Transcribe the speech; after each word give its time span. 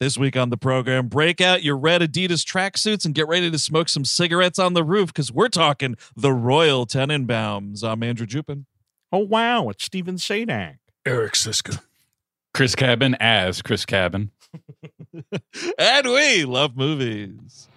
This 0.00 0.16
week 0.16 0.34
on 0.34 0.48
the 0.48 0.56
program, 0.56 1.08
break 1.08 1.42
out 1.42 1.62
your 1.62 1.76
red 1.76 2.00
Adidas 2.00 2.42
tracksuits 2.42 3.04
and 3.04 3.14
get 3.14 3.28
ready 3.28 3.50
to 3.50 3.58
smoke 3.58 3.90
some 3.90 4.06
cigarettes 4.06 4.58
on 4.58 4.72
the 4.72 4.82
roof 4.82 5.08
because 5.08 5.30
we're 5.30 5.50
talking 5.50 5.94
the 6.16 6.32
Royal 6.32 6.86
Tenenbaums. 6.86 7.84
I'm 7.84 8.02
Andrew 8.02 8.26
Jupin. 8.26 8.64
Oh 9.12 9.18
wow, 9.18 9.68
it's 9.68 9.84
Steven 9.84 10.14
Sajdak. 10.14 10.78
Eric 11.04 11.34
Szyszka. 11.34 11.82
Chris 12.54 12.74
Cabin 12.74 13.14
as 13.20 13.60
Chris 13.60 13.84
Cabin. 13.84 14.30
and 15.78 16.06
we 16.06 16.46
love 16.46 16.78
movies. 16.78 17.68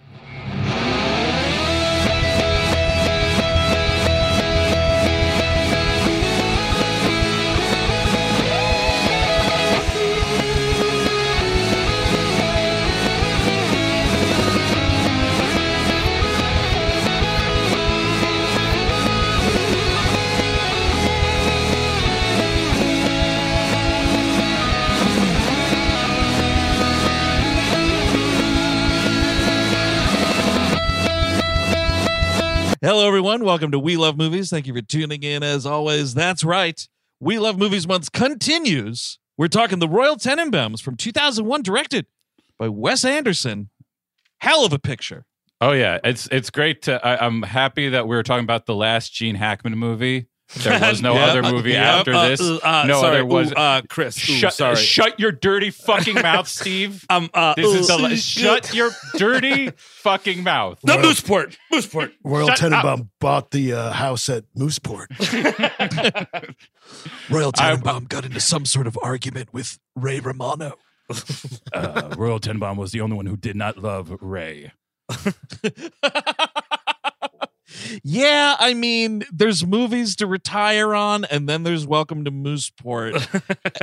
Hello, 32.84 33.08
everyone. 33.08 33.46
Welcome 33.46 33.70
to 33.70 33.78
We 33.78 33.96
Love 33.96 34.18
Movies. 34.18 34.50
Thank 34.50 34.66
you 34.66 34.74
for 34.74 34.82
tuning 34.82 35.22
in 35.22 35.42
as 35.42 35.64
always. 35.64 36.12
That's 36.12 36.44
right. 36.44 36.86
We 37.18 37.38
Love 37.38 37.56
Movies 37.56 37.88
Month 37.88 38.12
continues. 38.12 39.18
We're 39.38 39.48
talking 39.48 39.78
The 39.78 39.88
Royal 39.88 40.16
Tenenbaums 40.16 40.82
from 40.82 40.94
2001, 40.94 41.62
directed 41.62 42.04
by 42.58 42.68
Wes 42.68 43.02
Anderson. 43.02 43.70
Hell 44.42 44.66
of 44.66 44.74
a 44.74 44.78
picture. 44.78 45.24
Oh 45.62 45.72
yeah, 45.72 45.98
it's 46.04 46.28
it's 46.30 46.50
great 46.50 46.82
to. 46.82 47.02
I, 47.02 47.24
I'm 47.24 47.40
happy 47.40 47.88
that 47.88 48.06
we 48.06 48.16
were 48.16 48.22
talking 48.22 48.44
about 48.44 48.66
the 48.66 48.74
last 48.74 49.14
Gene 49.14 49.36
Hackman 49.36 49.78
movie. 49.78 50.26
There 50.56 50.80
was 50.80 51.02
no 51.02 51.14
Yeah, 51.18 51.24
other 51.26 51.44
uh, 51.44 51.52
movie 51.52 51.72
yeah, 51.72 51.96
after 51.98 52.14
Uh, 52.14 52.28
this. 52.28 52.40
uh, 52.40 52.58
uh, 52.62 52.84
no 52.86 53.00
sorry, 53.00 53.16
other 53.16 53.26
was. 53.26 53.52
ooh, 53.52 53.56
uh, 53.56 53.82
Chris. 53.88 54.16
Ooh, 54.28 54.32
shut, 54.34 54.54
sorry. 54.54 54.76
shut 54.76 55.18
your 55.18 55.32
dirty 55.32 55.70
fucking 55.70 56.14
mouth, 56.14 56.48
Steve. 56.48 57.04
um, 57.10 57.30
uh, 57.34 57.54
This 57.56 57.74
is 57.80 57.88
the 57.88 57.94
ooh, 57.94 57.98
la- 58.02 58.08
shut 58.14 58.74
your 58.74 58.90
dirty 59.16 59.70
fucking 59.76 60.42
mouth. 60.42 60.78
The 60.82 60.96
No, 60.96 61.02
Mooseport. 61.02 61.56
Mooseport. 61.72 62.12
Royal 62.22 62.48
Shut 62.48 62.58
Tenenbaum 62.58 63.08
bought 63.20 63.50
the 63.50 63.72
uh, 63.72 63.92
house 63.92 64.28
at 64.28 64.44
Mooseport. 64.56 65.06
Royal 67.30 67.52
I- 67.56 67.76
Tenenbaum 67.76 68.08
got 68.08 68.24
into 68.24 68.40
some 68.40 68.64
sort 68.64 68.86
of 68.86 68.98
argument 69.02 69.52
with 69.52 69.78
Ray 69.96 70.20
Romano. 70.20 70.74
Uh, 71.72 72.14
Royal 72.16 72.40
Tenenbaum 72.40 72.76
was 72.76 72.92
the 72.92 73.00
only 73.00 73.16
one 73.16 73.26
who 73.26 73.36
did 73.36 73.56
not 73.56 73.78
love 73.78 74.16
Ray. 74.20 74.72
Yeah, 78.02 78.56
I 78.58 78.74
mean, 78.74 79.24
there's 79.32 79.66
movies 79.66 80.16
to 80.16 80.26
retire 80.26 80.94
on, 80.94 81.24
and 81.26 81.48
then 81.48 81.62
there's 81.62 81.86
Welcome 81.86 82.24
to 82.24 82.30
Mooseport, 82.30 83.14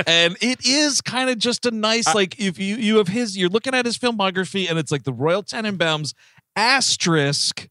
and 0.06 0.36
it 0.40 0.64
is 0.66 1.00
kind 1.00 1.30
of 1.30 1.38
just 1.38 1.66
a 1.66 1.70
nice 1.70 2.14
like 2.14 2.38
if 2.40 2.58
you 2.58 2.76
you 2.76 2.96
have 2.96 3.08
his, 3.08 3.36
you're 3.36 3.48
looking 3.50 3.74
at 3.74 3.84
his 3.86 3.98
filmography, 3.98 4.68
and 4.68 4.78
it's 4.78 4.90
like 4.92 5.04
the 5.04 5.12
Royal 5.12 5.42
Tenenbaums 5.42 6.14
asterisk 6.56 7.68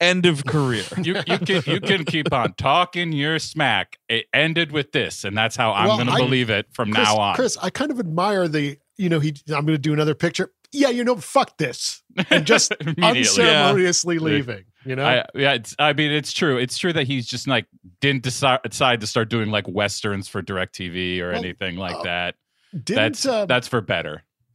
end 0.00 0.26
of 0.26 0.44
career. 0.44 0.82
You 1.02 1.16
you 1.26 1.38
can 1.38 1.62
you 1.66 1.80
can 1.80 2.04
keep 2.04 2.32
on 2.32 2.54
talking 2.54 3.12
your 3.12 3.38
smack. 3.38 3.98
It 4.08 4.26
ended 4.34 4.72
with 4.72 4.92
this, 4.92 5.24
and 5.24 5.36
that's 5.36 5.56
how 5.56 5.72
I'm 5.72 5.88
Well, 5.88 5.96
going 5.98 6.08
to 6.08 6.16
believe 6.16 6.50
it 6.50 6.66
from 6.72 6.92
Chris, 6.92 7.08
now 7.08 7.16
on. 7.16 7.34
Chris, 7.34 7.56
I 7.60 7.70
kind 7.70 7.90
of 7.90 7.98
admire 7.98 8.48
the, 8.48 8.78
you 8.96 9.08
know, 9.08 9.20
he. 9.20 9.34
I'm 9.48 9.64
going 9.64 9.68
to 9.68 9.78
do 9.78 9.92
another 9.92 10.14
picture. 10.14 10.50
Yeah, 10.72 10.88
you 10.88 11.04
know, 11.04 11.16
fuck 11.16 11.58
this, 11.58 12.02
and 12.30 12.46
just 12.46 12.72
Immediately. 12.80 13.18
unceremoniously 13.20 14.18
leaving. 14.18 14.64
You 14.84 14.96
know, 14.96 15.04
I, 15.04 15.24
yeah, 15.34 15.52
it's, 15.54 15.76
I 15.78 15.92
mean, 15.92 16.10
it's 16.10 16.32
true. 16.32 16.58
It's 16.58 16.76
true 16.76 16.92
that 16.92 17.06
he's 17.06 17.26
just 17.26 17.46
like 17.46 17.66
didn't 18.00 18.22
decide, 18.22 18.60
decide 18.64 19.00
to 19.00 19.06
start 19.06 19.28
doing 19.28 19.50
like 19.50 19.68
westerns 19.68 20.28
for 20.28 20.42
Directv 20.42 21.20
or 21.20 21.28
Well, 21.30 21.38
anything 21.38 21.76
like 21.76 21.94
uh, 21.96 22.02
that. 22.02 22.34
didn't 22.72 22.96
That's 22.96 23.26
uh, 23.26 23.46
that's 23.46 23.68
for 23.68 23.80
better. 23.80 24.24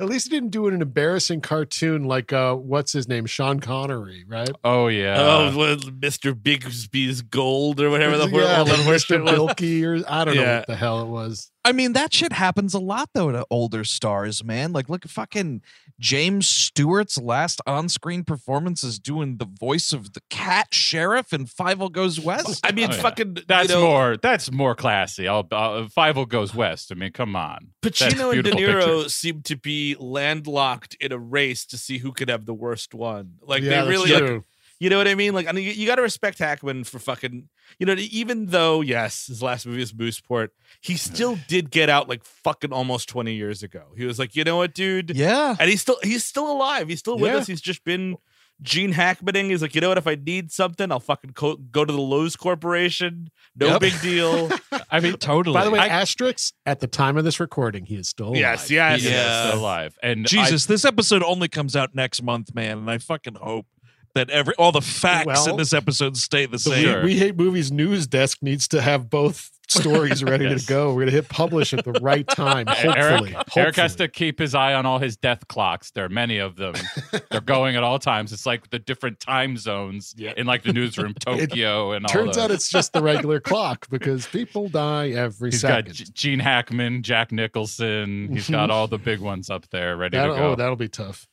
at 0.00 0.06
least 0.06 0.28
he 0.28 0.30
didn't 0.30 0.50
do 0.50 0.66
an 0.68 0.80
embarrassing 0.80 1.40
cartoon 1.40 2.04
like 2.04 2.32
uh, 2.32 2.54
what's 2.54 2.92
his 2.92 3.08
name, 3.08 3.26
Sean 3.26 3.60
Connery, 3.60 4.24
right? 4.26 4.50
Oh 4.62 4.88
yeah. 4.88 5.16
oh, 5.18 5.56
well, 5.56 5.76
Mr. 5.76 6.32
Bigsby's 6.32 7.22
Gold 7.22 7.80
or 7.80 7.90
whatever 7.90 8.16
the 8.16 8.28
yeah, 8.28 8.58
all 8.58 8.64
that 8.64 8.78
like 8.78 8.86
horse 8.86 9.04
shit 9.04 9.20
Mr. 9.20 9.38
was. 9.38 9.54
Bilky 9.54 9.84
or 9.84 10.04
I 10.10 10.24
don't 10.24 10.36
know 10.36 10.56
what 10.56 10.66
the 10.66 10.76
hell 10.76 11.02
it 11.02 11.08
was. 11.08 11.50
I 11.66 11.72
mean, 11.72 11.94
that 11.94 12.12
shit 12.12 12.32
happens 12.32 12.74
a 12.74 12.78
lot 12.78 13.08
though 13.14 13.32
to 13.32 13.46
older 13.50 13.84
stars, 13.84 14.44
man. 14.44 14.72
Like, 14.72 14.88
look 14.88 15.04
at 15.04 15.10
fucking 15.10 15.62
James 15.98 16.46
Stewart's 16.46 17.16
last 17.18 17.60
on-screen 17.66 18.24
performance 18.24 18.84
is 18.84 18.98
doing 18.98 19.38
the 19.38 19.46
voice 19.46 19.92
of 19.92 20.12
the 20.12 20.20
cat 20.28 20.74
sheriff 20.74 21.32
in 21.32 21.46
Fievel 21.46 21.90
Goes 21.90 22.20
West. 22.20 22.60
I 22.66 22.72
mean, 22.72 22.90
Oh, 22.90 22.94
yeah. 22.94 23.00
fucking. 23.00 23.38
That's 23.48 23.70
you 23.70 23.76
know, 23.76 23.86
more. 23.86 24.16
That's 24.18 24.52
more 24.52 24.74
classy. 24.74 25.26
I'll, 25.26 25.46
uh, 25.50 25.88
Five 25.88 26.16
goes 26.28 26.54
west. 26.54 26.92
I 26.92 26.94
mean, 26.96 27.12
come 27.12 27.34
on. 27.34 27.68
That's 27.82 28.00
Pacino 28.00 28.32
and 28.32 28.44
De 28.44 28.50
Niro 28.50 28.96
picture. 28.96 29.08
seem 29.08 29.42
to 29.42 29.56
be 29.56 29.96
landlocked 29.98 30.96
in 31.00 31.12
a 31.12 31.18
race 31.18 31.64
to 31.66 31.78
see 31.78 31.98
who 31.98 32.12
could 32.12 32.28
have 32.28 32.44
the 32.46 32.54
worst 32.54 32.94
one. 32.94 33.34
Like 33.42 33.62
yeah, 33.62 33.70
they 33.70 33.76
that's 33.76 33.88
really, 33.88 34.10
like, 34.10 34.18
true. 34.24 34.44
You 34.84 34.90
know 34.90 34.98
what 34.98 35.08
I 35.08 35.14
mean? 35.14 35.32
Like, 35.32 35.48
I 35.48 35.52
mean, 35.52 35.64
you, 35.64 35.70
you 35.70 35.86
got 35.86 35.94
to 35.96 36.02
respect 36.02 36.38
Hackman 36.38 36.84
for 36.84 36.98
fucking, 36.98 37.48
you 37.78 37.86
know, 37.86 37.94
even 37.98 38.46
though 38.46 38.82
yes, 38.82 39.28
his 39.28 39.42
last 39.42 39.64
movie 39.66 39.80
is 39.80 39.92
Mooseport, 39.92 40.48
he 40.82 40.96
still 40.96 41.38
did 41.48 41.70
get 41.70 41.88
out 41.88 42.06
like 42.08 42.22
fucking 42.24 42.72
almost 42.72 43.08
twenty 43.08 43.32
years 43.34 43.62
ago. 43.62 43.84
He 43.96 44.04
was 44.04 44.18
like, 44.18 44.36
you 44.36 44.44
know 44.44 44.58
what, 44.58 44.74
dude, 44.74 45.16
yeah. 45.16 45.56
and 45.58 45.70
he's 45.70 45.80
still 45.80 45.96
he's 46.02 46.24
still 46.24 46.50
alive. 46.52 46.88
He's 46.88 46.98
still 46.98 47.16
with 47.18 47.32
Yeah. 47.32 47.38
us. 47.38 47.46
He's 47.46 47.62
just 47.62 47.82
been 47.84 48.16
Gene 48.62 48.92
Hackmaning. 48.92 49.50
He's 49.50 49.62
like, 49.62 49.74
you 49.74 49.80
know 49.80 49.88
what? 49.88 49.98
If 49.98 50.06
I 50.06 50.14
need 50.16 50.52
something, 50.52 50.92
I'll 50.92 51.00
fucking 51.00 51.32
co- 51.32 51.56
go 51.56 51.84
to 51.84 51.92
the 51.92 52.00
Lowe's 52.00 52.36
Corporation. 52.36 53.30
No 53.56 53.66
Yep. 53.68 53.80
big 53.80 54.00
deal. 54.00 54.50
I 54.90 55.00
mean, 55.00 55.14
Totally. 55.16 55.54
By 55.54 55.64
the 55.64 55.70
way, 55.70 55.78
I- 55.80 55.88
asterisks 55.88 56.52
at 56.66 56.80
the 56.80 56.86
time 56.86 57.16
of 57.16 57.24
this 57.24 57.40
recording, 57.40 57.84
he 57.86 57.96
is 57.96 58.08
still 58.08 58.26
alive. 58.28 58.36
yes, 58.38 58.70
yes, 58.70 59.00
he 59.00 59.06
is 59.08 59.12
Yeah. 59.12 59.48
still 59.48 59.60
alive. 59.60 59.96
And 60.02 60.20
I- 60.24 60.28
Jesus, 60.28 60.66
this 60.66 60.84
episode 60.84 61.22
only 61.22 61.48
comes 61.48 61.74
out 61.74 61.94
next 61.94 62.22
month, 62.22 62.54
man, 62.54 62.78
and 62.78 62.90
I 62.90 62.98
fucking 62.98 63.36
hope 63.36 63.66
that 64.14 64.30
every 64.30 64.54
all 64.56 64.72
the 64.72 64.80
facts 64.80 65.46
in 65.46 65.56
this 65.56 65.72
episode 65.72 66.16
stay 66.16 66.46
the 66.46 66.52
The 66.52 66.58
same. 66.58 66.98
we, 67.00 67.04
we 67.04 67.18
Hate 67.18 67.36
Movies 67.36 67.70
news 67.72 68.06
desk 68.06 68.38
needs 68.42 68.68
to 68.68 68.80
have 68.80 69.10
both 69.10 69.50
stories 69.66 70.22
ready 70.24 70.44
Yes. 70.44 70.62
to 70.62 70.68
go. 70.68 70.88
We're 70.90 71.00
going 71.00 71.06
to 71.06 71.12
hit 71.12 71.28
publish 71.30 71.72
at 71.72 71.84
the 71.84 71.92
right 72.02 72.26
time. 72.28 72.66
Hopefully. 72.68 73.34
Eric, 73.34 73.56
Eric 73.56 73.76
has 73.76 73.96
to 73.96 74.08
keep 74.08 74.38
his 74.38 74.54
eye 74.54 74.74
on 74.74 74.84
all 74.86 74.98
his 74.98 75.16
death 75.16 75.48
clocks. 75.48 75.90
There 75.90 76.04
are 76.04 76.08
many 76.10 76.38
of 76.38 76.54
them. 76.56 76.74
They're 77.30 77.40
going 77.40 77.74
at 77.74 77.82
all 77.82 77.98
times. 77.98 78.32
It's 78.32 78.44
like 78.46 78.68
the 78.70 78.78
different 78.78 79.18
time 79.20 79.56
zones 79.56 80.14
Yeah. 80.18 80.34
in 80.36 80.46
like 80.46 80.62
the 80.64 80.72
newsroom, 80.74 81.14
Tokyo, 81.14 81.92
and 81.92 82.04
all. 82.06 82.12
Turns 82.12 82.36
those. 82.36 82.44
out 82.44 82.50
it's 82.50 82.68
just 82.68 82.92
the 82.92 83.02
regular 83.02 83.40
clock 83.40 83.88
because 83.90 84.26
people 84.26 84.68
die 84.68 85.08
every 85.10 85.50
He's 85.50 85.62
got. 85.62 85.86
G- 85.86 86.04
Gene 86.12 86.40
Hackman, 86.40 87.02
Jack 87.02 87.32
Nicholson. 87.32 88.28
He's 88.32 88.48
got 88.50 88.64
mm-hmm. 88.64 88.70
all 88.70 88.86
the 88.86 88.98
big 88.98 89.20
ones 89.20 89.48
up 89.50 89.68
there 89.70 89.96
ready 89.96 90.18
That'll- 90.18 90.36
to 90.36 90.40
oh, 90.40 90.44
go. 90.48 90.52
oh, 90.52 90.56
that'll 90.56 90.76
be 90.76 90.88
tough. 90.88 91.26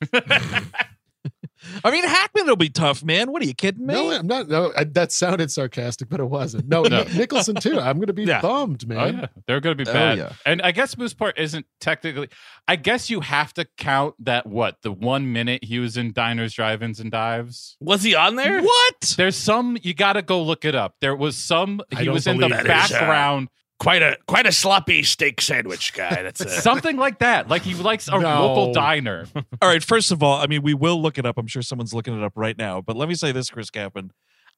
I 1.83 1.91
mean, 1.91 2.03
Hackman 2.03 2.45
will 2.47 2.55
be 2.55 2.69
tough, 2.69 3.03
man. 3.03 3.31
What 3.31 3.41
are 3.41 3.45
you 3.45 3.53
kidding 3.53 3.85
me? 3.85 3.93
No, 3.93 4.11
I'm 4.11 4.27
not. 4.27 4.47
No, 4.49 4.71
I, 4.75 4.83
that 4.85 5.11
sounded 5.11 5.51
sarcastic, 5.51 6.09
but 6.09 6.19
it 6.19 6.25
wasn't. 6.25 6.67
No, 6.67 6.81
No. 6.91 7.03
Nicholson 7.03 7.55
too. 7.55 7.79
I'm 7.79 7.97
going 7.97 8.07
to 8.07 8.13
be 8.13 8.23
Yeah. 8.23 8.41
bummed, 8.41 8.83
Oh 8.85 8.87
man. 8.93 9.17
yeah, 9.19 9.25
they're 9.47 9.59
going 9.59 9.77
to 9.77 9.83
be 9.85 9.89
Oh, 9.89 9.93
bad. 9.93 10.17
yeah. 10.17 10.33
And 10.45 10.61
I 10.61 10.71
guess 10.71 10.95
Mooseport 10.95 11.33
isn't 11.37 11.65
technically. 11.79 12.29
I 12.67 12.75
guess 12.75 13.09
you 13.09 13.21
have 13.21 13.53
to 13.55 13.65
count 13.77 14.15
that 14.19 14.45
what 14.47 14.77
the 14.81 14.91
one 14.91 15.31
minute 15.33 15.63
he 15.63 15.79
was 15.79 15.97
in 15.97 16.13
diners, 16.13 16.53
drive-ins, 16.53 16.99
and 16.99 17.11
dives. 17.11 17.77
Was 17.79 18.03
he 18.03 18.15
on 18.15 18.35
there? 18.35 18.61
what? 18.61 19.15
There's 19.17 19.35
some 19.35 19.77
you 19.81 19.93
got 19.93 20.13
to 20.13 20.21
go 20.21 20.41
look 20.41 20.65
it 20.65 20.75
up. 20.75 20.95
There 21.01 21.15
was 21.15 21.35
some. 21.37 21.81
He 21.97 22.09
was 22.09 22.27
in 22.27 22.37
the 22.37 22.47
believe 22.49 22.65
that 22.65 22.85
is, 22.89 22.95
uh, 22.95 22.99
background. 22.99 23.49
Quite 23.81 24.03
a 24.03 24.15
quite 24.27 24.45
a 24.45 24.51
sloppy 24.51 25.01
steak 25.01 25.41
sandwich 25.41 25.93
guy. 25.93 26.09
That's 26.21 26.39
a, 26.39 26.47
Something 26.61 26.97
like 26.97 27.17
that. 27.17 27.47
Like 27.49 27.63
he 27.63 27.73
likes 27.73 28.07
a 28.07 28.11
No. 28.11 28.45
local 28.45 28.73
diner. 28.73 29.25
All 29.59 29.67
right, 29.67 29.83
first 29.83 30.11
of 30.11 30.21
all, 30.21 30.39
I 30.39 30.45
mean, 30.45 30.61
we 30.61 30.75
will 30.75 31.01
look 31.01 31.17
it 31.17 31.25
up. 31.25 31.35
I'm 31.39 31.47
sure 31.47 31.63
someone's 31.63 31.91
looking 31.91 32.15
it 32.15 32.23
up 32.23 32.33
right 32.35 32.55
now. 32.55 32.81
But 32.81 32.95
let 32.95 33.09
me 33.09 33.15
say 33.15 33.31
this, 33.31 33.49
Chris 33.49 33.71
Kaplan. 33.71 34.11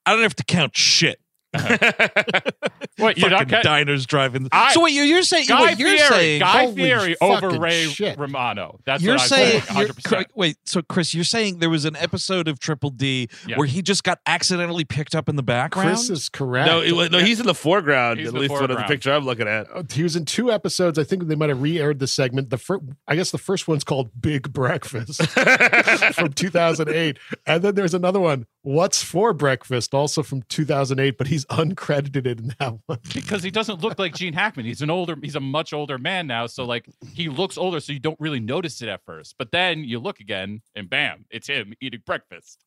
I 0.05 0.11
don't 0.11 0.23
have 0.23 0.35
to 0.35 0.43
count 0.43 0.75
shit. 0.75 1.21
Wait, 2.99 3.17
you're 3.17 3.29
not 3.29 3.39
Fucking 3.39 3.49
ca- 3.49 3.61
diners 3.63 4.05
driving. 4.05 4.47
I- 4.51 4.73
so 4.73 4.79
what 4.81 4.91
you're, 4.91 5.05
you're 5.05 5.23
saying? 5.23 5.47
Guy 5.47 5.61
wait, 5.63 5.79
you're 5.79 5.89
Fieri. 5.89 6.07
saying 6.09 6.39
Guy 6.39 6.73
Fieri 6.73 7.15
over 7.21 7.49
Ray 7.49 7.85
shit. 7.87 8.17
Romano. 8.19 8.79
That's 8.85 9.01
you're 9.03 9.15
what 9.15 9.23
I'm 9.23 9.27
saying 9.29 9.61
saying. 9.61 9.77
you're- 9.79 9.93
100. 9.93 10.03
Cr- 10.27 10.31
wait. 10.35 10.57
So 10.65 10.81
Chris, 10.83 11.13
you're 11.13 11.23
saying 11.23 11.57
there 11.59 11.69
was 11.71 11.85
an 11.85 11.95
episode 11.95 12.47
of 12.47 12.59
Triple 12.59 12.91
D 12.91 13.29
Yeah. 13.47 13.57
where 13.57 13.67
he 13.67 13.81
just 13.81 14.03
got 14.03 14.19
accidentally 14.27 14.85
picked 14.85 15.15
up 15.15 15.27
in 15.27 15.35
the 15.35 15.43
background. 15.43 15.89
Chris 15.89 16.09
is 16.09 16.29
correct. 16.29 16.67
no, 16.67 16.81
it 16.81 17.11
no, 17.11 17.19
he's 17.19 17.39
in 17.39 17.45
the 17.47 17.55
foreground. 17.55 18.19
He's 18.19 18.27
at 18.27 18.33
the 18.35 18.39
least 18.39 18.51
one 18.51 18.69
of 18.69 18.77
the 18.77 18.83
picture 18.83 19.11
I'm 19.11 19.25
looking 19.25 19.47
at. 19.47 19.67
Uh, 19.73 19.83
he 19.91 20.03
was 20.03 20.15
in 20.15 20.25
two 20.25 20.51
episodes. 20.51 20.97
I 20.99 21.03
think 21.03 21.27
they 21.27 21.35
might 21.35 21.49
have 21.49 21.61
re-aired 21.61 21.99
the 21.99 22.07
segment. 22.07 22.51
The 22.51 22.57
first, 22.57 22.83
I 23.07 23.15
guess, 23.15 23.31
the 23.31 23.37
first 23.39 23.67
one's 23.67 23.83
called 23.83 24.11
Big 24.21 24.53
Breakfast 24.53 25.21
from 26.13 26.31
2008, 26.33 27.17
and 27.47 27.63
then 27.63 27.75
there's 27.75 27.93
another 27.93 28.19
one, 28.19 28.45
What's 28.61 29.03
for 29.03 29.33
Breakfast, 29.33 29.93
also 29.93 30.23
from 30.23 30.43
2008. 30.43 31.17
But 31.17 31.27
he's 31.27 31.42
he's 31.49 31.57
uncredited 31.57 32.39
in 32.39 32.53
that 32.59 32.75
one? 32.85 32.99
because 33.13 33.43
he 33.43 33.51
doesn't 33.51 33.81
look 33.81 33.99
like 33.99 34.15
Gene 34.15 34.33
Hackman. 34.33 34.65
He's 34.65 34.81
an 34.81 34.89
older, 34.89 35.15
he's 35.21 35.35
a 35.35 35.39
much 35.39 35.73
older 35.73 35.97
man 35.97 36.27
now. 36.27 36.47
So 36.47 36.65
like 36.65 36.89
he 37.13 37.29
looks 37.29 37.57
older, 37.57 37.79
so 37.79 37.93
you 37.93 37.99
don't 37.99 38.19
really 38.19 38.39
notice 38.39 38.81
it 38.81 38.89
at 38.89 39.03
first. 39.05 39.35
But 39.37 39.51
then 39.51 39.83
you 39.83 39.99
look 39.99 40.19
again, 40.19 40.61
and 40.75 40.89
bam, 40.89 41.25
it's 41.29 41.47
him 41.47 41.73
eating 41.81 42.01
breakfast. 42.05 42.63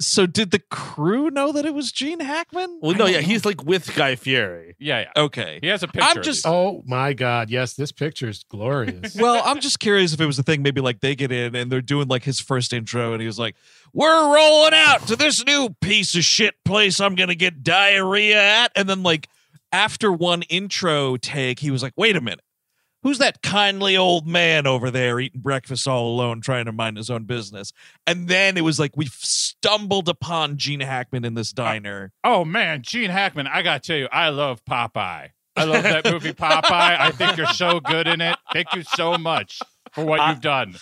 So 0.00 0.26
did 0.26 0.50
the 0.50 0.58
crew 0.70 1.30
know 1.30 1.52
that 1.52 1.66
it 1.66 1.74
was 1.74 1.92
Gene 1.92 2.20
Hackman? 2.20 2.78
Well, 2.80 2.96
no, 2.96 3.04
yeah, 3.06 3.20
know. 3.20 3.26
he's 3.26 3.44
like 3.44 3.62
with 3.64 3.94
Guy 3.94 4.16
Fieri. 4.16 4.74
Yeah, 4.78 5.00
yeah. 5.00 5.22
okay. 5.24 5.58
He 5.60 5.68
has 5.68 5.82
a 5.82 5.88
picture. 5.88 6.08
I'm 6.08 6.22
just- 6.22 6.46
Oh 6.46 6.82
my 6.86 7.12
God! 7.12 7.50
Yes, 7.50 7.74
this 7.74 7.92
picture 7.92 8.28
is 8.28 8.44
glorious. 8.48 9.14
Well, 9.20 9.42
I'm 9.44 9.60
just 9.60 9.78
curious 9.78 10.14
if 10.14 10.20
it 10.20 10.26
was 10.26 10.38
a 10.38 10.42
thing. 10.42 10.62
Maybe 10.62 10.80
like 10.80 11.00
they 11.00 11.14
get 11.14 11.30
in 11.30 11.54
and 11.54 11.70
they're 11.70 11.82
doing 11.82 12.08
like 12.08 12.24
his 12.24 12.40
first 12.40 12.72
intro, 12.72 13.12
and 13.12 13.20
he 13.20 13.26
was 13.26 13.38
like, 13.38 13.56
"We're 13.92 14.34
rolling 14.34 14.72
out 14.74 15.06
to 15.08 15.16
this 15.16 15.44
new 15.44 15.76
piece 15.80 16.14
of 16.14 16.24
shit 16.24 16.54
place. 16.64 16.98
I'm 17.00 17.14
gonna 17.14 17.34
get 17.34 17.62
diarrhea 17.62 18.40
at." 18.40 18.72
And 18.74 18.88
then 18.88 19.02
like 19.02 19.28
after 19.72 20.10
one 20.10 20.42
intro 20.42 21.16
take, 21.18 21.58
he 21.58 21.70
was 21.70 21.82
like, 21.82 21.92
"Wait 21.96 22.16
a 22.16 22.20
minute." 22.20 22.40
Who's 23.02 23.18
that 23.18 23.42
kindly 23.42 23.96
old 23.96 24.26
man 24.26 24.66
over 24.66 24.90
there 24.90 25.18
eating 25.20 25.40
breakfast 25.40 25.88
all 25.88 26.08
alone, 26.14 26.40
trying 26.42 26.66
to 26.66 26.72
mind 26.72 26.96
his 26.98 27.08
own 27.08 27.24
business? 27.24 27.72
And 28.06 28.28
then 28.28 28.56
it 28.56 28.60
was 28.62 28.78
like 28.78 28.96
we 28.96 29.06
stumbled 29.06 30.08
upon 30.08 30.56
Gene 30.58 30.80
Hackman 30.80 31.24
in 31.24 31.34
this 31.34 31.50
uh, 31.52 31.62
diner. 31.62 32.12
Oh 32.24 32.44
man, 32.44 32.82
Gene 32.82 33.10
Hackman, 33.10 33.46
I 33.46 33.62
gotta 33.62 33.80
tell 33.80 33.96
you, 33.96 34.08
I 34.12 34.28
love 34.28 34.64
Popeye. 34.64 35.28
I 35.56 35.64
love 35.64 35.82
that 35.82 36.04
movie 36.10 36.32
Popeye. 36.32 37.00
I 37.00 37.10
think 37.10 37.36
you're 37.36 37.46
so 37.48 37.80
good 37.80 38.06
in 38.06 38.20
it. 38.20 38.36
Thank 38.52 38.74
you 38.74 38.82
so 38.82 39.16
much 39.18 39.58
for 39.92 40.04
what 40.04 40.20
I- 40.20 40.30
you've 40.30 40.40
done. 40.40 40.76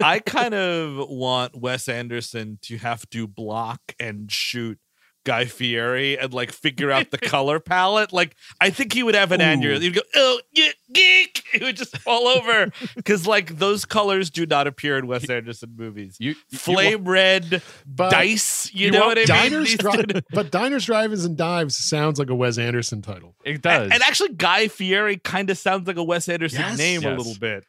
I 0.00 0.20
kind 0.20 0.54
of 0.54 1.08
want 1.08 1.56
Wes 1.60 1.88
Anderson 1.88 2.58
to 2.62 2.78
have 2.78 3.08
to 3.10 3.26
block 3.26 3.80
and 4.00 4.30
shoot 4.30 4.78
Guy 5.24 5.44
Fieri 5.44 6.18
and 6.18 6.32
like 6.32 6.50
figure 6.52 6.90
out 6.90 7.10
the 7.10 7.18
color 7.34 7.60
palette. 7.60 8.12
Like, 8.12 8.36
I 8.60 8.70
think 8.70 8.92
he 8.92 9.02
would 9.02 9.14
have 9.14 9.32
an 9.32 9.40
Ooh. 9.40 9.44
aneurysm. 9.44 9.82
He'd 9.82 9.94
go, 9.94 10.00
oh, 10.14 10.40
yeah, 10.52 10.70
geek. 10.92 11.44
It 11.52 11.62
would 11.62 11.76
just 11.76 11.98
fall 11.98 12.28
over 12.28 12.70
because 12.94 13.26
like 13.26 13.58
those 13.58 13.84
colors 13.84 14.30
do 14.30 14.46
not 14.46 14.68
appear 14.68 14.96
in 14.96 15.08
Wes 15.08 15.28
Anderson 15.28 15.74
movies. 15.76 16.16
You 16.20 16.36
Flame 16.52 17.04
red 17.04 17.60
But 17.84 18.10
dice. 18.12 18.72
You, 18.72 18.86
you 18.86 18.90
know 18.92 19.06
what 19.06 19.18
I 19.18 19.22
mean? 19.22 19.26
diners, 19.26 19.68
These 19.70 19.78
Dri- 19.78 20.22
but 20.30 20.52
diners, 20.52 20.86
drive-ins, 20.86 21.24
and 21.24 21.36
dives 21.36 21.74
sounds 21.76 22.20
like 22.20 22.30
a 22.30 22.36
Wes 22.36 22.56
Anderson 22.56 23.02
title. 23.02 23.34
It 23.44 23.62
does. 23.62 23.90
And 23.92 24.00
actually, 24.04 24.34
Guy 24.34 24.68
Fieri 24.68 25.16
kind 25.16 25.50
of 25.50 25.58
sounds 25.58 25.88
like 25.88 25.96
a 25.96 26.04
Wes 26.04 26.28
Anderson 26.28 26.60
Yes. 26.60 26.78
name 26.78 27.04
a 27.04 27.16
little 27.16 27.34
bit. 27.40 27.64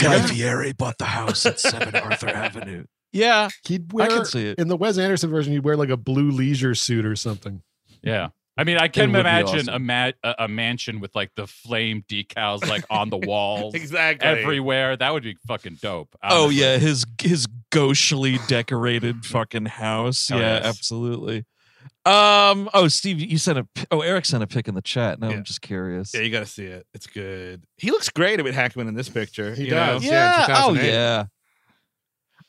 Guy 0.00 0.16
Yeah. 0.16 0.26
Fieri 0.26 0.72
bought 0.72 0.98
the 0.98 1.04
house 1.04 1.46
at 1.46 1.60
Seven 1.60 1.94
Arthur 1.94 2.30
Avenue. 2.30 2.84
Yeah, 3.12 3.48
He'd 3.66 3.92
I 3.92 3.94
wear 3.94 4.08
can 4.08 4.24
see 4.24 4.46
it. 4.46 4.58
in 4.58 4.68
the 4.68 4.76
Wes 4.76 4.96
Anderson 4.98 5.30
version. 5.30 5.52
He'd 5.52 5.64
wear 5.64 5.76
like 5.76 5.88
a 5.90 5.96
blue 5.96 6.30
leisure 6.30 6.74
suit 6.74 7.04
or 7.04 7.16
something. 7.16 7.62
yeah. 8.02 8.28
I 8.56 8.64
mean, 8.64 8.76
I 8.76 8.88
can 8.88 9.10
would 9.12 9.20
imagine 9.20 9.60
awesome. 9.70 9.74
a, 9.74 9.78
ma- 9.78 10.10
a 10.22 10.34
a 10.40 10.48
mansion 10.48 11.00
with 11.00 11.14
like 11.14 11.30
the 11.34 11.46
flame 11.46 12.04
decals 12.10 12.68
like 12.68 12.84
on 12.90 13.08
the 13.08 13.16
walls 13.26 13.74
Exactly. 13.74 14.28
everywhere. 14.28 14.96
That 14.98 15.14
would 15.14 15.22
be 15.22 15.36
fucking 15.46 15.78
dope. 15.80 16.14
Oh 16.22 16.50
yeah, 16.50 16.76
his 16.76 17.06
his 17.22 17.46
gauchely 17.70 18.38
decorated 18.48 19.24
fucking 19.24 19.64
house. 19.66 20.30
Oh, 20.30 20.36
yeah, 20.36 20.56
yes. 20.56 20.66
absolutely. 20.66 21.46
Um. 22.04 22.68
Oh, 22.74 22.88
Steve, 22.88 23.20
you 23.20 23.38
sent 23.38 23.58
a. 23.58 23.64
pi- 23.74 23.86
Oh, 23.90 24.00
Eric 24.02 24.24
sent 24.26 24.42
a 24.42 24.46
pic 24.46 24.68
in 24.68 24.74
the 24.74 24.82
chat. 24.82 25.20
No, 25.20 25.28
Yeah. 25.30 25.36
I'm 25.36 25.44
just 25.44 25.62
curious. 25.62 26.12
Yeah, 26.12 26.20
you 26.20 26.30
got 26.30 26.40
to 26.40 26.46
see 26.46 26.64
it. 26.66 26.86
It's 26.92 27.06
good. 27.06 27.62
He 27.78 27.90
looks 27.90 28.08
great 28.10 28.42
with 28.42 28.54
Hackman 28.54 28.88
in 28.88 28.94
this 28.94 29.08
picture. 29.08 29.54
He 29.54 29.64
you 29.64 29.70
does. 29.70 30.02
know? 30.02 30.10
Yeah, 30.10 30.46
Yeah. 30.48 30.62
Oh 30.66 30.74
yeah. 30.74 31.24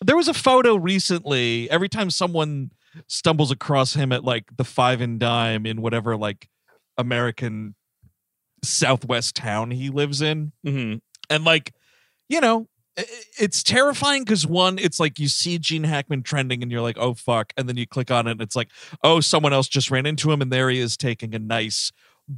There 0.03 0.15
was 0.17 0.27
a 0.27 0.33
photo 0.33 0.75
recently. 0.75 1.69
Every 1.69 1.89
time 1.89 2.09
someone 2.09 2.71
stumbles 3.07 3.51
across 3.51 3.93
him 3.93 4.11
at 4.11 4.23
like 4.23 4.45
the 4.57 4.63
Five 4.63 4.99
and 5.01 5.19
Dime 5.19 5.65
in 5.65 5.81
whatever 5.81 6.17
like 6.17 6.49
American 6.97 7.75
Southwest 8.63 9.35
town 9.35 9.71
he 9.71 9.89
lives 9.89 10.21
in, 10.21 10.51
Mhm. 10.65 11.01
and 11.29 11.43
like 11.45 11.73
you 12.29 12.39
know 12.41 12.67
it's 13.39 13.63
terrifying 13.63 14.23
because 14.23 14.45
one 14.45 14.77
it's 14.77 14.99
like 14.99 15.17
you 15.17 15.27
see 15.29 15.57
gene 15.57 15.85
hackman 15.85 16.21
trending 16.21 16.61
and 16.61 16.71
you're 16.71 16.81
like 16.81 16.97
oh 16.99 17.13
fuck 17.13 17.53
and 17.57 17.67
then 17.69 17.77
you 17.77 17.87
click 17.87 18.11
on 18.11 18.27
it 18.27 18.31
and 18.31 18.41
it's 18.41 18.55
like 18.55 18.67
oh 19.03 19.19
someone 19.21 19.53
else 19.53 19.67
just 19.69 19.89
ran 19.89 20.05
into 20.05 20.29
him 20.31 20.41
and 20.41 20.51
there 20.51 20.69
he 20.69 20.77
is 20.77 20.97
taking 20.97 21.33
a 21.33 21.39
nice 21.39 21.91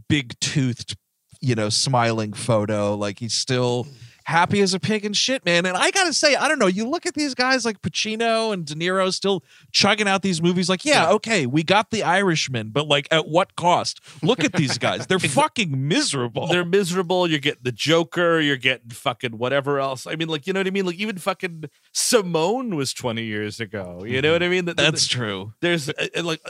big 0.08 0.40
toothed 0.40 0.96
you 1.42 1.56
know 1.56 1.70
smiling 1.70 2.32
photo 2.34 2.96
like 2.96 3.18
he's 3.20 3.34
still 3.34 3.88
happy 4.26 4.62
as 4.62 4.74
a 4.74 4.80
pig 4.80 5.04
and 5.06 5.16
shit 5.18 5.44
man 5.46 5.66
and 5.66 5.76
i 5.78 5.92
gotta 5.92 6.14
say 6.14 6.36
i 6.36 6.48
don't 6.48 6.60
know 6.60 6.68
you 6.68 6.88
look 6.88 7.06
at 7.06 7.14
these 7.14 7.34
guys 7.36 7.66
like 7.66 7.82
pacino 7.82 8.54
and 8.54 8.66
de 8.66 8.74
niro 8.76 9.14
still 9.14 9.44
chugging 9.72 10.08
out 10.08 10.22
these 10.22 10.42
movies 10.42 10.70
like 10.70 10.86
yeah 10.86 11.10
okay 11.10 11.46
we 11.46 11.62
got 11.64 11.92
the 11.92 12.04
irishman 12.04 12.70
but 12.70 12.88
like 12.88 13.08
at 13.12 13.28
what 13.28 13.56
cost 13.56 14.00
look 14.22 14.44
at 14.44 14.54
these 14.54 14.78
guys 14.78 15.08
they're 15.08 15.20
fucking 15.20 15.88
miserable 15.88 16.48
They're 16.48 16.66
miserable. 16.66 17.28
You're 17.30 17.40
getting 17.40 17.64
the 17.64 17.72
Joker. 17.72 18.40
You're 18.40 18.58
getting 18.58 18.90
fucking 18.90 19.38
whatever 19.38 19.80
else. 19.80 20.06
I 20.08 20.16
mean, 20.16 20.28
like, 20.28 20.46
you 20.48 20.54
know 20.54 20.60
what 20.60 20.68
I 20.68 20.72
mean? 20.72 20.86
Like, 20.86 20.96
even 20.98 21.18
fucking 21.18 21.66
Simone 21.92 22.76
was 22.76 22.94
20 22.94 23.24
years 23.24 23.60
ago. 23.60 24.04
You 24.06 24.22
know 24.22 24.32
what 24.34 24.44
I 24.44 24.50
mean? 24.50 24.66
That- 24.66 24.78
that's 24.78 25.08
true 25.08 25.54
there's 25.62 25.90
uh, 25.90 25.94
uh, 26.16 26.24
like 26.24 26.42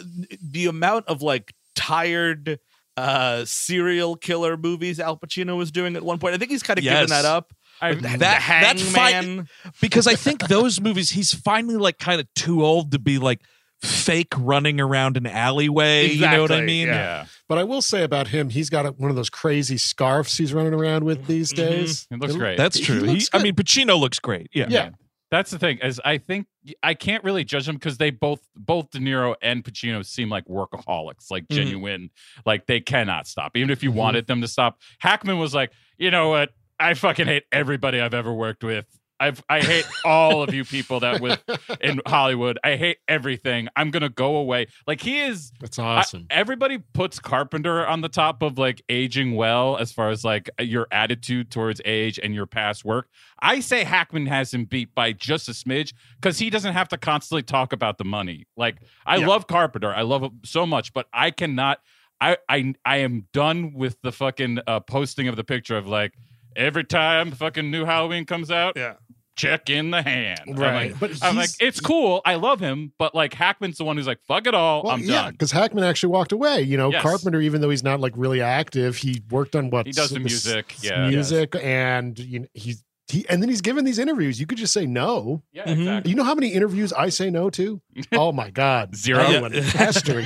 the 0.41 0.65
amount 0.67 1.07
of 1.07 1.21
like 1.21 1.53
tired 1.75 2.59
uh 2.97 3.43
serial 3.45 4.15
killer 4.15 4.55
movies 4.57 4.99
Al 4.99 5.17
Pacino 5.17 5.57
was 5.57 5.71
doing 5.71 5.95
at 5.95 6.03
one 6.03 6.19
point. 6.19 6.35
I 6.35 6.37
think 6.37 6.51
he's 6.51 6.63
kind 6.63 6.77
of 6.77 6.83
given 6.83 7.09
that 7.09 7.25
up. 7.25 7.53
I, 7.83 7.93
The- 7.95 8.01
that- 8.01 8.11
the 8.13 8.17
that 8.19 8.79
fight- 8.79 9.13
Hangman. 9.13 9.47
because 9.81 10.07
I 10.07 10.15
think 10.15 10.47
those 10.47 10.79
movies 10.81 11.09
he's 11.11 11.33
finally 11.33 11.75
like 11.77 11.99
kind 11.99 12.19
of 12.21 12.27
too 12.35 12.63
old 12.65 12.91
to 12.91 12.99
be 12.99 13.19
like 13.19 13.41
fake 13.81 14.33
running 14.37 14.79
around 14.79 15.17
an 15.17 15.27
alleyway. 15.27 16.07
You 16.09 16.21
know 16.21 16.41
what 16.43 16.51
I 16.51 16.61
mean? 16.61 16.87
yeah. 16.87 16.93
yeah. 16.93 17.25
But 17.49 17.57
I 17.57 17.63
will 17.65 17.81
say 17.81 18.03
about 18.03 18.27
him, 18.29 18.49
he's 18.49 18.69
got 18.69 18.85
a, 18.85 18.91
one 18.91 19.09
of 19.09 19.15
those 19.17 19.29
crazy 19.29 19.77
scarves 19.77 20.37
he's 20.37 20.53
running 20.53 20.73
around 20.73 21.03
with 21.03 21.27
these 21.27 21.51
Mhm. 21.51 21.55
days. 21.57 22.07
It 22.09 22.19
looks 22.19 22.33
It- 22.33 22.37
great. 22.37 22.57
That's 22.57 22.79
true. 22.79 23.01
He 23.03 23.11
looks 23.15 23.29
I 23.33 23.39
mean, 23.43 23.55
Pacino 23.55 23.99
looks 23.99 24.19
great. 24.19 24.47
Yeah. 24.53 24.67
Yeah. 24.69 24.89
That's 25.31 25.49
the 25.51 25.57
thing 25.59 25.79
is 25.79 25.99
I 26.05 26.19
think 26.19 26.45
I 26.83 26.93
can't 26.93 27.23
really 27.23 27.43
judge 27.43 27.65
them 27.65 27.75
because 27.75 27.97
they 27.97 28.11
both 28.11 28.39
both 28.55 28.91
De 28.91 28.99
Niro 28.99 29.35
and 29.41 29.63
Pacino 29.65 30.05
seem 30.05 30.29
like 30.29 30.45
workaholics, 30.45 31.29
like 31.31 31.47
Mhm. 31.47 31.55
genuine, 31.55 32.09
like 32.45 32.67
they 32.67 32.79
cannot 32.79 33.27
stop. 33.27 33.57
Even 33.57 33.69
if 33.71 33.83
you 33.83 33.91
Mhm. 33.91 33.95
wanted 33.95 34.27
them 34.27 34.41
to 34.41 34.47
stop, 34.47 34.79
Hackman 34.99 35.39
was 35.39 35.53
like, 35.53 35.71
you 35.97 36.09
know 36.11 36.29
what? 36.29 36.51
I 36.83 36.93
fucking 36.95 37.27
hate 37.27 37.43
everybody 37.51 37.99
I've 38.01 38.13
ever 38.13 38.33
worked 38.33 38.63
with. 38.63 38.85
I've 39.19 39.41
I 39.47 39.61
hate 39.61 39.85
all 40.03 40.41
of 40.43 40.53
you 40.53 40.65
people 40.65 40.99
that 41.01 41.21
with 41.21 41.41
in 41.81 42.01
Hollywood. 42.05 42.57
I 42.63 42.75
hate 42.75 42.97
everything. 43.07 43.69
I'm 43.75 43.89
gonna 43.89 44.09
go 44.09 44.35
away. 44.35 44.67
Like 44.85 44.99
he 45.01 45.21
is 45.21 45.51
That's 45.61 45.79
I- 45.79 45.83
awesome. 45.99 46.25
everybody 46.29 46.79
puts 46.93 47.19
Carpenter 47.19 47.85
on 47.87 48.01
the 48.01 48.09
top 48.09 48.41
of 48.41 48.57
like 48.57 48.81
aging 48.89 49.35
well 49.35 49.77
as 49.77 49.93
far 49.93 50.09
as 50.09 50.25
like 50.25 50.49
your 50.59 50.87
attitude 50.91 51.51
towards 51.51 51.79
age 51.85 52.19
and 52.21 52.33
your 52.35 52.47
past 52.47 52.83
work. 52.83 53.07
I 53.39 53.61
say 53.61 53.83
Hackman 53.85 54.25
has 54.25 54.53
him 54.53 54.65
beat 54.65 54.93
by 54.93 55.13
just 55.13 55.47
a 55.47 55.51
smidge 55.53 55.93
because 56.19 56.39
he 56.39 56.49
doesn't 56.49 56.73
have 56.73 56.89
to 56.89 56.97
constantly 56.97 57.43
talk 57.43 57.71
about 57.71 57.99
the 57.99 58.05
money. 58.05 58.45
Like 58.57 58.77
I 59.05 59.17
Yeah. 59.17 59.27
love 59.27 59.47
Carpenter, 59.47 59.93
I 59.93 60.01
love 60.01 60.23
him 60.23 60.39
so 60.43 60.65
much, 60.65 60.91
but 60.91 61.05
I 61.13 61.31
cannot. 61.31 61.79
I 62.19 62.37
I 62.49 62.73
I 62.83 62.97
am 62.97 63.27
done 63.31 63.73
with 63.73 64.01
the 64.01 64.11
fucking 64.11 64.59
uh, 64.67 64.79
posting 64.81 65.27
of 65.29 65.35
the 65.37 65.43
picture 65.45 65.77
of 65.77 65.87
like 65.87 66.13
every 66.55 66.83
time 66.83 67.31
fucking 67.31 67.69
new 67.71 67.85
Halloween 67.85 68.25
comes 68.25 68.51
out. 68.51 68.73
Yeah. 68.75 68.93
Check 69.35 69.71
in 69.71 69.89
the 69.89 70.03
hand. 70.03 70.41
I'm 70.47 70.53
Right. 70.55 70.91
like, 70.91 70.99
But 70.99 71.23
I'm 71.25 71.35
like, 71.35 71.49
it's 71.59 71.79
cool. 71.79 72.21
I 72.23 72.35
love 72.35 72.59
him, 72.59 72.93
but 72.99 73.15
like 73.15 73.33
Hackman's 73.33 73.77
the 73.79 73.83
one 73.83 73.97
who's 73.97 74.05
like, 74.05 74.19
fuck 74.27 74.45
it 74.45 74.53
all. 74.53 74.83
Well, 74.83 74.91
I'm 74.93 74.99
yeah, 75.01 75.23
done. 75.23 75.31
because 75.31 75.51
Hackman 75.51 75.83
actually 75.83 76.09
walked 76.11 76.31
away. 76.33 76.61
You 76.61 76.77
know, 76.77 76.91
Yes. 76.91 77.01
Carpenter, 77.01 77.41
even 77.41 77.59
though 77.59 77.71
he's 77.71 77.83
not 77.83 77.99
like 77.99 78.13
really 78.15 78.41
active, 78.41 78.95
he 78.97 79.23
worked 79.31 79.55
on 79.55 79.71
what 79.71 79.87
He 79.87 79.91
does 79.91 80.11
the 80.11 80.19
music, 80.19 80.73
s- 80.77 80.83
yeah. 80.83 81.09
music, 81.09 81.55
and 81.63 82.17
you 82.19 82.41
know, 82.41 82.45
he's 82.53 82.83
he, 83.13 83.27
and 83.29 83.41
then 83.41 83.49
he's 83.49 83.61
given 83.61 83.85
these 83.85 83.99
interviews. 83.99 84.39
You 84.39 84.45
could 84.45 84.57
just 84.57 84.73
say 84.73 84.85
no. 84.85 85.41
Yeah, 85.53 85.65
Mhm. 85.65 85.79
exactly. 85.79 86.09
You 86.11 86.15
know 86.17 86.23
how 86.23 86.35
many 86.35 86.49
interviews 86.49 86.91
I 86.93 87.09
say 87.09 87.29
no 87.29 87.49
to? 87.51 87.81
Oh 88.11 88.31
my 88.31 88.49
god, 88.49 88.95
Zero? 88.95 89.19
Everyone 89.21 89.53
Yeah. 89.53 89.69
pestering. 89.71 90.25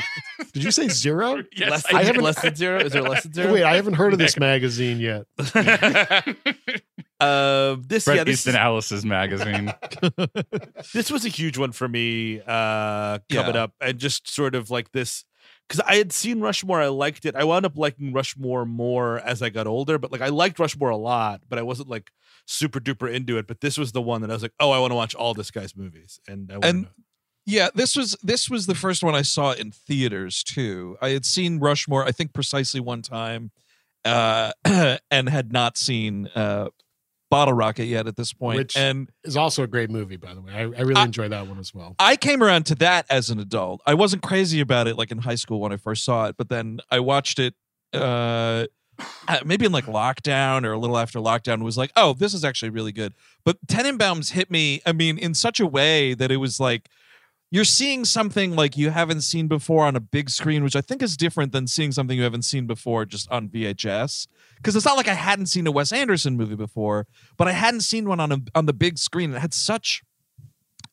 Did 0.54 0.64
you 0.64 0.72
say 0.72 0.88
zero? 0.88 1.44
Yes, 1.56 1.70
less, 1.70 1.86
I 1.88 1.92
than, 1.98 2.06
haven't- 2.06 2.24
less 2.24 2.42
than 2.42 2.56
zero? 2.56 2.80
Is 2.80 2.94
there 2.94 3.02
less 3.04 3.24
than 3.24 3.34
zero? 3.34 3.54
Wait, 3.54 3.64
I 3.64 3.76
haven't 3.76 3.96
heard 3.96 4.14
of 4.14 4.20
this 4.20 4.38
magazine 4.40 5.00
yet. 5.00 5.26
Uh, 7.20 7.78
this 7.82 8.06
Bret 8.06 8.18
yeah, 8.18 8.24
this, 8.26 8.34
Easton 8.46 8.56
Ellis's 8.56 9.04
magazine. 9.04 9.74
this 10.94 11.10
was 11.10 11.26
a 11.26 11.30
huge 11.30 11.58
one 11.58 11.72
for 11.72 11.88
me 11.88 12.40
uh 12.46 13.18
coming 13.32 13.56
Yeah. 13.56 13.64
up 13.64 13.74
and 13.82 13.98
just 13.98 14.30
sort 14.30 14.54
of 14.54 14.70
like 14.70 14.92
this 14.92 15.26
because 15.68 15.82
I 15.86 15.96
had 15.96 16.14
seen 16.14 16.40
Rushmore, 16.40 16.82
I 16.82 16.88
liked 16.88 17.26
it. 17.26 17.36
I 17.36 17.44
wound 17.44 17.66
up 17.66 17.78
liking 17.78 18.14
Rushmore 18.14 18.66
more 18.66 19.20
as 19.20 19.42
I 19.42 19.50
got 19.50 19.68
older, 19.68 19.98
but 19.98 20.12
like 20.12 20.22
I 20.22 20.30
liked 20.30 20.60
Rushmore 20.60 20.90
a 20.90 20.98
lot, 20.98 21.42
but 21.50 21.60
I 21.60 21.62
wasn't 21.62 21.90
like 21.90 22.12
super 22.46 22.80
duper 22.80 23.14
into 23.14 23.38
it. 23.38 23.48
But 23.48 23.62
this 23.62 23.78
was 23.78 23.92
the 23.92 24.02
one 24.02 24.22
that 24.22 24.30
I 24.30 24.34
was 24.34 24.42
like, 24.42 24.54
oh, 24.60 24.72
I 24.72 24.80
want 24.80 24.92
to 24.92 24.96
watch 24.96 25.16
all 25.16 25.34
this 25.34 25.52
guy's 25.52 25.76
movies, 25.76 26.20
and 26.28 26.52
I 26.52 26.68
And. 26.68 26.88
Yeah, 27.50 27.70
this 27.74 27.96
was 27.96 28.18
this 28.22 28.50
was 28.50 28.66
the 28.66 28.76
first 28.76 29.06
one 29.06 29.16
I 29.16 29.22
saw 29.22 29.54
in 29.54 29.72
theaters 29.72 30.44
too. 30.44 30.98
I 31.02 31.12
had 31.12 31.26
seen 31.26 31.60
Rushmore, 31.60 32.04
I 32.04 32.12
think 32.12 32.34
precisely 32.34 32.82
one 32.82 33.02
time, 33.02 33.52
uh, 34.04 34.52
and 35.10 35.30
had 35.30 35.54
not 35.54 35.78
seen 35.78 36.28
uh, 36.36 36.68
Bottle 37.30 37.54
Rocket 37.54 37.86
yet 37.86 38.08
at 38.08 38.16
this 38.16 38.34
point, 38.34 38.58
Which- 38.58 38.78
and 38.78 39.10
Is 39.24 39.36
also 39.36 39.64
a 39.64 39.68
great 39.68 39.90
movie, 39.90 40.16
by 40.18 40.34
the 40.34 40.42
way. 40.42 40.54
I, 40.54 40.60
I 40.62 40.64
really 40.64 40.96
I- 40.96 41.06
enjoy 41.06 41.28
that 41.30 41.48
one 41.48 41.60
as 41.60 41.74
well. 41.74 41.96
I 42.00 42.16
came 42.16 42.42
around 42.42 42.66
to 42.68 42.76
that 42.76 43.06
as 43.10 43.30
an 43.30 43.40
adult. 43.40 43.82
I 43.86 43.94
wasn't 43.94 44.24
crazy 44.24 44.60
about 44.60 44.88
it 44.88 44.98
like 44.98 45.12
in 45.12 45.20
high 45.20 45.36
school 45.36 45.60
when 45.60 45.72
I 45.74 45.78
first 45.78 46.04
saw 46.06 46.26
it, 46.28 46.36
but 46.38 46.50
then 46.50 46.80
I 46.90 47.00
watched 47.00 47.40
it 47.40 47.54
uh 47.94 48.66
uh, 49.28 49.38
maybe 49.46 49.66
in 49.66 49.72
like 49.72 49.86
lockdown 49.86 50.66
or 50.66 50.72
a 50.72 50.78
little 50.80 50.98
after 50.98 51.20
lockdown 51.20 51.62
was 51.62 51.78
like, 51.78 51.92
"Oh, 51.96 52.14
this 52.14 52.34
is 52.34 52.44
actually 52.44 52.70
really 52.72 52.92
good." 52.92 53.14
But 53.46 53.58
Tenenbaums 53.68 54.32
hit 54.32 54.50
me, 54.50 54.82
I 54.88 54.92
mean, 54.92 55.20
in 55.20 55.36
such 55.36 55.60
a 55.60 55.68
way 55.68 56.16
that 56.16 56.32
it 56.32 56.38
was 56.38 56.60
like 56.60 56.90
you're 57.50 57.64
seeing 57.64 58.04
something 58.04 58.56
like 58.56 58.76
you 58.76 58.90
haven't 58.90 59.22
seen 59.22 59.48
before 59.48 59.86
on 59.86 59.96
a 59.96 60.02
big 60.02 60.30
screen, 60.30 60.64
which 60.64 60.76
I 60.76 60.82
think 60.82 61.02
is 61.02 61.16
different 61.16 61.54
than 61.54 61.66
seeing 61.68 61.92
something 61.92 62.18
you 62.18 62.24
haven't 62.24 62.42
seen 62.42 62.68
before 62.68 63.06
just 63.06 63.30
on 63.32 63.48
VHS. 63.48 64.28
Because 64.58 64.76
it's 64.76 64.86
not 64.86 64.98
like 64.98 65.08
I 65.08 65.14
hadn't 65.14 65.46
seen 65.46 65.66
a 65.66 65.72
Wes 65.72 65.94
Anderson 65.94 66.36
movie 66.36 66.56
before, 66.56 67.08
but 67.38 67.48
I 67.48 67.54
hadn't 67.54 67.82
seen 67.82 68.08
one 68.08 68.20
on 68.20 68.32
a, 68.32 68.38
on 68.54 68.66
the 68.66 68.74
big 68.74 68.98
screen. 68.98 69.34
It 69.34 69.40
had 69.40 69.54
such 69.54 70.04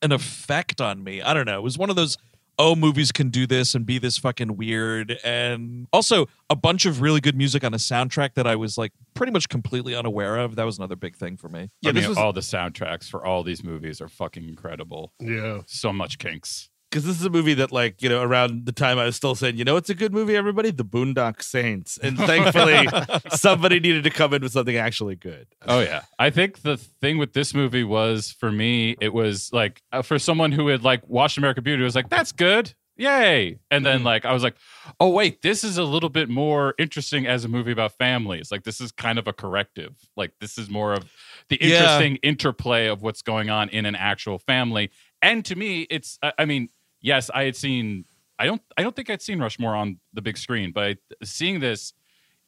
an 0.01 0.11
effect 0.11 0.79
on 0.79 1.03
me. 1.03 1.21
I 1.21 1.33
don't 1.33 1.45
know. 1.45 1.59
It 1.59 1.63
was 1.63 1.77
one 1.77 1.89
of 1.89 1.97
those 1.97 2.17
oh 2.57 2.75
movies 2.75 3.11
can 3.11 3.29
do 3.29 3.45
this 3.47 3.75
and 3.75 3.85
be 3.85 3.97
this 3.97 4.17
fucking 4.17 4.57
weird 4.57 5.17
and 5.23 5.87
also 5.91 6.27
a 6.49 6.55
bunch 6.55 6.85
of 6.85 7.01
really 7.01 7.19
good 7.19 7.35
music 7.35 7.63
on 7.63 7.73
a 7.73 7.77
soundtrack 7.77 8.33
that 8.35 8.47
I 8.47 8.55
was 8.55 8.77
like 8.77 8.91
pretty 9.13 9.31
much 9.31 9.49
completely 9.49 9.95
unaware 9.95 10.37
of. 10.37 10.55
That 10.55 10.65
was 10.65 10.77
another 10.77 10.95
big 10.95 11.15
thing 11.15 11.37
for 11.37 11.49
me. 11.49 11.69
Yeah, 11.81 11.89
I 11.89 11.93
this 11.93 12.03
mean, 12.03 12.09
was 12.09 12.17
all 12.17 12.33
the 12.33 12.41
soundtracks 12.41 13.09
for 13.09 13.25
all 13.25 13.43
these 13.43 13.63
movies 13.63 14.01
are 14.01 14.07
fucking 14.07 14.47
incredible. 14.47 15.13
Yeah. 15.19 15.61
So 15.65 15.91
much 15.91 16.17
kinks. 16.17 16.69
Because 16.89 17.03
this 17.05 17.19
is 17.19 17.25
a 17.25 17.29
movie 17.29 17.53
that 17.55 17.71
like 17.71 18.01
you 18.01 18.09
know 18.09 18.21
around 18.21 18.65
the 18.65 18.71
time 18.71 18.97
I 18.97 19.05
was 19.05 19.15
still 19.15 19.35
saying 19.35 19.57
you 19.57 19.63
know 19.65 19.75
it's 19.77 19.89
a 19.89 19.95
good 19.95 20.13
movie 20.13 20.35
everybody 20.35 20.71
the 20.71 20.85
Boondock 20.85 21.41
Saints 21.41 21.97
and 22.01 22.17
thankfully 22.17 22.87
somebody 23.31 23.79
needed 23.79 24.03
to 24.05 24.09
come 24.09 24.33
in 24.33 24.41
with 24.41 24.51
something 24.53 24.77
actually 24.77 25.15
good. 25.15 25.47
Oh 25.67 25.79
yeah, 25.81 26.03
I 26.19 26.29
think 26.29 26.61
the 26.61 26.77
thing 26.77 27.17
with 27.17 27.33
this 27.33 27.53
movie 27.53 27.83
was 27.83 28.31
for 28.31 28.51
me, 28.51 28.95
it 29.01 29.13
was 29.13 29.51
like 29.51 29.81
uh, 29.91 30.01
for 30.01 30.19
someone 30.19 30.51
who 30.51 30.67
had 30.67 30.83
like 30.83 31.07
watched 31.07 31.37
American 31.37 31.63
Beauty, 31.63 31.81
it 31.81 31.85
was 31.85 31.95
like 31.95 32.09
that's 32.09 32.31
good, 32.31 32.73
yay, 32.95 33.59
and 33.71 33.85
then 33.85 34.01
Mhm. 34.01 34.05
like 34.05 34.25
I 34.25 34.31
was 34.33 34.43
like, 34.43 34.55
oh 34.99 35.09
wait, 35.09 35.41
this 35.41 35.63
is 35.63 35.77
a 35.77 35.83
little 35.83 36.09
bit 36.09 36.29
more 36.29 36.73
interesting 36.77 37.25
as 37.27 37.43
a 37.43 37.47
movie 37.49 37.71
about 37.71 37.91
families. 37.93 38.51
Like 38.51 38.63
this 38.63 38.79
is 38.79 38.91
kind 38.91 39.19
of 39.19 39.27
a 39.27 39.33
corrective. 39.33 39.95
Like 40.15 40.31
this 40.39 40.57
is 40.57 40.69
more 40.69 40.93
of 40.93 41.11
the 41.49 41.57
Yeah. 41.61 41.67
interesting 41.69 42.15
interplay 42.17 42.87
of 42.87 43.01
what's 43.01 43.21
going 43.21 43.49
on 43.49 43.69
in 43.69 43.85
an 43.85 43.95
actual 43.95 44.39
family. 44.39 44.91
And 45.21 45.43
to 45.45 45.55
me, 45.55 45.87
it's 45.89 46.19
I 46.37 46.45
mean, 46.45 46.69
yes, 47.05 47.29
I 47.33 47.43
had 47.43 47.55
seen. 47.55 48.05
I 48.37 48.45
don't. 48.47 48.61
I 48.77 48.81
don't 48.83 48.95
think 48.95 49.09
I'd 49.09 49.21
seen 49.21 49.39
Rushmore 49.39 49.75
on 49.75 49.99
the 50.13 50.21
big 50.21 50.37
screen, 50.37 50.71
but 50.73 50.83
I, 50.83 50.97
seeing 51.23 51.59
this, 51.61 51.93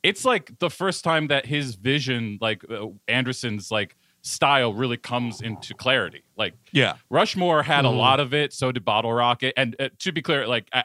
it's 0.04 0.26
like 0.26 0.58
the 0.60 0.70
first 0.70 1.04
time 1.04 1.28
that 1.28 1.46
his 1.46 1.76
vision, 1.76 2.38
like 2.42 2.64
uh, 2.70 2.88
Anderson's 3.08 3.72
like 3.72 3.96
style, 4.22 4.74
really 4.74 4.98
comes 4.98 5.42
into 5.42 5.74
clarity. 5.74 6.24
Like 6.36 6.54
Yeah. 6.74 6.96
Rushmore 7.10 7.64
had 7.64 7.86
a 7.86 7.88
Mhm. 7.88 7.98
lot 7.98 8.20
of 8.20 8.34
it, 8.34 8.52
so 8.52 8.72
did 8.74 8.84
Bottle 8.84 9.14
Rocket. 9.14 9.54
And 9.56 9.76
uh, 9.80 9.90
to 10.00 10.12
be 10.12 10.22
clear, 10.22 10.46
like 10.48 10.68
I, 10.74 10.84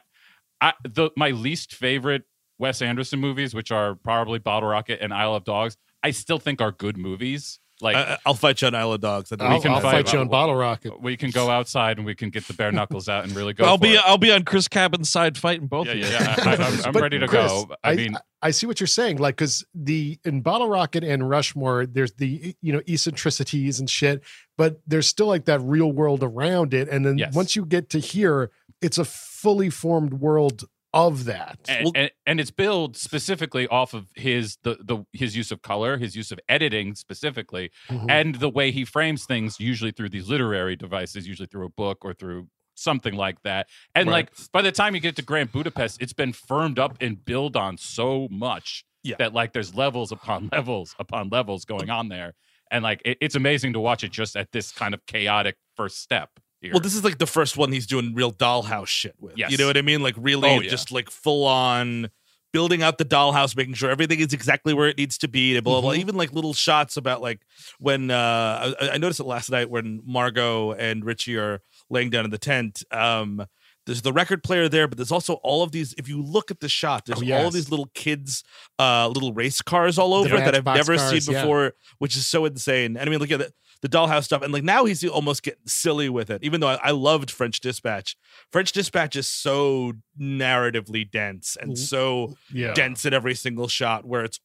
I, 0.61 0.73
the 0.85 1.11
my 1.17 1.31
least 1.31 1.75
favorite 1.75 2.23
Wes 2.59 2.81
Anderson 2.81 3.19
movies, 3.19 3.55
which 3.55 3.73
are 3.73 3.97
probably 3.97 4.39
Bottle 4.39 4.69
Rocket 4.69 5.01
and 5.03 5.13
Isle 5.13 5.35
of 5.35 5.45
Dogs, 5.45 5.77
I 6.05 6.13
still 6.13 6.39
think 6.39 6.61
are 6.61 6.71
good 6.71 6.97
movies. 6.97 7.59
Like 7.83 7.97
I, 7.97 8.19
I'll 8.25 8.35
fight 8.35 8.61
you 8.63 8.69
on 8.69 8.75
Isle 8.75 8.93
of 8.93 9.01
Dogs. 9.01 9.33
I 9.33 9.37
don't 9.37 9.51
I'll, 9.53 9.61
can 9.61 9.73
I'll 9.73 9.81
fight- 9.81 10.07
fight 10.07 10.13
you 10.13 10.21
on 10.21 10.29
Bottle 10.29 10.55
Rocket. 10.55 11.01
we 11.03 11.17
can 11.17 11.31
go 11.31 11.51
outside 11.51 11.99
and 11.99 12.07
we 12.07 12.15
can 12.15 12.31
get 12.31 12.47
the 12.47 12.55
bare 12.55 12.73
knuckles 12.73 13.09
out 13.09 13.25
and 13.25 13.35
really 13.35 13.53
go. 13.53 13.65
I'll 13.65 13.77
for 13.77 13.83
be 13.83 13.95
it. 13.95 14.01
I'll 14.07 14.19
be 14.19 14.31
on 14.33 14.45
Chris 14.45 14.69
Cabin's 14.69 15.11
side 15.11 15.37
fighting 15.37 15.67
both 15.67 15.87
yeah, 15.87 15.93
of 15.93 15.99
you. 15.99 16.05
yeah, 16.07 16.23
yeah. 16.39 16.45
I, 16.47 16.51
I, 16.51 16.67
I'm, 16.67 16.85
I'm 16.87 17.03
ready 17.03 17.19
to 17.19 17.27
Chris, 17.29 17.51
go. 17.51 17.75
I, 17.83 17.95
mean, 17.95 18.17
I 18.41 18.51
see 18.53 18.67
what 18.67 18.81
you're 18.81 18.87
saying. 18.87 19.19
Like, 19.19 19.37
because 19.37 19.65
the 19.75 20.19
in 20.25 20.41
Bottle 20.41 20.69
Rocket 20.69 21.05
and 21.05 21.29
Rushmore, 21.29 21.85
there's 21.87 22.13
the 22.15 22.55
you 22.63 22.73
know 22.73 22.81
eccentricities 22.89 23.81
and 23.81 23.91
shit, 23.91 24.23
but 24.57 24.81
there's 24.87 25.09
still 25.09 25.27
like 25.27 25.45
that 25.47 25.61
real 25.61 25.91
world 25.93 26.23
around 26.23 26.73
it. 26.75 26.89
And 26.89 27.05
then 27.05 27.19
Yes. 27.19 27.35
once 27.35 27.57
you 27.57 27.65
get 27.67 27.91
to 27.91 27.99
here, 27.99 28.51
it's 28.81 28.99
a 28.99 29.05
fully 29.05 29.71
formed 29.71 30.15
world 30.15 30.65
of 30.95 31.25
that. 31.25 31.59
and, 31.69 31.85
Well- 31.85 31.93
and, 31.95 32.11
and 32.27 32.41
it's 32.41 32.51
built 32.51 32.97
specifically 32.97 33.67
off 33.69 33.95
of 33.95 34.09
his 34.15 34.59
the, 34.63 34.77
the 34.83 35.05
his 35.13 35.37
use 35.37 35.51
of 35.51 35.63
color, 35.63 35.97
his 35.99 36.15
use 36.17 36.31
of 36.33 36.39
editing 36.49 36.95
specifically, 36.95 37.71
Mhm. 37.89 38.11
and 38.11 38.35
the 38.37 38.49
way 38.49 38.71
he 38.71 38.85
frames 38.85 39.25
things, 39.25 39.59
usually 39.59 39.91
through 39.93 40.11
these 40.11 40.29
literary 40.29 40.77
devices, 40.77 41.27
usually 41.27 41.47
through 41.49 41.67
a 41.67 41.71
book 41.71 42.05
or 42.05 42.13
through 42.15 42.49
something 42.75 43.15
like 43.15 43.43
that. 43.43 43.69
And 43.95 44.09
Right. 44.09 44.29
like 44.31 44.53
by 44.53 44.63
the 44.63 44.73
time 44.73 44.95
you 44.95 45.01
get 45.01 45.17
to 45.17 45.23
Grand 45.23 45.53
Budapest, 45.53 46.01
it's 46.03 46.13
been 46.15 46.33
firmed 46.33 46.79
up 46.79 46.97
and 47.01 47.23
built 47.25 47.55
on 47.57 47.77
so 47.79 48.29
much 48.31 48.85
Yeah. 49.03 49.17
that 49.19 49.33
like 49.35 49.53
there's 49.53 49.75
levels 49.75 50.11
upon 50.13 50.49
levels 50.53 50.95
upon 50.99 51.29
levels 51.29 51.65
going 51.65 51.91
on 51.91 52.09
there. 52.09 52.35
And 52.71 52.83
like 52.83 53.03
it, 53.05 53.19
it's 53.21 53.35
amazing 53.35 53.75
to 53.75 53.81
watch 53.81 54.03
it 54.05 54.11
just 54.13 54.37
at 54.37 54.53
this 54.53 54.73
kind 54.73 54.95
of 54.95 55.05
chaotic 55.07 55.57
first 55.77 56.01
step. 56.01 56.31
Well, 56.71 56.81
this 56.81 56.95
is 56.95 57.03
like 57.05 57.19
the 57.19 57.27
first 57.27 57.57
one 57.57 57.73
he's 57.73 57.87
doing 57.87 58.15
real 58.15 58.33
dollhouse 58.33 58.87
shit 58.89 59.15
with. 59.19 59.37
Yes. 59.37 59.51
You 59.51 59.59
know 59.59 59.67
what 59.67 59.77
I 59.77 59.83
mean? 59.83 60.03
Like 60.03 60.15
really 60.17 60.49
Oh, 60.49 60.61
yeah. 60.61 60.71
just 60.71 60.93
like 60.93 61.11
full 61.11 61.47
on 61.47 62.11
building 62.53 62.83
out 62.83 62.99
the 62.99 63.05
dollhouse, 63.05 63.57
making 63.57 63.75
sure 63.75 63.91
everything 63.91 64.21
is 64.21 64.33
exactly 64.35 64.75
where 64.75 64.87
it 64.89 64.99
needs 64.99 65.17
to 65.19 65.27
be. 65.29 65.59
Blah, 65.61 65.73
blah, 65.73 65.81
blah. 65.81 65.93
Mhm. 65.95 65.99
Even 65.99 66.17
like 66.17 66.33
little 66.33 66.53
shots 66.53 66.97
about 66.97 67.23
like 67.23 67.41
when 67.79 68.11
uh 68.11 68.75
I, 68.81 68.91
I 68.91 68.99
noticed 68.99 69.21
it 69.21 69.25
last 69.25 69.51
night 69.51 69.71
when 69.71 70.01
Margot 70.05 70.73
and 70.73 71.05
Richie 71.05 71.37
are 71.39 71.61
laying 71.91 72.11
down 72.11 72.25
in 72.25 72.31
the 72.31 72.39
tent. 72.39 72.85
Um 72.91 73.47
there's 73.85 74.03
the 74.03 74.13
record 74.13 74.45
player 74.45 74.69
there, 74.69 74.87
but 74.87 74.97
there's 74.97 75.11
also 75.11 75.35
all 75.43 75.65
of 75.65 75.73
these. 75.73 75.93
If 75.99 76.09
you 76.09 76.23
look 76.23 76.53
at 76.53 76.61
the 76.61 76.69
shot, 76.69 77.05
there's 77.05 77.21
Oh, 77.21 77.33
all 77.35 77.49
of 77.49 77.53
these 77.53 77.69
little 77.69 77.91
kids, 77.95 78.45
uh, 78.79 79.09
little 79.09 79.33
race 79.33 79.61
cars 79.61 79.99
all 79.99 80.15
over 80.15 80.37
that 80.37 80.55
I've 80.55 80.65
never 80.65 80.97
cars, 80.97 81.25
seen 81.25 81.35
yeah. 81.35 81.43
before, 81.43 81.73
which 81.99 82.17
is 82.17 82.25
so 82.25 82.45
insane. 82.45 82.97
And 82.97 83.09
I 83.09 83.11
mean, 83.11 83.19
look 83.19 83.33
at 83.33 83.41
the, 83.41 83.53
the 83.83 83.89
dollhouse 83.89 84.25
stuff, 84.25 84.43
and 84.43 84.53
like 84.53 84.63
now 84.65 84.85
he's 84.85 85.05
almost 85.05 85.43
getting 85.43 85.67
silly 85.67 86.09
with 86.09 86.31
it. 86.31 86.43
Even 86.43 86.61
though 86.61 86.69
I, 86.69 86.79
I 86.83 86.91
loved 86.93 87.31
French 87.31 87.61
Dispatch, 87.61 88.17
French 88.51 88.73
Dispatch 88.73 89.15
is 89.17 89.27
so 89.29 89.93
narratively 90.19 91.09
dense 91.11 91.57
and 91.61 91.77
so 91.79 92.35
yeah. 92.53 92.73
dense 92.75 93.05
at 93.05 93.13
every 93.13 93.35
single 93.35 93.69
shot, 93.69 94.05
where 94.07 94.25
it's 94.25 94.41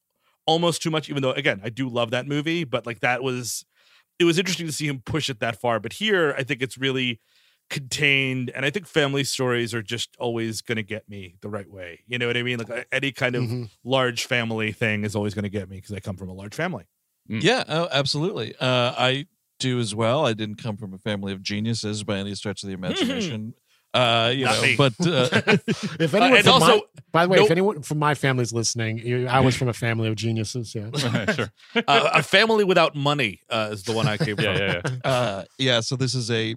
almost 0.46 0.82
too 0.82 0.90
much. 0.92 1.10
Even 1.10 1.22
though, 1.22 1.32
again, 1.32 1.62
I 1.64 1.70
do 1.70 1.88
love 1.88 2.12
that 2.12 2.28
movie, 2.28 2.64
but 2.64 2.86
like 2.86 3.00
that 3.02 3.22
was, 3.24 3.64
it 4.20 4.24
was 4.26 4.38
interesting 4.40 4.66
to 4.66 4.74
see 4.74 4.88
him 4.88 5.02
push 5.06 5.30
it 5.30 5.40
that 5.40 5.60
far. 5.62 5.80
But 5.80 5.94
here, 5.94 6.34
I 6.38 6.44
think 6.44 6.62
it's 6.62 6.78
really 6.78 7.20
contained 7.70 8.50
and 8.56 8.64
i 8.66 8.70
think 8.70 8.88
family 8.88 9.26
stories 9.26 9.74
are 9.74 9.82
just 9.84 10.16
always 10.20 10.62
going 10.62 10.78
to 10.78 10.84
get 10.84 11.10
me 11.10 11.36
the 11.42 11.50
right 11.50 11.70
way 11.70 12.00
you 12.08 12.18
know 12.18 12.26
what 12.26 12.38
i 12.38 12.42
mean 12.42 12.58
like 12.58 12.88
any 12.94 13.12
kind 13.12 13.36
of 13.36 13.44
Mhm. 13.44 13.70
large 13.84 14.26
family 14.26 14.72
thing 14.72 15.04
is 15.04 15.18
always 15.18 15.34
going 15.34 15.44
to 15.44 15.50
get 15.50 15.70
me 15.70 15.76
because 15.76 15.92
i 15.92 16.00
come 16.00 16.16
from 16.16 16.30
a 16.30 16.34
large 16.34 16.56
family 16.56 16.86
Yeah, 17.30 17.64
oh, 17.68 17.88
absolutely. 17.92 18.56
Uh, 18.60 18.94
I 18.98 19.28
do 19.60 19.80
as 19.80 19.94
well. 19.96 20.26
I 20.26 20.34
didn't 20.34 20.62
come 20.62 20.78
from 20.78 20.94
a 20.94 20.98
family 20.98 21.34
of 21.34 21.42
geniuses 21.42 22.04
by 22.04 22.18
any 22.18 22.36
stretch 22.36 22.64
of 22.64 22.68
the 22.68 22.74
imagination. 22.74 23.54
Uh, 23.94 24.32
you 24.36 24.46
Not 24.46 24.56
know, 24.56 24.62
me. 24.62 24.76
but 24.76 24.94
uh, 25.08 25.30
If 26.00 26.14
anyone, 26.14 26.38
and 26.38 26.48
also- 26.48 26.66
my, 26.68 26.82
by 27.12 27.26
the 27.26 27.30
way, 27.30 27.38
nope. 27.38 27.46
if 27.46 27.52
anyone 27.52 27.82
from 27.82 27.98
my 28.00 28.14
family's 28.14 28.54
listening, 28.54 29.28
I 29.28 29.40
was 29.40 29.56
from 29.56 29.70
a 29.70 29.74
family 29.74 30.08
of 30.10 30.16
geniuses. 30.16 30.76
Yeah. 30.76 30.92
sure. 31.34 31.52
uh, 31.88 32.10
a 32.14 32.22
family 32.22 32.64
without 32.64 32.96
money 32.96 33.40
uh, 33.50 33.70
is 33.72 33.84
the 33.84 33.94
one 33.94 34.06
i 34.08 34.18
came 34.18 34.36
Yeah, 34.40 34.54
from 34.54 34.62
yeah, 34.62 34.82
yeah. 35.06 35.10
uh, 35.10 35.44
yeah, 35.58 35.80
so 35.80 35.96
this 35.96 36.14
is 36.14 36.30
a 36.30 36.56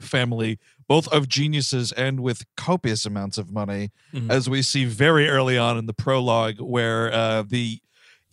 family 0.00 0.58
both 0.88 1.08
of 1.08 1.28
geniuses 1.28 1.92
and 1.92 2.20
with 2.20 2.44
copious 2.56 3.04
amounts 3.04 3.36
of 3.38 3.50
money, 3.52 3.90
Mhm. 4.14 4.30
as 4.30 4.48
we 4.48 4.62
see 4.62 4.84
very 4.86 5.28
early 5.28 5.58
on 5.58 5.76
in 5.76 5.84
the 5.86 5.92
prologue, 5.94 6.60
where 6.60 7.12
uh, 7.12 7.42
the 7.42 7.80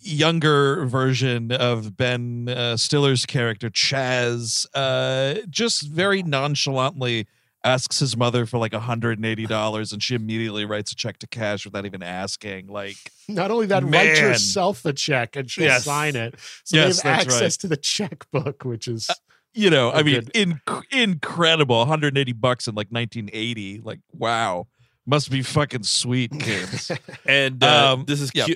younger 0.05 0.85
version 0.85 1.51
of 1.51 1.97
Ben 1.97 2.47
uh, 2.49 2.77
Stiller's 2.77 3.25
character 3.25 3.69
Chaz 3.69 4.65
uh, 4.73 5.41
just 5.49 5.83
very 5.87 6.21
nonchalantly 6.23 7.27
asks 7.63 7.97
his 7.99 8.15
mother 8.15 8.45
for 8.45 8.59
like 8.59 8.73
$180 8.73 9.91
and 9.93 10.03
she 10.03 10.13
immediately 10.13 10.65
writes 10.65 10.91
a 10.91 10.95
check 10.95 11.17
to 11.17 11.27
cash 11.27 11.65
without 11.65 11.85
even 11.85 12.03
asking 12.03 12.67
like 12.67 12.95
Not 13.27 13.49
only 13.49 13.65
that, 13.67 13.83
write 13.83 13.91
Man. 13.91 14.15
yourself 14.17 14.85
a 14.85 14.93
check 14.93 15.35
and 15.35 15.49
she'll 15.49 15.63
Yes. 15.65 15.83
sign 15.85 16.15
it. 16.15 16.35
So 16.63 16.77
Yes, 16.77 17.01
they 17.01 17.09
have 17.09 17.19
access 17.21 17.41
right. 17.41 17.51
to 17.61 17.67
the 17.67 17.77
checkbook, 17.77 18.63
which 18.65 18.87
is 18.87 19.09
you 19.57 19.69
know 19.69 19.89
i 19.93 20.03
mean 20.03 20.27
good. 20.65 20.83
incredible 20.91 21.77
180 21.79 22.33
bucks 22.33 22.67
in 22.67 22.75
like 22.75 22.89
1980 22.89 23.79
like 23.85 23.99
wow 24.11 24.67
must 25.05 25.29
be 25.29 25.41
fucking 25.41 25.83
sweet 25.83 26.31
kids 26.39 26.91
and 27.27 27.63
uh, 27.63 27.93
Um, 27.93 28.05
this 28.05 28.21
is 28.21 28.31
yeah. 28.33 28.45
Q- 28.45 28.55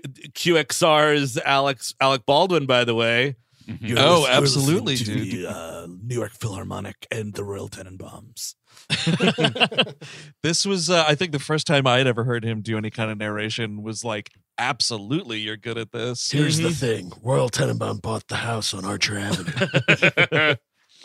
qxr's 0.56 1.38
alex 1.46 1.94
alec 2.01 2.25
baldwin 2.25 2.65
by 2.65 2.84
the 2.84 2.96
way 2.96 3.36
Mhm. 3.68 3.77
You're 3.88 4.00
Oh, 4.00 4.22
lis- 4.22 4.27
you're 4.29 4.38
absolutely, 4.38 4.96
to 4.98 5.03
dude. 5.03 5.32
the, 5.32 5.48
uh, 5.51 5.88
new 6.03 6.15
york 6.15 6.32
philharmonic 6.32 7.06
and 7.12 7.34
the 7.36 7.44
royal 7.44 7.70
tenenbaums 7.70 8.56
this 10.44 10.65
was 10.65 10.89
uh, 10.89 11.03
i 11.08 11.13
think 11.13 11.32
the 11.34 11.38
first 11.39 11.68
time 11.68 11.86
i 11.86 11.98
had 12.00 12.08
ever 12.08 12.24
heard 12.24 12.44
him 12.44 12.62
do 12.62 12.77
any 12.79 12.89
kind 12.89 13.12
of 13.12 13.18
narration 13.20 13.84
was 13.84 14.03
like 14.03 14.32
absolutely 14.58 15.38
you're 15.39 15.56
good 15.58 15.77
at 15.77 15.91
this 15.91 16.32
Here's 16.32 16.58
the 16.58 16.70
Mhm. 16.70 16.75
thing 16.79 17.12
Royal 17.24 17.50
Tenenbaum 17.50 18.01
bought 18.01 18.27
the 18.27 18.36
house 18.38 18.74
on 18.74 18.84
Archer 18.86 19.18
Avenue. 19.18 20.56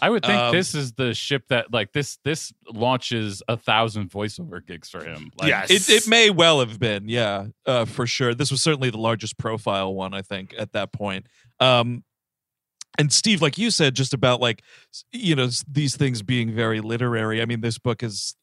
I 0.01 0.11
would 0.11 0.25
think 0.25 0.41
Um, 0.41 0.53
this 0.55 0.75
is 0.75 0.93
the 0.95 1.15
ship 1.15 1.49
that 1.49 1.73
like 1.73 1.93
this 1.93 2.19
this 2.25 2.53
launches 2.73 3.43
a 3.49 3.57
thousand 3.57 4.11
voiceover 4.11 4.65
gigs 4.65 4.89
for 4.91 5.05
him. 5.05 5.31
Like, 5.37 5.49
Yes. 5.49 5.71
it, 5.71 5.89
it 5.89 6.09
may 6.09 6.31
well 6.31 6.61
have 6.61 6.79
been 6.79 7.09
yeah 7.09 7.47
uh, 7.67 7.85
for 7.85 8.07
sure 8.07 8.35
this 8.35 8.51
was 8.51 8.61
certainly 8.63 8.91
the 8.91 8.99
largest 8.99 9.39
profile 9.39 9.95
one 9.95 10.13
i 10.15 10.21
think 10.23 10.55
at 10.59 10.73
that 10.73 10.93
point 10.93 11.27
um 11.61 12.03
and 12.97 13.13
Steve, 13.13 13.43
like 13.43 13.59
you 13.59 13.73
said, 13.73 13.97
just 13.97 14.15
about 14.15 14.41
like 14.41 14.63
you 15.11 15.35
know 15.35 15.49
these 15.69 15.97
things 15.97 16.23
being 16.23 16.55
very 16.55 16.81
literary. 16.81 17.43
I 17.43 17.45
mean, 17.45 17.61
this 17.61 17.77
book 17.77 18.05
is 18.05 18.37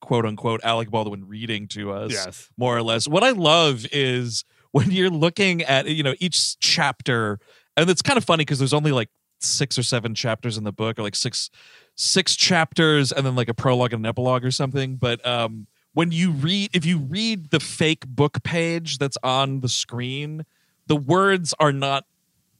quote 0.00 0.26
unquote 0.26 0.60
Alec 0.64 0.90
Baldwin 0.90 1.28
reading 1.28 1.68
to 1.68 1.92
us 1.92 2.10
Yes. 2.10 2.50
more 2.56 2.76
or 2.76 2.82
less. 2.82 3.06
What 3.06 3.22
I 3.22 3.30
love 3.30 3.86
is 3.92 4.44
when 4.72 4.90
you're 4.90 5.10
looking 5.10 5.62
at 5.62 5.86
you 5.86 6.02
know 6.02 6.14
each 6.18 6.58
chapter, 6.58 7.38
and 7.76 7.88
it's 7.88 8.02
kind 8.02 8.16
of 8.16 8.24
funny 8.24 8.42
because 8.42 8.58
there's 8.58 8.74
only 8.74 8.90
like 8.90 9.10
six 9.44 9.78
or 9.78 9.82
seven 9.82 10.14
chapters 10.14 10.56
in 10.56 10.64
the 10.64 10.72
book, 10.72 10.98
or 10.98 11.02
like 11.02 11.16
six 11.16 11.50
six 11.94 12.34
chapters, 12.36 13.12
and 13.12 13.24
then 13.24 13.36
like 13.36 13.48
a 13.48 13.54
prologue 13.54 13.92
and 13.92 14.04
an 14.04 14.08
epilogue 14.08 14.44
or 14.44 14.50
something. 14.50 14.96
But 14.96 15.24
um, 15.26 15.66
when 15.92 16.10
you 16.10 16.30
read, 16.32 16.70
if 16.72 16.84
you 16.84 16.98
read 16.98 17.50
the 17.50 17.60
fake 17.60 18.06
book 18.06 18.42
page 18.42 18.98
that's 18.98 19.18
on 19.22 19.60
the 19.60 19.68
screen, 19.68 20.44
the 20.86 20.96
words 20.96 21.54
are 21.60 21.72
not 21.72 22.04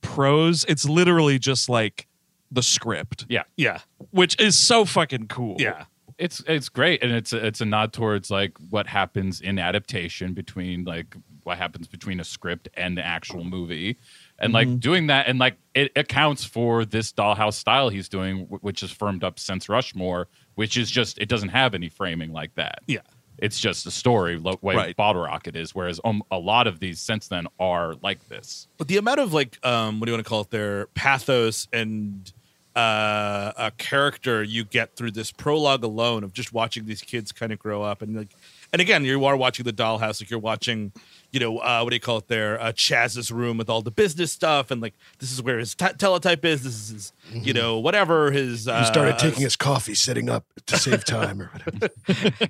prose. 0.01 0.65
It's 0.69 0.89
literally 0.89 1.39
just 1.39 1.69
like 1.69 2.07
the 2.51 2.63
script, 2.63 3.27
Yeah. 3.29 3.43
Yeah, 3.57 3.81
which 4.11 4.41
is 4.41 4.57
so 4.59 4.85
fucking 4.85 5.27
cool. 5.27 5.57
Yeah. 5.59 5.87
it's 6.19 6.41
it's 6.47 6.69
great 6.69 7.03
and 7.03 7.11
it's 7.11 7.33
a, 7.33 7.45
it's 7.45 7.61
a 7.61 7.65
nod 7.65 7.93
towards 7.93 8.31
like 8.31 8.53
what 8.71 8.87
happens 8.87 9.41
in 9.41 9.59
adaptation 9.59 10.33
between 10.33 10.85
like 10.85 11.17
what 11.43 11.59
happens 11.59 11.89
between 11.89 12.21
a 12.21 12.25
script 12.25 12.69
and 12.75 12.97
the 12.97 13.05
actual 13.05 13.43
movie 13.43 13.99
and 14.39 14.53
like 14.53 14.81
doing 14.81 15.07
that 15.09 15.27
and 15.29 15.39
like 15.39 15.57
it 15.75 15.93
accounts 15.97 16.45
for 16.45 16.85
this 16.85 17.13
dollhouse 17.13 17.55
style 17.55 17.89
he's 17.89 18.09
doing 18.09 18.41
which 18.61 18.83
is 18.83 18.91
firmed 18.91 19.23
up 19.25 19.39
since 19.39 19.69
rushmore 19.69 20.29
which 20.57 20.77
is 20.77 20.91
just 20.91 21.19
it 21.19 21.29
doesn't 21.29 21.51
have 21.51 21.75
any 21.75 21.89
framing 21.89 22.33
like 22.33 22.55
that 22.57 22.81
Yeah. 22.87 22.99
it's 23.39 23.59
just 23.61 23.87
a 23.87 23.91
story 23.91 24.37
lo- 24.39 24.59
way 24.61 24.75
Right. 24.75 24.97
bottle 24.97 25.23
rocket 25.23 25.55
is 25.57 25.75
whereas 25.75 26.01
um, 26.05 26.23
a 26.31 26.39
lot 26.39 26.67
of 26.67 26.81
these 26.81 27.01
since 27.01 27.29
then 27.29 27.47
are 27.61 27.95
like 28.03 28.29
this 28.29 28.67
But 28.77 28.89
the 28.89 28.97
amount 28.97 29.21
of 29.21 29.33
like 29.33 29.65
um 29.65 30.01
what 30.01 30.07
do 30.07 30.11
you 30.13 30.17
want 30.17 30.27
to 30.27 30.29
call 30.29 30.41
it 30.43 30.51
there 30.51 30.87
pathos 30.95 31.69
and 31.73 32.33
uh 32.77 33.53
a 33.57 33.71
character 33.79 34.43
you 34.43 34.65
get 34.65 34.97
through 34.97 35.13
this 35.13 35.31
prologue 35.31 35.85
alone 35.85 36.25
of 36.25 36.33
just 36.33 36.53
watching 36.53 36.87
these 36.87 37.01
kids 37.03 37.31
kind 37.31 37.53
of 37.53 37.59
grow 37.61 37.83
up 37.83 38.03
and 38.03 38.17
like 38.17 38.31
and 38.73 38.83
again 38.83 39.05
you 39.05 39.25
are 39.25 39.37
watching 39.37 39.65
the 39.65 39.73
dollhouse 39.73 40.21
like 40.21 40.29
you're 40.29 40.41
watching 40.41 40.91
you 41.35 41.41
know 41.41 41.59
uh 41.59 41.81
what 41.83 41.91
do 41.91 41.97
you 41.97 42.01
call 42.01 42.19
it 42.19 42.29
there 42.29 42.61
uh 42.61 42.73
chaz's 42.73 43.31
room 43.33 43.59
with 43.59 43.69
all 43.69 43.83
the 43.83 43.91
business 43.91 44.31
stuff 44.33 44.71
and 44.71 44.81
like 44.81 44.95
this 45.19 45.33
is 45.33 45.43
where 45.43 45.59
his 45.59 45.75
t- 45.75 45.85
teletype 45.99 46.45
is 46.45 46.63
this 46.63 46.75
is 46.75 46.89
his, 46.91 47.13
you 47.47 47.53
know 47.53 47.79
whatever 47.79 48.31
his 48.31 48.69
uh, 48.69 48.79
He 48.81 48.87
started 48.87 49.19
taking 49.19 49.43
his 49.43 49.57
coffee, 49.57 49.95
sitting 49.95 50.31
up 50.31 50.45
to 50.67 50.77
save 50.79 51.05
time 51.05 51.43
or 51.43 51.51
whatever. 51.53 51.89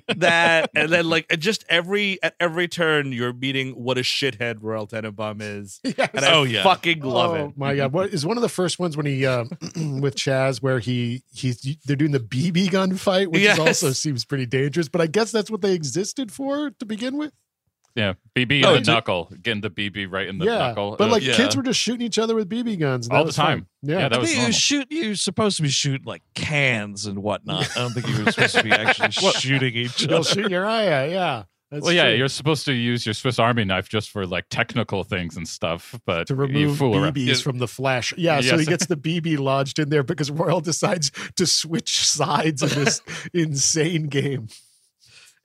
that 0.17 0.69
and 0.75 0.91
then 0.91 1.09
like 1.09 1.27
just 1.39 1.65
every 1.69 2.21
at 2.23 2.35
every 2.39 2.67
turn 2.67 3.11
you're 3.11 3.33
meeting 3.33 3.71
what 3.71 3.97
a 3.97 4.01
shithead 4.01 4.57
Royal 4.61 4.87
Tenenbaum 4.87 5.41
is 5.41 5.79
Yes. 5.97 6.09
and 6.13 6.23
I 6.23 6.33
Oh, 6.35 6.43
yeah. 6.43 6.63
fucking 6.63 7.01
love 7.01 7.31
oh, 7.31 7.45
it 7.47 7.57
my 7.57 7.75
god! 7.75 7.91
What 7.93 8.09
is 8.13 8.25
one 8.25 8.37
of 8.37 8.41
the 8.41 8.49
first 8.49 8.77
ones 8.77 8.95
when 8.97 9.05
he 9.05 9.25
uh, 9.25 9.45
with 10.01 10.15
Chaz 10.15 10.61
where 10.61 10.79
he 10.79 11.23
he's 11.33 11.61
they're 11.85 11.95
doing 11.95 12.11
the 12.11 12.19
BB 12.19 12.69
gun 12.71 12.95
fight, 12.97 13.31
which 13.31 13.41
Yes. 13.41 13.57
also 13.57 13.91
seems 13.91 14.25
pretty 14.25 14.45
dangerous. 14.45 14.89
But 14.89 15.01
I 15.01 15.07
guess 15.07 15.31
that's 15.31 15.49
what 15.49 15.61
they 15.61 15.73
existed 15.73 16.31
for 16.31 16.71
to 16.71 16.85
begin 16.85 17.17
with. 17.17 17.31
Yeah 17.95 18.13
bb 18.35 18.59
in 18.59 18.65
Oh, 18.65 18.73
the 18.73 18.81
to- 18.81 18.91
knuckle 18.91 19.31
getting 19.41 19.61
the 19.61 19.69
bb 19.69 20.11
right 20.11 20.27
in 20.27 20.37
the 20.37 20.45
yeah, 20.45 20.57
knuckle 20.57 20.95
but 20.97 21.09
like 21.09 21.23
yeah. 21.23 21.33
kids 21.35 21.55
were 21.55 21.63
just 21.63 21.79
shooting 21.79 22.05
each 22.05 22.19
other 22.19 22.35
with 22.35 22.49
BB 22.49 22.77
guns 22.79 23.07
All 23.09 23.19
the 23.19 23.25
was 23.27 23.35
fun. 23.37 23.45
time. 23.45 23.67
Yeah, 23.81 23.99
Yeah, 23.99 24.09
that 24.09 24.13
I 24.13 24.19
was 24.19 24.33
think 24.33 24.47
you 24.47 24.53
shoot. 24.53 24.87
You're 24.89 25.15
supposed 25.15 25.57
to 25.57 25.63
be 25.63 25.69
shooting 25.69 26.05
like 26.05 26.21
cans 26.33 27.05
and 27.05 27.19
whatnot. 27.23 27.69
I 27.75 27.79
don't 27.81 27.91
think 27.93 28.07
you 28.07 28.23
were 28.25 28.31
supposed 28.31 28.55
to 28.55 28.63
be 28.63 28.71
actually 28.71 29.11
shooting 29.11 29.73
each 29.75 29.97
they'll 30.07 30.17
other. 30.19 30.23
shoot 30.23 30.49
your 30.51 30.65
eye 30.65 30.87
out. 30.87 31.09
Yeah, 31.09 31.43
that's 31.71 31.83
well, 31.83 31.93
yeah, 31.93 32.05
true. 32.09 32.15
you're 32.15 32.27
supposed 32.27 32.65
to 32.65 32.73
use 32.73 33.05
your 33.05 33.13
Swiss 33.13 33.37
Army 33.39 33.63
knife 33.63 33.87
just 33.89 34.09
for 34.09 34.25
like 34.25 34.45
technical 34.49 35.03
things 35.03 35.37
and 35.37 35.47
stuff, 35.47 35.99
but 36.05 36.27
to 36.27 36.33
you 36.33 36.39
remove 36.39 36.77
fool 36.77 36.95
around. 36.97 37.13
BBs 37.15 37.25
Yeah. 37.27 37.33
from 37.35 37.57
the 37.59 37.67
flesh. 37.67 38.13
Yeah, 38.17 38.41
so 38.41 38.57
he 38.57 38.65
gets 38.65 38.87
the 38.87 38.97
BB 38.97 39.37
lodged 39.39 39.79
in 39.79 39.89
there 39.89 40.03
because 40.03 40.31
Royal 40.31 40.61
decides 40.71 41.11
to 41.35 41.45
switch 41.45 41.99
sides 42.05 42.61
in 42.63 42.69
this 42.83 43.01
insane 43.33 44.07
game. 44.07 44.47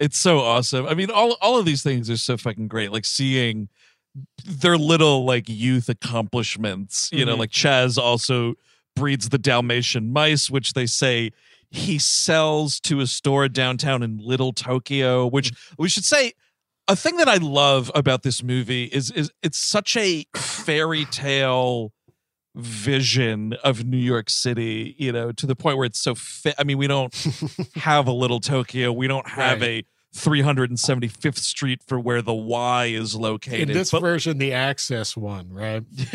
It's 0.01 0.19
so 0.19 0.41
awesome. 0.41 0.87
I 0.87 0.95
mean, 0.95 1.11
all 1.11 1.37
all 1.41 1.59
of 1.59 1.65
these 1.67 1.83
things 1.83 2.11
are 2.11 2.17
so 2.17 2.37
fucking 2.37 2.69
great. 2.69 2.91
Like 2.91 3.05
seeing 3.05 3.69
their 4.45 4.77
little 4.79 5.25
like 5.25 5.49
youth 5.49 5.89
accomplishments. 5.89 7.11
You 7.13 7.25
know, 7.25 7.37
Mhm. 7.37 7.41
like 7.41 7.51
Chaz 7.51 7.99
also 7.99 8.55
breeds 8.97 9.29
the 9.29 9.39
Dalmatian 9.39 10.13
mice, 10.13 10.51
which 10.51 10.73
they 10.73 10.87
say 10.87 11.31
he 11.71 11.99
sells 11.99 12.81
to 12.81 13.01
a 13.01 13.07
store 13.07 13.49
downtown 13.49 14.03
in 14.03 14.19
Little 14.19 14.53
Tokyo. 14.53 15.27
Which 15.27 15.53
we 15.79 15.89
should 15.89 16.05
say. 16.05 16.33
A 16.89 16.97
thing 16.97 17.19
that 17.19 17.29
I 17.29 17.37
love 17.37 17.89
about 17.95 18.25
this 18.25 18.43
movie 18.43 18.85
is 18.87 19.13
is 19.13 19.31
it's 19.45 19.59
such 19.59 19.97
a 19.97 20.25
fairy 20.35 21.05
tale 21.05 21.93
vision 22.55 23.55
of 23.65 23.85
New 23.85 23.97
York 23.97 24.29
City, 24.29 24.95
you 24.99 25.13
know, 25.13 25.33
to 25.33 25.47
the 25.47 25.57
point 25.57 25.77
where 25.77 25.87
it's 25.87 26.01
so 26.01 26.15
fit. 26.15 26.55
I 26.59 26.65
mean, 26.65 26.79
we 26.79 26.87
don't 26.87 27.15
have 27.77 28.07
a 28.07 28.13
little 28.13 28.41
Tokyo. 28.41 28.93
We 28.93 29.07
don't 29.07 29.29
have 29.29 29.63
a 29.63 29.85
375th 30.15 31.39
Street 31.39 31.83
for 31.87 31.99
where 32.01 32.23
the 32.23 32.35
Y 32.35 32.87
is 32.87 33.15
located. 33.15 33.71
In 33.71 33.73
this 33.77 33.91
But- 33.91 34.01
version, 34.01 34.39
the 34.39 34.53
Access 34.53 35.17
one, 35.17 35.53
right? 35.53 35.83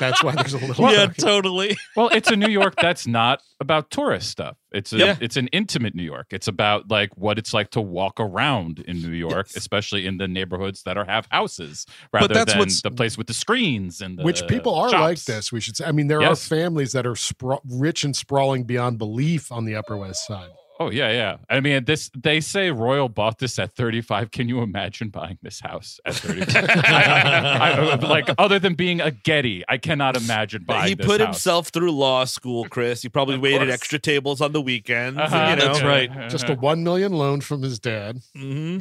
That's 0.00 0.22
why 0.22 0.32
there's 0.34 0.54
a 0.54 0.58
little. 0.58 0.90
yeah, 0.90 1.06
totally. 1.08 1.76
well, 1.94 2.08
it's 2.08 2.30
a 2.30 2.36
New 2.36 2.48
York 2.50 2.74
that's 2.80 3.06
not 3.06 3.42
about 3.60 3.90
tourist 3.90 4.30
stuff. 4.30 4.56
It's 4.72 4.94
a, 4.94 4.96
Yeah. 4.96 5.16
it's 5.20 5.36
an 5.36 5.48
intimate 5.48 5.94
New 5.94 6.02
York. 6.04 6.28
It's 6.30 6.48
about 6.48 6.90
like 6.90 7.10
what 7.16 7.38
it's 7.38 7.52
like 7.52 7.70
to 7.72 7.82
walk 7.82 8.18
around 8.18 8.78
in 8.78 9.02
New 9.02 9.10
York, 9.12 9.48
Yes. 9.48 9.56
especially 9.56 10.06
in 10.06 10.16
the 10.16 10.26
neighborhoods 10.26 10.84
that 10.84 10.96
are 10.96 11.04
have 11.04 11.26
houses 11.30 11.84
rather 12.14 12.32
that's 12.32 12.52
than 12.52 12.60
what's- 12.60 12.80
the 12.80 12.90
place 12.90 13.18
with 13.18 13.26
the 13.26 13.34
screens 13.34 14.00
and 14.00 14.18
the 14.18 14.22
Which 14.22 14.46
people 14.46 14.74
are 14.74 14.88
like 14.90 15.22
this. 15.24 15.52
We 15.52 15.60
should 15.60 15.76
say. 15.76 15.84
I 15.84 15.92
mean, 15.92 16.06
there 16.06 16.22
Yes. 16.22 16.46
are 16.46 16.48
families 16.48 16.92
that 16.92 17.06
are 17.06 17.12
spra- 17.12 17.60
rich 17.68 18.02
and 18.02 18.16
sprawling 18.16 18.64
beyond 18.64 18.96
belief 18.96 19.52
on 19.52 19.66
the 19.66 19.74
Upper 19.74 19.98
West 19.98 20.26
Side. 20.26 20.48
Oh 20.82 20.90
yeah, 20.90 21.10
yeah. 21.12 21.36
I 21.50 21.60
mean, 21.60 21.84
this 21.84 22.10
they 22.16 22.40
say 22.40 22.70
Royal 22.70 23.10
bought 23.10 23.38
this 23.38 23.58
at 23.58 23.74
35. 23.76 24.30
Can 24.30 24.48
you 24.48 24.62
imagine 24.62 25.10
buying 25.10 25.36
this 25.42 25.60
house 25.60 26.00
at 26.06 26.14
35? 26.14 26.56
I, 26.86 27.70
I- 27.70 27.70
I- 27.90 27.94
like 27.96 28.30
other 28.38 28.58
than 28.58 28.72
being 28.76 29.02
a 29.02 29.10
Getty, 29.10 29.62
I 29.68 29.76
cannot 29.76 30.16
imagine 30.16 30.62
buying. 30.64 30.88
he 30.88 30.94
this 30.94 31.04
put 31.06 31.20
house. 31.20 31.26
himself 31.36 31.68
through 31.68 31.90
law 31.92 32.24
school, 32.24 32.64
Chris. 32.64 33.02
He 33.02 33.10
probably 33.10 33.34
Of 33.34 33.42
waited 33.42 33.58
course. 33.66 33.74
extra 33.74 33.98
tables 33.98 34.40
on 34.40 34.52
the 34.52 34.60
weekends. 34.62 35.20
Uh-huh, 35.20 35.48
you 35.50 35.56
know? 35.56 35.66
That's 35.66 35.82
right. 35.82 36.30
Just 36.30 36.48
a 36.48 36.54
one 36.54 36.82
million 36.82 37.12
loan 37.12 37.42
from 37.42 37.60
his 37.62 37.78
dad. 37.78 38.18
hmm 38.34 38.78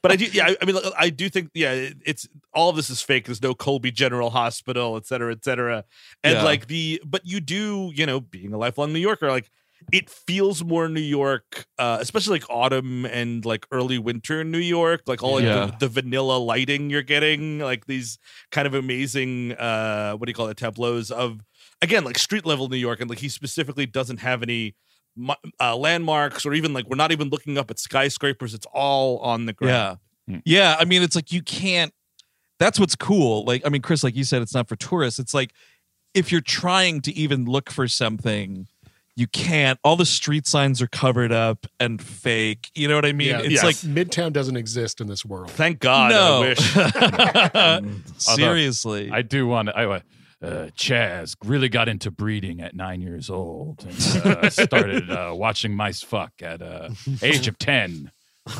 but 0.00 0.10
I 0.10 0.16
do, 0.16 0.24
yeah. 0.32 0.46
I- 0.46 0.56
I 0.62 0.64
mean, 0.64 0.76
I 0.98 1.10
do 1.10 1.28
think, 1.28 1.50
yeah, 1.52 1.90
it's 2.06 2.26
all 2.54 2.70
of 2.70 2.76
this 2.76 2.88
is 2.88 3.02
fake. 3.02 3.26
There's 3.26 3.42
no 3.42 3.52
Colby 3.54 3.90
General 3.90 4.30
Hospital, 4.30 4.96
et 4.96 5.04
cetera, 5.04 5.32
et 5.32 5.44
cetera. 5.44 5.84
And 6.24 6.36
Yeah. 6.36 6.42
like 6.42 6.68
the, 6.68 7.02
but 7.04 7.26
you 7.26 7.40
do, 7.40 7.92
you 7.94 8.06
know, 8.06 8.18
being 8.18 8.54
a 8.54 8.56
lifelong 8.56 8.94
New 8.94 8.98
Yorker, 8.98 9.30
like 9.30 9.50
it 9.92 10.10
feels 10.10 10.62
more 10.64 10.88
New 10.88 11.00
York, 11.00 11.66
uh, 11.78 11.98
especially 12.00 12.38
like 12.40 12.50
autumn 12.50 13.06
and 13.06 13.44
like 13.44 13.66
early 13.70 13.98
winter 13.98 14.40
in 14.42 14.50
New 14.50 14.58
York, 14.58 15.02
like 15.06 15.22
all 15.22 15.34
like 15.34 15.44
Yeah. 15.44 15.66
the, 15.66 15.86
the 15.86 15.88
vanilla 15.88 16.36
lighting 16.38 16.90
you're 16.90 17.02
getting, 17.02 17.58
like 17.60 17.86
these 17.86 18.18
kind 18.52 18.66
of 18.66 18.74
amazing, 18.74 19.52
uh, 19.52 20.12
what 20.14 20.26
do 20.26 20.30
you 20.30 20.34
call 20.34 20.48
it, 20.48 20.56
tableaus 20.56 21.10
of 21.10 21.40
again 21.80 22.04
like 22.04 22.18
street 22.18 22.44
level 22.44 22.68
New 22.68 22.76
York, 22.76 23.00
and 23.00 23.08
like 23.08 23.20
he 23.20 23.28
specifically 23.28 23.86
doesn't 23.86 24.18
have 24.18 24.42
any. 24.42 24.74
Uh, 25.60 25.74
landmarks, 25.74 26.46
or 26.46 26.54
even 26.54 26.72
like 26.72 26.86
we're 26.88 26.94
not 26.94 27.10
even 27.10 27.28
looking 27.28 27.58
up 27.58 27.72
at 27.72 27.78
skyscrapers. 27.80 28.54
It's 28.54 28.66
all 28.72 29.18
on 29.18 29.46
the 29.46 29.52
ground. 29.52 29.98
Yeah. 30.28 30.34
Hmm. 30.34 30.40
Yeah. 30.44 30.76
I 30.78 30.84
mean, 30.84 31.02
it's 31.02 31.16
like 31.16 31.32
you 31.32 31.42
can't, 31.42 31.92
that's 32.60 32.78
what's 32.78 32.94
cool. 32.94 33.44
Like, 33.44 33.62
I 33.66 33.68
mean, 33.68 33.82
Chris, 33.82 34.04
like 34.04 34.14
you 34.14 34.22
said, 34.22 34.42
it's 34.42 34.54
not 34.54 34.68
for 34.68 34.76
tourists. 34.76 35.18
It's 35.18 35.34
like 35.34 35.52
if 36.14 36.30
you're 36.30 36.40
trying 36.40 37.00
to 37.00 37.12
even 37.14 37.46
look 37.46 37.68
for 37.68 37.88
something, 37.88 38.68
you 39.18 39.26
can't. 39.26 39.80
All 39.82 39.96
the 39.96 40.06
street 40.06 40.46
signs 40.46 40.80
are 40.80 40.86
covered 40.86 41.32
up 41.32 41.66
and 41.80 42.00
fake. 42.00 42.70
You 42.74 42.86
know 42.86 42.94
what 42.94 43.04
I 43.04 43.12
mean? 43.12 43.30
Yeah, 43.30 43.40
it's 43.40 43.62
yes. 43.62 43.64
like, 43.64 43.76
Midtown 43.76 44.32
doesn't 44.32 44.56
exist 44.56 45.00
in 45.00 45.08
this 45.08 45.24
world. 45.24 45.50
Thank 45.50 45.80
God. 45.80 46.12
no. 46.12 46.44
I 46.44 47.80
wish. 47.80 47.94
Seriously. 48.18 49.10
I 49.12 49.22
do 49.22 49.48
want 49.48 49.68
to. 49.68 49.76
I 49.76 50.02
uh, 50.40 50.68
Chaz 50.76 51.34
really 51.44 51.68
got 51.68 51.88
into 51.88 52.12
breeding 52.12 52.60
at 52.60 52.76
nine 52.76 53.00
years 53.00 53.28
old 53.28 53.84
and 53.84 54.24
uh, 54.24 54.50
started 54.50 55.10
uh, 55.10 55.32
watching 55.34 55.74
mice 55.74 56.00
fuck 56.00 56.32
at 56.40 56.62
uh, 56.62 56.90
age 57.22 57.48
of 57.48 57.58
ten. 57.58 58.12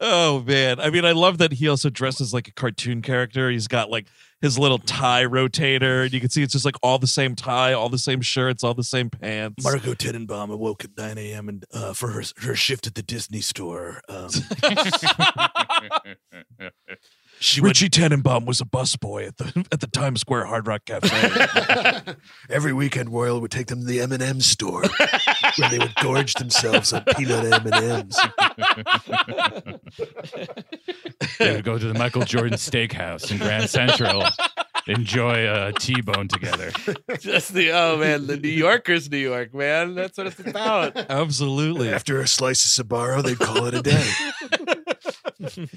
Oh 0.00 0.42
man. 0.42 0.80
I 0.80 0.88
mean, 0.88 1.04
I 1.04 1.12
love 1.12 1.38
that 1.38 1.52
he 1.52 1.68
also 1.68 1.90
dresses 1.90 2.32
like 2.32 2.48
a 2.48 2.52
cartoon 2.52 3.02
character. 3.02 3.50
He's 3.50 3.68
got 3.68 3.90
like 3.90 4.06
his 4.40 4.58
little 4.58 4.78
tie 4.78 5.24
rotator, 5.24 6.04
and 6.04 6.12
you 6.12 6.20
can 6.20 6.30
see 6.30 6.42
it's 6.42 6.52
just 6.52 6.64
like 6.64 6.76
all 6.82 6.98
the 6.98 7.06
same 7.06 7.34
tie, 7.34 7.72
all 7.72 7.88
the 7.88 7.98
same 7.98 8.20
shirts, 8.20 8.64
all 8.64 8.74
the 8.74 8.82
same 8.82 9.10
pants. 9.10 9.62
Margot 9.62 9.94
Tenenbaum 9.94 10.50
awoke 10.50 10.84
at 10.84 10.90
9 10.96 11.18
a.m. 11.18 11.48
and 11.48 11.64
uh, 11.72 11.92
for 11.92 12.08
her 12.08 12.22
her 12.38 12.54
shift 12.54 12.86
at 12.86 12.94
the 12.94 13.02
Disney 13.02 13.40
store. 13.40 14.00
Um, 14.08 14.30
she 17.40 17.60
went, 17.60 17.70
Richie 17.80 17.88
Tenenbaum 17.88 18.44
was 18.44 18.60
a 18.60 18.66
busboy 18.66 19.26
at 19.26 19.38
the 19.38 19.66
at 19.72 19.80
the 19.80 19.86
Times 19.86 20.20
Square 20.20 20.44
Hard 20.46 20.66
Rock 20.66 20.84
Cafe. 20.84 22.14
Every 22.50 22.72
weekend, 22.74 23.12
Royal 23.12 23.40
would 23.40 23.50
take 23.50 23.68
them 23.68 23.80
to 23.80 23.86
the 23.86 24.00
M 24.00 24.12
and 24.12 24.22
M 24.22 24.40
store, 24.40 24.84
where 25.56 25.70
they 25.70 25.78
would 25.78 25.94
gorge 25.96 26.34
themselves 26.34 26.92
on 26.92 27.02
peanut 27.16 27.50
M 27.52 27.72
and 27.72 27.74
M's. 27.74 28.18
they 31.38 31.54
would 31.54 31.64
go 31.64 31.78
to 31.78 31.86
the 31.86 31.94
Michael 31.94 32.22
Jordan 32.22 32.58
Steakhouse 32.58 33.30
in 33.30 33.38
Grand 33.38 33.70
Central. 33.70 34.22
enjoy 34.86 35.48
a 35.48 35.72
T-bone 35.72 36.28
together. 36.28 36.72
Just 37.18 37.54
the 37.54 37.72
oh 37.72 37.96
man, 37.98 38.26
the 38.26 38.36
New 38.36 38.48
Yorkers, 38.48 39.10
New 39.10 39.16
York, 39.16 39.54
man. 39.54 39.94
That's 39.94 40.18
what 40.18 40.26
it's 40.26 40.40
about. 40.40 40.96
Absolutely. 40.96 41.90
After 41.90 42.20
a 42.20 42.28
slice 42.28 42.78
of 42.78 42.86
Sbarro, 42.86 43.22
they'd 43.22 43.38
call 43.38 43.64
it 43.66 43.74
a 43.74 43.82
day. 43.82 44.06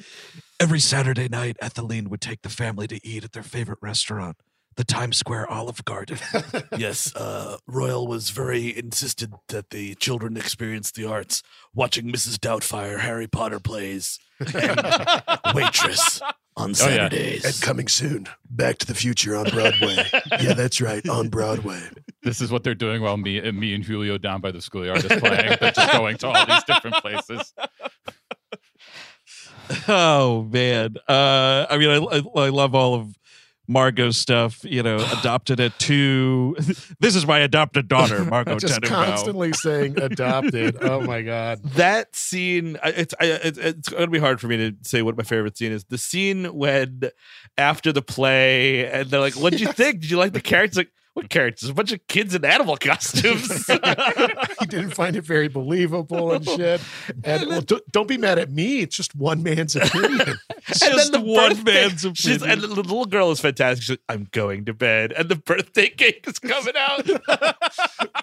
Every 0.60 0.80
Saturday 0.80 1.28
night, 1.28 1.58
Etheline 1.62 2.10
would 2.10 2.22
take 2.22 2.42
the 2.42 2.50
family 2.50 2.88
to 2.88 3.06
eat 3.06 3.24
at 3.24 3.34
their 3.34 3.44
favorite 3.44 3.80
restaurant, 3.82 4.38
the 4.76 4.84
Times 4.84 5.18
Square 5.18 5.50
Olive 5.50 5.84
Garden. 5.84 6.20
yes, 6.78 7.14
uh, 7.16 7.58
Royal 7.68 8.08
was 8.08 8.30
very 8.30 8.76
insisted 8.78 9.34
that 9.50 9.72
the 9.72 9.96
children 9.96 10.38
experience 10.38 10.92
the 10.92 11.06
arts, 11.06 11.44
watching 11.74 12.12
Mrs. 12.12 12.38
Doubtfire, 12.38 13.00
Harry 13.00 13.28
Potter 13.28 13.60
plays, 13.60 14.20
and 14.40 14.80
Waitress 15.56 16.22
on 16.56 16.70
yeah. 16.70 16.76
Saturdays. 16.76 17.46
and 17.46 17.62
coming 17.62 17.88
soon, 17.88 18.28
Back 18.50 18.78
to 18.78 18.86
the 18.86 18.96
Future 18.96 19.36
on 19.36 19.50
Broadway. 19.50 19.98
yeah, 20.40 20.54
that's 20.54 20.80
right, 20.80 21.08
on 21.10 21.30
Broadway. 21.30 21.82
This 22.22 22.40
is 22.42 22.52
what 22.52 22.64
they're 22.64 22.76
doing 22.76 23.02
while 23.02 23.18
me, 23.18 23.42
me 23.52 23.74
and 23.74 23.84
Julio 23.84 24.18
down 24.18 24.40
by 24.40 24.52
the 24.52 24.62
schoolyard 24.62 25.00
is 25.04 25.20
playing. 25.20 25.58
They're 25.60 25.72
just 25.72 25.92
going 25.92 26.18
to 26.18 26.28
all 26.28 26.46
these 26.46 26.64
different 26.64 26.96
places. 26.98 27.54
Oh 29.88 30.48
man. 30.52 30.96
Uh, 31.08 31.66
I 31.70 31.78
mean, 31.78 31.90
I, 31.90 32.18
I 32.18 32.46
I 32.46 32.50
love 32.50 32.76
all 32.76 32.96
of 32.96 33.18
Margot's 33.68 34.18
stuff. 34.18 34.64
You 34.64 34.84
know, 34.84 34.98
adopted 35.20 35.60
at 35.60 35.78
two. 35.80 36.56
this 37.00 37.16
is 37.16 37.26
my 37.26 37.40
adopted 37.40 37.88
daughter, 37.88 38.24
Margot 38.30 38.58
Just 38.60 38.82
Tenenbaum. 38.82 38.88
constantly 38.88 39.54
saying 39.54 40.00
adopted. 40.00 40.78
Oh 40.84 41.02
my 41.02 41.22
god. 41.22 41.64
that 41.76 42.16
scene. 42.16 42.78
It's 42.84 43.14
I, 43.20 43.26
it's, 43.26 43.58
it's 43.58 43.90
going 43.90 44.04
to 44.04 44.12
be 44.12 44.20
hard 44.20 44.40
for 44.42 44.48
me 44.48 44.58
to 44.58 44.76
say 44.82 45.02
what 45.02 45.18
my 45.18 45.24
favorite 45.24 45.58
scene 45.58 45.72
is 45.72 45.86
the 45.86 45.98
scene 45.98 46.46
when 46.54 47.04
after 47.58 47.92
the 47.92 48.02
play 48.02 48.90
and 48.92 49.10
they're 49.10 49.20
like 49.20 49.34
what'd 49.36 49.60
you 49.62 49.72
think 49.72 50.02
did 50.02 50.12
you 50.12 50.18
like 50.18 50.34
the 50.34 50.42
characters 50.42 50.78
like 50.78 50.92
what 51.14 51.30
characters 51.30 51.70
a 51.70 51.74
bunch 51.74 51.92
of 51.92 52.06
kids 52.08 52.34
in 52.34 52.44
animal 52.44 52.76
costumes 52.76 53.68
he 54.60 54.66
didn't 54.66 54.92
find 54.96 55.16
it 55.16 55.24
very 55.24 55.48
believable 55.48 56.32
and 56.32 56.44
shit. 56.50 56.82
And 57.24 57.48
well, 57.48 57.62
don't, 57.62 57.92
don't 57.92 58.08
be 58.08 58.18
mad 58.18 58.40
at 58.40 58.52
me. 58.52 58.80
It's 58.80 58.96
just 58.96 59.16
one 59.16 59.44
man's 59.44 59.76
opinion. 59.76 60.36
It's 60.66 60.82
And 60.82 60.94
just 60.94 61.12
then 61.12 61.22
the 61.24 61.30
one 61.30 61.50
birthday- 61.56 61.88
man's 61.88 62.02
she's 62.16 62.38
opinion. 62.38 62.52
and 62.52 62.62
the 62.62 62.68
little 62.82 63.06
girl 63.06 63.32
is 63.32 63.42
fantastic 63.42 63.84
she's 63.84 63.90
like 63.92 64.00
i'm 64.08 64.28
going 64.32 64.64
to 64.66 64.74
bed 64.74 65.12
and 65.12 65.28
the 65.28 65.36
birthday 65.36 65.90
cake 65.90 66.24
is 66.26 66.40
coming 66.40 66.74
out 66.78 67.06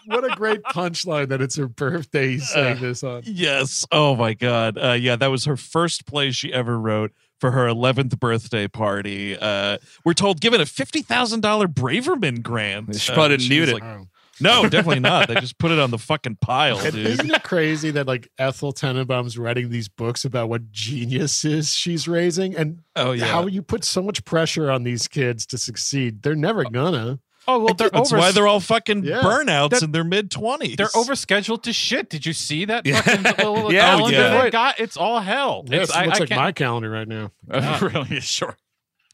what 0.07 0.25
a 0.25 0.35
great 0.37 0.63
punchline 0.63 1.29
that 1.29 1.41
it's 1.43 1.57
her 1.57 1.69
birthday. 1.69 2.33
He's 2.33 2.49
saying 2.49 2.81
this 2.81 3.03
on. 3.05 3.23
Yes. 3.25 3.85
Oh 3.93 4.17
my 4.17 4.35
God. 4.35 4.79
Uh, 4.79 4.93
yeah, 4.93 5.17
that 5.17 5.29
was 5.31 5.45
her 5.45 5.57
first 5.57 6.07
play 6.07 6.31
she 6.31 6.53
ever 6.53 6.79
wrote 6.79 7.13
for 7.41 7.51
her 7.51 7.67
11th 7.67 8.21
birthday 8.21 8.69
party. 8.69 9.37
Uh, 9.37 9.79
we're 10.05 10.13
told 10.15 10.41
given 10.41 10.61
a 10.61 10.67
fifty 10.67 11.03
thousand 11.03 11.41
dollar 11.41 11.67
Braverman 11.67 12.43
grant. 12.43 12.95
She 12.95 13.11
Uh, 13.11 13.15
probably 13.15 13.37
didn't 13.39 13.49
she 13.49 13.61
was 13.61 13.69
need 13.69 13.75
like, 13.75 13.83
Oh. 13.83 14.07
No, 14.43 14.63
definitely 14.71 15.01
not. 15.01 15.29
They 15.29 15.35
just 15.35 15.59
put 15.59 15.71
it 15.71 15.79
on 15.79 15.91
the 15.91 15.99
fucking 15.99 16.39
pile, 16.41 16.81
dude. 16.81 16.95
isn't 17.07 17.31
it 17.31 17.43
crazy 17.43 17.91
that 17.91 18.07
like 18.07 18.27
Ethel 18.39 18.73
Tenenbaum's 18.73 19.37
writing 19.37 19.69
these 19.69 19.87
books 19.89 20.25
about 20.25 20.49
what 20.49 20.71
geniuses 20.73 21.75
she's 21.75 22.09
raising 22.09 22.57
and 22.57 22.81
Oh 22.97 23.13
yeah. 23.13 23.27
how 23.27 23.47
you 23.47 23.61
put 23.63 23.85
so 23.85 24.03
much 24.03 24.25
pressure 24.25 24.71
on 24.71 24.83
these 24.83 25.09
kids 25.09 25.45
to 25.47 25.59
succeed? 25.59 26.23
They're 26.23 26.35
never 26.35 26.65
gonna. 26.65 27.19
Oh 27.57 27.59
well, 27.65 27.75
they're 27.75 27.91
That's 27.91 28.13
over. 28.13 28.21
why 28.21 28.33
they're 28.33 28.47
all 28.47 28.61
fucking 28.61 29.05
Yeah. 29.05 29.21
burnouts 29.21 29.71
That- 29.71 29.83
in 29.83 29.93
their 29.93 30.05
mid 30.05 30.31
twenties. 30.31 30.77
they're 30.77 30.87
overscheduled 30.89 31.63
to 31.65 31.73
shit. 31.73 32.09
Did 32.11 32.25
you 32.27 32.33
see 32.33 32.65
that 32.67 32.87
Yeah. 32.87 33.01
fucking 33.01 33.23
little 33.39 33.73
Yeah, 33.73 33.97
calendar 33.97 34.17
yeah. 34.17 34.43
they 34.43 34.51
got? 34.51 34.79
It's 34.81 34.97
all 34.97 35.21
hell. 35.21 35.65
Yes, 35.69 35.89
it's, 35.89 35.91
it 35.91 35.97
I, 35.99 36.05
looks 36.07 36.17
I 36.17 36.21
like 36.21 36.29
can't- 36.29 36.41
my 36.41 36.53
calendar 36.53 36.91
right 36.91 37.09
now. 37.09 37.33
really 37.81 38.21
sure. 38.21 38.57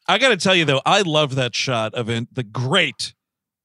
I 0.08 0.18
got 0.18 0.28
to 0.28 0.36
tell 0.36 0.54
you 0.54 0.64
though, 0.64 0.82
I 0.86 1.02
love 1.02 1.34
that 1.34 1.54
shot 1.54 1.94
of 1.94 2.08
in, 2.08 2.28
the 2.32 2.44
great 2.44 3.12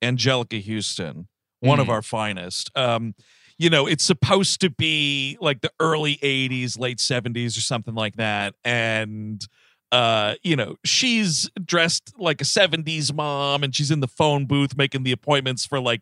Anjelica 0.02 0.64
Huston, 0.66 1.28
one 1.60 1.80
of 1.80 1.88
Mhm. 1.88 1.92
our 1.92 2.02
finest. 2.02 2.72
Um, 2.76 3.14
you 3.58 3.70
know, 3.70 3.86
it's 3.86 4.04
supposed 4.04 4.60
to 4.62 4.72
be 4.72 5.38
like 5.40 5.62
the 5.62 5.72
early 5.80 6.18
'80s, 6.24 6.80
late 6.80 6.98
'70s, 6.98 7.56
or 7.58 7.62
something 7.62 7.94
like 7.94 8.16
that, 8.16 8.56
and 8.66 9.46
uh, 9.92 10.36
you 10.44 10.56
know, 10.56 10.78
she's 10.86 11.50
dressed 11.66 12.14
like 12.18 12.42
a 12.42 12.46
'70s 12.46 13.14
mom, 13.14 13.64
and 13.64 13.76
she's 13.76 13.92
in 13.92 14.00
the 14.00 14.08
phone 14.08 14.46
booth 14.46 14.76
making 14.78 15.04
the 15.04 15.12
appointments 15.12 15.66
for 15.66 15.80
like. 15.80 16.02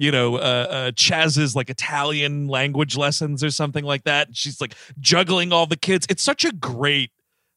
You 0.00 0.12
know, 0.12 0.36
uh, 0.36 0.38
uh, 0.38 0.90
Chaz's 0.92 1.56
like 1.56 1.68
Italian 1.68 2.46
language 2.46 2.96
lessons 2.96 3.42
or 3.42 3.50
something 3.50 3.84
like 3.84 4.04
that. 4.04 4.28
She's 4.32 4.60
like 4.60 4.76
juggling 5.00 5.52
all 5.52 5.66
the 5.66 5.76
kids. 5.76 6.06
It's 6.08 6.22
such 6.22 6.44
a 6.44 6.52
great 6.52 7.10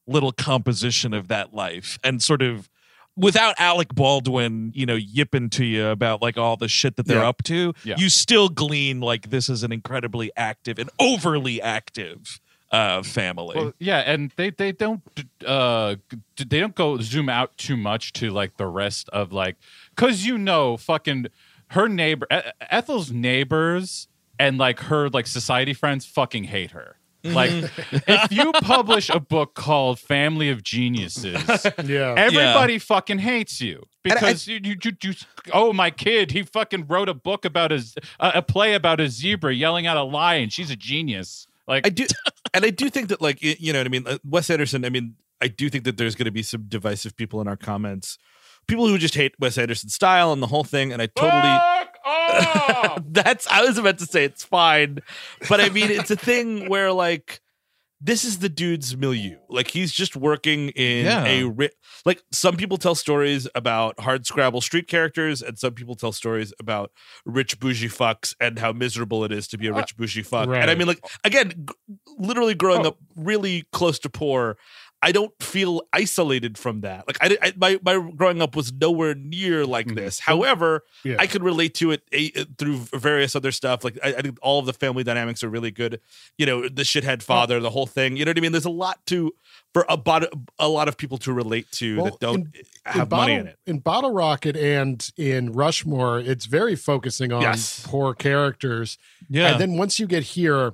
little 0.08 0.32
composition 0.32 1.13
of 1.13 1.28
that 1.28 1.54
life 1.54 2.00
and 2.04 2.20
sort 2.20 2.41
of 2.41 2.67
without 3.15 3.54
Alec 3.60 3.89
Baldwin, 3.94 4.72
you 4.74 4.88
know, 4.88 4.96
yipping 4.96 5.52
to 5.52 5.63
you 5.63 5.86
about 5.89 6.24
like 6.24 6.36
all 6.36 6.58
the 6.58 6.67
shit 6.67 6.96
that 6.96 7.06
they're 7.06 7.20
Yeah. 7.20 7.28
up 7.30 7.44
to, 7.44 7.76
Yeah. 7.84 7.94
you 8.00 8.10
still 8.10 8.50
glean 8.50 9.02
like 9.02 9.30
this 9.30 9.48
is 9.48 9.62
an 9.62 9.72
incredibly 9.72 10.32
active 10.36 10.80
and 10.80 10.89
overly 11.00 11.62
active 11.62 12.39
uh 12.71 13.03
family. 13.03 13.55
Well, 13.57 13.73
yeah, 13.79 13.99
and 13.99 14.31
they 14.38 14.49
they 14.49 14.71
don't 14.71 15.01
uh 15.45 15.95
they 16.38 16.60
don't 16.60 16.75
go 16.75 16.97
zoom 16.99 17.29
out 17.29 17.57
too 17.57 17.75
much 17.77 18.13
to 18.13 18.29
like 18.29 18.57
the 18.57 18.67
rest 18.67 19.10
of 19.10 19.34
like 19.34 19.57
because 19.95 20.25
you 20.25 20.38
know 20.38 20.77
fucking 20.77 21.27
her 21.71 21.88
neighbor 21.89 22.27
Ethel's 22.69 23.12
neighbors 23.12 24.07
and 24.39 24.57
like 24.57 24.79
her 24.81 25.10
like 25.10 25.27
society 25.27 25.73
friends 25.73 26.05
fucking 26.05 26.45
hate 26.45 26.71
her. 26.71 26.97
Like 27.23 27.51
if 28.07 28.31
you 28.31 28.51
publish 28.53 29.07
a 29.10 29.19
book 29.19 29.53
called 29.53 29.99
Family 29.99 30.49
of 30.49 30.63
Geniuses, 30.63 31.36
Yeah. 31.86 32.15
everybody 32.17 32.79
fucking 32.79 33.19
hates 33.19 33.62
you 33.62 33.84
And 34.03 34.13
I- 34.13 34.15
because 34.15 34.47
you, 34.47 34.60
you, 34.63 34.75
you, 35.03 35.13
oh 35.53 35.71
my 35.71 35.91
kid 35.91 36.31
he 36.31 36.41
fucking 36.41 36.88
wrote 36.88 37.10
a 37.10 37.13
book 37.13 37.45
about 37.45 37.71
a, 37.71 37.84
a 38.19 38.41
play 38.41 38.73
about 38.73 38.99
a 38.99 39.07
zebra 39.07 39.53
yelling 39.53 39.86
at 39.86 39.97
a 39.97 40.03
lion 40.03 40.49
she's 40.49 40.71
a 40.71 40.75
genius 40.75 41.45
like 41.67 41.86
I 41.86 41.89
do, 41.89 42.06
and 42.54 42.65
I 42.65 42.69
do 42.69 42.89
think 42.89 43.10
that, 43.10 43.21
like, 43.21 43.41
you 43.41 43.74
know 43.74 43.80
what 43.80 43.88
I 43.88 43.89
mean. 43.89 44.08
Uh, 44.08 44.17
Wes 44.24 44.50
Anderson. 44.50 44.86
I 44.86 44.89
mean, 44.89 45.15
I 45.41 45.47
do 45.47 45.69
think 45.69 45.84
that 45.86 45.97
there's 45.97 46.15
going 46.15 46.26
to 46.26 46.32
be 46.32 46.43
some 46.43 46.65
divisive 46.67 47.15
people 47.15 47.41
in 47.41 47.47
our 47.47 47.58
comments, 47.58 48.17
people 48.67 48.88
who 48.88 48.97
just 48.97 49.15
hate 49.15 49.34
Wes 49.39 49.58
Anderson's 49.58 49.93
style 49.93 50.34
and 50.34 50.41
the 50.41 50.47
whole 50.47 50.63
thing. 50.63 50.91
And 50.91 51.02
I 51.02 51.08
totally 51.08 51.91
that's 53.12 53.47
I 53.47 53.63
was 53.63 53.78
about 53.78 54.00
to 54.00 54.06
say 54.06 54.24
it's 54.24 54.43
fine, 54.43 55.00
but 55.50 55.62
I 55.62 55.69
mean, 55.69 55.89
it's 55.91 56.12
a 56.12 56.15
thing 56.15 56.69
where 56.69 56.91
like. 56.91 57.41
This 58.03 58.25
is 58.25 58.39
the 58.39 58.49
dude's 58.49 58.97
milieu. 58.97 59.37
Like 59.47 59.67
he's 59.69 59.91
just 59.91 60.15
working 60.15 60.69
in 60.69 61.05
Yeah. 61.05 61.25
a 61.25 61.43
ri- 61.43 61.69
like 62.03 62.23
some 62.31 62.57
people 62.57 62.77
tell 62.77 62.95
stories 62.95 63.47
about 63.53 63.99
hard 63.99 64.25
scrabble 64.25 64.61
street 64.61 64.87
characters, 64.87 65.41
and 65.43 65.59
some 65.59 65.73
people 65.73 65.93
tell 65.93 66.11
stories 66.11 66.51
about 66.59 66.91
rich 67.25 67.59
bougie 67.59 67.89
fucks 67.89 68.33
and 68.39 68.57
how 68.57 68.71
miserable 68.71 69.23
it 69.23 69.31
is 69.31 69.47
to 69.49 69.57
be 69.57 69.67
a 69.67 69.73
uh, 69.73 69.77
rich 69.77 69.95
bougie 69.97 70.23
fuck. 70.23 70.49
Right. 70.49 70.61
And 70.63 70.71
I 70.71 70.75
mean, 70.75 70.87
like 70.87 71.05
again, 71.23 71.51
g- 71.69 71.95
literally 72.17 72.55
growing 72.55 72.85
Oh. 72.85 72.89
up 72.89 72.97
really 73.15 73.65
close 73.71 73.99
to 73.99 74.09
poor, 74.09 74.57
I 75.03 75.11
don't 75.11 75.33
feel 75.41 75.81
isolated 75.91 76.57
from 76.57 76.81
that. 76.81 77.07
Like 77.07 77.17
I, 77.21 77.37
I 77.41 77.53
my 77.57 77.79
my 77.83 78.11
growing 78.15 78.41
up 78.41 78.55
was 78.55 78.71
nowhere 78.71 79.15
near 79.15 79.65
like 79.65 79.87
Mhm. 79.87 79.95
this. 79.95 80.19
However, 80.19 80.83
Yeah. 81.03 81.15
I 81.17 81.25
could 81.27 81.43
relate 81.43 81.73
to 81.75 81.89
it 81.91 82.03
a, 82.11 82.29
through 82.57 82.77
various 82.93 83.35
other 83.35 83.51
stuff. 83.51 83.83
Like 83.83 83.97
I, 84.03 84.09
I 84.15 84.21
think 84.21 84.37
all 84.41 84.59
of 84.59 84.67
the 84.67 84.73
family 84.73 85.03
dynamics 85.03 85.43
are 85.43 85.49
really 85.49 85.71
good. 85.71 85.99
You 86.37 86.45
know, 86.45 86.61
the 86.69 86.83
shithead 86.83 87.23
father, 87.23 87.59
the 87.59 87.71
whole 87.71 87.87
thing. 87.87 88.15
You 88.15 88.25
know 88.25 88.29
what 88.29 88.37
I 88.37 88.41
mean? 88.41 88.51
There's 88.51 88.65
a 88.65 88.69
lot 88.69 89.03
to 89.07 89.33
for 89.73 89.85
a, 89.89 89.97
a 90.59 90.67
lot 90.67 90.87
of 90.87 90.97
people 90.97 91.17
to 91.19 91.33
relate 91.33 91.71
to 91.71 91.95
Well, 91.97 92.05
that 92.05 92.19
don't 92.19 92.39
in- 92.41 92.51
eh, 92.85 92.91
have 92.91 93.09
Bottle, 93.09 93.25
money 93.27 93.39
in 93.39 93.47
it. 93.47 93.57
In 93.65 93.79
Bottle 93.79 94.11
Rocket 94.11 94.55
and 94.55 95.09
in 95.17 95.53
Rushmore, 95.53 96.19
it's 96.19 96.45
very 96.45 96.75
focusing 96.75 97.31
on 97.31 97.41
Yes. 97.41 97.81
poor 97.87 98.13
characters. 98.13 98.97
yeah. 99.29 99.51
And 99.53 99.61
then 99.61 99.77
once 99.77 99.97
you 99.99 100.05
get 100.07 100.23
here, 100.23 100.73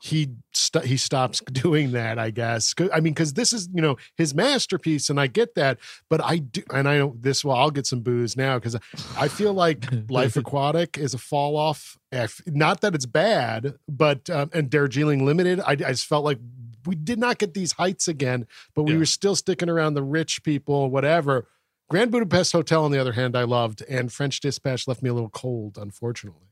he 0.00 0.28
st- 0.52 0.84
he 0.84 0.96
stops 0.96 1.40
doing 1.52 1.92
that. 1.92 2.18
I 2.18 2.30
guess 2.30 2.74
I 2.92 3.00
mean, 3.00 3.14
because 3.14 3.34
this 3.34 3.52
is 3.52 3.68
you 3.74 3.82
know 3.82 3.96
his 4.16 4.34
masterpiece, 4.34 5.10
and 5.10 5.20
I 5.20 5.26
get 5.26 5.54
that. 5.54 5.78
But 6.08 6.22
I 6.24 6.38
do, 6.38 6.62
and 6.72 6.88
I 6.88 6.98
know 6.98 7.14
this. 7.18 7.44
Well, 7.44 7.56
I'll 7.56 7.70
get 7.70 7.86
some 7.86 8.00
boos 8.00 8.36
now 8.36 8.58
because 8.58 8.76
I 9.16 9.28
feel 9.28 9.52
like 9.54 9.86
Life 10.10 10.36
Aquatic 10.36 10.96
is 10.98 11.14
a 11.14 11.18
fall 11.18 11.56
off. 11.56 11.98
Not 12.46 12.80
that 12.80 12.94
it's 12.94 13.06
bad, 13.06 13.74
but 13.88 14.28
um, 14.30 14.50
and 14.52 14.70
Darjeeling 14.70 15.24
Limited, 15.26 15.60
I, 15.60 15.72
I 15.72 15.74
just 15.76 16.06
felt 16.06 16.24
like 16.24 16.38
we 16.86 16.94
did 16.94 17.18
not 17.18 17.38
get 17.38 17.52
these 17.54 17.72
heights 17.72 18.08
again, 18.08 18.46
but 18.74 18.84
we 18.84 18.92
Yeah. 18.92 18.98
were 18.98 19.06
still 19.06 19.34
sticking 19.36 19.68
around 19.68 19.94
the 19.94 20.02
rich 20.02 20.42
people, 20.42 20.90
whatever. 20.90 21.46
Grand 21.90 22.10
Budapest 22.10 22.52
Hotel, 22.52 22.84
on 22.84 22.90
the 22.92 22.98
other 22.98 23.12
hand, 23.12 23.36
I 23.36 23.44
loved, 23.44 23.82
and 23.88 24.12
French 24.12 24.40
Dispatch 24.40 24.86
left 24.86 25.02
me 25.02 25.08
a 25.10 25.14
little 25.14 25.30
cold, 25.30 25.78
unfortunately. 25.78 26.47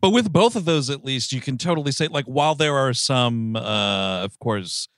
But 0.00 0.10
with 0.10 0.32
both 0.32 0.56
of 0.56 0.64
those, 0.64 0.90
at 0.90 1.04
least 1.04 1.32
you 1.32 1.40
can 1.40 1.58
totally 1.58 1.92
say, 1.92 2.08
like, 2.08 2.24
while 2.26 2.54
there 2.54 2.76
are 2.76 2.92
some, 2.94 3.56
uh, 3.56 4.22
of 4.24 4.38
course, 4.38 4.88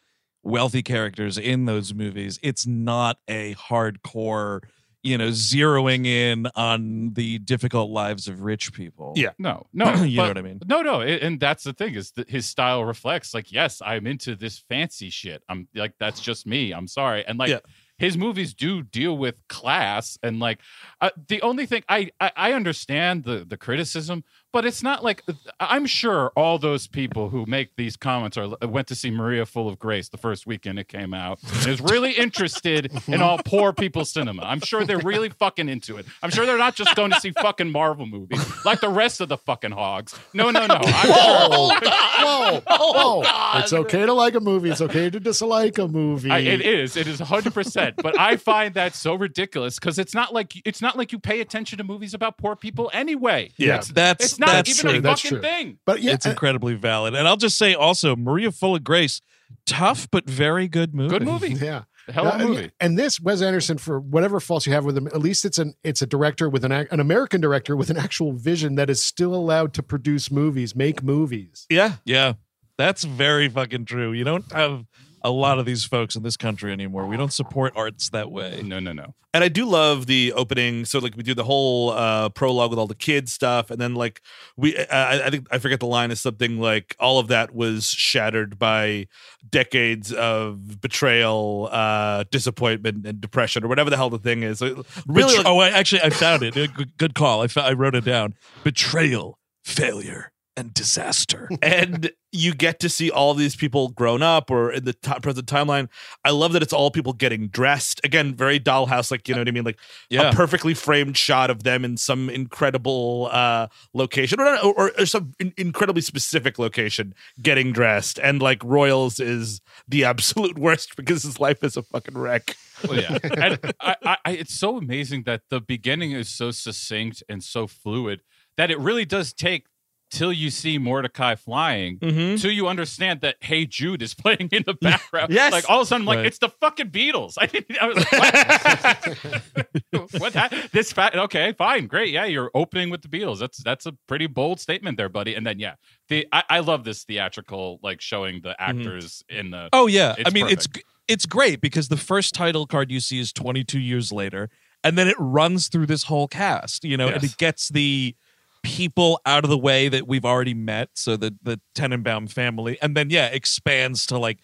wealthy 0.42 0.82
characters 0.82 1.36
in 1.38 1.64
those 1.66 1.92
movies, 1.94 2.38
it's 2.42 2.66
not 2.66 3.18
a 3.28 3.54
hardcore, 3.54 4.60
you 5.02 5.16
know, 5.18 5.28
zeroing 5.28 6.06
in 6.06 6.46
on 6.56 7.12
the 7.14 7.38
difficult 7.38 7.90
lives 7.90 8.28
of 8.28 8.42
rich 8.42 8.72
people. 8.72 9.12
Yeah. 9.16 9.30
no 9.38 9.66
no 9.72 10.02
you 10.02 10.16
know 10.16 10.28
what 10.28 10.38
I 10.38 10.42
mean? 10.42 10.60
no 10.66 10.82
no 10.82 11.00
it- 11.00 11.22
and 11.22 11.38
that's 11.38 11.64
the 11.64 11.72
thing 11.72 11.94
is 11.94 12.10
that 12.12 12.28
his 12.28 12.46
style 12.46 12.84
reflects 12.84 13.32
like 13.32 13.52
yes 13.52 13.80
i'm 13.84 14.06
into 14.06 14.34
this 14.34 14.58
fancy 14.68 15.08
shit 15.10 15.42
i'm 15.48 15.68
like 15.74 15.94
that's 16.00 16.20
just 16.20 16.46
me 16.46 16.72
i'm 16.72 16.86
sorry 16.88 17.24
and 17.26 17.38
like 17.38 17.50
Yeah. 17.50 17.60
his 17.98 18.16
movies 18.18 18.54
do 18.54 18.82
deal 18.82 19.16
with 19.16 19.36
class 19.48 20.18
and 20.22 20.40
like 20.40 20.58
uh, 21.00 21.10
the 21.28 21.40
only 21.42 21.64
thing 21.66 21.84
I, 21.88 22.10
I 22.20 22.32
I 22.36 22.52
understand 22.52 23.24
the 23.24 23.44
the 23.46 23.56
criticism, 23.56 24.24
but 24.52 24.64
it's 24.64 24.82
not 24.82 25.04
like 25.04 25.22
I'm 25.60 25.86
sure 25.86 26.32
all 26.36 26.58
those 26.58 26.86
people 26.86 27.28
who 27.28 27.44
make 27.46 27.76
these 27.76 27.96
comments 27.96 28.36
are 28.38 28.48
went 28.62 28.88
to 28.88 28.94
see 28.94 29.10
Maria 29.10 29.44
Full 29.44 29.68
of 29.68 29.78
Grace 29.78 30.08
the 30.08 30.16
first 30.16 30.46
weekend 30.46 30.78
it 30.78 30.88
came 30.88 31.12
out 31.12 31.38
and 31.42 31.66
is 31.66 31.80
really 31.80 32.12
interested 32.12 32.92
in 33.06 33.20
all 33.20 33.38
poor 33.44 33.72
people's 33.72 34.10
cinema. 34.10 34.42
I'm 34.42 34.60
sure 34.60 34.84
they're 34.84 34.98
really 34.98 35.28
fucking 35.28 35.68
into 35.68 35.96
it. 35.96 36.06
I'm 36.22 36.30
sure 36.30 36.46
they're 36.46 36.58
not 36.58 36.74
just 36.74 36.94
going 36.94 37.10
to 37.10 37.20
see 37.20 37.32
fucking 37.32 37.70
Marvel 37.70 38.06
movies 38.06 38.44
like 38.64 38.80
the 38.80 38.88
rest 38.88 39.20
of 39.20 39.28
the 39.28 39.36
fucking 39.36 39.72
hogs. 39.72 40.14
No, 40.32 40.50
no, 40.50 40.66
no. 40.66 40.78
I'm 40.82 41.08
Whoa, 41.08 41.68
sure. 41.70 41.80
whoa, 41.90 42.62
oh, 42.66 43.22
whoa! 43.22 43.60
It's 43.60 43.72
okay 43.72 44.06
to 44.06 44.12
like 44.12 44.34
a 44.34 44.40
movie. 44.40 44.70
It's 44.70 44.80
okay 44.80 45.10
to 45.10 45.20
dislike 45.20 45.78
a 45.78 45.88
movie. 45.88 46.30
I, 46.30 46.38
it 46.38 46.60
is. 46.60 46.96
It 46.96 47.06
is 47.06 47.20
100. 47.20 47.52
percent 47.52 47.96
But 47.96 48.18
I 48.18 48.36
find 48.36 48.74
that 48.74 48.94
so 48.94 49.14
ridiculous 49.14 49.78
because 49.78 49.98
it's 49.98 50.14
not 50.14 50.32
like 50.32 50.54
it's 50.66 50.80
not 50.80 50.96
like 50.96 51.12
you 51.12 51.18
pay 51.18 51.40
attention 51.40 51.78
to 51.78 51.84
movies 51.84 52.14
about 52.14 52.38
poor 52.38 52.56
people 52.56 52.90
anyway. 52.92 53.50
Yeah. 53.56 53.80
That's 53.92 54.24
It's 54.24 54.37
not 54.38 54.48
that's 54.48 54.70
even 54.70 54.90
true, 54.90 54.98
a 54.98 55.02
that's 55.02 55.20
fucking 55.22 55.38
true. 55.40 55.48
thing. 55.48 55.78
But 55.84 56.00
yeah, 56.02 56.12
it's 56.14 56.26
uh, 56.26 56.30
incredibly 56.30 56.74
valid. 56.74 57.14
And 57.14 57.26
I'll 57.28 57.36
just 57.36 57.58
say 57.58 57.74
also, 57.74 58.14
Maria 58.16 58.50
Full 58.52 58.74
of 58.76 58.84
Grace, 58.84 59.20
tough 59.66 60.08
but 60.10 60.28
very 60.28 60.68
good 60.68 60.94
movie. 60.94 61.10
Good 61.18 61.22
movie. 61.24 61.48
yeah. 61.54 61.84
Hell 62.08 62.26
of 62.26 62.34
a 62.34 62.38
Yeah, 62.38 62.40
and- 62.44 62.48
movie. 62.54 62.70
And 62.80 62.98
this 62.98 63.20
Wes 63.20 63.42
Anderson, 63.42 63.76
for 63.76 64.00
whatever 64.00 64.40
faults 64.40 64.66
you 64.66 64.72
have 64.72 64.84
with 64.86 64.96
him, 64.96 65.06
at 65.08 65.18
least 65.20 65.44
it's 65.44 65.58
an 65.58 65.74
it's 65.84 66.00
a 66.00 66.06
director 66.06 66.48
with 66.48 66.64
an 66.64 66.72
an 66.72 67.00
American 67.00 67.40
director 67.40 67.76
with 67.76 67.90
an 67.90 67.98
actual 67.98 68.32
vision 68.32 68.76
that 68.76 68.88
is 68.88 69.02
still 69.02 69.34
allowed 69.34 69.74
to 69.74 69.82
produce 69.82 70.30
movies, 70.30 70.74
make 70.74 71.02
movies. 71.02 71.66
Yeah. 71.68 71.96
Yeah, 72.06 72.34
that's 72.78 73.04
very 73.04 73.48
fucking 73.50 73.84
true. 73.84 74.12
You 74.12 74.24
don't 74.24 74.50
have 74.52 74.86
a 75.22 75.30
lot 75.30 75.58
of 75.58 75.66
these 75.66 75.84
folks 75.84 76.16
in 76.16 76.22
this 76.22 76.36
country 76.36 76.72
anymore. 76.72 77.06
We 77.06 77.16
don't 77.16 77.32
support 77.32 77.72
arts 77.76 78.10
that 78.10 78.30
way. 78.30 78.62
No, 78.64 78.78
no, 78.78 78.92
no. 78.92 79.14
And 79.34 79.44
I 79.44 79.48
do 79.48 79.66
love 79.66 80.06
the 80.06 80.32
opening. 80.32 80.84
So 80.84 80.98
like 80.98 81.16
we 81.16 81.22
do 81.22 81.34
the 81.34 81.44
whole 81.44 81.90
uh, 81.90 82.30
prologue 82.30 82.70
with 82.70 82.78
all 82.78 82.86
the 82.86 82.94
kids 82.94 83.32
stuff, 83.32 83.70
and 83.70 83.80
then 83.80 83.94
like 83.94 84.22
we, 84.56 84.76
I, 84.76 85.26
I 85.26 85.30
think 85.30 85.46
I 85.50 85.58
forget 85.58 85.80
the 85.80 85.86
line 85.86 86.10
is 86.10 86.20
something 86.20 86.58
like 86.58 86.96
all 86.98 87.18
of 87.18 87.28
that 87.28 87.54
was 87.54 87.90
shattered 87.90 88.58
by 88.58 89.06
decades 89.48 90.12
of 90.12 90.80
betrayal, 90.80 91.68
uh, 91.70 92.24
disappointment, 92.30 93.06
and 93.06 93.20
depression, 93.20 93.64
or 93.64 93.68
whatever 93.68 93.90
the 93.90 93.96
hell 93.96 94.10
the 94.10 94.18
thing 94.18 94.42
is. 94.42 94.60
So 94.60 94.84
really, 95.06 95.34
Betr- 95.34 95.36
like, 95.38 95.46
oh, 95.46 95.58
I 95.58 95.68
actually 95.68 96.02
I 96.02 96.10
found 96.10 96.42
it. 96.42 96.54
Good, 96.54 96.96
good 96.96 97.14
call. 97.14 97.42
I, 97.42 97.48
fo- 97.48 97.60
I 97.60 97.74
wrote 97.74 97.94
it 97.94 98.04
down. 98.04 98.34
Betrayal, 98.64 99.38
failure, 99.62 100.32
and 100.58 100.74
disaster. 100.74 101.48
and 101.62 102.10
you 102.32 102.54
get 102.54 102.78
to 102.80 102.88
see 102.90 103.10
all 103.10 103.32
these 103.32 103.56
people 103.56 103.88
grown 103.88 104.22
up 104.22 104.50
or 104.50 104.70
in 104.72 104.84
the 104.84 104.92
t- 104.92 105.18
present 105.22 105.46
timeline. 105.46 105.88
I 106.24 106.30
love 106.30 106.52
that 106.52 106.62
it's 106.62 106.74
all 106.74 106.90
people 106.90 107.14
getting 107.14 107.48
dressed 107.48 108.00
again, 108.04 108.34
very 108.34 108.60
dollhouse, 108.60 109.10
like 109.10 109.28
you 109.28 109.34
know 109.34 109.40
what 109.40 109.48
I 109.48 109.52
mean, 109.52 109.64
like 109.64 109.78
Yeah. 110.10 110.30
a 110.30 110.32
perfectly 110.34 110.74
framed 110.74 111.16
shot 111.16 111.48
of 111.48 111.62
them 111.62 111.84
in 111.84 111.96
some 111.96 112.28
incredible 112.28 113.30
uh, 113.32 113.68
location 113.94 114.40
or, 114.40 114.58
or, 114.58 114.92
or 114.98 115.06
some 115.06 115.32
in- 115.38 115.54
incredibly 115.56 116.02
specific 116.02 116.58
location 116.58 117.14
getting 117.40 117.72
dressed. 117.72 118.18
And 118.18 118.42
like 118.42 118.62
Royals 118.62 119.20
is 119.20 119.62
the 119.86 120.04
absolute 120.04 120.58
worst 120.58 120.96
because 120.96 121.22
his 121.22 121.40
life 121.40 121.64
is 121.64 121.76
a 121.78 121.82
fucking 121.82 122.18
wreck. 122.18 122.56
Well, 122.86 123.00
yeah. 123.00 123.18
and 123.22 123.58
I, 123.80 123.96
I, 124.04 124.16
I, 124.24 124.30
it's 124.32 124.54
so 124.54 124.76
amazing 124.76 125.22
that 125.22 125.42
the 125.48 125.60
beginning 125.60 126.12
is 126.12 126.28
so 126.28 126.50
succinct 126.50 127.22
and 127.28 127.42
so 127.42 127.66
fluid 127.66 128.20
that 128.58 128.70
it 128.72 128.78
really 128.80 129.04
does 129.04 129.32
take 129.32 129.66
till 130.10 130.32
you 130.32 130.50
see 130.50 130.78
Mordecai 130.78 131.34
flying 131.34 131.98
Mm-hmm. 131.98 132.36
till 132.36 132.50
you 132.50 132.66
understand 132.68 133.20
that 133.20 133.36
Hey 133.40 133.66
Jude 133.66 134.02
is 134.02 134.14
playing 134.22 134.48
in 134.52 134.64
the 134.66 134.74
background. 134.74 135.32
Yes. 135.32 135.52
Like 135.52 135.68
all 135.68 135.80
of 135.80 135.84
a 135.84 135.86
sudden, 135.86 136.02
I'm 136.02 136.06
like, 136.06 136.16
Right. 136.18 136.26
it's 136.26 136.38
the 136.38 136.48
fucking 136.48 136.90
Beatles. 136.90 137.34
I 137.38 137.46
didn't. 137.46 137.78
I 137.80 137.86
was 137.86 137.96
like, 137.96 138.12
what? 138.12 140.12
what 140.20 140.32
that? 140.32 140.68
This 140.72 140.92
fat? 140.92 141.14
Okay, 141.16 141.52
fine, 141.52 141.86
great. 141.86 142.10
Yeah, 142.10 142.24
you're 142.24 142.50
opening 142.54 142.90
with 142.90 143.02
the 143.02 143.08
Beatles. 143.08 143.38
That's 143.38 143.58
that's 143.62 143.86
a 143.86 143.92
pretty 144.06 144.26
bold 144.26 144.60
statement 144.60 144.96
there, 144.96 145.08
buddy. 145.08 145.34
And 145.34 145.46
then 145.46 145.58
yeah, 145.58 145.74
the 146.08 146.26
I, 146.32 146.42
I 146.50 146.58
love 146.60 146.84
this 146.84 147.04
theatrical 147.04 147.80
like 147.82 148.00
showing 148.00 148.40
the 148.42 148.60
actors 148.60 149.22
in 149.28 149.50
the. 149.50 149.68
Oh 149.72 149.86
yeah, 149.86 150.14
I 150.24 150.30
mean 150.30 150.46
it's 150.48 150.66
perfect. 150.66 150.86
g- 150.86 150.92
it's 151.08 151.26
great 151.26 151.60
because 151.60 151.88
the 151.88 151.96
first 151.96 152.34
title 152.34 152.66
card 152.66 152.90
you 152.90 153.00
see 153.00 153.18
is 153.18 153.32
22 153.32 153.78
years 153.78 154.12
later, 154.12 154.50
and 154.84 154.96
then 154.98 155.08
it 155.08 155.16
runs 155.18 155.68
through 155.68 155.86
this 155.86 156.04
whole 156.04 156.28
cast, 156.28 156.84
you 156.84 156.96
know, 156.96 157.08
and 157.08 157.24
it 157.24 157.36
gets 157.38 157.68
the 157.70 158.14
people 158.62 159.20
out 159.26 159.44
of 159.44 159.50
the 159.50 159.58
way 159.58 159.88
that 159.88 160.06
we've 160.06 160.24
already 160.24 160.54
met, 160.54 160.90
so 160.94 161.16
the 161.16 161.34
the 161.42 161.60
Tenenbaum 161.74 162.30
family, 162.30 162.78
and 162.82 162.96
then 162.96 163.10
yeah, 163.10 163.26
expands 163.26 164.06
to 164.06 164.18
like 164.18 164.38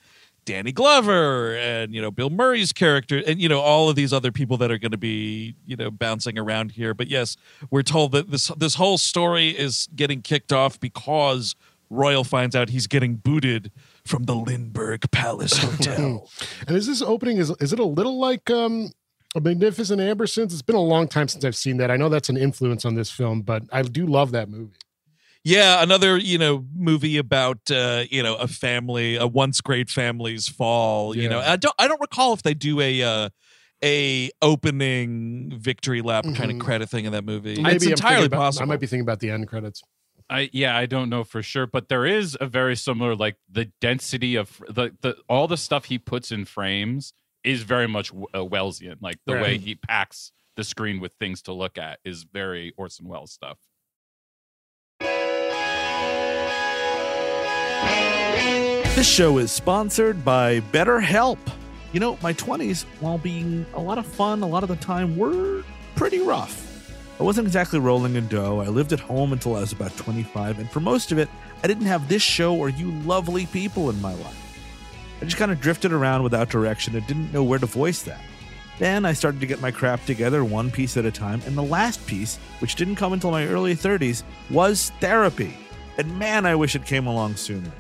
Danny 0.45 0.73
Glover 0.73 1.57
and 1.57 1.95
you 1.95 2.03
know 2.03 2.11
Bill 2.11 2.31
Murray's 2.31 2.73
character, 2.73 3.23
and 3.27 3.41
you 3.41 3.49
know 3.49 3.61
all 3.61 3.89
of 3.89 3.97
these 3.97 4.13
other 4.13 4.33
people 4.33 4.57
that 4.59 4.71
are 4.71 4.79
going 4.79 4.93
to 4.93 4.99
be 4.99 5.57
you 5.67 5.77
know 5.77 5.91
bouncing 5.91 6.39
around 6.39 6.73
here. 6.73 6.95
But 6.95 7.09
yes, 7.09 7.37
we're 7.71 7.83
told 7.83 8.13
that 8.13 8.31
this 8.31 8.49
this 8.57 8.75
whole 8.75 8.99
story 8.99 9.51
is 9.51 9.89
getting 9.95 10.23
kicked 10.23 10.53
off 10.53 10.79
because. 10.79 11.55
Royal 11.91 12.25
finds 12.25 12.57
out 12.57 12.71
he's 12.71 12.87
getting 12.87 13.17
booted 13.17 13.71
from 14.05 14.25
the 14.25 14.35
Lindbergh 14.35 15.09
Palace 15.13 15.57
Hotel. 15.59 16.29
And 16.67 16.77
is 16.77 16.87
this 16.87 17.03
opening 17.03 17.37
is 17.37 17.51
is 17.61 17.73
it 17.75 17.79
a 17.79 17.85
little 17.85 18.19
like 18.19 18.51
um 18.51 18.91
a 19.35 19.41
Magnificent 19.41 20.01
Ambersons? 20.01 20.53
It's 20.53 20.63
been 20.63 20.77
a 20.77 20.81
long 20.81 21.09
time 21.09 21.29
since 21.29 21.45
I've 21.45 21.57
seen 21.57 21.77
that. 21.79 21.91
I 21.91 21.97
know 21.97 22.09
that's 22.09 22.29
an 22.29 22.37
influence 22.37 22.85
on 22.85 22.95
this 22.95 23.11
film, 23.11 23.43
but 23.43 23.63
I 23.73 23.83
do 23.83 24.07
love 24.07 24.31
that 24.33 24.49
movie. 24.49 24.77
yeah, 25.45 25.83
another 25.83 26.17
you 26.17 26.39
know 26.39 26.65
movie 26.75 27.19
about 27.19 27.71
uh, 27.71 28.05
you 28.11 28.23
know 28.23 28.37
a 28.37 28.47
family, 28.49 29.17
a 29.17 29.27
once 29.27 29.61
great 29.61 29.91
family's 29.91 30.49
fall. 30.49 31.17
You 31.17 31.29
know, 31.29 31.41
I 31.41 31.57
don't 31.57 31.75
I 31.79 31.89
don't 31.89 32.01
recall 32.01 32.33
if 32.33 32.43
they 32.43 32.55
do 32.55 32.81
a 32.81 33.03
uh, 33.03 33.29
a 33.83 34.31
opening 34.41 35.53
victory 35.59 36.01
lap 36.01 36.25
kind 36.25 36.51
of 36.51 36.57
Mhm. 36.57 36.61
credit 36.61 36.89
thing 36.89 37.05
in 37.05 37.13
that 37.13 37.25
movie. 37.25 37.53
it's 37.53 37.59
I'm 37.61 37.65
thinking 37.73 37.91
entirely 37.91 38.27
about- 38.27 38.39
possible. 38.39 38.63
I 38.63 38.67
might 38.67 38.81
be 38.81 38.87
thinking 38.87 39.03
about 39.05 39.21
the 39.21 39.31
end 39.31 39.47
credits. 39.49 39.83
I 40.31 40.49
yeah, 40.55 40.75
I 40.75 40.87
don't 40.87 41.11
know 41.11 41.23
for 41.25 41.43
sure, 41.43 41.67
but 41.67 41.89
there 41.91 42.07
is 42.07 42.35
a 42.41 42.47
very 42.47 42.77
similar 42.77 43.15
like 43.15 43.37
the 43.51 43.67
density 43.83 44.37
of 44.37 44.63
the 44.71 44.93
the 45.03 45.17
all 45.29 45.47
the 45.47 45.59
stuff 45.59 45.85
he 45.87 45.99
puts 45.99 46.33
in 46.33 46.47
frames 46.47 47.13
is 47.45 47.63
very 47.63 47.87
much 47.87 48.11
uh, 48.13 48.39
Wellesian. 48.39 48.97
Like 49.01 49.19
the 49.27 49.35
way 49.35 49.59
he 49.59 49.75
packs 49.75 50.33
the 50.57 50.65
screen 50.65 51.01
with 51.01 51.13
things 51.15 51.43
to 51.43 51.53
look 51.53 51.79
at 51.79 52.01
is 52.05 52.25
very 52.25 52.73
Orson 52.77 53.07
Welles 53.07 53.33
stuff. 53.33 53.59
This 58.95 59.09
show 59.09 59.39
is 59.39 59.51
sponsored 59.51 60.25
by 60.25 60.61
BetterHelp. 60.61 61.39
You 61.93 62.01
know, 62.01 62.17
my 62.23 62.33
20s, 62.33 62.85
while 63.01 63.19
being 63.19 63.67
a 63.75 63.81
lot 63.81 63.99
of 63.99 64.07
fun 64.07 64.43
a 64.43 64.47
lot 64.47 64.63
of 64.63 64.69
the 64.69 64.77
time, 64.77 65.17
were 65.17 65.65
pretty 65.97 66.21
rough. 66.21 66.61
I 67.21 67.23
wasn't 67.23 67.47
exactly 67.47 67.79
rolling 67.79 68.17
in 68.17 68.27
dough. 68.29 68.61
I 68.61 68.67
lived 68.67 68.93
at 68.93 69.01
home 69.01 69.33
until 69.33 69.57
I 69.57 69.61
was 69.61 69.73
about 69.73 69.97
25, 69.97 70.59
and 70.59 70.71
for 70.71 70.81
most 70.81 71.13
of 71.13 71.19
it, 71.19 71.29
I 71.63 71.67
didn't 71.67 71.87
have 71.87 72.09
this 72.09 72.23
show 72.23 72.57
or 72.57 72.69
you 72.69 72.91
lovely 73.03 73.47
people 73.47 73.91
in 73.91 74.01
my 74.01 74.15
life. 74.15 74.44
I 75.25 75.27
just 75.27 75.39
kind 75.39 75.51
of 75.51 75.59
drifted 75.59 75.91
around 75.91 76.23
without 76.23 76.51
direction 76.51 76.95
and 76.95 77.07
didn't 77.07 77.33
know 77.33 77.43
where 77.43 77.59
to 77.59 77.65
voice 77.65 78.03
that. 78.03 78.21
Then 78.79 79.07
I 79.07 79.15
started 79.15 79.41
to 79.41 79.47
get 79.47 79.59
my 79.59 79.71
crap 79.71 80.05
together 80.05 80.45
one 80.45 80.71
piece 80.71 80.99
at 80.99 81.07
a 81.07 81.11
time, 81.11 81.41
and 81.47 81.57
the 81.57 81.63
last 81.63 82.07
piece, 82.07 82.37
which 82.59 82.75
didn't 82.75 82.97
come 82.97 83.15
until 83.15 83.31
my 83.31 83.47
early 83.47 83.75
30s, 83.75 84.23
was 84.51 84.93
therapy. 85.01 85.57
And 85.97 86.19
man, 86.19 86.45
I 86.45 86.55
wish 86.57 86.77
it 86.77 86.85
came 86.85 87.07
along 87.07 87.37
sooner. 87.37 87.73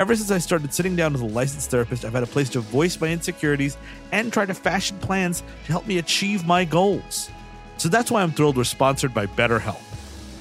Ever 0.00 0.16
since 0.16 0.30
I 0.30 0.38
started 0.38 0.72
sitting 0.72 0.96
down 0.96 1.12
with 1.12 1.20
a 1.20 1.26
licensed 1.26 1.70
therapist, 1.70 2.06
I've 2.06 2.14
had 2.14 2.22
a 2.22 2.26
place 2.26 2.48
to 2.48 2.60
voice 2.60 2.98
my 2.98 3.08
insecurities 3.08 3.76
and 4.10 4.32
try 4.32 4.46
to 4.46 4.54
fashion 4.54 4.98
plans 4.98 5.42
to 5.66 5.72
help 5.72 5.86
me 5.86 5.98
achieve 5.98 6.46
my 6.46 6.64
goals. 6.64 7.28
So 7.76 7.90
that's 7.90 8.10
why 8.10 8.22
I'm 8.22 8.32
thrilled 8.32 8.56
we're 8.56 8.64
sponsored 8.64 9.12
by 9.12 9.26
BetterHelp. 9.26 9.82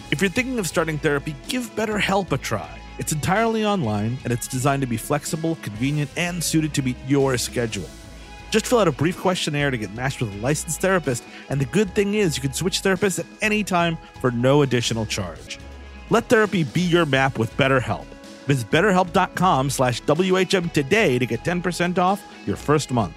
If 0.10 0.22
you're 0.22 0.32
thinking 0.32 0.58
of 0.58 0.70
starting 0.70 1.00
therapy, 1.00 1.36
give 1.50 1.76
BetterHelp 1.76 2.32
a 2.32 2.38
try. 2.38 2.80
It's 2.98 3.12
entirely 3.12 3.66
online 3.66 4.18
and 4.24 4.32
it's 4.32 4.48
designed 4.48 4.82
to 4.82 4.88
be 4.88 4.98
flexible, 4.98 5.58
convenient, 5.62 6.10
and 6.18 6.44
suited 6.44 6.74
to 6.76 6.82
meet 6.82 6.98
your 7.08 7.38
schedule. 7.38 7.90
Just 8.52 8.68
fill 8.68 8.80
out 8.80 8.88
a 8.88 8.92
brief 8.92 9.18
questionnaire 9.18 9.72
to 9.72 9.78
get 9.78 9.94
matched 9.96 10.22
with 10.22 10.34
a 10.34 10.38
licensed 10.38 10.80
therapist, 10.80 11.24
and 11.50 11.60
the 11.60 11.66
good 11.66 11.94
thing 11.94 12.14
is 12.14 12.38
you 12.38 12.42
can 12.42 12.54
switch 12.54 12.82
therapists 12.82 13.20
at 13.20 13.26
any 13.42 13.64
time 13.64 13.98
for 14.22 14.32
no 14.32 14.62
additional 14.62 15.06
charge. 15.06 15.60
Let 16.10 16.30
therapy 16.30 16.64
be 16.64 16.82
your 16.82 17.06
map 17.06 17.38
with 17.38 17.56
BetterHelp. 17.58 18.06
Visit 18.46 18.70
betterhelp.com 18.72 19.70
slash 19.72 20.02
WHM 20.04 20.72
today 20.72 21.20
to 21.20 21.26
get 21.26 21.44
10% 21.44 21.98
off 21.98 22.24
your 22.46 22.56
first 22.56 22.92
month. 22.92 23.16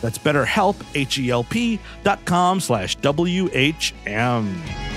That's 0.00 0.18
betterhelp, 0.18 0.76
H-E-L-P 0.94 1.78
dot 2.02 2.24
com 2.24 2.60
slash 2.60 2.96
W-H-M. 2.96 4.89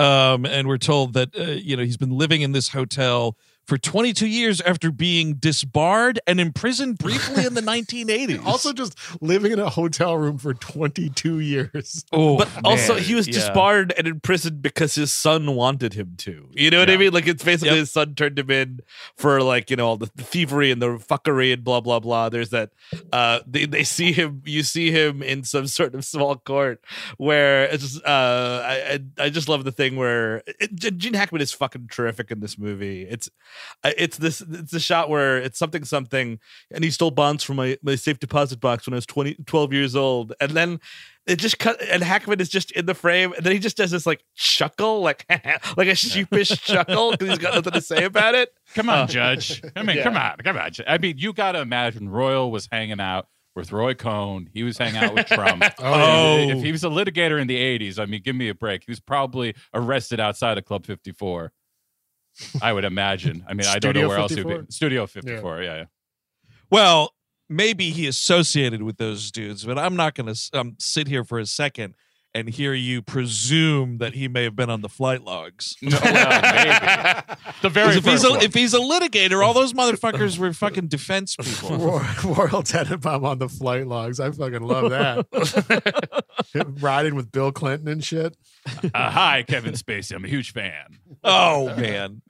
Um, 0.00 0.46
and 0.46 0.66
we're 0.66 0.78
told 0.78 1.12
that 1.12 1.36
uh, 1.38 1.42
you 1.42 1.76
know 1.76 1.84
he's 1.84 1.96
been 1.96 2.16
living 2.16 2.40
in 2.40 2.52
this 2.52 2.68
hotel 2.68 3.36
for 3.66 3.78
22 3.78 4.26
years 4.26 4.60
after 4.62 4.90
being 4.90 5.34
disbarred 5.34 6.18
and 6.26 6.40
imprisoned 6.40 6.98
briefly 6.98 7.46
in 7.46 7.54
the 7.54 7.60
1980s. 7.62 8.44
Also, 8.44 8.72
just 8.72 8.96
living 9.22 9.52
in 9.52 9.60
a 9.60 9.70
hotel 9.70 10.16
room 10.16 10.38
for 10.38 10.54
22 10.54 11.38
years. 11.38 12.04
oh, 12.12 12.38
But 12.38 12.48
also, 12.64 12.96
he 12.96 13.14
was 13.14 13.28
yeah. 13.28 13.34
disbarred 13.34 13.92
and 13.96 14.08
imprisoned 14.08 14.60
because 14.60 14.96
his 14.96 15.12
son 15.12 15.54
wanted 15.54 15.94
him 15.94 16.14
to. 16.18 16.48
You 16.52 16.70
know 16.70 16.80
what 16.80 16.90
I 16.90 16.96
mean? 16.96 17.12
Like 17.12 17.28
it's 17.28 17.44
basically 17.44 17.68
Yep. 17.70 17.78
his 17.78 17.92
son 17.92 18.14
turned 18.16 18.38
him 18.38 18.50
in 18.50 18.80
for 19.16 19.40
like 19.42 19.70
you 19.70 19.76
know 19.76 19.86
all 19.86 19.96
the, 19.96 20.10
the 20.16 20.24
thievery 20.24 20.70
and 20.72 20.82
the 20.82 20.96
fuckery 20.98 21.52
and 21.52 21.62
blah 21.62 21.80
blah 21.80 22.00
blah. 22.00 22.28
There's 22.28 22.50
that. 22.50 22.70
Uh, 23.12 23.40
they 23.46 23.66
they 23.66 23.84
see 23.84 24.12
him. 24.12 24.42
You 24.46 24.62
see 24.64 24.90
him 24.90 25.22
in 25.22 25.44
some 25.44 25.66
sort 25.68 25.94
of 25.94 26.04
small 26.04 26.34
court 26.36 26.82
where 27.18 27.64
it's 27.64 27.82
just. 27.92 28.04
Uh, 28.04 28.62
I 28.66 29.00
I, 29.18 29.24
I 29.26 29.30
just 29.30 29.48
love 29.48 29.62
the 29.64 29.70
thing 29.72 29.94
where 29.96 30.42
it, 30.58 30.74
Gene 30.74 31.14
Hackman 31.14 31.40
is 31.40 31.52
fucking 31.52 31.88
terrific 31.90 32.30
in 32.32 32.40
this 32.40 32.58
movie. 32.58 33.02
It's 33.02 33.30
it's 33.84 34.16
this 34.18 34.40
it's 34.40 34.72
a 34.72 34.80
shot 34.80 35.08
where 35.08 35.38
it's 35.38 35.58
something 35.58 35.84
something 35.84 36.38
and 36.70 36.84
he 36.84 36.90
stole 36.90 37.10
bonds 37.10 37.42
from 37.44 37.56
my, 37.56 37.78
my 37.82 37.94
safe 37.96 38.18
deposit 38.18 38.60
box 38.60 38.86
when 38.86 38.94
I 38.94 38.96
was 38.98 39.06
20, 39.06 39.34
12 39.46 39.72
years 39.72 39.96
old. 39.96 40.32
And 40.40 40.52
then 40.52 40.80
it 41.26 41.36
just 41.36 41.58
cut 41.58 41.80
and 41.82 42.02
Hackman 42.02 42.40
is 42.40 42.48
just 42.48 42.70
in 42.72 42.86
the 42.86 42.94
frame 42.94 43.32
and 43.34 43.44
then 43.44 43.52
he 43.52 43.58
just 43.58 43.76
does 43.76 43.90
this 43.90 44.06
like 44.06 44.24
chuckle, 44.34 45.00
like 45.00 45.24
like 45.76 45.88
a 45.88 45.94
sheepish 45.94 46.48
chuckle 46.64 47.12
because 47.12 47.28
he's 47.28 47.38
got 47.38 47.54
nothing 47.54 47.72
to 47.72 47.80
say 47.80 48.04
about 48.04 48.34
it. 48.34 48.52
Come 48.74 48.88
on, 48.90 48.98
uh, 49.00 49.06
Judge. 49.06 49.62
I 49.76 49.82
mean, 49.82 49.96
Yeah. 49.98 50.02
come 50.04 50.16
on, 50.16 50.36
come 50.44 50.56
on. 50.56 50.70
I 50.86 50.98
mean, 50.98 51.16
you 51.18 51.32
got 51.32 51.52
to 51.52 51.60
imagine 51.60 52.08
Royal 52.08 52.50
was 52.50 52.68
hanging 52.70 53.00
out 53.00 53.26
with 53.56 53.72
Roy 53.72 53.94
Cohn. 53.94 54.48
He 54.54 54.62
was 54.62 54.78
hanging 54.78 55.02
out 55.02 55.14
with 55.14 55.26
Trump. 55.26 55.62
Oh, 55.80 56.36
If- 56.38 56.58
If 56.58 56.62
he 56.64 56.72
was 56.72 56.84
a 56.84 56.88
litigator 56.88 57.40
in 57.40 57.48
the 57.48 57.56
80s, 57.56 57.98
I 57.98 58.06
mean, 58.06 58.22
give 58.24 58.36
me 58.36 58.48
a 58.48 58.54
break. 58.54 58.84
He 58.86 58.90
was 58.92 59.00
probably 59.00 59.54
arrested 59.74 60.20
outside 60.20 60.56
of 60.56 60.64
Club 60.64 60.86
54. 60.86 61.52
I 62.62 62.72
would 62.72 62.84
imagine. 62.84 63.44
I 63.48 63.54
mean, 63.54 63.66
I 63.66 63.78
don't 63.78 63.94
know 63.94 64.00
Studio 64.02 64.08
where 64.08 64.18
else 64.18 64.34
he'd 64.34 64.46
be. 64.46 64.60
Studio 64.70 65.06
54, 65.06 65.62
yeah. 65.62 65.76
yeah. 65.76 65.84
Well, 66.70 67.14
maybe 67.48 67.90
he 67.90 68.06
associated 68.06 68.82
with 68.82 68.96
those 68.96 69.30
dudes, 69.30 69.64
but 69.64 69.78
I'm 69.78 69.96
not 69.96 70.14
going 70.14 70.32
to 70.32 70.58
um, 70.58 70.76
sit 70.78 71.08
here 71.08 71.24
for 71.24 71.38
a 71.38 71.46
second 71.46 71.94
and 72.32 72.48
hear 72.48 72.72
you 72.72 73.02
presume 73.02 73.98
that 73.98 74.14
he 74.14 74.28
may 74.28 74.44
have 74.44 74.54
been 74.54 74.70
on 74.70 74.82
the 74.82 74.88
flight 74.88 75.22
logs. 75.24 75.76
No, 75.82 75.98
well, 76.02 76.42
maybe. 76.54 77.36
The 77.62 77.68
very 77.68 77.88
'Cause 77.88 77.96
if 77.96 78.04
he's, 78.04 78.12
first 78.12 78.24
a, 78.24 78.30
one. 78.30 78.42
if 78.42 78.54
he's 78.54 78.72
a 78.72 78.78
litigator, 78.78 79.44
all 79.44 79.52
those 79.52 79.72
motherfuckers 79.74 80.38
were 80.38 80.52
fucking 80.52 80.86
defense 80.86 81.36
people. 81.36 81.76
Royal, 81.76 81.98
Royal 82.24 82.62
Tenenbaum 82.62 83.24
on 83.24 83.38
the 83.38 83.48
flight 83.48 83.86
logs. 83.86 84.18
I 84.20 84.30
fucking 84.30 84.62
love 84.62 84.90
that. 84.90 86.24
Riding 86.80 87.16
with 87.16 87.30
Bill 87.32 87.52
Clinton 87.52 87.88
and 87.88 88.02
shit. 88.02 88.34
Uh, 88.94 89.10
hi, 89.10 89.44
Kevin 89.46 89.74
Spacey. 89.74 90.14
I'm 90.14 90.24
a 90.24 90.28
huge 90.28 90.52
fan. 90.52 90.98
oh 91.24 91.74
man 91.76 92.22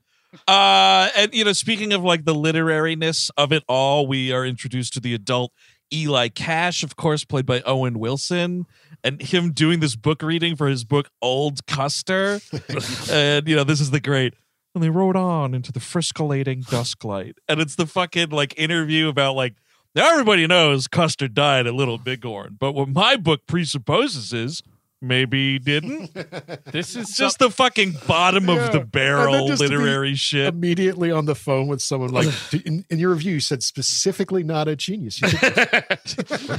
uh 0.47 1.09
and 1.17 1.35
you 1.35 1.45
know 1.45 1.53
speaking 1.53 1.93
of 1.93 2.03
like 2.03 2.25
the 2.25 2.35
literariness 2.35 3.31
of 3.37 3.53
it 3.53 3.65
all 3.69 4.07
we 4.07 4.33
are 4.33 4.47
introduced 4.47 4.93
to 4.93 5.01
the 5.01 5.13
adult 5.15 5.53
eli 5.93 6.29
cash 6.29 6.83
of 6.83 6.97
course 6.97 7.25
played 7.25 7.47
by 7.47 7.61
owen 7.63 7.99
wilson 7.99 8.67
and 9.03 9.21
him 9.21 9.53
doing 9.53 9.81
this 9.81 9.97
book 9.97 10.23
reading 10.23 10.57
for 10.57 10.69
his 10.69 10.85
book 10.85 11.11
old 11.23 11.67
custer. 11.67 12.41
And 13.11 13.49
you 13.49 13.57
know 13.57 13.65
this 13.65 13.81
is 13.81 13.91
the 13.91 14.01
great 14.01 14.35
and 14.75 14.85
they 14.85 14.91
rode 14.91 15.17
on 15.17 15.55
into 15.55 15.73
the 15.73 15.81
friscalating 15.81 16.63
dusklight 16.63 17.35
and 17.49 17.61
it's 17.61 17.75
the 17.75 17.87
fucking 17.87 18.31
like 18.31 18.55
interview 18.57 19.09
about 19.09 19.35
like 19.35 19.55
now 19.95 20.13
everybody 20.13 20.47
knows 20.47 20.87
custer 20.87 21.27
died 21.27 21.67
at 21.67 21.75
little 21.75 21.99
bighorn 21.99 22.57
but 22.59 22.73
what 22.73 22.89
my 22.89 23.17
book 23.17 23.41
presupposes 23.47 24.33
is 24.33 24.63
maybe 25.03 25.53
he 25.53 25.59
didn't 25.59 26.13
This 26.73 26.91
is 26.97 27.09
it's 27.09 27.17
just 27.17 27.39
the 27.39 27.51
fucking 27.51 27.97
bottom 28.07 28.49
Yeah. 28.49 28.67
of 28.67 28.73
the 28.73 28.81
barrel 28.81 29.33
then 29.33 29.47
just 29.49 29.63
to 29.63 29.69
be 29.69 29.77
literary 29.77 30.15
shit. 30.15 30.53
Immediately 30.55 31.11
on 31.11 31.25
the 31.27 31.35
phone 31.35 31.69
with 31.69 31.81
someone 31.83 32.11
like 32.11 32.29
in, 32.67 32.85
in 32.91 32.99
your 32.99 33.11
review, 33.11 33.35
you 33.35 33.41
said 33.41 33.63
specifically 33.63 34.43
not 34.45 34.69
a 34.69 34.77
genius. 34.77 35.21
You 35.21 35.29
said, 35.29 35.99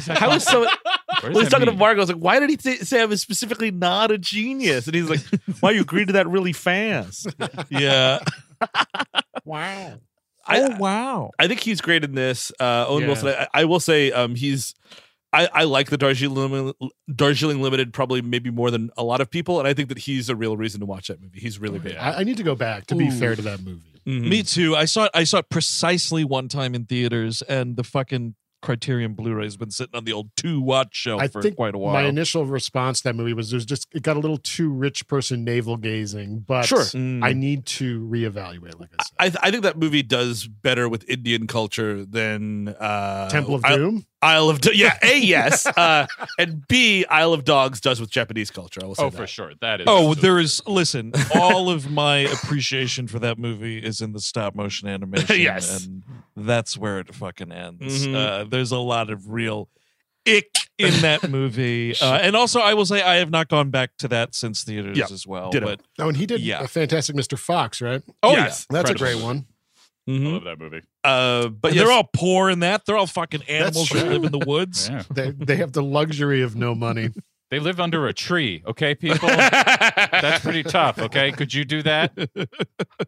How 0.17 0.31
is 0.31 0.43
so? 0.43 0.61
What 0.61 0.79
does 1.21 1.23
When 1.23 1.33
he's 1.33 1.43
that 1.43 1.49
talking 1.51 1.65
to 1.67 1.71
mean? 1.73 1.79
Margot, 1.79 1.99
I 1.99 2.03
was 2.03 2.09
like, 2.09 2.17
"Why 2.21 2.39
did 2.39 2.49
he 2.49 2.57
say, 2.57 2.77
say 2.77 3.01
I 3.01 3.05
was 3.05 3.21
specifically 3.21 3.69
not 3.69 4.09
a 4.11 4.17
genius?" 4.17 4.87
And 4.87 4.95
he's 4.95 5.09
like, 5.09 5.19
"Why 5.59 5.71
you 5.71 5.81
agreed 5.81 6.07
to 6.07 6.13
that 6.13 6.27
really 6.27 6.53
fast?" 6.53 7.27
Yeah. 7.69 8.19
wow. 9.45 9.99
I, 10.47 10.61
oh 10.63 10.75
wow. 10.77 11.31
I 11.37 11.47
think 11.47 11.59
he's 11.59 11.81
great 11.81 12.03
in 12.03 12.15
this. 12.15 12.51
Uh, 12.59 12.85
Owen 12.87 13.01
Yeah. 13.03 13.07
Wilson. 13.07 13.27
I, 13.29 13.47
I 13.53 13.65
will 13.65 13.79
say, 13.79 14.11
um, 14.11 14.35
he's. 14.35 14.73
I, 15.33 15.47
I 15.53 15.63
like 15.63 15.89
the 15.89 15.97
Darjeeling 15.97 16.51
Limited, 16.51 16.75
Darjeeling 17.15 17.61
Limited 17.61 17.93
probably 17.93 18.21
maybe 18.21 18.49
more 18.51 18.69
than 18.71 18.89
a 18.97 19.03
lot 19.03 19.21
of 19.21 19.29
people, 19.29 19.59
and 19.59 19.67
I 19.67 19.73
think 19.73 19.89
that 19.89 19.99
he's 19.99 20.27
a 20.29 20.35
real 20.35 20.57
reason 20.57 20.79
to 20.81 20.85
watch 20.85 21.07
that 21.07 21.21
movie. 21.21 21.39
He's 21.39 21.57
really 21.59 21.79
big. 21.79 21.95
I, 21.95 22.19
I 22.19 22.23
need 22.23 22.37
to 22.37 22.43
go 22.43 22.55
back 22.55 22.87
to 22.87 22.95
be 22.95 23.07
Ooh. 23.07 23.11
fair 23.11 23.35
to 23.35 23.41
that 23.43 23.61
movie. 23.61 23.81
Mhm. 24.05 24.27
Me 24.29 24.43
too. 24.43 24.75
I 24.75 24.85
saw 24.85 25.05
it. 25.05 25.11
I 25.13 25.23
saw 25.23 25.37
it 25.37 25.49
precisely 25.49 26.23
one 26.25 26.47
time 26.47 26.75
in 26.75 26.85
theaters, 26.85 27.41
and 27.43 27.77
the 27.77 27.83
fucking 27.83 28.35
Criterion 28.61 29.13
Blu-ray's 29.15 29.57
been 29.57 29.71
sitting 29.71 29.95
on 29.95 30.03
the 30.05 30.13
old 30.13 30.29
two 30.35 30.59
watch 30.61 30.95
shelf 30.95 31.19
I 31.21 31.27
for 31.29 31.41
think 31.41 31.55
quite 31.55 31.73
a 31.75 31.77
while. 31.79 31.93
My 31.93 32.03
initial 32.03 32.45
response 32.45 32.99
to 33.01 33.03
that 33.05 33.15
movie 33.15 33.33
was 33.33 33.49
there's 33.51 33.65
just 33.65 33.87
it 33.93 34.03
got 34.03 34.17
a 34.17 34.19
little 34.19 34.37
too 34.37 34.69
rich 34.71 35.07
person 35.07 35.43
navel 35.43 35.77
gazing, 35.77 36.39
but 36.47 36.65
Sure. 36.65 36.79
Mm. 36.81 37.23
I 37.23 37.33
need 37.33 37.65
to 37.67 38.01
reevaluate. 38.01 38.79
Like 38.79 38.89
I 38.99 39.27
said, 39.27 39.37
I, 39.43 39.47
I 39.47 39.51
think 39.51 39.63
that 39.63 39.77
movie 39.77 40.03
does 40.03 40.47
better 40.47 40.87
with 40.89 41.07
Indian 41.09 41.47
culture 41.47 42.05
than 42.05 42.67
uh, 42.79 43.29
Temple 43.29 43.55
of 43.55 43.65
I- 43.65 43.75
Doom. 43.77 44.05
Isle 44.23 44.49
of 44.49 44.61
Do- 44.61 44.71
yeah, 44.75 44.97
a 45.01 45.17
yes, 45.19 45.65
uh, 45.65 46.05
and 46.37 46.67
b 46.67 47.05
Isle 47.09 47.33
of 47.33 47.43
Dogs 47.43 47.81
does 47.81 47.99
with 47.99 48.09
Japanese 48.11 48.51
culture. 48.51 48.79
I 48.83 48.85
will 48.87 48.95
say 48.95 49.03
Oh, 49.03 49.09
that. 49.09 49.17
for 49.17 49.25
sure. 49.27 49.53
That 49.61 49.81
is. 49.81 49.87
Oh, 49.89 50.13
there 50.13 50.37
is. 50.39 50.61
Listen, 50.67 51.11
all 51.35 51.69
of 51.69 51.89
my 51.89 52.17
appreciation 52.17 53.07
for 53.07 53.17
that 53.19 53.39
movie 53.39 53.79
is 53.79 53.99
in 54.01 54.13
the 54.13 54.19
stop 54.19 54.53
motion 54.55 54.87
animation. 54.87 55.35
Yes. 55.41 55.85
and 55.85 56.03
that's 56.35 56.77
where 56.77 56.99
it 56.99 57.13
fucking 57.15 57.51
ends. 57.51 58.05
Mhm. 58.07 58.15
Uh, 58.15 58.43
there's 58.43 58.71
a 58.71 58.77
lot 58.79 59.09
of 59.09 59.29
real 59.31 59.69
ick 60.27 60.55
in 60.77 60.93
that 61.01 61.27
movie, 61.29 61.95
uh, 61.99 62.13
and 62.17 62.35
also 62.35 62.59
I 62.59 62.75
will 62.75 62.85
say 62.85 63.01
I 63.01 63.15
have 63.15 63.31
not 63.31 63.47
gone 63.49 63.71
back 63.71 63.97
to 63.97 64.07
that 64.09 64.35
since 64.35 64.63
theaters 64.63 64.97
Yeah, 64.97 65.05
as 65.11 65.25
well. 65.25 65.49
ditto. 65.49 65.65
But 65.65 65.81
Oh, 65.97 66.07
and 66.09 66.17
he 66.17 66.25
did 66.27 66.41
Yeah. 66.41 66.63
a 66.63 66.67
fantastic 66.67 67.15
Mr. 67.15 67.37
Fox, 67.39 67.81
right? 67.81 68.03
oh 68.21 68.31
Yes. 68.33 68.67
That's 68.69 68.89
a 68.91 68.93
great 68.95 69.19
one. 69.21 69.45
I 70.07 70.11
Mhm. 70.11 70.33
love 70.33 70.43
that 70.45 70.59
movie. 70.59 70.81
Uh, 71.03 71.43
but 71.49 71.61
But 71.61 71.73
yes, 71.73 71.83
they're 71.83 71.91
all 71.93 72.09
poor 72.11 72.49
in 72.49 72.59
that. 72.61 72.85
They're 72.85 72.97
all 72.97 73.07
fucking 73.07 73.43
animals 73.47 73.89
that 73.89 74.07
live 74.07 74.23
in 74.23 74.31
the 74.31 74.39
woods. 74.45 74.89
Yeah. 74.89 75.03
They 75.13 75.31
they 75.31 75.55
have 75.57 75.73
the 75.73 75.83
luxury 75.83 76.41
of 76.41 76.55
no 76.55 76.73
money. 76.75 77.09
They 77.51 77.59
live 77.59 77.81
under 77.81 78.07
a 78.07 78.13
tree, 78.13 78.63
okay, 78.65 78.95
people? 78.95 79.27
That's 79.27 80.41
pretty 80.41 80.63
tough, 80.63 80.97
okay? 80.99 81.33
Could 81.33 81.53
you 81.53 81.65
do 81.65 81.83
that? 81.83 82.13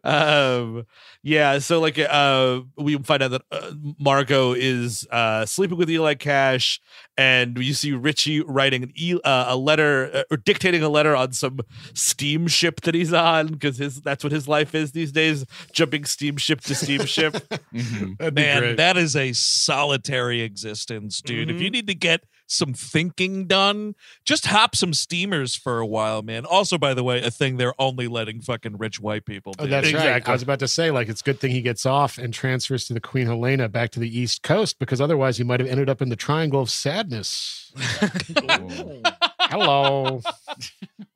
um 0.04 0.84
yeah 1.22 1.58
so 1.58 1.80
like 1.80 1.98
uh 1.98 2.60
we 2.76 2.96
find 2.98 3.22
out 3.22 3.30
that 3.30 3.42
uh, 3.50 3.70
margot 3.98 4.52
is 4.52 5.06
uh 5.10 5.46
sleeping 5.46 5.78
with 5.78 5.88
eli 5.90 6.14
cash 6.14 6.80
and 7.16 7.56
you 7.58 7.72
see 7.72 7.92
richie 7.92 8.40
writing 8.42 8.82
an 8.82 8.92
e- 8.96 9.18
uh, 9.24 9.44
a 9.48 9.56
letter 9.56 10.10
uh, 10.12 10.22
or 10.30 10.36
dictating 10.36 10.82
a 10.82 10.88
letter 10.88 11.14
on 11.16 11.32
some 11.32 11.58
steamship 11.94 12.80
that 12.82 12.94
he's 12.94 13.12
on 13.12 13.46
because 13.48 13.78
his 13.78 14.02
that's 14.02 14.22
what 14.24 14.32
his 14.32 14.46
life 14.48 14.74
is 14.74 14.92
these 14.92 15.12
days 15.12 15.46
jumping 15.72 16.04
steamship 16.04 16.60
to 16.60 16.74
steamship 16.74 17.34
Mhm. 17.74 18.34
Man, 18.34 18.76
that 18.76 18.96
is 18.96 19.16
a 19.16 19.32
solitary 19.32 20.42
existence, 20.42 21.20
dude. 21.20 21.50
If 21.50 21.60
you 21.60 21.68
Mhm. 21.70 21.72
need 21.72 21.86
to 21.88 21.94
get 21.94 22.22
some 22.46 22.74
thinking 22.74 23.46
done, 23.46 23.94
just 24.24 24.46
hop 24.46 24.76
some 24.76 24.94
steamers 24.94 25.54
for 25.54 25.78
a 25.78 25.86
while, 25.86 26.22
man. 26.22 26.44
Also, 26.44 26.78
by 26.78 26.94
the 26.94 27.02
way, 27.02 27.22
a 27.22 27.30
thing 27.30 27.56
they're 27.56 27.74
only 27.78 28.06
letting 28.08 28.40
fucking 28.40 28.78
rich 28.78 29.00
white 29.00 29.24
people 29.24 29.54
oh, 29.58 29.64
do. 29.64 29.68
Oh, 29.68 29.70
that's 29.70 29.92
right. 29.92 29.94
Exactly. 29.94 30.30
I 30.30 30.34
was 30.34 30.42
about 30.42 30.58
to 30.60 30.68
say, 30.68 30.90
like, 30.90 31.08
it's 31.08 31.20
a 31.20 31.24
good 31.24 31.40
thing 31.40 31.50
he 31.50 31.62
gets 31.62 31.86
off 31.86 32.18
and 32.18 32.32
transfers 32.32 32.86
to 32.86 32.94
the 32.94 33.00
Queen 33.00 33.26
Helena 33.26 33.68
back 33.68 33.90
to 33.90 34.00
the 34.00 34.18
East 34.18 34.42
Coast 34.42 34.78
because 34.78 35.00
otherwise 35.00 35.38
he 35.38 35.44
might 35.44 35.60
have 35.60 35.68
ended 35.68 35.88
up 35.88 36.02
in 36.02 36.08
the 36.08 36.16
Triangle 36.16 36.60
of 36.60 36.70
Sadness. 36.70 37.72
Hello. 39.54 40.20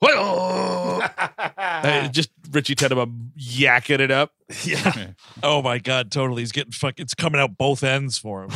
Uh, 0.00 2.08
just 2.08 2.30
richie 2.52 2.76
tenenbaum 2.76 3.30
yakking 3.36 3.98
it 3.98 4.12
up 4.12 4.30
yeah. 4.64 5.08
Oh 5.42 5.60
my 5.60 5.78
god, 5.78 6.10
totally. 6.10 6.42
He's 6.42 6.52
getting 6.52 6.72
fuck. 6.72 6.98
It's 6.98 7.14
coming 7.14 7.40
out 7.40 7.58
both 7.58 7.82
ends 7.82 8.16
for 8.16 8.44
him, 8.44 8.50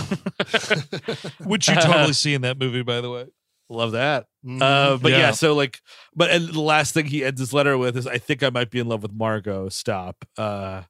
which 1.44 1.68
you 1.68 1.74
totally 1.74 2.12
see 2.12 2.34
in 2.34 2.42
that 2.42 2.58
movie, 2.58 2.82
by 2.82 3.00
the 3.00 3.10
way. 3.10 3.26
love 3.68 3.92
that 3.92 4.26
Mm-hmm. 4.44 4.62
Uh, 4.62 4.96
but 4.96 5.12
yeah. 5.12 5.18
Yeah. 5.18 5.30
so 5.32 5.54
like, 5.54 5.80
but 6.14 6.30
and 6.30 6.48
the 6.48 6.60
last 6.60 6.94
thing 6.94 7.06
he 7.06 7.24
ends 7.24 7.40
his 7.40 7.52
letter 7.52 7.78
with 7.78 7.96
is, 7.96 8.08
"I 8.08 8.18
think 8.18 8.42
I 8.42 8.50
might 8.50 8.70
be 8.70 8.80
in 8.80 8.88
love 8.88 9.02
with 9.02 9.12
Margot." 9.12 9.68
Stop. 9.68 10.24
Uh, 10.36 10.82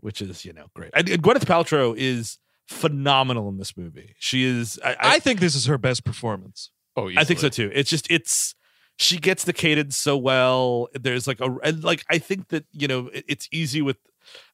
which 0.00 0.20
is 0.20 0.44
you 0.44 0.52
know 0.52 0.66
great. 0.74 0.90
And, 0.92 1.08
and 1.08 1.22
Gwyneth 1.22 1.46
Paltrow 1.46 1.94
is 1.96 2.36
phenomenal 2.68 3.48
in 3.48 3.56
this 3.56 3.74
movie. 3.74 4.14
She 4.18 4.44
is. 4.44 4.78
I, 4.84 4.90
I, 4.90 4.96
I 5.00 5.18
think 5.18 5.40
this 5.40 5.54
is 5.54 5.64
her 5.64 5.78
best 5.78 6.04
performance. 6.04 6.70
Oh, 6.96 7.10
I 7.16 7.24
think 7.24 7.40
so 7.40 7.48
too. 7.48 7.70
It's 7.74 7.90
just 7.90 8.10
it's 8.10 8.54
she 8.96 9.18
gets 9.18 9.44
the 9.44 9.52
cadence 9.52 9.96
so 9.96 10.16
well. 10.16 10.88
There's 10.94 11.26
like 11.26 11.40
a 11.40 11.56
and 11.64 11.82
like 11.82 12.04
I 12.10 12.18
think 12.18 12.48
that 12.48 12.66
you 12.72 12.86
know 12.88 13.08
it, 13.08 13.24
it's 13.28 13.48
easy 13.52 13.82
with 13.82 13.96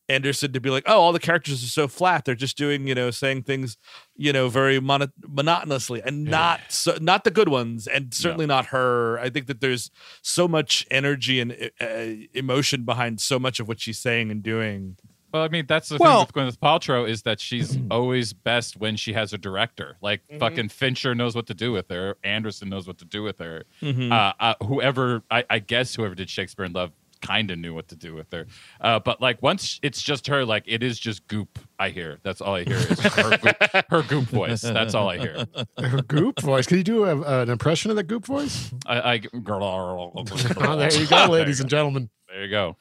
Anderson 0.09 0.53
to 0.53 0.61
be 0.61 0.71
like, 0.71 0.83
oh, 0.87 0.99
all 0.99 1.13
the 1.13 1.21
characters 1.21 1.63
are 1.63 1.69
so 1.69 1.87
flat. 1.87 2.25
They're 2.25 2.35
just 2.35 2.57
doing 2.57 2.87
you 2.87 2.95
know 2.95 3.11
saying 3.11 3.43
things 3.43 3.77
you 4.17 4.33
know 4.33 4.49
very 4.49 4.81
mono- 4.81 5.13
monotonously 5.23 6.03
and 6.05 6.25
not 6.25 6.61
so 6.69 6.97
not 7.01 7.25
the 7.25 7.31
good 7.31 7.49
ones 7.49 7.87
and 7.87 8.13
certainly 8.15 8.47
not 8.47 8.67
her. 8.67 9.19
I 9.19 9.31
think 9.31 9.47
that 9.47 9.61
there's 9.61 9.91
so 10.23 10.49
much 10.49 10.87
energy 10.91 11.41
and 11.41 11.71
uh, 11.81 12.27
emotion 12.35 12.85
behind 12.85 13.21
so 13.21 13.39
much 13.39 13.61
of 13.61 13.69
what 13.69 13.81
she's 13.81 13.99
saying 13.99 14.31
and 14.31 14.43
doing. 14.43 14.97
Well, 15.33 15.43
I 15.43 15.49
mean, 15.49 15.67
that's 15.67 15.89
the 15.89 15.97
Well- 15.99 16.25
thing 16.27 16.45
with 16.47 16.57
Gwyneth 16.57 16.59
Paltrow 16.59 17.09
is 17.09 17.23
that 17.23 17.41
she's 17.41 17.79
always 17.91 18.33
best 18.33 18.77
when 18.79 18.97
she 18.97 19.13
has 19.13 19.33
a 19.33 19.39
director. 19.39 19.97
Like 20.01 20.23
fucking 20.39 20.69
Fincher 20.71 21.15
knows 21.15 21.35
what 21.35 21.47
to 21.47 21.55
do 21.55 21.73
with 21.73 21.89
her. 21.91 22.17
Anderson 22.25 22.69
knows 22.69 22.87
what 22.87 22.99
to 22.99 23.05
do 23.05 23.23
with 23.23 23.39
her. 23.39 23.65
Mhm. 23.83 24.11
Uh, 24.13 24.33
uh, 24.41 24.55
whoever, 24.65 25.23
I, 25.31 25.45
I 25.49 25.59
guess, 25.59 25.95
whoever 25.95 26.15
did 26.15 26.29
Shakespeare 26.31 26.65
in 26.65 26.73
Love, 26.73 26.93
kind 27.23 27.51
of 27.51 27.59
knew 27.59 27.75
what 27.75 27.87
to 27.89 27.95
do 27.97 28.15
with 28.15 28.33
her. 28.33 28.47
Uh, 28.81 28.99
but 28.99 29.21
like 29.21 29.43
once 29.43 29.79
it's 29.83 30.01
just 30.01 30.27
her, 30.29 30.43
like 30.47 30.65
it 30.67 30.83
is 30.83 30.99
just 30.99 31.27
goop. 31.29 31.59
I 31.79 31.91
hear. 31.91 32.19
That's 32.23 32.41
all 32.41 32.55
I 32.55 32.65
hear 32.65 32.77
is 32.79 32.99
her 32.99 33.37
goop, 33.37 33.85
her 33.91 34.03
goop 34.03 34.25
voice. 34.25 34.63
That's 34.63 34.95
all 34.95 35.07
I 35.11 35.19
hear. 35.19 35.45
Her 35.79 36.01
goop 36.01 36.41
voice. 36.41 36.67
Can 36.67 36.79
you 36.79 36.83
do 36.83 37.05
a, 37.05 37.43
an 37.43 37.51
impression 37.51 37.91
of 37.91 37.99
that 37.99 38.05
goop 38.05 38.25
voice? 38.25 38.71
I, 38.87 39.01
I 39.13 39.19
girl. 39.19 39.61
Oh, 40.57 40.77
there 40.77 40.93
you 40.95 41.07
go, 41.07 41.27
ladies 41.27 41.61
and 41.61 41.69
gentlemen. 41.69 42.09
There 42.29 42.45
you 42.45 42.51
go. 42.51 42.77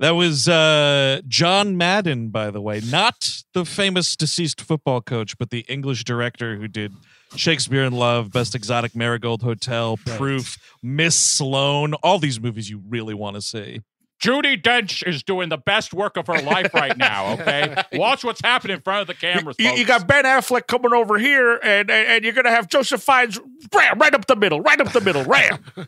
That 0.00 0.12
was 0.12 0.48
uh, 0.48 1.20
John 1.28 1.76
Madden, 1.76 2.30
by 2.30 2.50
the 2.50 2.60
way, 2.62 2.80
not 2.90 3.42
the 3.52 3.66
famous 3.66 4.16
deceased 4.16 4.62
football 4.62 5.02
coach, 5.02 5.36
but 5.36 5.50
the 5.50 5.60
English 5.68 6.04
director 6.04 6.56
who 6.56 6.68
did 6.68 6.94
Shakespeare 7.36 7.84
in 7.84 7.92
Love, 7.92 8.32
Best 8.32 8.54
Exotic 8.54 8.96
Marigold 8.96 9.42
Hotel, 9.42 9.98
Proof, 9.98 10.56
Miss 10.82 11.16
Sloane, 11.16 11.92
all 12.02 12.18
these 12.18 12.40
movies 12.40 12.70
you 12.70 12.82
really 12.88 13.12
want 13.12 13.36
to 13.36 13.42
see. 13.42 13.82
Judi 14.22 14.60
Dench 14.60 15.06
is 15.06 15.22
doing 15.22 15.48
the 15.48 15.58
best 15.58 15.94
work 15.94 16.16
of 16.16 16.26
her 16.28 16.40
life 16.42 16.72
right 16.74 16.96
now. 16.96 17.34
Okay, 17.34 17.74
watch 17.94 18.22
what's 18.22 18.40
happening 18.40 18.76
in 18.76 18.82
front 18.82 19.02
of 19.02 19.06
the 19.06 19.14
cameras. 19.14 19.56
You, 19.58 19.70
you 19.72 19.86
got 19.86 20.06
Ben 20.06 20.24
Affleck 20.24 20.66
coming 20.66 20.92
over 20.92 21.18
here, 21.18 21.56
and, 21.56 21.90
and 21.90 22.08
and 22.08 22.24
you're 22.24 22.34
gonna 22.34 22.50
have 22.50 22.68
Joseph 22.68 23.02
Fiennes 23.02 23.38
ram 23.74 23.98
right 23.98 24.12
up 24.12 24.26
the 24.26 24.36
middle, 24.36 24.60
right 24.60 24.80
up 24.80 24.92
the 24.92 25.00
middle, 25.00 25.24
ram. 25.24 25.64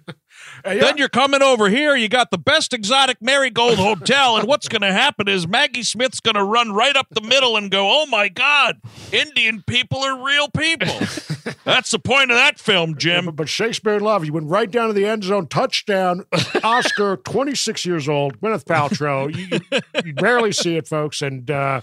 Then 0.64 0.96
you're 0.96 1.08
coming 1.08 1.42
over 1.42 1.68
here. 1.68 1.96
You 1.96 2.08
got 2.08 2.30
the 2.30 2.38
best 2.38 2.72
exotic 2.72 3.20
marigold 3.20 3.78
hotel, 3.78 4.36
and 4.36 4.46
what's 4.46 4.68
going 4.68 4.82
to 4.82 4.92
happen 4.92 5.28
is 5.28 5.46
Maggie 5.46 5.82
Smith's 5.82 6.20
going 6.20 6.34
to 6.34 6.44
run 6.44 6.72
right 6.72 6.96
up 6.96 7.08
the 7.10 7.20
middle 7.20 7.56
and 7.56 7.70
go, 7.70 7.88
"Oh 7.90 8.06
my 8.06 8.28
God, 8.28 8.80
Indian 9.10 9.62
people 9.66 9.98
are 10.00 10.24
real 10.24 10.48
people." 10.48 10.94
That's 11.64 11.90
the 11.90 11.98
point 11.98 12.30
of 12.30 12.36
that 12.36 12.58
film, 12.58 12.96
Jim. 12.96 13.30
But, 13.34 13.48
Shakespeare 13.48 13.94
in 13.94 14.02
Love, 14.02 14.24
you 14.24 14.32
went 14.32 14.48
right 14.48 14.70
down 14.70 14.88
to 14.88 14.94
the 14.94 15.06
end 15.06 15.24
zone, 15.24 15.46
touchdown, 15.46 16.24
Oscar, 16.62 17.16
26 17.24 17.84
years 17.84 18.08
old, 18.08 18.40
Gwyneth 18.40 18.64
Paltrow. 18.64 19.34
You, 19.34 19.60
you, 19.70 20.02
you 20.04 20.14
barely 20.14 20.52
see 20.52 20.76
it, 20.76 20.88
folks, 20.88 21.22
and 21.22 21.50
uh, 21.50 21.82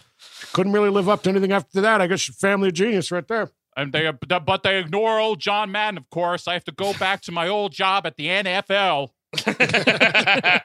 couldn't 0.54 0.74
really 0.74 0.90
live 0.90 1.08
up 1.10 1.24
to 1.24 1.30
anything 1.30 1.52
after 1.52 1.82
that. 1.82 2.02
I 2.02 2.08
guess 2.08 2.26
family 2.26 2.70
of 2.70 2.74
genius 2.74 3.12
right 3.12 3.28
there. 3.28 3.52
And 3.80 3.94
they 3.94 4.12
but 4.12 4.64
they 4.64 4.80
ignore 4.80 5.20
old 5.20 5.40
John 5.40 5.72
Madden. 5.72 5.98
Of 5.98 6.10
course, 6.10 6.48
I 6.48 6.54
have 6.54 6.66
to 6.66 6.72
go 6.72 6.94
back 6.94 7.22
to 7.22 7.32
my 7.32 7.48
old 7.48 7.72
job 7.72 8.06
at 8.06 8.18
the 8.18 8.28
NFL. 8.28 9.10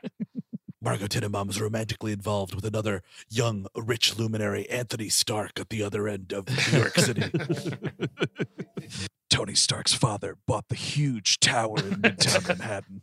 Margot 0.82 1.06
Tenenbaum 1.06 1.48
is 1.48 1.60
romantically 1.60 2.12
involved 2.12 2.54
with 2.54 2.64
another 2.66 3.02
young, 3.30 3.66
rich 3.74 4.18
luminary, 4.18 4.68
Anthony 4.68 5.08
Stark, 5.08 5.58
at 5.58 5.70
the 5.70 5.82
other 5.82 6.06
end 6.06 6.32
of 6.32 6.46
New 6.48 6.78
York 6.78 6.96
City. 6.96 7.22
Tony 9.30 9.54
Stark's 9.54 9.94
father 9.94 10.36
bought 10.46 10.68
the 10.68 10.76
huge 10.76 11.40
tower 11.40 11.78
in 11.78 12.02
Midtown 12.02 12.48
Manhattan 12.48 13.02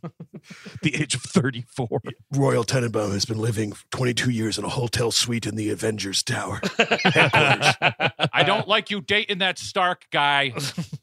the 0.82 0.94
age 1.00 1.14
of 1.14 1.22
34. 1.22 2.00
Royal 2.34 2.64
Tenenbaum 2.64 3.12
has 3.12 3.24
been 3.24 3.38
living 3.38 3.72
22 3.90 4.30
years 4.30 4.58
in 4.58 4.64
a 4.64 4.68
hotel 4.68 5.10
suite 5.10 5.46
in 5.46 5.56
the 5.56 5.70
Avengers 5.70 6.22
Tower. 6.22 6.60
I 6.78 8.42
don't 8.44 8.66
like 8.66 8.90
you 8.90 9.00
dating 9.00 9.38
that 9.38 9.58
Stark 9.58 10.06
guy. 10.10 10.54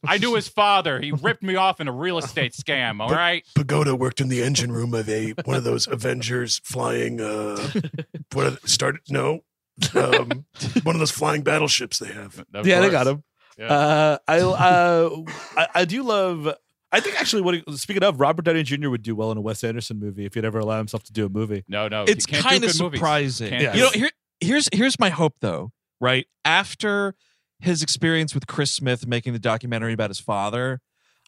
I 0.06 0.18
knew 0.18 0.36
his 0.36 0.48
father. 0.48 1.00
He 1.00 1.12
ripped 1.12 1.44
me 1.44 1.56
off 1.56 1.80
in 1.80 1.88
a 1.88 1.92
real 1.92 2.18
estate 2.18 2.54
scam. 2.54 3.02
All 3.02 3.10
right. 3.10 3.46
Pagoda 3.56 3.96
worked 3.96 4.22
in 4.22 4.30
the 4.30 4.42
engine 4.42 4.72
room 4.72 4.94
of 4.94 5.10
a 5.10 5.32
one 5.46 5.58
of 5.58 5.64
those 5.64 5.88
Avengers 5.88 6.60
flying. 6.64 7.22
Uh, 7.22 7.72
what 8.34 8.68
started? 8.68 9.02
No, 9.10 9.42
um, 9.96 10.46
one 10.84 10.96
of 10.96 11.00
those 11.00 11.12
flying 11.12 11.42
battleships 11.42 12.00
they 12.00 12.12
have. 12.12 12.44
Of 12.54 12.68
yeah, 12.68 12.82
they 12.82 12.90
got 12.90 13.08
him. 13.08 13.24
Yeah. 13.60 13.66
Uh, 13.74 14.18
I, 14.28 14.40
uh, 14.40 15.10
I 15.58 15.68
I 15.76 15.86
do 15.86 16.02
love. 16.04 16.48
I 16.92 17.00
think 17.02 17.20
actually, 17.20 17.42
what 17.44 17.56
he- 17.56 17.78
speaking 17.78 18.04
of, 18.04 18.20
Robert 18.20 18.46
Downey 18.46 18.64
Jr. 18.64 18.90
would 18.90 19.04
do 19.04 19.16
well 19.16 19.32
in 19.32 19.38
a 19.38 19.42
Wes 19.42 19.64
Anderson 19.64 20.00
movie 20.00 20.26
if 20.26 20.34
he'd 20.34 20.46
ever 20.46 20.58
allow 20.60 20.78
himself 20.80 21.04
to 21.04 21.14
do 21.14 21.26
a 21.26 21.30
movie. 21.30 21.64
No, 21.68 21.88
no. 21.88 22.06
he 22.06 22.12
it's 22.14 22.26
can't 22.26 22.42
do 22.44 22.50
kind 22.50 22.64
of 22.64 22.72
good 22.72 22.82
movies. 22.82 23.00
surprising. 23.00 23.50
Can't 23.50 23.76
You 23.76 23.82
know, 23.82 23.92
do- 23.92 24.00
here, 24.00 24.10
here's 24.40 24.70
here's 24.74 25.00
my 25.00 25.10
hope 25.10 25.36
though, 25.42 25.72
right? 26.00 26.26
After 26.46 27.16
his 27.60 27.84
experience 27.84 28.34
with 28.34 28.48
Chris 28.48 28.72
Smith 28.72 29.06
making 29.06 29.34
the 29.34 29.40
documentary 29.40 29.94
about 29.94 30.10
his 30.10 30.20
father, 30.20 30.80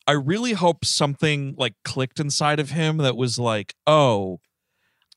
I 0.07 0.13
really 0.13 0.53
hope 0.53 0.85
something 0.85 1.53
like 1.57 1.73
clicked 1.83 2.19
inside 2.19 2.59
of 2.59 2.71
him 2.71 2.97
that 2.97 3.15
was 3.17 3.37
like, 3.37 3.75
oh, 3.85 4.39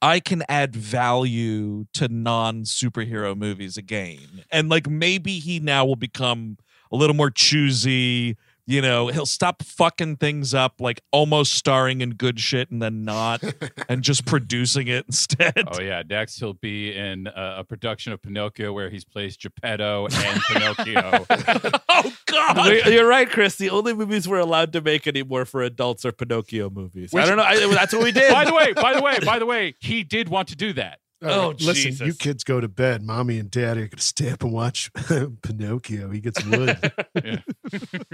I 0.03 0.21
can 0.21 0.43
add 0.49 0.77
value 0.77 1.87
to 1.95 2.09
non 2.09 2.65
superhero 2.65 3.35
movies 3.37 3.77
again. 3.79 4.45
And 4.51 4.69
like 4.69 4.89
maybe 4.91 5.39
he 5.39 5.61
now 5.61 5.87
will 5.87 5.97
become 5.97 6.59
a 6.95 6.97
little 6.97 7.17
more 7.17 7.31
choosy. 7.31 8.37
You 8.67 8.81
know, 8.81 9.09
he'll 9.09 9.27
stop 9.27 9.63
fucking 9.63 10.17
things 10.17 10.55
up, 10.55 10.81
like 10.81 11.03
almost 11.13 11.53
starring 11.53 12.01
in 12.01 12.13
good 12.15 12.41
shit 12.41 12.71
and 12.71 12.81
then 12.81 13.05
not, 13.05 13.45
and 13.91 14.03
just 14.03 14.25
producing 14.25 14.89
it 14.89 15.05
instead. 15.05 15.65
Oh 15.67 15.83
yeah, 15.83 16.03
next 16.09 16.39
he'll 16.39 16.55
be 16.55 16.97
in 16.97 17.27
uh, 17.27 17.57
a 17.59 17.65
production 17.65 18.15
of 18.15 18.23
Pinocchio 18.23 18.73
where 18.73 18.89
he's 18.89 19.05
plays 19.05 19.37
Geppetto 19.37 20.07
and 20.07 20.41
Pinocchio. 20.49 21.27
oh 21.91 22.13
God! 22.25 22.87
You're 22.87 23.07
right, 23.07 23.29
Chris. 23.29 23.57
The 23.57 23.69
only 23.69 23.93
movies 23.93 24.27
we're 24.27 24.39
allowed 24.39 24.73
to 24.73 24.81
make 24.81 25.07
anymore 25.07 25.45
for 25.45 25.63
adults 25.63 26.07
are 26.07 26.13
Pinocchio 26.13 26.71
movies. 26.71 27.15
I 27.15 27.27
don't 27.27 27.37
know. 27.37 27.43
I, 27.43 27.59
that's 27.67 27.93
what 27.93 28.03
we 28.03 28.13
did. 28.13 28.33
by 28.33 28.47
the 28.47 28.55
way, 28.55 28.73
by 28.73 28.95
the 28.95 29.03
way, 29.03 29.19
by 29.27 29.39
the 29.39 29.47
way, 29.47 29.75
he 29.81 30.05
did 30.05 30.31
want 30.31 30.49
to 30.49 30.57
do 30.57 30.73
that. 30.73 31.01
Oh, 31.23 31.55
listen, 31.59 31.93
Jesus. 31.93 32.07
you 32.07 32.15
kids 32.15 32.45
go 32.45 32.61
to 32.61 32.69
bed. 32.69 33.03
Mommy 33.03 33.39
and 33.39 33.51
Daddy 33.51 33.83
are 33.83 33.89
going 33.89 33.91
to 33.97 34.03
stay 34.03 34.31
up 34.31 34.43
and 34.43 34.53
watch 34.53 34.91
Pinocchio. 35.43 36.11
He 36.11 36.21
gets 36.21 36.45
wood. 36.45 36.93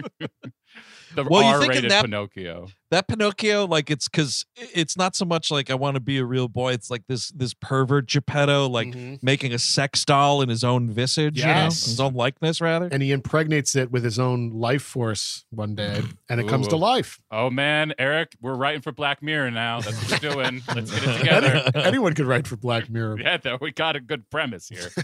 The 1.15 1.25
Well, 1.25 1.43
you 1.43 1.51
thinking 1.61 1.69
R-rated 1.71 1.91
that- 1.91 2.05
Pinocchio. 2.05 2.69
that 2.91 3.09
Pinocchio, 3.09 3.67
like 3.67 3.91
it's 3.91 4.09
because 4.09 4.45
it's 4.57 4.97
not 4.97 5.17
so 5.17 5.25
much 5.25 5.51
like 5.51 5.71
I 5.71 5.75
want 5.75 5.95
to 5.97 6.01
be 6.01 6.19
a 6.19 6.25
real 6.25 6.47
boy. 6.49 6.73
It's 6.73 6.91
like 6.91 7.03
this 7.09 7.31
this 7.31 7.53
pervert 7.55 8.07
Geppetto, 8.07 8.69
like 8.69 8.89
Mhm. 8.89 9.23
making 9.23 9.53
a 9.53 9.59
sex 9.59 10.05
doll 10.05 10.41
in 10.43 10.49
his 10.49 10.63
own 10.65 10.91
visage, 10.91 11.39
you 11.39 11.47
know, 11.47 11.65
his 11.65 11.99
own 12.01 12.15
likeness, 12.15 12.61
rather. 12.61 12.89
and 12.93 13.03
he 13.03 13.11
impregnates 13.13 13.75
it 13.75 13.91
with 13.91 14.05
his 14.05 14.19
own 14.19 14.51
life 14.51 14.83
force 14.83 15.45
one 15.51 15.75
day, 15.75 16.03
and 16.29 16.41
it 16.41 16.49
comes 16.49 16.69
to 16.69 16.77
life. 16.77 17.21
Oh 17.31 17.51
man, 17.51 17.93
Eric, 17.99 18.37
we're 18.41 18.55
writing 18.55 18.81
for 18.83 18.93
Black 18.93 19.23
Mirror 19.23 19.51
now. 19.51 19.81
That's 19.81 20.01
what 20.11 20.23
we're 20.23 20.33
doing. 20.33 20.63
Let's 20.75 20.91
get 20.93 21.03
it 21.09 21.19
together. 21.19 21.71
Anyone 21.75 22.15
could 22.15 22.27
write 22.27 22.47
for 22.47 22.57
Black 22.57 22.89
Mirror. 22.89 23.19
Yeah, 23.21 23.37
though 23.37 23.59
we 23.61 23.73
got 23.73 23.97
a 23.97 24.01
good 24.01 24.31
premise 24.31 24.69
here. 24.69 24.91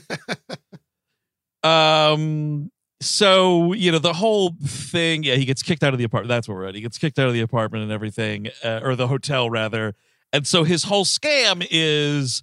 Um. 1.62 2.70
So 3.00 3.72
you 3.72 3.92
know 3.92 3.98
the 3.98 4.14
whole 4.14 4.54
thing. 4.64 5.22
Yeah, 5.22 5.34
he 5.34 5.44
gets 5.44 5.62
kicked 5.62 5.82
out 5.82 5.92
of 5.92 5.98
the 5.98 6.04
apartment. 6.04 6.28
That's 6.28 6.48
what 6.48 6.54
we're 6.54 6.66
at. 6.66 6.74
He 6.74 6.80
gets 6.80 6.98
kicked 6.98 7.18
out 7.18 7.28
of 7.28 7.34
the 7.34 7.40
apartment 7.40 7.82
and 7.82 7.92
everything, 7.92 8.48
uh, 8.64 8.80
or 8.82 8.96
the 8.96 9.08
hotel 9.08 9.50
rather. 9.50 9.94
And 10.32 10.46
so 10.46 10.64
his 10.64 10.84
whole 10.84 11.04
scam 11.04 11.66
is, 11.70 12.42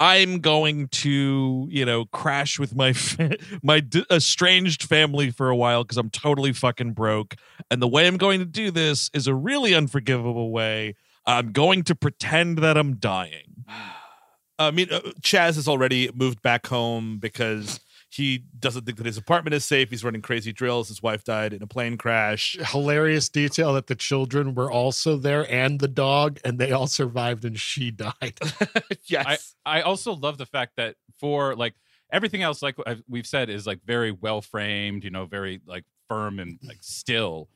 I'm 0.00 0.40
going 0.40 0.88
to 0.88 1.66
you 1.70 1.84
know 1.86 2.04
crash 2.06 2.58
with 2.58 2.74
my 2.74 2.94
my 3.62 3.80
d- 3.80 4.04
estranged 4.10 4.82
family 4.82 5.30
for 5.30 5.48
a 5.48 5.56
while 5.56 5.84
because 5.84 5.96
I'm 5.96 6.10
totally 6.10 6.52
fucking 6.52 6.92
broke. 6.92 7.36
And 7.70 7.80
the 7.80 7.88
way 7.88 8.06
I'm 8.06 8.18
going 8.18 8.40
to 8.40 8.46
do 8.46 8.70
this 8.70 9.10
is 9.14 9.26
a 9.26 9.34
really 9.34 9.74
unforgivable 9.74 10.52
way. 10.52 10.96
I'm 11.26 11.52
going 11.52 11.82
to 11.84 11.94
pretend 11.94 12.58
that 12.58 12.76
I'm 12.76 12.96
dying. 12.96 13.64
I 14.58 14.70
mean, 14.70 14.86
uh, 14.92 15.00
Chaz 15.20 15.56
has 15.56 15.66
already 15.66 16.10
moved 16.14 16.40
back 16.40 16.68
home 16.68 17.18
because 17.18 17.80
he 18.14 18.44
doesn't 18.58 18.84
think 18.86 18.96
that 18.98 19.06
his 19.06 19.16
apartment 19.16 19.54
is 19.54 19.64
safe. 19.64 19.90
He's 19.90 20.04
running 20.04 20.22
crazy 20.22 20.52
drills. 20.52 20.88
His 20.88 21.02
wife 21.02 21.24
died 21.24 21.52
in 21.52 21.62
a 21.62 21.66
plane 21.66 21.96
crash. 21.98 22.56
Hilarious 22.70 23.28
detail 23.28 23.74
that 23.74 23.88
the 23.88 23.94
children 23.94 24.54
were 24.54 24.70
also 24.70 25.16
there 25.16 25.50
and 25.50 25.80
the 25.80 25.88
dog, 25.88 26.38
and 26.44 26.58
they 26.58 26.70
all 26.72 26.86
survived, 26.86 27.44
and 27.44 27.58
she 27.58 27.90
died. 27.90 28.38
yes. 29.06 29.56
I 29.66 29.80
also 29.82 30.14
love 30.14 30.38
the 30.38 30.46
fact 30.46 30.76
that 30.76 30.96
for 31.18 31.54
like 31.56 31.74
everything 32.12 32.42
else, 32.42 32.62
like 32.62 32.76
I've- 32.86 33.02
we've 33.08 33.26
said, 33.26 33.50
is 33.50 33.66
like 33.66 33.80
very 33.84 34.12
well 34.12 34.40
framed, 34.40 35.02
you 35.04 35.10
know, 35.10 35.26
very 35.26 35.60
like 35.66 35.84
firm 36.08 36.38
and 36.38 36.58
like 36.62 36.78
still. 36.82 37.48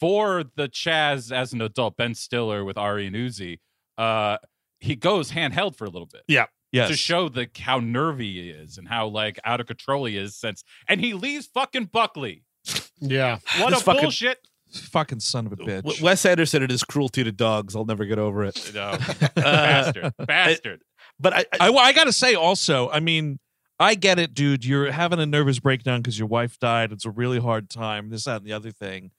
For 0.00 0.44
the 0.54 0.68
Chaz 0.68 1.32
as 1.32 1.52
an 1.52 1.60
adult, 1.60 1.96
Ben 1.96 2.14
Stiller 2.14 2.64
with 2.64 2.78
Ari 2.78 3.06
and 3.08 3.16
Uzi, 3.16 3.58
uh, 3.98 4.38
he 4.80 4.94
goes 4.94 5.32
handheld 5.32 5.74
for 5.74 5.84
a 5.86 5.90
little 5.90 6.06
bit 6.06 6.22
Yes. 6.72 6.90
to 6.90 6.96
show 6.96 7.28
the 7.28 7.48
how 7.58 7.78
nervy 7.78 8.32
he 8.42 8.50
is 8.50 8.76
and 8.78 8.86
how 8.86 9.06
like 9.08 9.38
out 9.44 9.60
of 9.60 9.66
control 9.66 10.04
he 10.04 10.16
is. 10.16 10.36
Since 10.36 10.64
and 10.86 11.00
he 11.00 11.14
leaves 11.14 11.46
fucking 11.46 11.86
Buckley. 11.86 12.42
Yeah. 13.00 13.38
What 13.58 13.70
This 13.70 13.80
a 13.80 13.84
fucking- 13.84 14.02
bullshit! 14.02 14.38
fucking 14.70 15.18
son 15.20 15.46
of 15.46 15.52
a 15.52 15.56
bitch. 15.56 15.82
W- 15.82 16.04
Wes 16.04 16.26
Anderson 16.26 16.60
and 16.62 16.70
his 16.70 16.84
cruelty 16.84 17.24
to 17.24 17.32
dogs. 17.32 17.74
I'll 17.74 17.86
never 17.86 18.04
get 18.04 18.18
over 18.18 18.44
it. 18.44 18.70
No, 18.74 18.98
bastard, 19.34 20.12
bastard. 20.26 20.82
But 21.18 21.32
I, 21.32 21.44
I, 21.58 21.68
I, 21.70 21.74
I 21.74 21.92
gotta 21.94 22.12
say 22.12 22.34
also, 22.34 22.90
I 22.90 23.00
mean, 23.00 23.38
I 23.80 23.94
get 23.94 24.18
it, 24.18 24.34
dude. 24.34 24.66
You're 24.66 24.92
having 24.92 25.20
a 25.20 25.24
nervous 25.26 25.58
breakdown 25.58 26.02
because 26.02 26.18
your 26.18 26.28
wife 26.28 26.58
died. 26.58 26.92
It's 26.92 27.06
a 27.06 27.10
really 27.10 27.38
hard 27.40 27.70
time. 27.70 28.10
This, 28.10 28.24
that, 28.24 28.38
and 28.38 28.44
the 28.46 28.52
other 28.52 28.70
thing. 28.70 29.12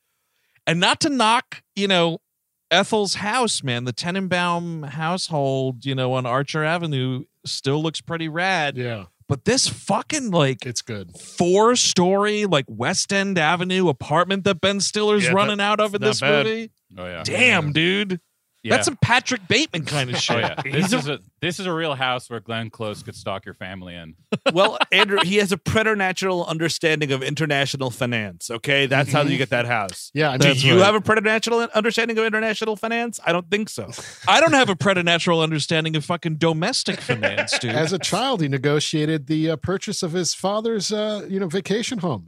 And 0.67 0.79
not 0.79 0.99
to 1.01 1.09
knock, 1.09 1.63
you 1.75 1.87
know, 1.87 2.19
Ethel's 2.71 3.15
house, 3.15 3.63
man. 3.63 3.85
The 3.85 3.93
Tenenbaum 3.93 4.89
household, 4.89 5.85
you 5.85 5.95
know, 5.95 6.13
on 6.13 6.25
Archer 6.25 6.63
Avenue 6.63 7.23
still 7.45 7.81
looks 7.81 8.01
pretty 8.01 8.27
rad. 8.29 8.77
Yeah. 8.77 9.05
but 9.27 9.45
this 9.45 9.67
fucking 9.67 10.31
like 10.31 10.65
It's 10.65 10.81
good. 10.81 11.15
four 11.17 11.75
story 11.75 12.45
like 12.45 12.65
West 12.67 13.13
End 13.13 13.37
Avenue 13.37 13.87
apartment 13.89 14.43
that 14.45 14.59
Ben 14.61 14.79
Stiller's 14.79 15.25
Yeah, 15.25 15.31
running 15.33 15.59
out 15.61 15.79
of 15.79 15.93
in 15.95 16.01
this 16.01 16.19
bad. 16.21 16.45
movie. 16.45 16.71
Oh 16.97 17.05
yeah. 17.05 17.23
Damn, 17.23 17.71
dude. 17.71 18.19
Yeah. 18.61 18.75
That's 18.75 18.85
some 18.85 18.97
Patrick 18.97 19.47
Bateman 19.47 19.85
kind 19.85 20.09
of 20.09 20.17
shit. 20.21 20.35
Oh 20.35 20.39
yeah. 20.39 20.61
This 20.63 20.91
is 20.91 21.07
a 21.07 21.19
this 21.41 21.59
is 21.59 21.65
a 21.65 21.73
real 21.73 21.95
house 21.95 22.29
where 22.29 22.41
Glenn 22.41 22.69
Close 22.69 23.01
could 23.03 23.15
stalk 23.15 23.45
your 23.45 23.53
family 23.55 23.95
in. 23.95 24.15
well, 24.53 24.77
Andrew, 24.91 25.19
he 25.23 25.37
has 25.37 25.51
a 25.53 25.57
preternatural 25.57 26.45
understanding 26.45 27.11
of 27.13 27.23
international 27.23 27.89
finance. 27.89 28.49
Okay, 28.51 28.85
that's 28.85 29.11
how 29.13 29.21
you 29.21 29.37
get 29.37 29.49
that 29.51 29.65
house. 29.65 30.11
Yeah, 30.13 30.31
I 30.31 30.37
Do 30.37 30.47
mean, 30.47 30.53
That's 30.53 30.63
you 30.65 30.75
right. 30.75 30.85
have 30.85 30.95
a 30.95 31.01
preternatural 31.01 31.67
understanding 31.73 32.17
of 32.17 32.25
international 32.25 32.75
finance? 32.75 33.19
I 33.25 33.31
don't 33.31 33.49
think 33.49 33.69
so. 33.69 33.89
I 34.27 34.41
don't 34.41 34.53
have 34.53 34.69
a 34.69 34.75
preternatural 34.75 35.41
understanding 35.41 35.95
of 35.95 36.03
fucking 36.03 36.35
domestic 36.35 36.99
finance, 36.99 37.57
dude. 37.59 37.71
as 37.71 37.93
a 37.93 37.99
child, 37.99 38.41
he 38.41 38.49
negotiated 38.49 39.27
the 39.27 39.51
uh, 39.51 39.55
purchase 39.55 40.03
of 40.03 40.11
his 40.11 40.33
father's, 40.33 40.91
uh, 40.91 41.25
you 41.29 41.39
know, 41.39 41.47
vacation 41.47 41.99
home. 41.99 42.27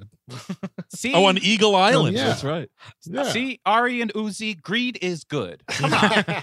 See, 0.89 1.13
oh, 1.13 1.25
on 1.25 1.37
Eagle 1.37 1.75
Island. 1.75 2.15
yeah. 2.15 2.27
That's 2.27 2.43
right. 2.43 2.69
Yeah. 3.05 3.23
see, 3.23 3.59
Ari 3.65 4.01
and 4.01 4.13
Uzi, 4.13 4.59
greed 4.61 4.97
is 5.01 5.23
good. 5.23 5.63
uh, 5.83 6.35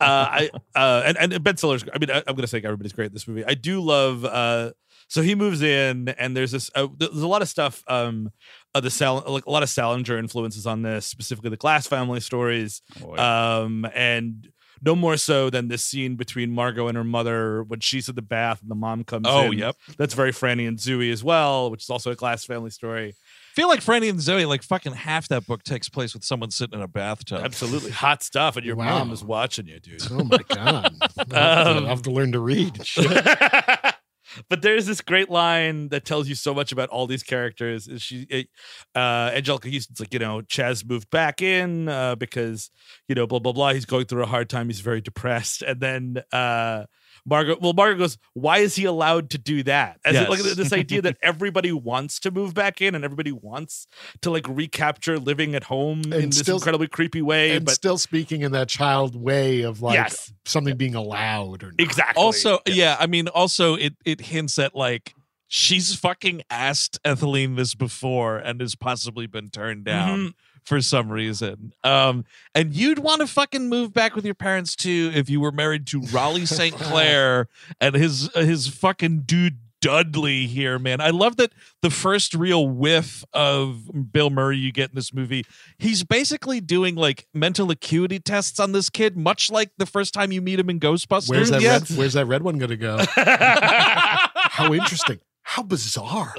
I 0.00 0.50
uh, 0.74 1.02
and, 1.04 1.16
and 1.18 1.44
Ben 1.44 1.56
Stiller's. 1.56 1.84
I 1.92 1.98
mean, 1.98 2.10
I, 2.10 2.22
I'm 2.26 2.34
gonna 2.34 2.46
say 2.46 2.58
everybody's 2.58 2.92
great 2.92 3.06
in 3.06 3.12
this 3.12 3.26
movie. 3.26 3.44
I 3.44 3.54
do 3.54 3.80
love. 3.80 4.24
Uh, 4.24 4.72
so 5.08 5.20
he 5.20 5.34
moves 5.34 5.60
in, 5.62 6.08
and 6.08 6.36
there's 6.36 6.52
this. 6.52 6.70
Uh, 6.74 6.88
there's 6.96 7.22
a 7.22 7.28
lot 7.28 7.42
of 7.42 7.48
stuff. 7.48 7.82
Um, 7.86 8.30
uh, 8.74 8.80
the 8.80 8.90
Sal, 8.90 9.22
like 9.26 9.46
a 9.46 9.50
lot 9.50 9.62
of 9.62 9.68
Salinger 9.68 10.16
influences 10.18 10.66
on 10.66 10.82
this, 10.82 11.06
specifically 11.06 11.50
the 11.50 11.56
Glass 11.56 11.86
family 11.86 12.20
stories. 12.20 12.80
Oh, 13.04 13.14
yeah. 13.14 13.58
Um, 13.58 13.86
and 13.94 14.48
no 14.84 14.94
more 14.96 15.16
so 15.16 15.48
than 15.50 15.68
this 15.68 15.84
scene 15.84 16.16
between 16.16 16.50
Margot 16.52 16.88
and 16.88 16.96
her 16.96 17.04
mother 17.04 17.62
when 17.62 17.80
she's 17.80 18.08
in 18.08 18.14
the 18.14 18.22
bath 18.22 18.60
and 18.62 18.70
the 18.70 18.74
mom 18.74 19.04
comes 19.04 19.26
Oh, 19.28 19.52
in. 19.52 19.58
yep. 19.58 19.76
That's 19.96 20.14
very 20.14 20.32
Franny 20.32 20.66
and 20.66 20.76
Zooey 20.78 21.12
as 21.12 21.22
well, 21.22 21.70
which 21.70 21.82
is 21.84 21.90
also 21.90 22.10
a 22.10 22.14
Glass 22.16 22.44
family 22.44 22.70
story. 22.70 23.14
feel 23.54 23.68
like 23.68 23.80
Franny 23.80 24.08
and 24.10 24.18
Zooey, 24.18 24.46
like 24.48 24.62
fucking 24.62 24.92
half 24.94 25.28
that 25.28 25.46
book 25.46 25.62
takes 25.62 25.88
place 25.88 26.14
with 26.14 26.24
someone 26.24 26.50
sitting 26.50 26.74
in 26.78 26.82
a 26.82 26.88
bathtub. 26.88 27.44
Absolutely 27.44 27.90
hot 27.90 28.22
stuff, 28.22 28.56
and 28.56 28.64
your 28.66 28.76
Wow. 28.76 28.98
mom 28.98 29.12
is 29.12 29.22
watching 29.22 29.66
you, 29.68 29.78
dude. 29.78 30.02
Oh 30.10 30.24
my 30.24 30.38
god! 30.48 30.94
I'll 31.00 31.06
have, 31.08 31.28
to, 31.28 31.70
Um, 31.70 31.76
I'll 31.78 31.86
have 31.86 32.02
to 32.02 32.10
learn 32.10 32.32
to 32.32 32.40
read. 32.40 32.80
and 34.36 34.44
but 34.48 34.62
there's 34.62 34.86
this 34.86 35.00
great 35.00 35.30
line 35.30 35.88
that 35.88 36.04
tells 36.04 36.28
you 36.28 36.34
so 36.34 36.54
much 36.54 36.72
about 36.72 36.88
all 36.90 37.06
these 37.06 37.22
characters. 37.22 37.88
Is 37.88 38.02
she, 38.02 38.26
it- 38.30 38.48
uh, 38.94 39.30
Anjelica 39.30 39.72
Huston's 39.72 40.00
like, 40.00 40.12
you 40.12 40.18
know, 40.18 40.42
Chaz 40.42 40.86
moved 40.88 41.10
back 41.10 41.42
in 41.42 41.88
uh, 41.88 42.14
because, 42.16 42.70
you 43.08 43.14
know, 43.14 43.26
blah 43.26 43.38
blah 43.38 43.52
blah. 43.52 43.72
He's 43.72 43.86
going 43.86 44.06
through 44.06 44.22
a 44.22 44.26
hard 44.26 44.48
time. 44.48 44.68
He's 44.68 44.80
very 44.80 45.00
depressed, 45.00 45.62
and 45.62 45.80
then 45.80 46.22
uh, 46.32 46.84
Margaret. 47.24 47.60
Well, 47.60 47.72
Margaret 47.72 47.98
goes, 47.98 48.18
"Why 48.34 48.58
is 48.58 48.74
he 48.74 48.84
allowed 48.84 49.30
to 49.30 49.38
do 49.38 49.62
that?" 49.64 50.00
As 50.04 50.16
in, 50.16 50.28
like 50.28 50.40
this 50.40 50.72
idea 50.72 51.02
that 51.02 51.16
everybody 51.22 51.70
wants 51.72 52.18
to 52.20 52.30
move 52.30 52.54
back 52.54 52.80
in, 52.80 52.94
and 52.94 53.04
everybody 53.04 53.32
wants 53.32 53.86
to 54.22 54.30
like 54.30 54.46
recapture 54.48 55.18
living 55.18 55.54
at 55.54 55.64
home 55.64 56.00
in 56.12 56.30
this 56.30 56.48
incredibly 56.48 56.88
creepy 56.88 57.22
way. 57.22 57.52
and 57.56 57.64
but 57.64 57.74
still 57.74 57.98
speaking 57.98 58.42
in 58.42 58.52
that 58.52 58.68
child 58.68 59.14
way 59.14 59.62
of 59.62 59.82
like 59.82 59.94
Yes. 59.94 60.32
something 60.44 60.76
being 60.76 60.94
allowed 60.94 61.62
or 61.62 61.66
not. 61.66 61.80
exactly. 61.80 62.22
Also, 62.22 62.58
yeah, 62.66 62.96
I 62.98 63.06
mean, 63.06 63.28
also 63.28 63.74
it 63.74 63.94
it 64.04 64.20
hints 64.20 64.58
at 64.58 64.74
like 64.74 65.14
she's 65.48 65.94
fucking 65.94 66.42
asked 66.50 66.98
Etheline 67.04 67.56
this 67.56 67.74
before 67.74 68.38
and 68.38 68.60
has 68.60 68.74
possibly 68.74 69.26
been 69.26 69.48
turned 69.50 69.84
down 69.84 70.18
Mhm. 70.18 70.34
For 70.64 70.80
some 70.80 71.10
reason. 71.10 71.72
Um, 71.84 72.24
and 72.54 72.74
you'd 72.74 72.98
want 72.98 73.20
to 73.20 73.26
fucking 73.26 73.68
move 73.68 73.92
back 73.92 74.14
with 74.14 74.24
your 74.24 74.34
parents 74.34 74.76
too 74.76 75.10
if 75.14 75.28
you 75.28 75.40
were 75.40 75.52
married 75.52 75.86
to 75.88 76.00
Raleigh 76.12 76.46
St. 76.46 76.74
Clair 76.78 77.48
and 77.80 77.94
his 77.94 78.30
his 78.34 78.68
fucking 78.68 79.22
dude 79.22 79.58
Dudley 79.80 80.46
here, 80.46 80.78
man. 80.78 81.00
I 81.00 81.10
love 81.10 81.38
that 81.38 81.52
the 81.80 81.90
first 81.90 82.34
real 82.34 82.68
whiff 82.68 83.24
of 83.32 84.12
Bill 84.12 84.30
Murray 84.30 84.56
you 84.56 84.70
get 84.70 84.90
in 84.90 84.94
this 84.94 85.12
movie, 85.12 85.44
he's 85.76 86.04
basically 86.04 86.60
doing 86.60 86.94
like 86.94 87.26
mental 87.34 87.68
acuity 87.72 88.20
tests 88.20 88.60
on 88.60 88.70
this 88.70 88.88
kid, 88.88 89.16
much 89.16 89.50
like 89.50 89.70
the 89.78 89.86
first 89.86 90.14
time 90.14 90.30
you 90.30 90.40
meet 90.40 90.60
him 90.60 90.70
in 90.70 90.78
Ghostbusters. 90.78 91.30
Where's 91.30 91.50
that 91.50 91.62
Yes. 91.62 91.90
red? 91.90 91.98
Where's 91.98 92.12
that 92.12 92.26
red 92.26 92.44
one 92.44 92.58
going 92.58 92.70
to 92.70 92.76
go? 92.76 92.98
How 93.16 94.72
interesting! 94.72 95.18
How 95.42 95.64
bizarre! 95.64 96.32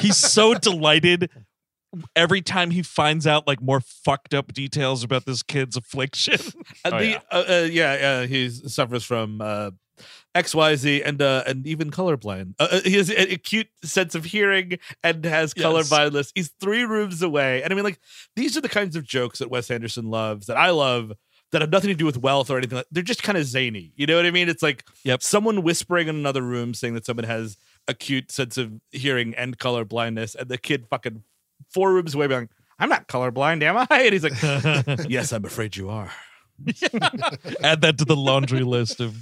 he's 0.00 0.16
so 0.16 0.54
delighted 0.54 1.30
every 2.14 2.40
time 2.42 2.70
he 2.70 2.82
finds 2.82 3.26
out 3.26 3.46
like 3.46 3.60
more 3.62 3.80
fucked 3.80 4.34
up 4.34 4.52
details 4.52 5.02
about 5.02 5.24
this 5.26 5.42
kid's 5.42 5.76
affliction. 5.76 6.38
Uh, 6.84 6.90
Oh, 6.92 6.98
the, 6.98 7.06
yeah. 7.06 7.20
uh, 7.30 7.44
uh, 7.48 7.68
yeah, 7.70 7.92
uh, 7.92 8.26
he 8.26 8.48
suffers 8.48 9.04
from 9.04 9.40
uh, 9.40 9.70
XYZ 10.34 11.02
and 11.04 11.20
uh, 11.20 11.42
and 11.46 11.66
even 11.66 11.90
colorblind. 11.90 12.54
Uh, 12.58 12.68
uh, 12.70 12.80
he 12.84 12.94
has 12.94 13.10
an 13.10 13.30
acute 13.30 13.68
sense 13.82 14.14
of 14.14 14.24
hearing 14.24 14.78
and 15.02 15.24
has 15.24 15.52
Yes. 15.56 15.62
color 15.62 15.84
blindness. 15.84 16.32
He's 16.34 16.52
three 16.60 16.84
rooms 16.84 17.22
away. 17.22 17.62
And 17.62 17.72
I 17.72 17.76
mean, 17.76 17.84
like, 17.84 18.00
these 18.36 18.56
are 18.56 18.60
the 18.60 18.68
kinds 18.68 18.96
of 18.96 19.04
jokes 19.04 19.40
that 19.40 19.50
Wes 19.50 19.70
Anderson 19.70 20.06
loves, 20.08 20.46
that 20.46 20.56
I 20.56 20.70
love, 20.70 21.12
that 21.52 21.60
have 21.60 21.70
nothing 21.70 21.88
to 21.88 21.94
do 21.96 22.06
with 22.06 22.16
wealth 22.18 22.48
or 22.50 22.58
anything. 22.58 22.76
Like, 22.76 22.86
they're 22.92 23.02
just 23.02 23.22
kind 23.22 23.36
of 23.36 23.44
zany. 23.44 23.92
You 23.96 24.06
know 24.06 24.16
what 24.16 24.26
I 24.26 24.30
mean? 24.30 24.48
It's 24.48 24.62
like 24.62 24.84
Yep. 25.04 25.22
someone 25.22 25.62
whispering 25.62 26.08
in 26.08 26.14
another 26.16 26.42
room 26.42 26.72
saying 26.74 26.94
that 26.94 27.04
someone 27.04 27.24
has 27.24 27.56
acute 27.88 28.30
sense 28.30 28.56
of 28.56 28.72
hearing 28.92 29.34
and 29.34 29.58
color 29.58 29.84
blindness, 29.84 30.34
and 30.36 30.48
the 30.48 30.58
kid 30.58 30.86
fucking 30.88 31.24
four 31.72 31.92
rooms 31.92 32.14
away 32.14 32.26
being 32.26 32.40
like, 32.40 32.50
I'm 32.78 32.88
not 32.88 33.08
colorblind, 33.08 33.62
am 33.62 33.76
I? 33.76 33.86
And 33.90 34.12
he's 34.12 34.22
like, 34.24 35.06
Yes, 35.10 35.32
I'm 35.32 35.44
afraid 35.44 35.76
you 35.76 35.90
are. 35.90 36.10
Add 37.62 37.80
that 37.82 37.96
to 37.98 38.04
the 38.04 38.16
laundry 38.16 38.62
list 38.62 39.00
of 39.00 39.16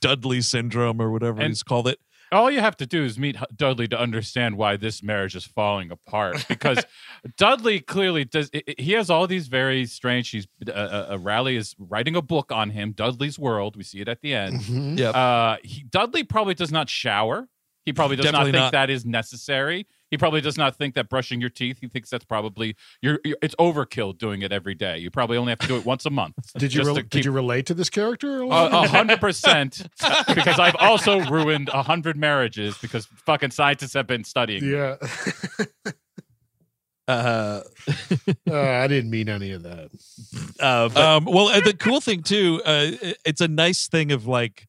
Dudley 0.00 0.40
syndrome 0.40 1.00
or 1.00 1.10
whatever 1.10 1.40
And- 1.40 1.48
he's 1.50 1.62
called 1.62 1.88
it. 1.88 1.98
All 2.30 2.50
you 2.50 2.60
have 2.60 2.76
to 2.76 2.84
do 2.86 3.04
is 3.04 3.18
meet 3.18 3.36
Dudley 3.56 3.88
to 3.88 3.98
understand 3.98 4.58
why 4.58 4.76
this 4.76 5.02
marriage 5.02 5.34
is 5.34 5.46
falling 5.46 5.90
apart. 5.90 6.44
Because 6.46 6.84
Dudley 7.38 7.80
clearly 7.80 8.26
does. 8.26 8.50
i- 8.54 8.62
i- 8.68 8.74
He 8.76 8.92
has 8.92 9.08
all 9.08 9.26
these 9.26 9.48
very 9.48 9.86
strange. 9.86 10.28
He's 10.28 10.46
uh, 10.68 10.72
uh, 10.72 11.06
uh, 11.12 11.18
Raleigh 11.18 11.56
is 11.56 11.74
writing 11.78 12.16
a 12.16 12.20
book 12.20 12.52
on 12.52 12.68
him, 12.68 12.92
Dudley's 12.92 13.38
World. 13.38 13.76
We 13.76 13.82
see 13.82 14.00
it 14.00 14.08
at 14.08 14.20
the 14.20 14.34
end. 14.34 14.60
Mhm. 14.60 14.98
Yep. 14.98 15.14
Uh, 15.14 15.56
Dudley 15.88 16.22
probably 16.22 16.52
does 16.52 16.70
not 16.70 16.90
shower. 16.90 17.48
He 17.86 17.94
probably 17.94 18.16
does 18.16 18.26
Definitely 18.26 18.52
not 18.52 18.56
think 18.58 18.64
not. 18.64 18.72
that 18.72 18.90
is 18.90 19.06
necessary. 19.06 19.86
He 20.10 20.16
probably 20.18 20.40
does 20.40 20.56
not 20.56 20.76
think 20.76 20.94
that 20.94 21.08
brushing 21.08 21.40
your 21.40 21.50
teeth. 21.50 21.78
He 21.80 21.88
thinks 21.88 22.08
that's 22.10 22.24
probably 22.24 22.76
you're, 23.02 23.18
you're 23.24 23.36
it's 23.42 23.54
overkill 23.56 24.16
doing 24.16 24.42
it 24.42 24.52
every 24.52 24.74
day. 24.74 24.98
You 24.98 25.10
probably 25.10 25.36
only 25.36 25.50
have 25.50 25.58
to 25.60 25.66
do 25.66 25.76
it 25.76 25.84
once 25.84 26.06
a 26.06 26.10
month. 26.10 26.34
Did 26.58 26.72
you 26.72 26.80
just 26.80 26.86
rel- 26.86 26.96
to 26.96 27.02
did 27.02 27.24
you 27.24 27.30
relate 27.32 27.66
to 27.66 27.74
this 27.74 27.90
character? 27.90 28.40
a 28.40 28.44
A 28.44 28.46
lot? 28.46 28.72
a 28.86 28.88
hundred 28.88 29.20
percent, 29.20 29.86
because 30.34 30.58
I've 30.58 30.76
also 30.78 31.20
ruined 31.30 31.68
a 31.72 31.82
hundred 31.82 32.16
marriages 32.16 32.76
because 32.78 33.06
fucking 33.06 33.50
scientists 33.50 33.94
have 33.94 34.06
been 34.06 34.24
studying. 34.24 34.64
yeah. 34.64 34.96
Uh, 37.06 37.62
Uh, 38.50 38.60
I 38.60 38.86
didn't 38.86 39.10
mean 39.10 39.30
any 39.30 39.52
of 39.52 39.62
that. 39.62 39.88
uh, 40.60 40.88
but 40.90 40.96
um, 41.02 41.24
well, 41.24 41.46
the 41.62 41.72
cool 41.72 42.02
thing 42.02 42.22
too, 42.22 42.60
uh, 42.66 42.90
it's 43.24 43.40
a 43.40 43.48
nice 43.48 43.88
thing 43.88 44.12
of 44.12 44.26
like, 44.26 44.68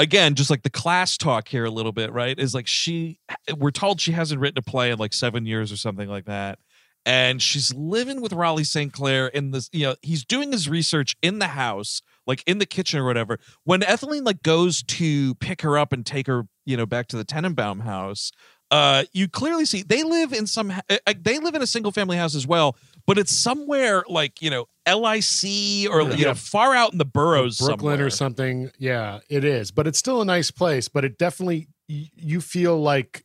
again, 0.00 0.34
just 0.34 0.50
like 0.50 0.62
the 0.62 0.70
class 0.70 1.16
talk 1.16 1.46
here 1.48 1.64
a 1.64 1.70
little 1.70 1.92
bit, 1.92 2.10
right? 2.12 2.38
Is 2.38 2.54
like 2.54 2.66
she, 2.66 3.18
we're 3.56 3.70
told 3.70 4.00
she 4.00 4.12
hasn't 4.12 4.40
written 4.40 4.58
a 4.58 4.62
play 4.62 4.90
in 4.90 4.98
like 4.98 5.12
seven 5.12 5.44
years 5.44 5.70
or 5.70 5.76
something 5.76 6.08
like 6.08 6.24
that. 6.24 6.58
And 7.06 7.40
she's 7.40 7.72
living 7.74 8.20
with 8.20 8.32
Raleigh 8.32 8.64
St. 8.64 8.92
Clair 8.92 9.28
in 9.28 9.52
this, 9.52 9.68
you 9.72 9.86
know, 9.86 9.94
he's 10.02 10.24
doing 10.24 10.52
his 10.52 10.68
research 10.68 11.16
in 11.22 11.38
the 11.38 11.48
house, 11.48 12.02
like 12.26 12.42
in 12.46 12.58
the 12.58 12.66
kitchen 12.66 13.00
or 13.00 13.04
whatever. 13.04 13.38
When 13.64 13.82
Etheline 13.82 14.24
like 14.24 14.42
goes 14.42 14.82
to 14.82 15.34
pick 15.36 15.62
her 15.62 15.78
up 15.78 15.92
and 15.92 16.04
take 16.04 16.26
her, 16.26 16.46
you 16.66 16.76
know, 16.76 16.86
back 16.86 17.08
to 17.08 17.16
the 17.16 17.24
Tenenbaum 17.24 17.82
house, 17.82 18.32
uh, 18.70 19.04
you 19.12 19.28
clearly 19.28 19.64
see 19.64 19.82
they 19.82 20.02
live 20.02 20.32
in 20.32 20.46
some, 20.46 20.70
uh, 20.70 21.14
they 21.18 21.38
live 21.38 21.54
in 21.54 21.62
a 21.62 21.66
single 21.66 21.90
family 21.90 22.16
house 22.16 22.34
as 22.34 22.46
well, 22.46 22.76
but 23.06 23.18
it's 23.18 23.32
somewhere 23.34 24.04
like, 24.08 24.40
you 24.42 24.50
know, 24.50 24.66
LIC 24.86 25.88
or, 25.90 26.02
you 26.02 26.14
Yeah. 26.16 26.26
know, 26.28 26.34
far 26.34 26.74
out 26.74 26.92
in 26.92 26.98
the 26.98 27.04
boroughs 27.04 27.58
Brooklyn 27.58 27.92
somewhere. 27.92 28.06
or 28.06 28.10
something. 28.10 28.70
Yeah, 28.78 29.20
it 29.28 29.44
is, 29.44 29.70
but 29.70 29.86
it's 29.86 29.98
still 29.98 30.20
a 30.20 30.24
nice 30.24 30.50
place. 30.50 30.88
But 30.88 31.04
it 31.04 31.18
definitely 31.18 31.68
you 31.88 32.40
feel 32.40 32.80
like, 32.80 33.24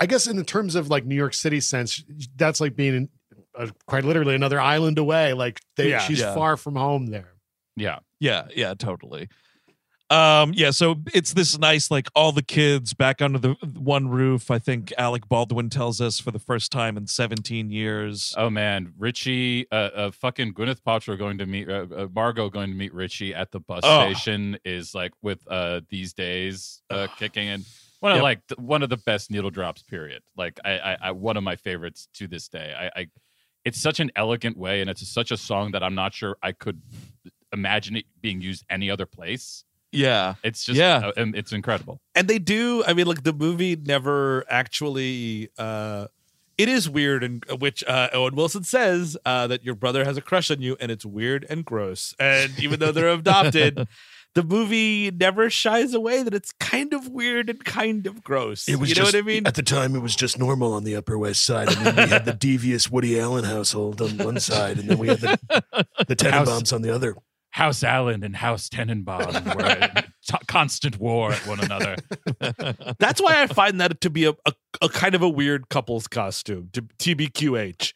I 0.00 0.06
guess, 0.06 0.26
in 0.26 0.36
the 0.36 0.44
terms 0.44 0.74
of 0.74 0.88
like 0.90 1.04
New 1.06 1.14
York 1.14 1.34
City 1.34 1.60
sense, 1.60 2.02
that's 2.36 2.60
like 2.60 2.74
being 2.74 2.94
in, 2.94 3.08
uh, 3.56 3.68
quite 3.86 4.04
literally 4.04 4.34
another 4.34 4.60
island 4.60 4.98
away. 4.98 5.32
Like 5.34 5.60
they, 5.76 5.90
Yeah. 5.90 6.00
she's 6.00 6.18
Yeah. 6.20 6.34
far 6.34 6.56
from 6.56 6.74
home 6.76 7.06
there. 7.06 7.34
Yeah. 7.76 7.98
Yeah, 8.18 8.48
yeah, 8.54 8.74
totally. 8.74 9.28
Um, 10.12 10.52
yeah, 10.54 10.70
so 10.72 10.96
it's 11.14 11.32
this 11.32 11.58
nice, 11.58 11.90
like 11.90 12.08
all 12.14 12.32
the 12.32 12.42
kids 12.42 12.92
back 12.92 13.22
under 13.22 13.38
the 13.38 13.54
one 13.78 14.08
roof. 14.08 14.50
I 14.50 14.58
think 14.58 14.92
Alec 14.98 15.26
Baldwin 15.28 15.70
tells 15.70 16.00
us 16.02 16.20
for 16.20 16.30
the 16.30 16.38
first 16.38 16.70
time 16.70 16.98
in 16.98 17.06
17 17.06 17.70
years. 17.70 18.34
Oh 18.36 18.50
man, 18.50 18.92
Richie, 18.98 19.66
uh, 19.72 19.74
uh 19.74 20.10
fucking 20.10 20.52
Gwyneth 20.52 20.82
Paltrow 20.82 21.16
going 21.18 21.38
to 21.38 21.46
meet 21.46 21.68
uh, 21.70 21.86
uh, 21.96 22.08
Margot 22.14 22.50
going 22.50 22.70
to 22.70 22.76
meet 22.76 22.92
Richie 22.92 23.34
at 23.34 23.50
the 23.52 23.60
bus 23.60 23.80
Oh. 23.84 24.02
station 24.12 24.58
is 24.64 24.94
like 24.94 25.12
with 25.22 25.40
uh 25.50 25.80
these 25.88 26.12
days 26.12 26.82
uh 26.90 27.06
kicking 27.18 27.48
in. 27.48 27.64
One 28.00 28.12
of 28.12 28.16
Yep. 28.16 28.22
like 28.22 28.40
one 28.58 28.82
of 28.82 28.90
the 28.90 28.96
best 28.98 29.30
needle 29.30 29.50
drops. 29.50 29.82
Period. 29.82 30.22
Like 30.36 30.58
I, 30.64 30.72
I, 30.78 30.96
I 31.04 31.10
one 31.12 31.36
of 31.38 31.44
my 31.44 31.56
favorites 31.56 32.08
to 32.14 32.26
this 32.28 32.48
day. 32.48 32.74
I, 32.78 33.00
I, 33.00 33.06
it's 33.64 33.80
such 33.80 34.00
an 34.00 34.10
elegant 34.16 34.58
way, 34.58 34.80
and 34.80 34.90
it's 34.90 35.06
such 35.08 35.30
a 35.30 35.36
song 35.36 35.70
that 35.70 35.82
I'm 35.84 35.94
not 35.94 36.12
sure 36.12 36.36
I 36.42 36.50
could 36.52 36.82
imagine 37.52 37.96
it 37.96 38.06
being 38.20 38.40
used 38.40 38.64
any 38.68 38.90
other 38.90 39.06
place. 39.06 39.64
Yeah. 39.92 40.34
It's 40.42 40.64
just 40.64 40.76
Yeah. 40.78 41.08
uh, 41.08 41.12
and 41.16 41.36
it's 41.36 41.52
incredible. 41.52 42.00
and 42.14 42.26
they 42.28 42.38
do 42.38 42.82
i 42.86 42.92
mean 42.92 43.06
like 43.06 43.22
the 43.22 43.32
movie 43.32 43.76
never 43.76 44.44
actually 44.48 45.48
uh 45.58 46.06
it 46.58 46.68
is 46.68 46.88
weird 46.88 47.24
and 47.24 47.44
which 47.58 47.82
uh 47.84 48.08
owen 48.12 48.34
wilson 48.34 48.62
says 48.64 49.16
uh 49.24 49.46
that 49.46 49.64
your 49.64 49.74
brother 49.74 50.04
has 50.04 50.16
a 50.16 50.20
crush 50.20 50.50
on 50.50 50.60
you 50.60 50.76
and 50.80 50.90
it's 50.90 51.04
weird 51.04 51.46
and 51.48 51.64
gross 51.64 52.14
and 52.18 52.58
even 52.58 52.78
though 52.80 52.92
they're 52.92 53.08
adopted 53.08 53.86
the 54.34 54.42
movie 54.42 55.10
never 55.10 55.48
shies 55.50 55.92
away 55.94 56.22
that 56.22 56.32
it's 56.34 56.52
kind 56.60 56.92
of 56.94 57.08
weird 57.08 57.48
and 57.50 57.64
kind 57.64 58.06
of 58.06 58.22
gross 58.22 58.68
It 58.68 58.76
was 58.76 58.88
you 58.90 58.94
know 58.94 59.02
just, 59.02 59.14
what 59.14 59.18
i 59.18 59.26
mean 59.26 59.46
At 59.46 59.54
the 59.56 59.62
time, 59.62 59.94
it 59.96 60.00
was 60.00 60.16
just 60.16 60.38
normal 60.38 60.72
on 60.74 60.84
the 60.84 60.96
Upper 60.96 61.18
West 61.18 61.44
Side. 61.44 61.68
I 61.68 61.84
mean, 61.84 61.96
we 61.96 62.08
had 62.10 62.24
the 62.24 62.32
devious 62.48 62.90
Woody 62.90 63.18
Allen 63.20 63.44
household 63.44 64.00
on 64.00 64.16
one 64.18 64.40
side, 64.40 64.78
and 64.78 64.88
then 64.88 64.96
we 64.98 65.08
had 65.08 65.20
the, 65.20 65.38
the 66.08 66.30
House- 66.30 66.48
Tenenbaums 66.48 66.72
on 66.72 66.80
the 66.82 66.94
other. 66.94 67.14
House 67.52 67.82
Allen 67.84 68.24
and 68.24 68.34
House 68.36 68.68
Tenenbaum 68.68 69.54
were 69.54 69.66
in 69.98 70.04
t- 70.26 70.38
constant 70.48 70.98
war 70.98 71.32
at 71.32 71.46
one 71.46 71.60
another. 71.60 71.96
that's 72.98 73.20
why 73.20 73.40
i 73.42 73.46
find 73.46 73.80
that 73.80 74.00
to 74.00 74.10
be 74.10 74.24
a, 74.24 74.30
a, 74.46 74.52
a 74.82 74.88
kind 74.88 75.14
of 75.14 75.22
a 75.22 75.28
weird 75.28 75.68
couple's 75.68 76.06
costume 76.08 76.68
to 76.72 76.82
tbqh 76.98 77.92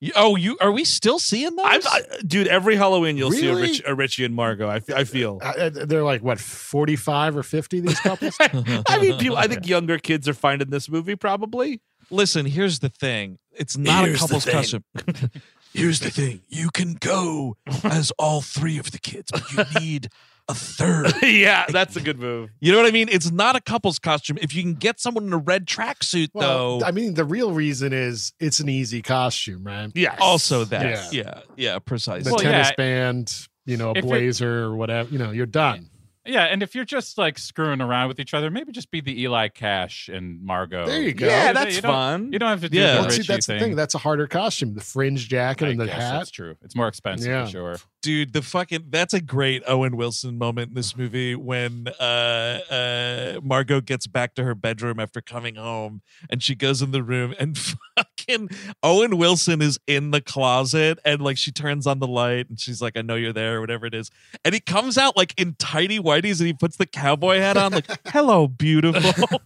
You- 0.00 0.12
Oh, 0.16 0.36
you 0.36 0.58
are 0.60 0.70
we 0.72 0.84
still 0.84 1.18
seeing 1.18 1.54
those? 1.56 1.66
I'm, 1.66 2.02
dude 2.26 2.46
every 2.48 2.76
halloween 2.76 3.16
you'll 3.16 3.30
see 3.32 3.48
a, 3.48 3.54
Rich, 3.56 3.82
a 3.86 3.94
richie 3.94 4.24
and 4.24 4.34
margot 4.34 4.68
i, 4.68 4.80
I 4.94 5.04
feel 5.04 5.38
Uh, 5.42 5.46
uh, 5.58 5.70
they're 5.86 6.02
like 6.04 6.22
what, 6.22 6.38
forty-five 6.40 7.36
or 7.36 7.42
fifty? 7.42 7.80
These 7.80 8.00
couples. 8.00 8.36
I 8.40 8.98
mean, 9.00 9.18
people, 9.18 9.36
I 9.36 9.46
think 9.46 9.66
younger 9.66 9.98
kids 9.98 10.28
are 10.28 10.34
finding 10.34 10.70
this 10.70 10.88
movie 10.90 11.16
probably. 11.16 11.80
Listen, 12.10 12.44
here's 12.46 12.80
the 12.80 12.88
thing. 12.90 13.38
It's 13.52 13.76
not 13.78 14.04
Here's 14.04 14.16
a 14.16 14.20
couple's 14.20 14.44
thing. 14.44 14.54
costume. 14.54 14.84
here's 15.72 16.00
the 16.00 16.10
thing. 16.10 16.42
You 16.48 16.70
can 16.70 16.94
go 16.94 17.56
as 17.84 18.10
all 18.18 18.40
three 18.40 18.78
of 18.78 18.90
the 18.92 18.98
kids, 18.98 19.30
but 19.30 19.50
you 19.52 19.64
need 19.80 20.08
a 20.48 20.54
third. 20.54 21.12
yeah, 21.22 21.66
that's 21.68 21.94
a 21.96 22.00
good 22.00 22.18
move. 22.18 22.50
You 22.60 22.72
know 22.72 22.78
what 22.78 22.86
I 22.86 22.90
mean? 22.90 23.08
It's 23.10 23.30
not 23.30 23.54
a 23.56 23.60
couple's 23.60 23.98
costume. 24.00 24.38
If 24.40 24.54
you 24.54 24.62
can 24.62 24.74
get 24.74 24.98
someone 24.98 25.24
in 25.26 25.32
a 25.32 25.38
red 25.38 25.66
tracksuit, 25.66 26.30
Well, 26.34 26.80
though, 26.80 26.84
I 26.86 26.90
mean, 26.90 27.14
the 27.14 27.24
real 27.24 27.52
reason 27.52 27.92
is 27.92 28.32
it's 28.40 28.58
an 28.58 28.68
easy 28.68 29.02
costume, 29.02 29.64
right? 29.64 29.90
yeah 29.94 30.16
also 30.20 30.64
that. 30.64 31.12
Yeah. 31.12 31.22
Yeah, 31.22 31.40
yeah, 31.56 31.78
precisely. 31.78 32.24
The 32.24 32.30
Well, 32.30 32.38
tennis 32.40 32.68
yeah. 32.70 32.74
band, 32.76 33.46
you 33.66 33.76
know, 33.76 33.88
a 33.90 33.98
If 33.98 34.04
you're- 34.04 34.08
blazer 34.18 34.64
or 34.64 34.74
whatever. 34.76 35.08
You 35.10 35.18
know, 35.18 35.30
you're 35.30 35.46
done. 35.46 35.88
Yeah, 36.24 36.44
and 36.44 36.62
if 36.62 36.74
you're 36.74 36.84
just 36.84 37.18
like 37.18 37.36
screwing 37.38 37.80
around 37.80 38.08
with 38.08 38.20
each 38.20 38.32
other, 38.32 38.50
maybe 38.50 38.70
just 38.70 38.90
be 38.92 39.00
the 39.00 39.22
Eli 39.22 39.48
Cash 39.48 40.08
and 40.08 40.40
Margot. 40.42 40.86
There 40.86 41.02
you 41.02 41.12
go. 41.14 41.26
Yeah, 41.26 41.48
You 41.48 41.54
that's 41.54 41.80
don't- 41.80 41.90
fun. 41.90 42.32
You 42.32 42.38
don't 42.38 42.48
have 42.50 42.60
to 42.60 42.68
do 42.68 42.78
Yeah. 42.78 42.94
the 42.94 43.00
Well, 43.02 43.10
see, 43.10 43.18
Richie 43.18 43.32
that's 43.32 43.46
thing. 43.46 43.58
the 43.58 43.64
thing. 43.64 43.76
That's 43.76 43.94
a 43.94 43.98
harder 43.98 44.26
costume. 44.28 44.74
The 44.74 44.80
fringe 44.82 45.28
jacket 45.28 45.66
I 45.66 45.68
and 45.70 45.80
the 45.80 45.86
guess 45.86 45.94
hat. 46.00 46.18
That's 46.18 46.30
true. 46.30 46.54
It's 46.62 46.76
more 46.76 46.86
expensive 46.88 47.26
Yeah. 47.28 47.44
for 47.46 47.50
sure. 47.50 47.76
Dude 48.02 48.32
the 48.32 48.42
fucking 48.42 48.84
that's 48.90 49.14
a 49.14 49.20
great 49.20 49.62
owen 49.66 49.96
wilson 49.96 50.36
moment 50.36 50.70
in 50.70 50.74
this 50.74 50.96
movie 50.96 51.34
when 51.34 51.86
uh 52.00 52.58
uh 52.70 53.40
margot 53.42 53.80
gets 53.80 54.06
back 54.06 54.34
to 54.34 54.44
her 54.44 54.54
bedroom 54.54 54.98
after 55.00 55.20
coming 55.20 55.54
home 55.54 56.02
and 56.28 56.42
she 56.42 56.54
goes 56.54 56.82
in 56.82 56.90
the 56.90 57.02
room 57.02 57.34
and 57.38 57.56
fucking 57.96 58.50
owen 58.82 59.16
wilson 59.16 59.62
is 59.62 59.78
in 59.86 60.10
the 60.10 60.20
closet 60.20 60.98
and 61.04 61.22
like 61.22 61.38
she 61.38 61.50
turns 61.50 61.86
on 61.86 61.98
the 61.98 62.06
light 62.06 62.48
and 62.48 62.60
she's 62.60 62.82
like 62.82 62.96
i 62.96 63.02
know 63.02 63.14
you're 63.14 63.32
there 63.32 63.56
or 63.56 63.60
whatever 63.60 63.86
it 63.86 63.94
is. 63.94 64.10
And 64.44 64.54
he 64.54 64.60
comes 64.60 64.98
out 64.98 65.16
like 65.16 65.38
in 65.40 65.54
tidy 65.58 65.98
whities 65.98 66.40
and 66.40 66.46
he 66.46 66.52
puts 66.52 66.76
the 66.76 66.86
cowboy 66.86 67.38
hat 67.38 67.56
on 67.56 67.72
like 67.72 67.86
hello 68.08 68.48
beautiful. 68.48 69.40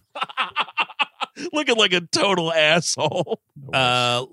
Looking 1.53 1.75
like 1.75 1.93
a 1.93 2.01
total 2.01 2.51
asshole. 2.51 3.39
Uh, 3.71 4.25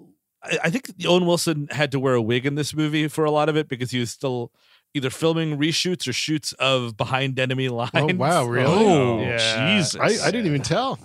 I, 0.44 0.58
I 0.64 0.70
think 0.70 0.92
Owen 1.06 1.26
Wilson 1.26 1.68
had 1.70 1.92
to 1.92 2.00
wear 2.00 2.14
a 2.14 2.22
wig 2.22 2.46
in 2.46 2.54
this 2.54 2.74
movie 2.74 3.08
for 3.08 3.24
a 3.24 3.30
lot 3.30 3.48
of 3.48 3.56
it 3.56 3.68
because 3.68 3.90
he 3.90 4.00
was 4.00 4.10
still 4.10 4.52
either 4.94 5.10
filming 5.10 5.58
reshoots 5.58 6.06
or 6.06 6.12
shoots 6.12 6.52
of 6.54 6.96
Behind 6.96 7.38
Enemy 7.38 7.68
oh, 7.68 7.74
Lines. 7.74 7.90
Oh 7.94 8.14
wow, 8.14 8.44
really? 8.44 8.86
oh 8.86 9.20
Yeah. 9.20 9.76
jesus 9.76 9.96
I, 9.96 10.26
I 10.26 10.30
didn't 10.30 10.46
even 10.46 10.62
tell. 10.62 10.98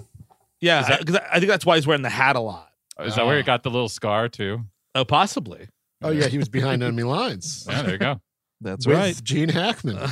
Yeah, 0.61 0.81
Is 0.81 0.87
that- 0.87 0.99
because 0.99 1.15
I, 1.15 1.27
I 1.31 1.39
think 1.39 1.49
that's 1.49 1.65
why 1.65 1.75
he's 1.75 1.87
wearing 1.87 2.03
the 2.03 2.09
hat 2.09 2.35
a 2.35 2.39
lot. 2.39 2.67
Is 2.99 3.15
that 3.15 3.25
where 3.25 3.37
he 3.37 3.43
ah. 3.43 3.45
got 3.45 3.63
the 3.63 3.71
little 3.71 3.87
scar 3.87 4.27
too? 4.27 4.65
Oh, 4.93 5.05
possibly. 5.05 5.69
Oh 6.01 6.11
yeah, 6.11 6.27
he 6.27 6.37
was 6.37 6.49
behind 6.49 6.83
enemy 6.83 7.03
lines. 7.03 7.65
Yeah, 7.67 7.81
there 7.81 7.91
you 7.93 7.97
go. 7.97 8.21
that's 8.61 8.85
with 8.85 8.97
right 8.97 9.23
Gene 9.23 9.49
Hackman. 9.49 9.97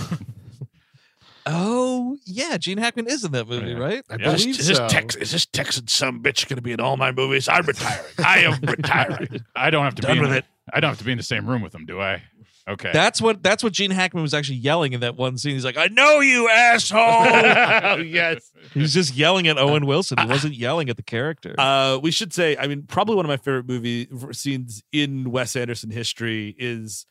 Oh 1.49 2.17
yeah, 2.25 2.57
Gene 2.57 2.77
Hackman 2.77 3.07
is 3.07 3.23
in 3.23 3.31
that 3.31 3.47
movie, 3.47 3.71
Yeah. 3.71 3.77
right? 3.77 4.03
I 4.09 4.15
Yeah. 4.17 4.33
Is, 4.33 4.41
believe 4.43 4.59
is 4.59 4.67
this 4.67 4.77
so. 4.77 4.87
Tex, 4.87 5.15
is 5.15 5.31
this 5.31 5.45
Texan 5.45 5.87
some 5.87 6.21
bitch 6.21 6.47
going 6.47 6.57
to 6.57 6.61
be 6.61 6.71
in 6.73 6.79
all 6.79 6.97
my 6.97 7.11
movies? 7.11 7.47
I'm 7.47 7.65
retiring. 7.65 8.05
I 8.23 8.39
am 8.39 8.59
retiring. 8.63 9.39
I 9.55 9.69
don't 9.69 9.83
have 9.85 9.95
to 9.95 10.01
Done 10.01 10.11
be 10.13 10.17
in 10.17 10.21
with 10.23 10.31
the- 10.31 10.37
it. 10.39 10.45
I 10.73 10.79
don't 10.81 10.89
have 10.89 10.97
to 10.99 11.05
be 11.05 11.11
in 11.13 11.17
the 11.17 11.23
same 11.23 11.47
room 11.47 11.61
with 11.61 11.73
him, 11.73 11.85
do 11.85 12.01
I? 12.01 12.21
Okay. 12.69 12.91
That's 12.91 13.21
what 13.21 13.41
that's 13.41 13.63
what 13.63 13.71
Gene 13.71 13.91
Hackman 13.91 14.21
was 14.21 14.33
actually 14.33 14.57
yelling 14.57 14.91
in 14.91 14.99
that 14.99 15.15
one 15.15 15.37
scene. 15.37 15.53
He's 15.53 15.63
like, 15.63 15.77
"I 15.77 15.85
know 15.87 16.19
you, 16.19 16.49
asshole." 16.49 16.99
oh, 17.01 17.95
yes. 18.05 18.51
He's 18.73 18.93
just 18.93 19.15
yelling 19.15 19.47
at 19.47 19.57
Owen 19.57 19.85
Wilson. 19.85 20.17
He 20.17 20.27
wasn't 20.27 20.53
yelling 20.53 20.89
at 20.89 20.97
the 20.97 21.03
character. 21.03 21.55
Uh, 21.57 21.97
we 22.03 22.11
should 22.11 22.33
say, 22.33 22.57
I 22.57 22.67
mean, 22.67 22.83
probably 22.83 23.15
one 23.15 23.23
of 23.23 23.29
my 23.29 23.37
favorite 23.37 23.67
movie 23.69 24.09
scenes 24.33 24.83
in 24.91 25.31
Wes 25.31 25.55
Anderson 25.55 25.91
history 25.91 26.53
is 26.59 27.05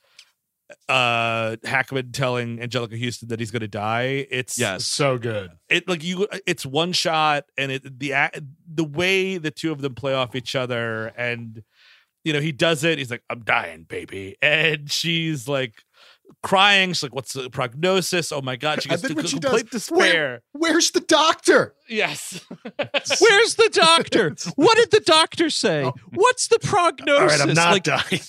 uh 0.89 1.57
Hackman 1.65 2.13
telling 2.13 2.59
Anjelica 2.59 3.03
Huston 3.03 3.29
that 3.29 3.39
he's 3.39 3.51
going 3.51 3.61
to 3.61 3.69
die. 3.69 4.27
It's 4.31 4.59
yes. 4.59 4.85
So 4.85 5.19
good. 5.19 5.51
it 5.69 5.89
like 5.89 6.03
you 6.03 6.27
it's 6.47 6.67
one 6.67 6.93
shot 6.93 7.45
and 7.57 7.71
it 7.73 7.99
the 8.01 8.13
the 8.73 8.85
way 8.85 9.39
the 9.39 9.51
two 9.51 9.73
of 9.73 9.81
them 9.81 9.95
play 9.95 10.15
off 10.15 10.35
each 10.35 10.57
other 10.57 11.07
and 11.17 11.63
you 12.25 12.33
know 12.33 12.41
he 12.41 12.51
does 12.51 12.83
it 12.83 12.99
he's 12.99 13.11
like 13.13 13.23
i'm 13.31 13.45
dying 13.45 13.85
baby 13.85 14.37
and 14.43 14.91
she's 14.91 15.47
like 15.47 15.85
crying 16.43 16.91
she's 16.91 17.03
like 17.03 17.15
what's 17.15 17.33
the 17.33 17.51
prognosis 17.51 18.31
oh 18.31 18.41
my 18.41 18.55
god 18.57 18.83
she 18.83 18.89
And 18.89 19.01
gets 19.01 19.03
then 19.03 19.11
to 19.11 19.17
when 19.17 19.27
she 19.27 19.41
complete 19.41 19.71
does, 19.71 19.87
despair 19.89 20.43
Where's 20.53 20.91
the 20.93 21.01
doctor? 21.01 21.75
yes 21.89 22.45
Where's 23.21 23.55
the 23.57 23.71
doctor? 23.73 24.35
What 24.57 24.77
did 24.77 24.91
the 24.91 25.01
doctor 25.01 25.51
say? 25.51 25.85
Oh. 25.85 25.95
What's 26.15 26.49
the 26.49 26.59
prognosis? 26.61 27.39
right, 27.41 27.49
I'm 27.49 27.55
not 27.55 27.73
Like, 27.73 27.83
dying. 27.85 28.21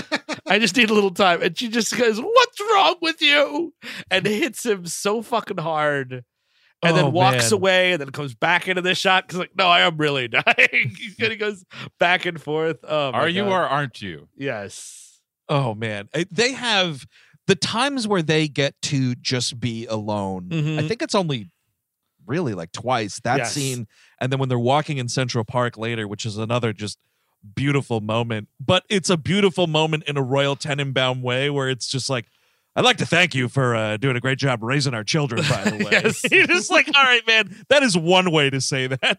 i 0.48 0.58
just 0.58 0.76
need 0.76 0.90
a 0.90 0.94
little 0.94 1.10
time 1.10 1.42
and 1.42 1.58
she 1.58 1.68
just 1.68 1.96
goes 1.98 2.20
what's 2.20 2.60
wrong 2.60 2.96
with 3.02 3.20
you 3.20 3.74
and 4.10 4.24
hits 4.26 4.64
him 4.64 4.86
so 4.86 5.20
fucking 5.22 5.58
hard 5.58 6.12
and 6.82 6.92
Oh, 6.92 6.94
then 6.94 7.12
walks 7.12 7.50
man. 7.50 7.52
away 7.60 7.92
and 7.92 8.00
then 8.00 8.10
comes 8.10 8.34
back 8.34 8.68
into 8.68 8.80
the 8.82 8.94
shot 8.94 9.26
because 9.26 9.38
like 9.40 9.56
no 9.56 9.66
i 9.66 9.80
am 9.80 9.96
really 9.96 10.28
dying 10.28 10.94
he's 10.96 11.16
gonna 11.16 11.36
goes 11.36 11.64
back 11.98 12.26
and 12.26 12.40
forth 12.40 12.78
oh 12.84 13.12
my 13.12 13.18
Are 13.18 13.28
you 13.28 13.44
God. 13.44 13.52
or 13.52 13.62
aren't 13.66 14.00
you? 14.02 14.28
yes 14.36 15.02
oh 15.48 15.74
man, 15.74 16.08
they 16.32 16.52
have 16.52 17.06
the 17.46 17.54
times 17.56 18.06
where 18.08 18.22
they 18.22 18.48
get 18.48 18.74
to 18.82 19.14
just 19.16 19.60
be 19.60 19.86
alone. 19.86 20.48
Mhm. 20.50 20.78
I 20.84 20.88
think 20.88 21.02
it's 21.02 21.14
only 21.14 21.50
really 22.26 22.54
like 22.54 22.72
twice 22.72 23.20
that 23.24 23.38
Yes. 23.38 23.52
scene, 23.54 23.86
and 24.20 24.32
then 24.32 24.38
when 24.40 24.48
they're 24.48 24.58
walking 24.58 24.98
in 24.98 25.08
Central 25.08 25.44
Park 25.44 25.76
later, 25.78 26.08
which 26.08 26.26
is 26.26 26.36
another 26.38 26.72
just 26.72 26.98
beautiful 27.54 28.00
moment. 28.00 28.48
But 28.58 28.84
it's 28.88 29.08
a 29.10 29.16
beautiful 29.16 29.66
moment 29.68 30.04
in 30.08 30.16
a 30.16 30.22
Royal 30.22 30.56
Tenenbaum 30.56 31.22
way, 31.22 31.50
where 31.50 31.68
it's 31.68 31.86
just 31.88 32.08
like. 32.10 32.26
I'd 32.78 32.84
like 32.84 32.98
to 32.98 33.06
thank 33.06 33.34
you 33.34 33.48
for 33.48 33.74
uh, 33.74 33.96
doing 33.96 34.16
a 34.16 34.20
great 34.20 34.36
job 34.36 34.62
raising 34.62 34.92
our 34.92 35.02
children, 35.02 35.40
by 35.48 35.64
the 35.64 35.76
way. 35.84 35.88
Yes. 35.92 36.22
You're 36.30 36.46
just 36.46 36.70
like, 36.70 36.86
all 36.94 37.02
right, 37.04 37.26
man, 37.26 37.64
that 37.70 37.82
is 37.82 37.96
one 37.96 38.30
way 38.30 38.50
to 38.50 38.60
say 38.60 38.86
that. 38.86 39.18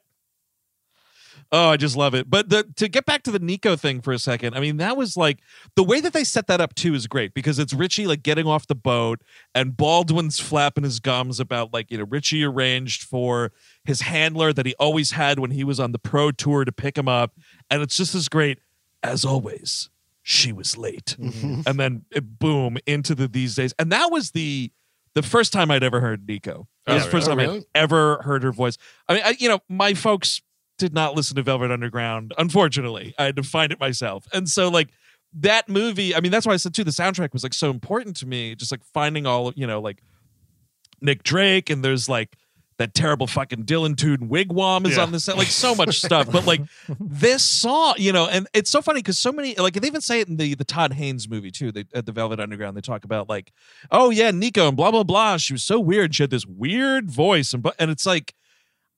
Oh, 1.51 1.69
I 1.69 1.77
just 1.77 1.95
love 1.95 2.13
it. 2.13 2.29
But 2.29 2.49
the, 2.49 2.63
to 2.75 2.89
get 2.89 3.05
back 3.05 3.23
to 3.23 3.31
the 3.31 3.39
Nico 3.39 3.75
thing 3.75 4.01
for 4.01 4.11
a 4.11 4.19
second, 4.19 4.53
I 4.55 4.59
mean, 4.59 4.77
that 4.77 4.97
was 4.97 5.15
like 5.15 5.39
the 5.75 5.83
way 5.83 6.01
that 6.01 6.11
they 6.11 6.23
set 6.23 6.47
that 6.47 6.59
up 6.59 6.75
too 6.75 6.93
is 6.93 7.07
great 7.07 7.33
because 7.33 7.57
it's 7.57 7.73
Richie 7.73 8.05
like 8.05 8.21
getting 8.21 8.45
off 8.45 8.67
the 8.67 8.75
boat 8.75 9.21
and 9.55 9.77
Baldwin's 9.77 10.39
flapping 10.39 10.83
his 10.83 10.99
gums 10.99 11.39
about 11.39 11.73
like, 11.73 11.89
you 11.89 11.97
know, 11.97 12.05
Richie 12.09 12.43
arranged 12.43 13.03
for 13.03 13.51
his 13.85 14.01
handler 14.01 14.51
that 14.51 14.65
he 14.65 14.75
always 14.77 15.11
had 15.11 15.39
when 15.39 15.51
he 15.51 15.63
was 15.63 15.79
on 15.79 15.93
the 15.93 15.99
pro 15.99 16.31
tour 16.31 16.65
to 16.65 16.71
pick 16.71 16.97
him 16.97 17.07
up. 17.07 17.33
And 17.71 17.81
it's 17.81 17.95
just 17.95 18.13
as 18.13 18.27
great 18.27 18.59
as 19.01 19.23
always. 19.23 19.89
She 20.23 20.51
was 20.51 20.77
late. 20.77 21.15
Mm-hmm. 21.17 21.61
And 21.65 21.79
then 21.79 22.03
it, 22.11 22.37
boom 22.39 22.77
into 22.85 23.15
the 23.15 23.29
these 23.29 23.55
days. 23.55 23.73
And 23.79 23.89
that 23.93 24.11
was 24.11 24.31
the 24.31 24.73
the 25.13 25.23
first 25.23 25.53
time 25.53 25.71
I'd 25.71 25.83
ever 25.83 26.01
heard 26.01 26.27
Nico. 26.27 26.67
That 26.85 26.95
was 26.95 27.03
Oh, 27.03 27.05
the 27.05 27.11
first 27.11 27.29
oh, 27.29 27.35
really? 27.35 27.47
time 27.47 27.57
I'd 27.73 27.79
ever 27.81 28.21
heard 28.23 28.43
her 28.43 28.51
voice. 28.51 28.77
I 29.07 29.13
mean, 29.13 29.23
I, 29.25 29.35
you 29.39 29.47
know, 29.47 29.59
my 29.69 29.93
folks 29.93 30.41
did 30.77 30.93
not 30.93 31.15
listen 31.15 31.35
to 31.35 31.43
Velvet 31.43 31.71
Underground. 31.71 32.33
Unfortunately, 32.37 33.13
I 33.17 33.23
had 33.25 33.35
to 33.37 33.43
find 33.43 33.71
it 33.71 33.79
myself. 33.79 34.27
And 34.33 34.49
so, 34.49 34.69
like 34.69 34.89
that 35.33 35.67
movie, 35.69 36.15
I 36.15 36.19
mean, 36.19 36.31
that's 36.31 36.45
why 36.45 36.53
I 36.53 36.57
said 36.57 36.73
too. 36.73 36.83
The 36.83 36.91
soundtrack 36.91 37.33
was 37.33 37.43
like 37.43 37.53
so 37.53 37.69
important 37.69 38.15
to 38.17 38.25
me. 38.25 38.55
Just 38.55 38.71
like 38.71 38.83
finding 38.93 39.25
all, 39.25 39.53
you 39.55 39.67
know, 39.67 39.79
like 39.81 40.01
Nick 41.01 41.23
Drake, 41.23 41.69
and 41.69 41.83
there's 41.83 42.07
like 42.09 42.35
that 42.77 42.93
terrible 42.93 43.25
fucking 43.25 43.63
Dylan 43.65 43.97
Tune 43.97 44.29
wigwam 44.29 44.85
is 44.85 44.97
Yeah. 44.97 45.03
on 45.03 45.11
the 45.11 45.19
set. 45.19 45.35
Like 45.35 45.47
so 45.47 45.73
much 45.73 45.97
stuff, 45.99 46.31
but 46.31 46.45
like 46.45 46.61
this 46.99 47.43
song, 47.43 47.95
you 47.97 48.11
know, 48.13 48.27
and 48.27 48.47
it's 48.53 48.69
so 48.69 48.83
funny 48.83 48.99
because 48.99 49.17
so 49.17 49.31
many 49.31 49.55
like 49.55 49.73
they 49.73 49.87
even 49.87 49.99
say 50.01 50.19
it 50.19 50.27
in 50.27 50.37
the 50.37 50.53
the 50.53 50.63
Todd 50.63 50.93
Haynes 50.93 51.27
movie 51.27 51.49
too. 51.51 51.71
They 51.71 51.85
at 51.95 52.05
the 52.05 52.11
Velvet 52.11 52.39
Underground 52.39 52.77
they 52.77 52.81
talk 52.81 53.03
about 53.03 53.27
like, 53.29 53.51
oh 53.91 54.11
yeah, 54.11 54.29
Nico 54.31 54.67
and 54.67 54.77
blah 54.77 54.91
blah 54.91 55.03
blah. 55.03 55.37
She 55.37 55.53
was 55.53 55.63
so 55.63 55.79
weird. 55.79 56.13
She 56.13 56.21
had 56.23 56.29
this 56.29 56.45
weird 56.45 57.09
voice, 57.09 57.51
and 57.53 57.63
but 57.63 57.75
and 57.79 57.89
it's 57.89 58.05
like, 58.05 58.33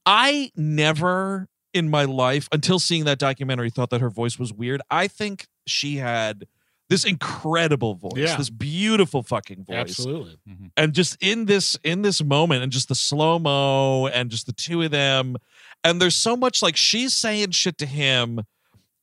I 0.05 0.51
never 0.57 1.47
in 1.74 1.89
my 1.89 2.03
life 2.05 2.47
until 2.51 2.80
seeing 2.80 3.05
that 3.05 3.20
documentary 3.20 3.70
thought 3.70 3.89
that 3.91 4.01
her 4.01 4.09
voice 4.09 4.39
was 4.39 4.51
weird. 4.53 4.82
I 4.89 5.07
think 5.07 5.47
she 5.67 5.97
had 5.97 6.45
this 6.89 7.03
incredible 7.03 7.93
voice, 7.93 8.13
Yeah. 8.15 8.36
this 8.36 8.49
beautiful 8.49 9.22
fucking 9.22 9.63
voice. 9.65 9.78
Absolutely. 9.78 10.38
Mm-hmm. 10.49 10.67
and 10.76 10.93
just 10.93 11.17
in 11.22 11.45
this 11.45 11.78
in 11.84 12.01
this 12.01 12.24
moment 12.24 12.63
and 12.63 12.72
just 12.72 12.88
the 12.89 12.95
slow 12.95 13.38
mo 13.38 14.07
and 14.07 14.32
just 14.32 14.47
the 14.47 14.53
two 14.53 14.82
of 14.82 14.89
them 14.91 15.36
and 15.84 16.01
there's 16.01 16.15
so 16.15 16.36
much 16.36 16.61
like 16.63 16.76
she's 16.76 17.13
saying 17.13 17.51
shit 17.51 17.78
to 17.78 17.86
him 17.86 18.41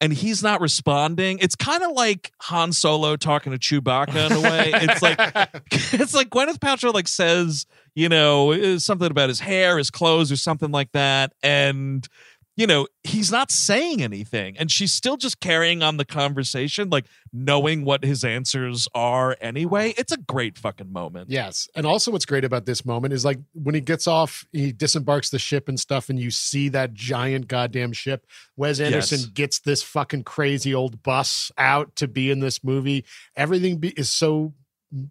and 0.01 0.13
he's 0.13 0.43
not 0.43 0.61
responding 0.61 1.39
it's 1.39 1.55
kind 1.55 1.83
of 1.85 1.93
like 1.93 2.33
han 2.43 2.73
solo 2.73 3.15
talking 3.17 3.57
to 3.57 3.59
chewbacca 3.59 4.27
in 4.27 4.33
a 4.33 4.41
way 4.41 4.71
it's 4.75 5.01
like 5.01 5.19
it's 5.95 6.13
like 6.13 6.29
gwyneth 6.29 6.59
paltrow 6.59 6.93
like 6.93 7.09
says 7.09 7.65
you 7.95 8.09
know 8.09 8.77
something 8.79 9.11
about 9.11 9.29
his 9.31 9.41
hair 9.41 9.79
his 9.79 9.91
clothes 9.91 10.31
or 10.33 10.37
something 10.37 10.71
like 10.73 10.91
that 10.93 11.33
and 11.43 12.09
you 12.57 12.67
know 12.67 12.87
he's 13.05 13.31
not 13.31 13.51
saying 13.51 14.03
anything 14.03 14.57
and 14.59 14.71
she's 14.71 14.93
still 14.93 15.17
just 15.17 15.41
carrying 15.41 15.83
on 15.83 15.97
the 15.99 16.05
conversation 16.05 16.89
like 16.91 17.05
knowing 17.33 17.85
what 17.85 18.03
his 18.05 18.25
answers 18.25 18.89
are 18.95 19.37
anyway 19.41 19.93
it's 19.99 20.13
a 20.13 20.17
great 20.17 20.57
fucking 20.59 20.93
moment 20.93 21.29
Yes. 21.31 21.69
And 21.75 21.87
also 21.87 22.11
what's 22.11 22.25
great 22.25 22.45
about 22.45 22.67
this 22.67 22.85
moment 22.85 23.13
is 23.13 23.25
like 23.25 23.39
when 23.53 23.75
he 23.75 23.81
gets 23.81 24.07
off, 24.07 24.47
he 24.53 24.73
disembarks 24.73 25.29
the 25.31 25.39
ship 25.39 25.69
and 25.69 25.79
stuff, 25.79 26.09
and 26.09 26.19
you 26.19 26.31
see 26.31 26.69
that 26.71 26.95
giant 26.95 27.49
goddamn 27.49 27.93
ship. 27.93 28.27
Wes 28.57 28.81
Anderson 28.81 29.19
Yes. 29.21 29.27
gets 29.29 29.59
this 29.61 29.83
fucking 29.83 30.25
crazy 30.25 30.75
old 30.75 31.03
bus 31.03 31.53
out 31.59 31.95
to 31.97 32.09
be 32.09 32.31
in 32.31 32.41
this 32.41 32.65
movie. 32.65 33.05
Everything 33.37 33.79
be, 33.79 33.89
is 33.91 34.09
so 34.11 34.55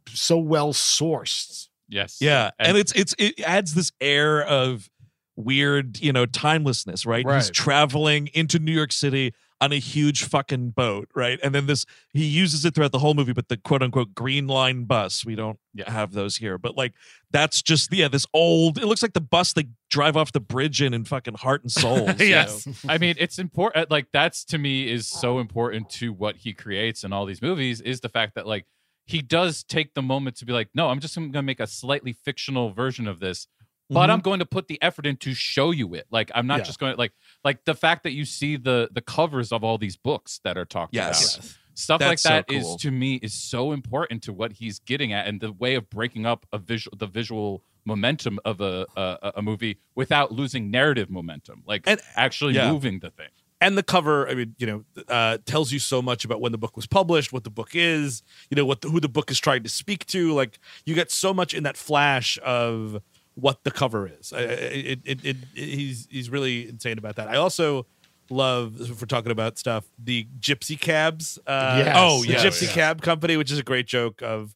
so 0.10 0.38
well 0.38 0.74
sourced. 0.74 1.68
Yes. 1.88 2.18
Yeah, 2.20 2.52
and, 2.58 2.70
And- 2.70 2.78
it's 2.78 2.92
it's 2.94 3.14
it 3.20 3.40
adds 3.42 3.74
this 3.76 3.92
air 4.02 4.42
of 4.44 4.90
weird, 5.36 6.00
you 6.00 6.14
know, 6.14 6.26
timelessness, 6.26 7.06
right? 7.06 7.26
He's 7.30 7.50
traveling 7.50 8.30
into 8.34 8.60
New 8.60 8.72
York 8.72 8.92
City 8.92 9.34
on 9.62 9.72
a 9.72 9.80
huge 9.80 10.24
fucking 10.26 10.72
boat, 10.72 11.10
right? 11.16 11.40
And 11.42 11.56
then 11.56 11.66
this 11.66 11.86
he 12.12 12.26
uses 12.26 12.66
it 12.66 12.76
throughout 12.76 12.92
the 12.92 13.00
whole 13.00 13.14
movie, 13.14 13.34
but 13.34 13.48
the 13.48 13.58
quote 13.58 13.82
unquote 13.82 14.14
green 14.14 14.48
line 14.48 14.84
bus, 14.84 15.26
we 15.26 15.36
don't 15.36 15.60
have 15.88 16.12
those 16.14 16.38
here. 16.38 16.58
But 16.58 16.76
like 16.76 16.94
that's 17.32 17.62
just 17.62 17.94
yeah, 17.94 18.08
this 18.08 18.26
old 18.34 18.78
it 18.78 18.86
looks 18.86 19.02
like 19.02 19.14
the 19.14 19.22
bus 19.22 19.54
they 19.54 19.68
drive 19.90 20.18
off 20.18 20.34
the 20.34 20.40
bridge 20.40 20.82
in 20.82 20.94
in 20.94 21.06
fucking 21.06 21.36
heart 21.36 21.62
and 21.62 21.72
soul. 21.72 22.10
Yes. 22.20 22.68
I 22.88 22.98
mean, 22.98 23.16
it's 23.18 23.40
important. 23.40 23.86
Uh, 23.86 23.88
like 23.90 24.08
that's 24.12 24.44
to 24.46 24.58
me 24.58 24.92
is 24.92 25.08
so 25.08 25.40
important 25.40 25.90
to 25.92 26.12
what 26.12 26.38
he 26.38 26.54
creates 26.54 27.04
in 27.04 27.14
all 27.14 27.26
these 27.26 27.42
movies 27.42 27.82
is 27.82 28.02
the 28.02 28.10
fact 28.10 28.36
that 28.36 28.46
like 28.46 28.66
he 29.06 29.22
does 29.22 29.64
take 29.64 29.94
the 29.94 30.02
moment 30.02 30.36
to 30.38 30.46
be 30.46 30.54
like, 30.54 30.70
no, 30.74 30.90
I'm 30.90 31.00
just 31.00 31.16
going 31.16 31.32
to 31.32 31.42
make 31.42 31.60
a 31.60 31.68
slightly 31.68 32.14
fictional 32.14 32.72
version 32.74 33.08
of 33.08 33.20
this, 33.20 33.48
but 33.90 34.10
Mhm. 34.10 34.14
I'm 34.14 34.20
going 34.22 34.40
to 34.40 34.46
put 34.46 34.68
the 34.68 34.82
effort 34.82 35.06
in 35.06 35.18
to 35.18 35.34
show 35.34 35.72
you 35.72 35.94
it. 35.94 36.08
Like 36.12 36.32
I'm 36.36 36.48
not 36.48 36.60
Yeah. 36.60 36.64
just 36.66 36.80
going 36.80 36.94
to 36.94 36.98
like 36.98 37.14
like 37.44 37.66
the 37.66 37.76
fact 37.76 38.04
that 38.04 38.12
you 38.14 38.26
see 38.26 38.56
the 38.58 38.90
the 38.92 39.02
covers 39.02 39.52
of 39.52 39.64
all 39.64 39.78
these 39.78 39.98
books 39.98 40.40
that 40.44 40.58
are 40.58 40.66
talked 40.66 40.94
Yes. 40.96 41.36
about. 41.38 41.58
Stuff 41.78 42.00
like 42.02 42.10
That's 42.12 42.22
so 42.22 42.30
that 42.30 42.46
is 42.52 42.64
cool. 42.64 42.78
to 42.78 42.92
me 42.92 43.16
is 43.16 43.34
so 43.34 43.74
important 43.74 44.24
to 44.24 44.34
what 44.34 44.54
he's 44.54 44.80
getting 44.80 45.12
at 45.12 45.28
and 45.28 45.42
the 45.42 45.52
way 45.52 45.76
of 45.76 45.90
breaking 45.90 46.26
up 46.26 46.46
a 46.54 46.58
visual 46.58 46.96
the 46.98 47.08
visual 47.08 47.64
momentum 47.84 48.40
of 48.46 48.62
a 48.62 48.86
a, 48.96 49.34
a 49.36 49.42
movie 49.42 49.78
without 49.94 50.32
losing 50.32 50.72
narrative 50.72 51.10
momentum 51.10 51.62
like 51.68 51.84
And- 51.86 52.00
actually 52.16 52.56
Yeah. 52.56 52.72
moving 52.72 53.00
the 53.00 53.10
thing 53.12 53.28
and 53.62 53.78
the 53.78 53.84
cover 53.84 54.28
i 54.28 54.34
mean 54.34 54.56
you 54.58 54.66
know 54.68 54.84
uh, 55.08 55.38
tells 55.46 55.72
you 55.72 55.80
so 55.80 56.02
much 56.02 56.26
about 56.26 56.40
when 56.42 56.52
the 56.52 56.58
book 56.58 56.76
was 56.76 56.88
published 56.88 57.32
what 57.32 57.44
the 57.44 57.50
book 57.52 57.72
is 57.76 58.24
you 58.50 58.56
know 58.56 58.66
what 58.66 58.82
the, 58.82 58.90
who 58.90 59.00
the 59.00 59.08
book 59.10 59.30
is 59.30 59.40
trying 59.40 59.62
to 59.64 59.70
speak 59.70 60.06
to 60.08 60.34
like 60.34 60.58
you 60.86 60.96
get 60.96 61.12
so 61.12 61.34
much 61.34 61.54
in 61.54 61.64
that 61.64 61.78
flash 61.78 62.40
of 62.44 63.02
what 63.36 63.64
the 63.64 63.72
cover 63.72 64.08
is 64.08 64.34
it, 64.36 65.00
it, 65.06 65.26
it, 65.26 65.38
he's 65.54 66.08
he's 66.10 66.30
really 66.30 66.68
insane 66.68 66.98
about 66.98 67.16
that 67.18 67.28
i 67.28 67.36
also 67.36 67.86
love 68.30 68.76
if 68.82 69.00
we're 69.02 69.06
talking 69.08 69.32
about 69.32 69.58
stuff 69.58 69.86
the 70.04 70.28
gypsy 70.40 70.80
cabs 70.80 71.38
uh 71.46 71.84
Yes. 71.86 71.96
Oh, 72.00 72.24
the 72.24 72.34
gypsy 72.34 72.64
Yes. 72.64 72.74
cab 72.74 73.02
company 73.02 73.38
which 73.38 73.52
is 73.52 73.60
a 73.60 73.64
great 73.64 73.86
joke 73.88 74.22
of 74.24 74.56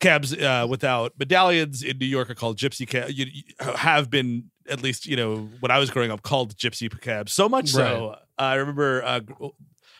cabs 0.00 0.32
uh, 0.34 0.66
without 0.68 1.12
medallions 1.18 1.82
in 1.82 1.98
New 1.98 2.06
York 2.06 2.30
are 2.30 2.34
called 2.34 2.56
gypsy 2.56 2.88
cab. 2.88 3.10
You, 3.10 3.26
you 3.30 3.42
have 3.76 4.08
been 4.08 4.50
at 4.68 4.82
least 4.82 5.04
you 5.06 5.14
know 5.14 5.50
when 5.60 5.70
I 5.70 5.78
was 5.78 5.90
growing 5.90 6.10
up 6.10 6.22
called 6.22 6.56
gypsy 6.56 6.88
cabs. 7.00 7.32
So 7.32 7.48
much 7.50 7.68
so 7.68 8.16
I 8.38 8.54
remember 8.54 9.04
uh, 9.04 9.20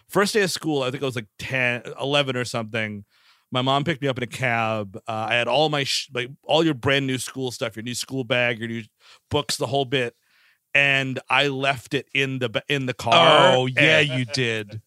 first 0.08 0.32
day 0.32 0.42
of 0.42 0.50
school. 0.50 0.82
I 0.82 0.90
think 0.90 1.02
I 1.02 1.06
was 1.06 1.16
like 1.16 1.26
10, 1.38 1.82
11 2.00 2.34
or 2.36 2.44
something. 2.46 3.04
My 3.52 3.62
mom 3.62 3.84
picked 3.84 4.00
me 4.02 4.08
up 4.08 4.16
in 4.16 4.22
a 4.24 4.28
cab. 4.28 4.96
Uh, 5.08 5.26
I 5.30 5.34
had 5.34 5.48
all 5.48 5.68
my 5.68 5.84
sh- 5.84 6.08
like 6.14 6.30
all 6.44 6.64
your 6.64 6.74
brand 6.74 7.06
new 7.06 7.18
school 7.18 7.50
stuff, 7.50 7.76
your 7.76 7.82
new 7.82 7.94
school 7.94 8.24
bag, 8.24 8.58
your 8.58 8.68
new 8.68 8.82
books, 9.30 9.56
the 9.56 9.66
whole 9.66 9.84
bit. 9.84 10.14
And 10.74 11.18
I 11.28 11.48
left 11.48 11.94
it 11.94 12.06
in 12.14 12.38
the 12.38 12.62
in 12.68 12.86
the 12.86 12.94
car. 12.94 13.54
Oh 13.56 13.66
yeah, 13.66 13.98
and- 14.00 14.08
you 14.08 14.24
did. 14.24 14.80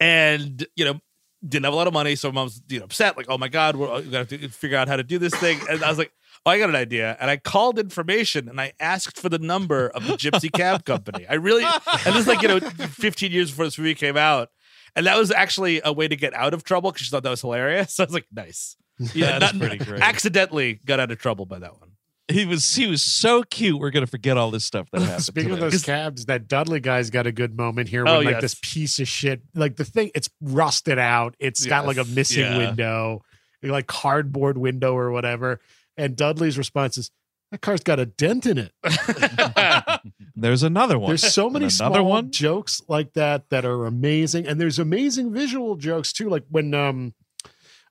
and 0.00 0.66
you 0.76 0.84
know 0.84 1.00
didn't 1.46 1.64
have 1.64 1.74
a 1.74 1.76
lot 1.76 1.86
of 1.86 1.92
money 1.92 2.16
so 2.16 2.28
my 2.32 2.40
mom's 2.40 2.60
you 2.68 2.78
know 2.78 2.84
upset 2.86 3.16
like 3.16 3.26
oh 3.28 3.38
my 3.38 3.46
god 3.46 3.76
we're 3.76 3.86
gonna 4.02 4.16
have 4.18 4.28
to 4.28 4.48
figure 4.48 4.76
out 4.76 4.88
how 4.88 4.96
to 4.96 5.04
do 5.04 5.16
this 5.18 5.34
thing 5.34 5.60
and 5.70 5.84
i 5.84 5.88
was 5.88 5.98
like 5.98 6.10
oh 6.44 6.50
i 6.50 6.58
got 6.58 6.68
an 6.68 6.74
idea 6.74 7.16
and 7.20 7.30
i 7.30 7.36
called 7.36 7.78
information 7.78 8.48
and 8.48 8.60
i 8.60 8.72
asked 8.80 9.18
for 9.20 9.28
the 9.28 9.38
number 9.38 9.88
of 9.90 10.04
the 10.06 10.14
gypsy 10.14 10.50
cab 10.50 10.84
company 10.84 11.24
i 11.28 11.34
really 11.34 11.62
and 11.62 12.14
this 12.14 12.22
is 12.22 12.26
like 12.26 12.42
you 12.42 12.48
know 12.48 12.58
15 12.58 13.30
years 13.30 13.50
before 13.50 13.66
this 13.66 13.78
movie 13.78 13.94
came 13.94 14.16
out 14.16 14.48
and 14.96 15.06
that 15.06 15.16
was 15.16 15.30
actually 15.30 15.80
a 15.84 15.92
way 15.92 16.08
to 16.08 16.16
get 16.16 16.34
out 16.34 16.52
of 16.54 16.64
trouble 16.64 16.90
because 16.90 17.06
she 17.06 17.10
thought 17.10 17.22
that 17.22 17.30
was 17.30 17.40
hilarious 17.42 17.94
so 17.94 18.02
i 18.02 18.06
was 18.06 18.14
like 18.14 18.26
nice 18.32 18.76
yeah 19.14 19.38
That's 19.38 19.56
pretty 19.56 19.78
great. 19.78 20.00
accidentally 20.00 20.80
got 20.84 20.98
out 20.98 21.10
of 21.12 21.18
trouble 21.18 21.46
by 21.46 21.58
that 21.60 21.78
one 21.78 21.90
He 22.28 22.44
was 22.46 22.74
he 22.74 22.86
was 22.88 23.02
so 23.04 23.42
cute. 23.44 23.78
We're 23.78 23.90
gonna 23.92 24.06
forget 24.08 24.36
all 24.36 24.50
this 24.50 24.64
stuff 24.64 24.88
that 24.90 25.00
happened. 25.02 25.22
Speaking 25.22 25.52
of 25.52 25.60
those 25.60 25.84
cabs, 25.84 26.24
that 26.26 26.48
Dudley 26.48 26.80
guy's 26.80 27.08
got 27.10 27.24
a 27.26 27.30
good 27.30 27.56
moment 27.56 27.88
here 27.88 28.02
oh, 28.02 28.04
when 28.04 28.14
Oh, 28.14 28.20
like 28.30 28.32
yes. 28.32 28.42
this 28.42 28.56
piece 28.62 28.98
of 28.98 29.06
shit, 29.06 29.42
like 29.54 29.76
the 29.76 29.84
thing, 29.84 30.10
it's 30.14 30.28
rusted 30.40 30.98
out. 30.98 31.36
It's 31.38 31.64
got 31.66 31.86
like 31.86 31.98
a 31.98 32.04
missing 32.04 32.42
Yeah. 32.42 32.58
window, 32.58 33.22
like 33.62 33.86
cardboard 33.86 34.58
window 34.58 34.96
or 34.96 35.12
whatever. 35.12 35.60
And 35.96 36.16
Dudley's 36.16 36.58
response 36.58 36.98
is, 36.98 37.12
"That 37.50 37.60
car's 37.60 37.82
got 37.82 38.00
a 38.00 38.06
dent 38.06 38.46
in 38.46 38.58
it." 38.58 38.72
There's 40.36 40.62
another 40.62 40.98
one. 40.98 41.10
There's 41.10 41.32
so 41.32 41.48
many 41.48 41.70
small 41.70 42.04
one? 42.04 42.30
jokes 42.30 42.82
like 42.88 43.14
that 43.14 43.48
that 43.50 43.64
are 43.64 43.86
amazing, 43.86 44.46
and 44.46 44.60
there's 44.60 44.78
amazing 44.78 45.32
visual 45.32 45.76
jokes 45.76 46.12
too. 46.12 46.28
Like 46.28 46.44
when 46.50 46.74
um, 46.74 47.14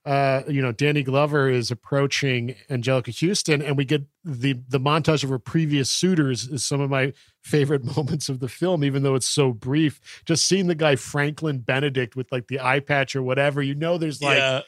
uh, 0.06 0.44
you 0.48 0.62
know, 0.62 0.72
Danny 0.72 1.02
Glover 1.02 1.50
is 1.50 1.72
approaching 1.72 2.54
Anjelica 2.70 3.12
Huston, 3.20 3.64
and 3.64 3.76
we 3.76 3.86
get 3.86 4.04
the 4.24 4.54
the 4.68 4.80
montage 4.80 5.24
of 5.24 5.32
her 5.32 5.40
previous 5.40 5.90
suitors 5.90 6.48
is 6.48 6.64
some 6.64 6.80
of 6.80 6.92
my 6.92 7.12
favorite 7.42 7.84
moments 7.98 8.30
of 8.30 8.40
the 8.40 8.48
film, 8.48 8.84
even 8.84 9.02
though 9.02 9.16
it's 9.16 9.28
so 9.28 9.52
brief. 9.52 10.22
Just 10.26 10.48
seeing 10.48 10.68
the 10.68 10.76
guy 10.76 10.96
Franklin 10.96 11.58
Benedict 11.60 12.16
with 12.16 12.32
like 12.32 12.48
the 12.48 12.60
eye 12.60 12.82
patch 12.82 13.16
or 13.16 13.24
whatever, 13.24 13.64
you 13.64 13.74
know, 13.74 13.98
there's 13.98 14.22
like 14.22 14.38
yeah. 14.38 14.62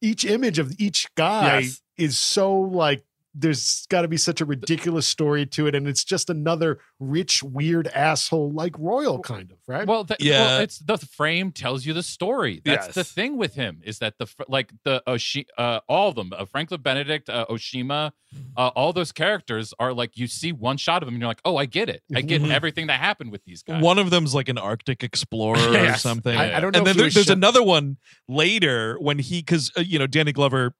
each 0.00 0.24
image 0.24 0.58
of 0.58 0.72
each 0.78 1.14
guy 1.14 1.58
Yes. 1.58 1.82
is 1.98 2.18
so 2.18 2.58
like 2.58 3.04
there's 3.32 3.86
got 3.90 4.02
to 4.02 4.08
be 4.08 4.16
such 4.16 4.40
a 4.40 4.44
ridiculous 4.44 5.06
story 5.06 5.46
to 5.46 5.68
it 5.68 5.74
and 5.76 5.86
it's 5.86 6.02
just 6.02 6.28
another 6.30 6.80
rich 6.98 7.42
weird 7.44 7.86
asshole 7.88 8.50
like 8.52 8.74
royal 8.78 9.20
kind 9.20 9.52
of 9.52 9.58
right 9.68 9.86
Well, 9.86 10.02
the, 10.02 10.16
Yeah. 10.18 10.40
well, 10.40 10.60
it's 10.62 10.78
the 10.80 10.98
frame 10.98 11.52
tells 11.52 11.86
you 11.86 11.92
the 11.92 12.02
story. 12.02 12.60
That's 12.64 12.92
the 12.94 13.04
thing 13.04 13.36
with 13.36 13.54
him 13.54 13.82
is 13.84 14.00
that 14.00 14.14
the 14.18 14.26
like 14.48 14.72
the 14.84 15.00
Oshi, 15.06 15.46
uh, 15.56 15.78
all 15.88 16.08
of 16.08 16.16
them, 16.16 16.32
uh, 16.36 16.44
Franklin 16.44 16.82
Benedict, 16.82 17.30
uh, 17.30 17.46
Oshima, 17.48 18.10
uh, 18.56 18.68
all 18.74 18.92
those 18.92 19.12
characters 19.12 19.72
are 19.78 19.92
like 19.92 20.16
you 20.18 20.26
see 20.26 20.50
one 20.50 20.76
shot 20.76 21.02
of 21.02 21.06
them 21.06 21.14
and 21.14 21.22
you're 21.22 21.28
like, 21.30 21.40
oh, 21.44 21.56
I 21.56 21.66
get 21.66 21.88
it. 21.88 22.02
I 22.14 22.22
get 22.22 22.42
Mhm. 22.42 22.50
everything 22.50 22.88
that 22.88 22.98
happened 22.98 23.30
with 23.30 23.44
these 23.44 23.62
guys. 23.62 23.80
One 23.82 23.98
of 24.00 24.10
them's 24.10 24.34
like 24.34 24.48
an 24.48 24.58
Arctic 24.58 25.04
explorer 25.04 25.58
or 25.58 25.94
something. 25.96 26.36
I, 26.36 26.56
I 26.56 26.60
don't 26.60 26.72
know 26.72 26.78
and 26.78 26.86
then 26.86 26.96
there, 26.96 27.08
there's 27.10 27.26
shot- 27.26 27.36
another 27.36 27.62
one 27.62 27.96
later 28.28 28.96
when 29.00 29.20
he 29.20 29.38
because 29.40 29.70
uh, 29.76 29.82
you 29.82 30.00
know 30.00 30.08
Danny 30.08 30.32
Glover 30.32 30.74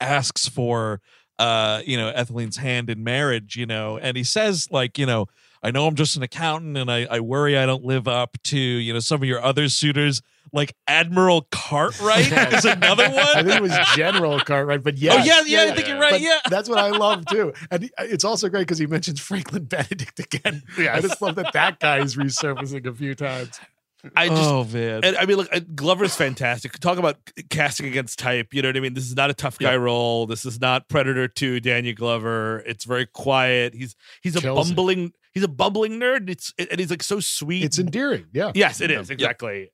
asks 0.00 0.48
for 0.48 1.00
uh 1.40 1.82
you 1.84 1.96
know 1.96 2.12
Etheline's 2.12 2.58
hand 2.58 2.90
in 2.90 3.02
marriage 3.02 3.56
you 3.56 3.66
know 3.66 3.98
and 3.98 4.16
he 4.16 4.22
says 4.22 4.68
like 4.70 4.98
you 4.98 5.06
know 5.06 5.26
I 5.62 5.70
know 5.70 5.86
I'm 5.86 5.94
just 5.94 6.16
an 6.16 6.22
accountant 6.22 6.76
and 6.78 6.90
I, 6.90 7.06
I 7.10 7.20
worry 7.20 7.58
I 7.58 7.66
don't 7.66 7.84
live 7.84 8.06
up 8.06 8.36
to 8.44 8.58
you 8.58 8.92
know 8.92 9.00
some 9.00 9.22
of 9.22 9.28
your 9.28 9.42
other 9.42 9.68
suitors 9.68 10.22
like 10.52 10.74
Admiral 10.86 11.46
Cartwright 11.52 12.32
is 12.54 12.64
another 12.64 13.08
one. 13.08 13.18
I 13.18 13.42
think 13.42 13.56
it 13.56 13.62
was 13.62 13.76
General 13.94 14.40
Cartwright, 14.40 14.82
but 14.82 14.98
yeah, 14.98 15.14
oh 15.14 15.24
yeah 15.24 15.42
yeah, 15.46 15.70
I 15.70 15.74
think 15.74 15.86
you're 15.88 15.98
right 15.98 16.10
But 16.12 16.20
yeah 16.20 16.40
that's 16.48 16.68
what 16.68 16.78
I 16.78 16.90
love 16.90 17.24
too, 17.26 17.52
and 17.70 17.90
it's 17.98 18.24
also 18.24 18.48
great 18.48 18.62
because 18.62 18.78
he 18.78 18.86
mentions 18.86 19.20
Franklin 19.20 19.64
Benedict 19.64 20.18
again. 20.18 20.62
I 20.78 21.00
just 21.00 21.22
love 21.22 21.36
that 21.36 21.52
that 21.52 21.78
guy 21.78 22.00
is 22.00 22.16
resurfacing 22.16 22.86
a 22.86 22.92
few 22.92 23.14
times. 23.14 23.60
I 24.16 24.28
just 24.28 24.42
oh 24.42 24.64
man 24.64 25.04
And 25.04 25.16
I 25.16 25.26
mean, 25.26 25.36
look, 25.36 25.48
uh, 25.52 25.60
Glover's 25.74 26.14
fantastic. 26.14 26.72
Talk 26.78 26.98
about 26.98 27.16
casting 27.50 27.86
against 27.86 28.18
type. 28.18 28.52
You 28.52 28.62
know 28.62 28.68
what 28.68 28.76
I 28.76 28.80
mean? 28.80 28.94
This 28.94 29.04
is 29.04 29.16
not 29.16 29.30
a 29.30 29.34
tough 29.34 29.58
guy 29.58 29.76
role. 29.76 30.26
This 30.26 30.44
is 30.44 30.60
not 30.60 30.88
Predator 30.88 31.28
2, 31.28 31.60
Daniel 31.60 31.94
Glover. 31.94 32.62
It's 32.66 32.84
very 32.84 33.06
quiet. 33.06 33.74
He's 33.74 33.94
he's 34.22 34.36
a 34.36 34.40
Kills 34.40 34.70
it. 34.70 34.74
bumbling 34.74 35.12
he's 35.32 35.42
a 35.42 35.48
bumbling 35.48 35.98
nerd. 36.00 36.28
It's 36.30 36.52
and 36.58 36.78
he's 36.78 36.90
like 36.90 37.02
so 37.02 37.20
sweet. 37.20 37.64
It's 37.64 37.78
endearing, 37.78 38.26
yeah. 38.32 38.52
yes, 38.54 38.80
it 38.80 38.90
is 38.90 39.10
exactly. 39.10 39.70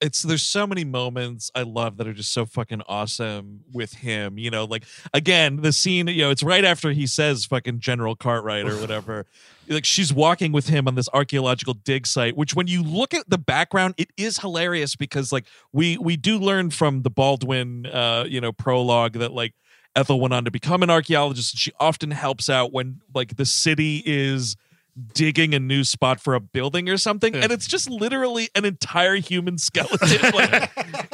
It's 0.00 0.22
there's 0.22 0.42
so 0.42 0.66
many 0.66 0.84
moments 0.84 1.50
I 1.54 1.62
love 1.62 1.96
that 1.96 2.06
are 2.06 2.12
just 2.12 2.32
so 2.32 2.46
fucking 2.46 2.82
awesome 2.88 3.60
with 3.72 3.94
him. 3.94 4.38
You 4.38 4.50
know, 4.50 4.64
like 4.64 4.84
again, 5.12 5.56
the 5.56 5.72
scene, 5.72 6.06
you 6.08 6.22
know, 6.22 6.30
it's 6.30 6.42
right 6.42 6.64
after 6.64 6.92
he 6.92 7.06
says 7.06 7.44
fucking 7.44 7.80
General 7.80 8.14
Cartwright 8.14 8.66
or 8.66 8.76
whatever. 8.80 9.26
like 9.68 9.84
she's 9.84 10.12
walking 10.12 10.52
with 10.52 10.68
him 10.68 10.86
on 10.86 10.94
this 10.94 11.08
archaeological 11.12 11.74
dig 11.74 12.06
site, 12.06 12.36
which 12.36 12.54
when 12.54 12.66
you 12.66 12.82
look 12.82 13.14
at 13.14 13.28
the 13.28 13.38
background, 13.38 13.94
it 13.96 14.10
is 14.16 14.38
hilarious 14.38 14.94
because 14.96 15.32
like 15.32 15.46
we 15.72 15.98
we 15.98 16.16
do 16.16 16.38
learn 16.38 16.70
from 16.70 17.02
the 17.02 17.10
Baldwin 17.10 17.86
uh, 17.86 18.24
you 18.28 18.40
know, 18.40 18.52
prologue 18.52 19.14
that 19.14 19.32
like 19.32 19.54
Ethel 19.96 20.20
went 20.20 20.34
on 20.34 20.44
to 20.44 20.50
become 20.50 20.82
an 20.82 20.90
archaeologist 20.90 21.54
and 21.54 21.58
she 21.58 21.72
often 21.80 22.12
helps 22.12 22.48
out 22.48 22.72
when 22.72 23.00
like 23.14 23.36
the 23.36 23.46
city 23.46 24.02
is 24.06 24.56
digging 25.14 25.54
a 25.54 25.58
new 25.60 25.84
spot 25.84 26.20
for 26.20 26.34
a 26.34 26.40
building 26.40 26.88
or 26.88 26.96
something 26.96 27.34
and 27.34 27.50
it's 27.52 27.66
just 27.66 27.88
literally 27.90 28.48
an 28.54 28.64
entire 28.64 29.16
human 29.16 29.58
skeleton 29.58 30.30
like 30.32 30.70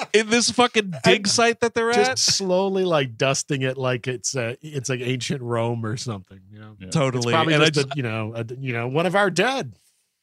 in 0.14 0.30
this 0.30 0.50
fucking 0.50 0.92
dig 1.04 1.26
site 1.26 1.60
that 1.60 1.74
they're 1.74 1.92
Just 1.92 2.10
at 2.10 2.18
slowly 2.18 2.84
like 2.84 3.16
dusting 3.16 3.62
it 3.62 3.76
like 3.76 4.06
it's 4.06 4.34
uh, 4.36 4.54
it's 4.62 4.88
like 4.88 5.00
ancient 5.00 5.42
Rome 5.42 5.84
or 5.84 5.96
something. 5.96 6.40
You 6.50 6.60
know, 6.60 6.76
Yeah. 6.78 6.86
it's 6.86 6.96
totally 6.96 7.32
probably 7.32 7.54
and 7.54 7.62
I 7.62 7.66
just, 7.66 7.86
just, 7.88 7.94
a, 7.94 7.96
you 7.96 8.02
know 8.02 8.32
a, 8.34 8.44
you 8.58 8.72
know 8.72 8.88
one 8.88 9.06
of 9.06 9.14
our 9.14 9.30
dead. 9.30 9.74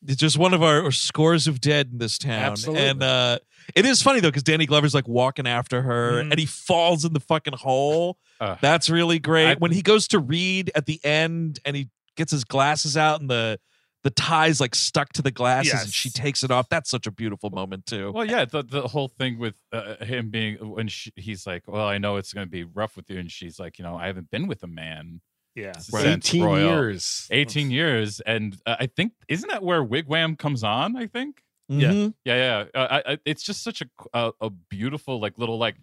it's 0.08 0.16
just 0.20 0.38
one 0.38 0.54
of 0.54 0.64
our 0.64 0.92
scores 0.92 1.48
of 1.48 1.62
dead 1.62 1.90
in 1.92 1.98
this 2.00 2.18
town 2.18 2.54
Absolutely. 2.54 2.86
and 2.88 3.04
uh 3.04 3.40
it 3.76 3.86
is 3.86 4.02
funny 4.02 4.20
though 4.20 4.30
because 4.30 4.42
danny 4.44 4.66
glover's 4.66 4.96
like 4.96 5.08
walking 5.08 5.46
after 5.46 5.84
her 5.84 6.14
Mhm. 6.24 6.32
and 6.32 6.40
he 6.40 6.46
falls 6.48 7.06
in 7.06 7.14
the 7.14 7.20
fucking 7.20 7.54
hole 7.54 8.18
Uh, 8.40 8.56
that's 8.62 8.90
really 8.90 9.20
great 9.20 9.46
I- 9.52 9.56
when 9.56 9.72
he 9.72 9.82
goes 9.84 10.08
to 10.10 10.20
read 10.20 10.72
at 10.74 10.88
the 10.88 11.00
end 11.04 11.60
and 11.66 11.76
he 11.76 11.90
gets 12.16 12.32
his 12.32 12.44
glasses 12.44 12.96
out 12.98 13.22
and 13.22 13.30
the 13.30 13.60
the 14.04 14.10
tie's 14.10 14.60
like 14.60 14.74
stuck 14.74 15.14
to 15.14 15.22
the 15.22 15.30
glasses 15.30 15.74
and 15.84 15.94
she 15.94 16.10
takes 16.10 16.44
it 16.44 16.50
off 16.50 16.68
that's 16.70 16.90
such 16.90 17.06
a 17.06 17.12
beautiful 17.12 17.52
moment 17.52 17.86
too 17.86 18.12
Well, 18.12 18.26
yeah, 18.26 18.46
the 18.46 18.64
the 18.64 18.88
whole 18.88 19.08
thing 19.10 19.38
with 19.38 19.56
uh, 19.72 20.04
him 20.04 20.30
being 20.32 20.56
when 20.58 20.88
she, 20.88 21.12
he's 21.16 21.46
like, 21.46 21.64
"Well, 21.68 21.86
I 21.88 22.00
know 22.00 22.16
it's 22.18 22.34
going 22.34 22.48
to 22.48 22.52
be 22.52 22.64
rough 22.64 22.96
with 22.96 23.10
you," 23.12 23.20
and 23.20 23.32
she's 23.32 23.60
like, 23.60 23.78
"You 23.78 23.84
know, 23.86 23.96
I 23.96 24.08
haven't 24.08 24.32
been 24.32 24.48
with 24.48 24.64
a 24.64 24.68
man 24.68 25.22
Yeah. 25.54 25.74
Right. 25.94 26.08
Eighteen 26.08 26.44
Royal. 26.44 26.68
years. 26.68 27.28
18 27.30 27.70
years." 27.70 28.22
And 28.22 28.58
uh, 28.66 28.78
I 28.80 28.88
think 28.88 29.14
isn't 29.28 29.50
that 29.50 29.62
where 29.62 29.84
Wigwam 29.86 30.36
comes 30.36 30.64
on? 30.64 30.96
I 30.96 31.06
think. 31.06 31.44
Yeah. 31.70 31.92
Mhm. 31.92 32.14
Yeah, 32.26 32.36
yeah. 32.36 32.66
Uh, 32.82 33.02
I, 33.06 33.12
I, 33.14 33.18
it's 33.24 33.44
just 33.44 33.64
such 33.64 33.82
a, 33.84 33.86
a 34.14 34.32
a 34.42 34.50
beautiful 34.50 35.20
like 35.20 35.38
little 35.38 35.60
like 35.60 35.76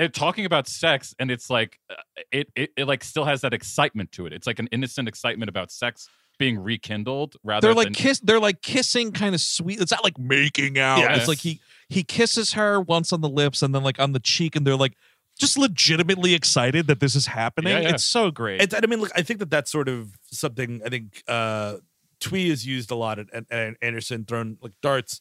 it, 0.00 0.14
talking 0.14 0.44
about 0.46 0.66
sex, 0.66 1.14
and 1.18 1.30
it's 1.30 1.50
like 1.50 1.78
uh, 1.90 1.94
it, 2.32 2.48
it 2.56 2.70
it 2.76 2.84
like 2.86 3.04
still 3.04 3.24
has 3.24 3.40
that 3.42 3.52
excitement 3.54 4.12
to 4.12 4.26
it. 4.26 4.32
It's 4.32 4.46
like 4.46 4.58
an 4.58 4.68
innocent 4.72 5.08
excitement 5.08 5.48
about 5.48 5.70
sex 5.70 6.08
being 6.38 6.58
rekindled 6.58 7.36
rather 7.44 7.66
they're 7.68 7.74
like 7.74 7.88
than 7.88 7.92
kiss 7.92 8.18
they're 8.20 8.40
like 8.40 8.62
kissing 8.62 9.12
kind 9.12 9.34
of 9.34 9.42
sweet 9.42 9.78
it's 9.78 9.90
not 9.90 10.02
like 10.02 10.18
making 10.18 10.78
out 10.78 10.96
Yes. 11.00 11.18
it's 11.18 11.28
like 11.28 11.36
he 11.36 11.60
he 11.90 12.02
kisses 12.02 12.54
her 12.54 12.80
once 12.80 13.12
on 13.12 13.20
the 13.20 13.28
lips 13.28 13.60
and 13.60 13.74
then 13.74 13.82
like 13.82 13.98
on 14.00 14.12
the 14.12 14.20
cheek 14.20 14.56
and 14.56 14.66
they're 14.66 14.74
like 14.74 14.94
just 15.38 15.58
legitimately 15.58 16.32
excited 16.32 16.86
that 16.86 16.98
this 16.98 17.14
is 17.14 17.26
happening 17.26 17.74
Yeah, 17.74 17.80
yeah. 17.80 17.88
it's 17.90 18.04
so 18.04 18.30
great 18.30 18.62
It's, 18.62 18.74
I 18.74 18.80
mean, 18.88 19.02
look, 19.02 19.12
I 19.14 19.20
think 19.20 19.38
that 19.40 19.50
that's 19.50 19.70
sort 19.70 19.86
of 19.90 20.12
something 20.32 20.80
I 20.82 20.88
think 20.88 21.22
uh 21.28 21.76
Twee 22.20 22.48
is 22.48 22.66
used 22.66 22.90
a 22.90 22.94
lot 22.94 23.18
and, 23.18 23.46
and 23.50 23.76
Anderson 23.82 24.24
thrown 24.24 24.56
like 24.62 24.72
darts, 24.80 25.20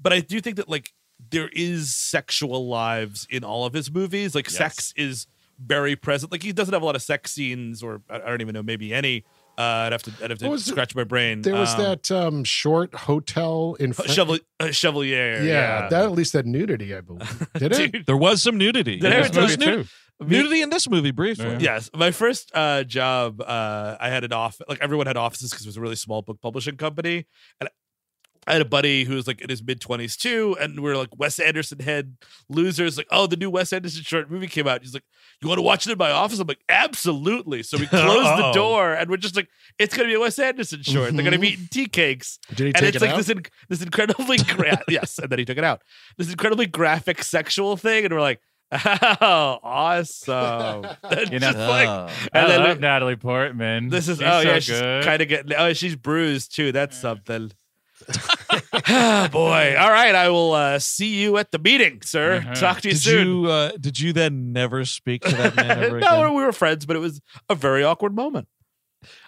but 0.00 0.12
I 0.12 0.20
do 0.20 0.40
think 0.40 0.54
that 0.56 0.68
like 0.68 0.92
there 1.30 1.50
is 1.52 1.94
sexual 1.94 2.68
lives 2.68 3.26
in 3.30 3.44
all 3.44 3.64
of 3.66 3.72
his 3.72 3.90
movies. 3.92 4.34
Like 4.34 4.46
Yes. 4.46 4.56
sex 4.56 4.94
is 4.96 5.26
very 5.62 5.94
present. 5.96 6.32
Like 6.32 6.42
he 6.42 6.52
doesn't 6.52 6.72
have 6.72 6.82
a 6.82 6.86
lot 6.86 6.96
of 6.96 7.02
sex 7.02 7.32
scenes, 7.32 7.82
or 7.82 8.00
I 8.08 8.16
I 8.16 8.18
don't 8.18 8.40
even 8.40 8.54
know, 8.54 8.62
maybe 8.62 8.94
any. 8.94 9.24
Uh, 9.58 9.62
I'd 9.62 9.92
have 9.92 10.02
to, 10.04 10.12
I'd 10.24 10.30
have 10.30 10.38
to 10.38 10.46
What 10.46 10.52
was 10.52 10.66
it? 10.66 10.70
scratch 10.70 10.94
my 10.94 11.04
brain. 11.04 11.42
There 11.42 11.54
was 11.54 11.74
Um, 11.74 11.82
that 11.82 12.10
um, 12.10 12.44
short 12.44 12.94
hotel 12.94 13.76
in 13.78 13.92
Fran- 13.92 14.08
Chevalier, 14.08 14.40
uh, 14.58 14.70
Chevalier. 14.70 15.42
Yeah, 15.42 15.88
that 15.90 16.04
at 16.04 16.12
least 16.12 16.32
had 16.32 16.46
nudity, 16.46 16.94
I 16.94 17.02
believe. 17.02 17.46
Did 17.58 17.72
it? 17.94 18.06
There 18.06 18.16
was 18.16 18.42
some 18.42 18.56
nudity 18.56 18.96
Did 19.00 19.06
I 19.12 19.16
There's 19.16 19.26
ever 19.26 19.34
tell 19.34 19.46
there's 19.66 19.88
nu- 20.20 20.26
nudity 20.26 20.62
in 20.62 20.70
this 20.70 20.88
movie 20.88 21.10
briefly 21.10 21.44
Yeah. 21.46 21.58
Yes, 21.60 21.90
my 21.94 22.10
first 22.10 22.50
uh, 22.54 22.84
job, 22.84 23.42
uh, 23.42 23.96
I 24.00 24.08
had 24.08 24.24
an 24.24 24.32
office. 24.32 24.62
Like 24.66 24.80
everyone 24.80 25.06
had 25.06 25.18
offices 25.18 25.50
because 25.50 25.66
it 25.66 25.68
was 25.68 25.76
a 25.76 25.80
really 25.82 25.96
small 25.96 26.22
book 26.22 26.40
publishing 26.40 26.76
company, 26.76 27.26
and 27.60 27.68
I 28.46 28.52
had 28.54 28.62
a 28.62 28.66
buddy 28.66 29.04
who 29.04 29.14
was 29.14 29.26
like 29.26 29.40
in 29.42 29.50
his 29.50 29.62
mid 29.62 29.80
twenties 29.80 30.16
too, 30.16 30.56
and 30.58 30.80
we 30.80 30.90
are 30.90 30.96
like 30.96 31.10
Wes 31.16 31.38
Anderson 31.38 31.78
head 31.80 32.16
losers. 32.48 32.96
Like, 32.96 33.06
oh, 33.10 33.26
the 33.26 33.36
new 33.36 33.50
Wes 33.50 33.72
Anderson 33.72 34.02
short 34.02 34.30
movie 34.30 34.46
came 34.48 34.66
out. 34.66 34.80
He's 34.82 34.94
like, 34.94 35.04
you 35.42 35.48
want 35.48 35.58
to 35.58 35.62
watch 35.62 35.86
it 35.86 35.92
in 35.92 35.98
my 35.98 36.10
office? 36.10 36.38
I'm 36.38 36.46
like, 36.46 36.64
absolutely. 36.68 37.62
So 37.62 37.76
we 37.78 37.86
closed 37.88 38.42
the 38.42 38.52
door, 38.52 38.94
and 38.94 39.10
we're 39.10 39.18
just 39.18 39.36
like, 39.36 39.48
it's 39.78 39.94
gonna 39.96 40.08
be 40.08 40.14
a 40.14 40.20
Wes 40.20 40.38
Anderson 40.38 40.82
short. 40.82 41.12
They're 41.12 41.22
gonna 41.22 41.36
mm-hmm. 41.36 41.40
be 41.42 41.48
eating 41.48 41.68
tea 41.70 41.86
cakes, 41.86 42.38
Did 42.48 42.58
he 42.58 42.64
and 42.66 42.76
take 42.76 42.94
it's 42.94 42.96
it 42.96 43.02
like 43.02 43.10
out? 43.10 43.16
this 43.18 43.28
in, 43.28 43.42
this 43.68 43.82
incredibly 43.82 44.38
gra- 44.38 44.82
yes, 44.88 45.18
and 45.18 45.30
then 45.30 45.38
he 45.38 45.44
took 45.44 45.58
it 45.58 45.64
out. 45.64 45.82
This 46.16 46.30
incredibly 46.30 46.66
graphic 46.66 47.22
sexual 47.22 47.76
thing, 47.76 48.06
and 48.06 48.14
we're 48.14 48.20
like, 48.20 48.40
oh, 48.72 49.58
awesome. 49.62 50.84
You 51.30 51.38
know- 51.40 51.52
Just 51.52 51.58
like, 51.58 51.88
Oh. 51.88 52.08
I 52.32 52.38
and 52.38 52.50
then 52.50 52.60
love 52.62 52.76
we- 52.76 52.80
Natalie 52.80 53.16
Portman. 53.16 53.88
this 53.88 54.08
is 54.08 54.18
She's 54.18 54.26
oh 54.26 54.42
so 54.42 54.48
yeah, 54.48 54.58
she's 54.60 55.04
kind 55.04 55.20
of 55.20 55.28
getting 55.28 55.52
oh 55.56 55.72
she's 55.72 55.96
bruised 55.96 56.54
too. 56.54 56.72
That's 56.72 56.96
something. 56.96 57.50
Ah, 58.72 59.28
Boy, 59.32 59.76
all 59.78 59.90
right. 59.90 60.14
I 60.14 60.28
will 60.28 60.52
uh, 60.52 60.78
see 60.78 61.20
you 61.20 61.36
at 61.38 61.50
the 61.50 61.58
meeting, 61.58 62.02
sir. 62.02 62.36
Uh-huh. 62.36 62.54
Talk 62.54 62.80
to 62.82 62.88
you 62.88 62.94
did 62.94 63.00
soon. 63.00 63.26
you 63.28 63.46
uh 63.50 63.70
did 63.78 63.98
you 64.00 64.12
then 64.12 64.52
never 64.52 64.84
speak 64.84 65.22
to 65.22 65.34
that 65.36 65.56
man 65.56 65.70
ever 65.82 66.00
no, 66.00 66.22
again? 66.22 66.34
we 66.34 66.42
were 66.42 66.52
friends, 66.52 66.86
but 66.86 66.96
it 66.96 67.00
was 67.00 67.20
a 67.48 67.54
very 67.54 67.84
awkward 67.84 68.14
moment. 68.14 68.48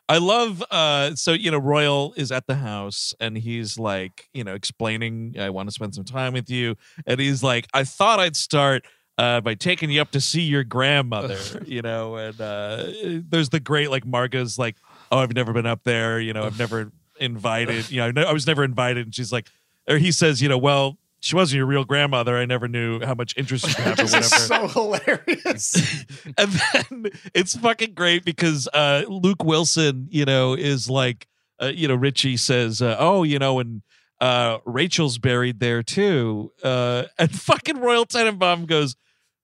I 0.08 0.18
love 0.18 0.62
uh 0.70 1.14
so 1.14 1.32
you 1.32 1.50
know 1.50 1.58
Royal 1.58 2.12
is 2.16 2.32
at 2.32 2.46
the 2.46 2.56
house 2.56 3.14
and 3.20 3.36
he's 3.36 3.78
like, 3.78 4.28
you 4.34 4.44
know, 4.44 4.54
explaining 4.54 5.36
I 5.38 5.50
want 5.50 5.68
to 5.68 5.72
spend 5.72 5.94
some 5.94 6.04
time 6.04 6.32
with 6.32 6.50
you 6.50 6.76
and 7.06 7.20
he's 7.20 7.42
like 7.42 7.66
I 7.72 7.84
thought 7.84 8.20
I'd 8.20 8.36
start 8.36 8.84
uh 9.18 9.40
by 9.40 9.54
taking 9.54 9.90
you 9.90 10.00
up 10.00 10.10
to 10.12 10.20
see 10.20 10.42
your 10.42 10.64
grandmother, 10.64 11.38
you 11.66 11.82
know, 11.82 12.16
and 12.16 12.40
uh 12.40 12.86
there's 13.28 13.50
the 13.50 13.60
great 13.60 13.90
like 13.90 14.04
Marga's 14.04 14.58
like, 14.58 14.76
"Oh, 15.10 15.18
I've 15.18 15.34
never 15.34 15.52
been 15.52 15.66
up 15.66 15.84
there, 15.84 16.18
you 16.20 16.32
know, 16.32 16.44
I've 16.44 16.58
never 16.58 16.90
invited, 17.22 17.90
you 17.90 18.12
know, 18.12 18.22
I 18.22 18.30
I 18.30 18.32
was 18.32 18.46
never 18.46 18.64
invited." 18.64 19.06
And 19.06 19.14
she's 19.14 19.32
like 19.32 19.48
or 19.88 19.98
he 19.98 20.12
says, 20.12 20.40
you 20.40 20.48
know, 20.48 20.58
well, 20.58 20.96
she 21.20 21.36
wasn't 21.36 21.56
your 21.58 21.66
real 21.66 21.84
grandmother. 21.84 22.36
I 22.36 22.46
never 22.46 22.68
knew 22.68 23.00
how 23.00 23.14
much 23.14 23.34
interest 23.36 23.66
you 23.66 23.84
have 23.84 23.98
or 23.98 24.02
This 24.02 24.14
is 24.14 24.48
whatever. 24.50 24.68
so 24.68 24.68
hilarious. 24.68 26.04
and 26.38 26.50
then 26.52 27.06
it's 27.34 27.56
fucking 27.56 27.94
great 27.94 28.24
because 28.24 28.68
uh 28.72 29.04
Luke 29.08 29.42
Wilson, 29.44 30.08
you 30.10 30.24
know, 30.24 30.54
is 30.54 30.90
like 30.90 31.26
uh, 31.60 31.66
you 31.66 31.86
know, 31.86 31.94
Richie 31.94 32.36
says, 32.36 32.82
uh, 32.82 32.96
"Oh, 32.98 33.22
you 33.22 33.38
know, 33.38 33.60
and 33.60 33.82
uh 34.20 34.58
Rachel's 34.64 35.18
buried 35.18 35.60
there 35.60 35.82
too." 35.82 36.52
Uh 36.62 37.04
and 37.18 37.30
fucking 37.32 37.78
Royal 37.78 38.04
Tenenbaum 38.06 38.66
goes, 38.66 38.96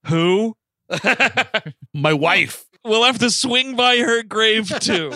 "Who? 0.06 0.56
My 1.94 2.12
wife 2.12 2.64
We'll 2.84 3.04
have 3.04 3.18
to 3.18 3.30
swing 3.30 3.76
by 3.76 3.98
her 3.98 4.22
grave 4.22 4.68
too." 4.80 5.12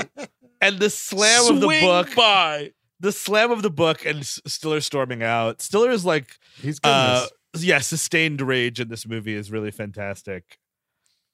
And 0.63 0.79
the 0.79 0.89
slam 0.89 1.53
of 1.55 1.61
the 1.61 1.67
book, 1.67 2.15
by. 2.15 2.71
the 3.01 3.13
slam 3.13 3.51
of 3.51 3.63
the 3.63 3.71
book, 3.71 4.07
and 4.07 4.25
Stiller 4.25 4.81
storming 4.81 5.23
out. 5.23 5.61
Stiller 5.61 5.91
is 5.91 6.05
like, 6.07 6.39
He's 6.61 6.79
good. 6.79 6.89
uh, 6.89 7.27
yeah, 7.59 7.81
sustained 7.81 8.41
rage 8.41 8.81
in 8.81 8.89
this 8.89 9.07
movie 9.07 9.35
is 9.35 9.51
really 9.51 9.71
fantastic, 9.71 10.57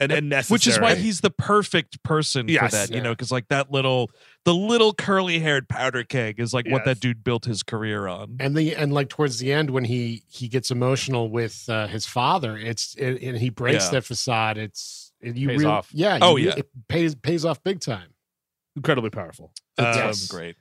and 0.00 0.10
and 0.10 0.28
necessary. 0.28 0.54
Which 0.56 0.66
is 0.66 0.80
why 0.80 0.94
he's 0.96 1.20
the 1.20 1.30
perfect 1.30 2.02
person 2.02 2.48
Yes. 2.48 2.70
for 2.70 2.76
that, 2.76 2.90
you 2.90 2.96
Yeah. 2.96 3.02
know, 3.02 3.10
because 3.12 3.30
like 3.30 3.46
that 3.48 3.70
little, 3.70 4.10
the 4.44 4.54
little 4.54 4.92
curly 4.94 5.38
haired 5.40 5.68
powder 5.68 6.02
keg 6.04 6.40
is 6.40 6.52
like 6.54 6.66
what 6.68 6.84
that 6.86 6.98
dude 7.00 7.22
built 7.22 7.44
his 7.44 7.62
career 7.62 8.06
on. 8.08 8.36
and 8.40 8.56
the 8.56 8.74
and 8.74 8.92
like 8.92 9.08
towards 9.10 9.38
the 9.38 9.52
end 9.52 9.70
when 9.70 9.84
he 9.84 10.22
he 10.28 10.48
gets 10.48 10.70
emotional 10.72 11.30
with 11.30 11.64
uh, 11.68 11.86
his 11.86 12.06
father, 12.06 12.56
it's 12.56 12.94
it, 12.96 13.22
and 13.22 13.38
he 13.38 13.50
breaks 13.50 13.84
Yeah. 13.86 13.90
that 13.92 14.04
facade. 14.04 14.56
It's 14.58 15.12
it, 15.20 15.36
you 15.36 15.48
Pays 15.48 15.58
really, 15.58 15.70
off. 15.70 15.88
Yeah. 15.92 16.18
Oh, 16.22 16.36
you- 16.36 16.48
yeah. 16.48 16.54
It 16.58 16.68
pays 16.88 17.14
pays 17.14 17.44
off 17.44 17.62
big 17.62 17.80
time. 17.80 18.08
Incredibly 18.78 19.10
powerful. 19.10 19.52
That's 19.76 19.96
Um, 19.96 20.08
Yes. 20.08 20.28
great. 20.28 20.56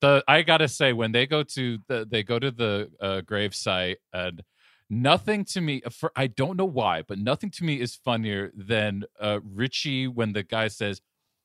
the 0.00 0.24
I 0.26 0.42
gotta 0.42 0.68
say 0.68 0.92
when 0.92 1.12
they 1.12 1.26
go 1.26 1.42
to 1.42 1.78
the 1.88 2.06
they 2.10 2.22
go 2.22 2.38
to 2.38 2.50
the 2.50 2.90
uh, 3.00 3.20
grave 3.22 3.54
site 3.54 3.98
and 4.12 4.42
nothing 4.88 5.44
to 5.46 5.60
me 5.60 5.82
for 5.90 6.10
I 6.16 6.26
don't 6.26 6.56
know 6.56 6.64
why, 6.80 7.02
but 7.02 7.18
nothing 7.18 7.50
to 7.52 7.64
me 7.64 7.80
is 7.80 7.94
funnier 7.96 8.50
than 8.56 9.04
uh, 9.20 9.40
Richie 9.44 10.08
when 10.08 10.32
the 10.32 10.42
guy 10.42 10.68
says. 10.68 11.00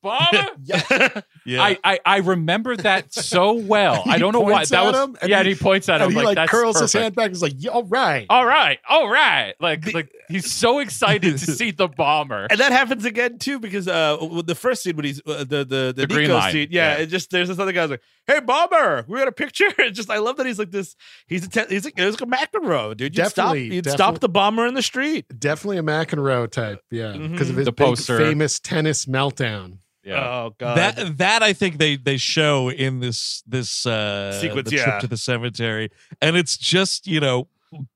Bomber? 0.06 1.24
Yeah. 1.47 1.62
I, 1.62 1.78
I 1.84 1.99
I 2.06 2.18
remember 2.18 2.76
that 2.76 3.14
so 3.14 3.53
well. 3.53 4.01
I 4.08 4.18
don't 4.18 4.34
know 4.34 4.39
why 4.39 4.66
that 4.66 4.84
was. 4.84 4.95
him, 4.95 5.16
and 5.22 5.30
yeah, 5.30 5.36
he- 5.36 5.39
and 5.41 5.47
he 5.49 5.56
points 5.64 5.88
at 5.89 6.01
him 6.01 6.06
And 6.06 6.12
he 6.14 6.18
like, 6.18 6.26
like 6.26 6.36
that's 6.38 6.49
curls 6.51 6.80
his 6.80 6.91
perfect. 6.91 7.03
hand 7.03 7.16
back. 7.16 7.30
He's 7.30 7.41
like, 7.43 7.53
"Yeah, 7.58 7.70
all 7.70 7.84
right. 7.84 8.26
All 8.32 8.47
right, 8.47 8.80
all 8.89 9.08
right. 9.08 9.53
Like 9.60 9.84
The- 9.84 9.91
like 9.93 10.10
he's 10.28 10.51
so 10.51 10.80
excited 10.80 11.38
to 11.38 11.38
see 11.51 11.70
the 11.70 11.88
bomber. 11.88 12.47
And 12.49 12.60
that 12.60 12.72
happens 12.72 13.06
again 13.06 13.38
too 13.38 13.60
because 13.60 13.88
uh 13.88 14.18
the 14.43 14.56
first 14.56 14.82
scene 14.82 14.95
when 14.95 15.06
he's 15.06 15.22
uh, 15.28 15.39
the 15.43 15.58
the 15.58 15.66
the, 15.66 15.93
The 15.97 16.08
green 16.08 16.22
Nico 16.30 16.34
line, 16.39 16.51
scene, 16.51 16.68
yeah, 16.72 16.95
yeah. 16.97 17.03
it 17.03 17.08
just 17.08 17.30
there's 17.30 17.47
this 17.49 17.60
other 17.60 17.74
guy's 17.74 17.91
like, 17.91 18.01
"Hey, 18.26 18.39
bomber, 18.39 19.06
we 19.08 19.20
got 19.20 19.28
a 19.28 19.32
picture." 19.32 19.66
It's 19.78 19.95
just 19.95 20.10
I 20.10 20.18
love 20.18 20.38
that 20.38 20.47
he's 20.47 20.58
like 20.58 20.72
this. 20.72 20.95
He's 21.28 21.45
a 21.45 21.49
te- 21.49 21.68
he's 21.70 21.86
like 21.86 21.93
he's 21.95 22.20
like 22.20 22.22
a 22.22 22.26
McEnroe, 22.58 22.97
dude. 22.97 23.16
You'd 23.16 23.28
stop 23.28 23.56
you'd 23.56 23.88
stop 23.88 24.18
the 24.20 24.30
bomber 24.30 24.66
in 24.66 24.74
the 24.74 24.82
street. 24.82 25.26
Definitely 25.38 25.78
a 25.78 25.84
McEnroe 25.84 26.49
type. 26.49 26.82
Yeah, 26.89 27.12
because 27.12 27.49
of 27.51 27.56
Mhm. 27.56 27.60
his 27.60 27.66
The 27.66 27.72
big, 27.72 27.86
poster. 27.86 28.18
famous 28.18 28.60
tennis 28.60 29.06
meltdown. 29.06 29.78
Yeah. 30.06 30.24
Oh 30.24 30.56
god, 30.58 30.78
that 30.78 31.18
that 31.18 31.43
I 31.43 31.53
think 31.53 31.80
they 31.80 31.95
they 31.95 32.18
show 32.18 32.70
in 32.70 32.99
this 32.99 33.43
this 33.47 33.86
uh 33.86 34.39
Sequence, 34.39 34.70
the 34.70 34.76
yeah. 34.78 34.84
trip 34.84 34.99
to 35.01 35.08
the 35.08 35.18
cemetery, 35.18 35.89
and 36.22 36.38
it's 36.38 36.58
just 36.58 37.08
you 37.08 37.20
know 37.20 37.47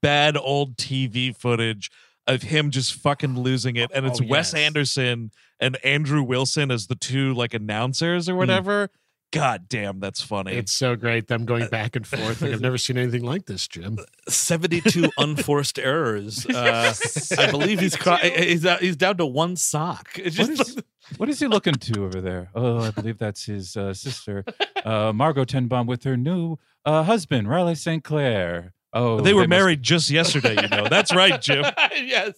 bad 0.02 0.36
old 0.36 0.76
TV 0.76 1.34
footage 1.34 1.90
of 2.26 2.42
him 2.42 2.70
just 2.70 2.94
fucking 2.94 3.38
losing 3.38 3.76
it, 3.76 3.90
and 3.94 4.06
it's 4.06 4.20
Oh, 4.20 4.26
Wes. 4.28 4.54
Anderson 4.54 5.30
and 5.60 5.78
Andrew 5.84 6.22
Wilson 6.22 6.70
as 6.70 6.88
the 6.88 6.94
two 6.96 7.32
like 7.34 7.54
announcers 7.54 8.28
or 8.28 8.34
whatever. 8.34 8.90
God 9.32 9.68
damn, 9.68 10.00
that's 10.00 10.20
funny. 10.20 10.54
It's 10.54 10.72
so 10.72 10.96
great 10.96 11.28
them 11.28 11.44
going 11.44 11.68
back 11.68 11.94
and 11.94 12.04
forth. 12.06 12.42
Like, 12.42 12.52
I've 12.52 12.60
never 12.68 12.78
seen 12.78 12.98
anything 12.98 13.22
like 13.22 13.46
this, 13.46 13.68
Jim. 13.68 13.98
72 14.28 15.08
unforced 15.18 15.78
errors. 15.78 16.44
Uh, 16.46 16.92
I 17.38 17.50
believe 17.50 17.78
he's 17.78 17.94
cro- 17.94 18.16
he's 18.16 18.66
uh, 18.66 18.78
he's 18.78 18.96
down 18.96 19.18
to 19.18 19.26
one 19.26 19.54
sock. 19.54 20.08
It's 20.16 20.36
What 20.36 20.48
just 20.48 20.78
is, 20.78 20.84
what 21.16 21.28
is 21.28 21.38
he 21.38 21.46
looking 21.46 21.74
to 21.74 22.04
over 22.04 22.20
there? 22.20 22.50
Oh, 22.56 22.80
I 22.80 22.90
believe 22.90 23.18
that's 23.18 23.44
his 23.44 23.76
uh, 23.76 23.94
sister, 23.94 24.44
uh, 24.84 25.12
Margot 25.12 25.44
Tenbaum, 25.44 25.86
with 25.86 26.02
her 26.04 26.16
new 26.16 26.58
uh, 26.84 27.04
husband, 27.04 27.48
Raleigh 27.48 27.76
St. 27.76 28.02
Clair. 28.02 28.74
Oh, 28.92 29.20
they 29.20 29.32
were 29.34 29.42
must- 29.42 29.50
married 29.50 29.82
just 29.84 30.10
yesterday, 30.10 30.60
you 30.60 30.68
know. 30.68 30.88
That's 30.88 31.14
right, 31.14 31.40
Jim. 31.40 31.64
yes. 31.94 32.32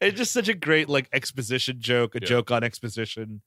It's 0.00 0.16
just 0.18 0.32
such 0.32 0.48
a 0.48 0.54
great 0.54 0.88
like 0.88 1.08
exposition 1.12 1.76
joke, 1.80 2.14
a 2.16 2.18
Yeah. 2.20 2.26
joke 2.26 2.50
on 2.50 2.64
exposition. 2.64 3.42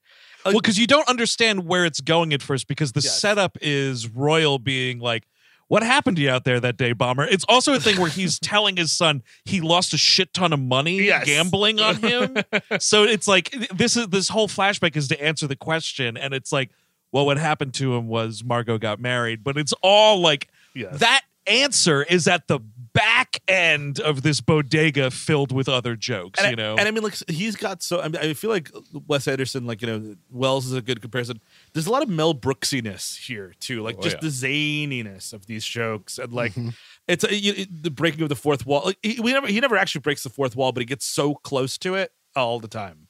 Uh, 0.46 0.50
well, 0.52 0.60
because 0.62 0.78
you 0.80 0.88
don't 0.88 1.08
understand 1.08 1.66
where 1.66 1.86
it's 1.86 2.02
going 2.02 2.34
at 2.34 2.42
first, 2.42 2.68
because 2.68 2.92
the 2.92 3.02
Yes. 3.02 3.20
setup 3.20 3.58
is 3.62 4.08
Royal 4.10 4.60
being 4.60 5.00
like, 5.00 5.24
What 5.70 5.82
happened 5.82 6.18
to 6.18 6.22
you 6.24 6.30
out 6.30 6.44
there 6.44 6.60
that 6.60 6.78
day, 6.78 6.92
Bomber? 6.94 7.24
It's 7.24 7.46
also 7.48 7.74
a 7.74 7.80
thing 7.80 8.00
where 8.00 8.10
he's 8.10 8.38
telling 8.54 8.76
his 8.78 8.92
son 8.92 9.24
he 9.46 9.60
lost 9.62 9.94
a 9.94 9.98
shit 9.98 10.32
ton 10.34 10.54
of 10.54 10.60
money 10.60 11.02
Yes. 11.04 11.26
gambling 11.26 11.80
on 11.80 11.96
him. 11.96 12.36
so 12.80 13.04
it's 13.06 13.28
like 13.28 13.50
this 13.74 13.96
is 13.98 14.08
this 14.10 14.30
whole 14.30 14.48
flashback 14.48 14.96
is 14.96 15.08
to 15.08 15.24
answer 15.24 15.48
the 15.48 15.56
question, 15.56 16.16
and 16.18 16.34
it's 16.34 16.52
like, 16.52 16.70
well, 17.12 17.26
what 17.26 17.38
happened 17.38 17.74
to 17.76 17.96
him 17.96 18.08
was 18.08 18.44
Margot 18.44 18.78
got 18.78 19.00
married, 19.00 19.44
but 19.44 19.58
it's 19.58 19.74
all 19.82 20.20
like 20.20 20.50
Yes. 20.76 21.00
that 21.00 21.22
answer 21.48 22.04
is 22.04 22.28
at 22.28 22.48
the 22.48 22.60
back 22.94 23.42
end 23.48 24.00
of 24.00 24.22
this 24.22 24.40
bodega 24.42 25.10
filled 25.12 25.52
with 25.52 25.68
other 25.68 25.96
jokes, 25.96 26.40
and 26.42 26.52
you 26.52 26.56
know. 26.56 26.76
I, 26.76 26.80
and 26.80 26.88
I 26.88 26.92
mean, 26.92 27.04
like 27.04 27.16
he's 27.30 27.56
got 27.56 27.82
so. 27.84 28.00
I, 28.02 28.08
mean, 28.08 28.18
I 28.22 28.34
feel 28.34 28.50
like 28.50 28.72
Wes 29.08 29.28
Anderson, 29.28 29.66
like 29.66 29.82
you 29.82 29.88
know, 29.88 30.16
Wells 30.30 30.66
is 30.68 30.74
a 30.74 30.82
good 30.82 31.02
comparison. 31.02 31.42
There's 31.74 31.88
a 31.88 31.92
lot 31.92 32.04
of 32.04 32.10
Mel 32.10 32.34
Brooksiness 32.34 33.16
here 33.18 33.54
too, 33.60 33.82
like 33.82 33.98
Oh, 33.98 34.02
just 34.02 34.18
yeah. 34.18 34.22
the 34.22 34.28
zaniness 34.28 35.34
of 35.34 35.46
these 35.48 35.66
jokes, 35.66 36.18
and 36.20 36.32
like 36.32 36.54
Mhm. 36.54 36.74
it's 37.08 37.24
a, 37.24 37.36
you- 37.36 37.54
it- 37.58 37.84
the 37.84 37.92
breaking 37.92 38.22
of 38.22 38.30
the 38.30 38.36
fourth 38.36 38.66
wall. 38.66 38.84
Like, 38.86 38.98
he, 39.02 39.20
we 39.20 39.34
never, 39.34 39.48
he 39.48 39.60
never 39.60 39.76
actually 39.78 40.02
breaks 40.02 40.24
the 40.24 40.30
fourth 40.30 40.56
wall, 40.56 40.72
but 40.72 40.82
he 40.82 40.86
gets 40.86 41.06
so 41.06 41.36
close 41.36 41.78
to 41.80 41.96
it 41.96 42.12
all 42.36 42.60
the 42.60 42.68
time. 42.68 43.08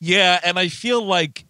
Yeah, 0.00 0.40
and 0.44 0.58
I 0.58 0.68
feel 0.68 1.02
like 1.04 1.46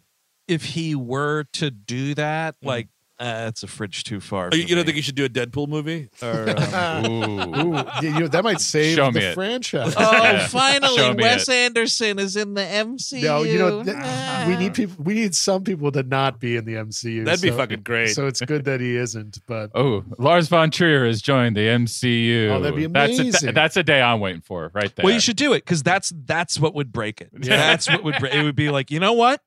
if 0.48 0.64
he 0.64 0.94
were 0.96 1.44
to 1.54 1.70
do 1.70 2.14
that, 2.16 2.56
like 2.62 2.88
uh, 3.20 3.46
it's 3.48 3.62
a 3.62 3.66
fridge 3.66 4.02
too 4.04 4.18
far. 4.20 4.48
Oh, 4.52 4.56
you, 4.56 4.62
you 4.62 4.68
don't 4.68 4.78
me. 4.78 4.84
think 4.84 4.96
you 4.96 5.02
should 5.02 5.14
do 5.14 5.24
a 5.24 5.28
Deadpool 5.28 5.68
movie? 5.68 6.08
Or 6.22 6.48
um, 6.74 7.04
Ooh. 7.06 7.76
Ooh, 7.76 7.84
you 8.02 8.20
know, 8.20 8.28
that 8.28 8.42
might 8.42 8.60
save 8.60 8.96
Show 8.96 9.10
me 9.10 9.20
the 9.20 9.30
it. 9.30 9.34
franchise. 9.34 9.94
Oh, 9.98 10.10
Yeah. 10.12 10.46
finally, 10.48 10.96
Show 10.96 11.14
me 11.14 11.22
Wes 11.22 11.48
it. 11.48 11.52
Anderson 11.54 12.18
is 12.18 12.36
in 12.36 12.54
the 12.54 12.62
MCU. 12.62 13.22
No, 13.22 13.42
you 13.42 13.58
know, 13.58 13.82
th- 13.84 13.96
Ah. 13.98 14.44
we 14.48 14.56
need 14.56 14.74
people. 14.74 14.96
We 15.04 15.14
need 15.14 15.34
some 15.34 15.62
people 15.64 15.92
to 15.92 16.02
not 16.02 16.40
be 16.40 16.56
in 16.56 16.64
the 16.64 16.74
MCU. 16.74 17.24
that'd 17.24 17.42
be 17.42 17.48
so- 17.50 17.56
fucking 17.56 17.82
great. 17.82 18.08
So 18.14 18.26
it's 18.26 18.40
good 18.40 18.64
that 18.64 18.80
he 18.80 18.96
isn't. 18.96 19.38
But 19.46 19.70
Oh, 19.74 20.04
Lars 20.18 20.48
von 20.48 20.70
Trier 20.70 21.06
has 21.06 21.20
joined 21.20 21.56
the 21.56 21.66
MCU. 21.66 22.48
Oh, 22.50 22.60
that'd 22.60 22.76
be 22.76 22.86
That's 22.86 23.18
a, 23.18 23.22
amazing. 23.22 23.54
that's 23.54 23.76
a 23.76 23.82
day 23.82 24.00
I'm 24.00 24.20
waiting 24.20 24.40
for, 24.40 24.70
right 24.74 24.94
there. 24.96 25.04
Well, 25.04 25.12
you 25.12 25.20
should 25.20 25.36
do 25.36 25.52
it 25.52 25.64
because 25.64 25.82
that's 25.82 26.12
that's 26.24 26.58
what 26.58 26.74
would 26.74 26.92
break 26.92 27.20
it. 27.20 27.28
Yeah. 27.40 27.56
That's 27.56 27.88
what 27.88 28.02
would 28.04 28.16
break. 28.18 28.34
It 28.34 28.42
would 28.42 28.56
be 28.56 28.70
like, 28.70 28.90
you 28.90 29.00
know 29.00 29.12
what? 29.12 29.42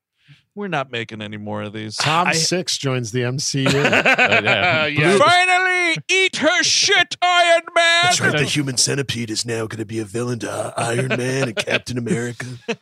We're 0.55 0.67
not 0.67 0.91
making 0.91 1.21
any 1.21 1.37
more 1.37 1.63
of 1.63 1.73
these. 1.73 1.95
Tom 1.95 2.27
I- 2.27 2.33
Six 2.33 2.77
joins 2.77 3.11
the 3.11 3.21
MCU. 3.21 3.71
yeah. 3.73 4.85
Yeah. 4.87 5.17
Finally, 5.17 5.97
eat 6.09 6.35
her 6.37 6.63
shit, 6.63 7.15
Iron 7.21 7.63
Man. 7.75 7.99
That's 8.03 8.21
right. 8.21 8.37
The 8.37 8.43
human 8.45 8.77
centipede 8.77 9.31
is 9.31 9.45
now 9.45 9.65
going 9.65 9.79
to 9.79 9.85
be 9.85 9.99
a 9.99 10.05
villain 10.05 10.39
to 10.39 10.73
Iron 10.77 11.07
Man 11.09 11.43
and 11.49 11.55
Captain 11.55 11.97
America. 11.97 12.45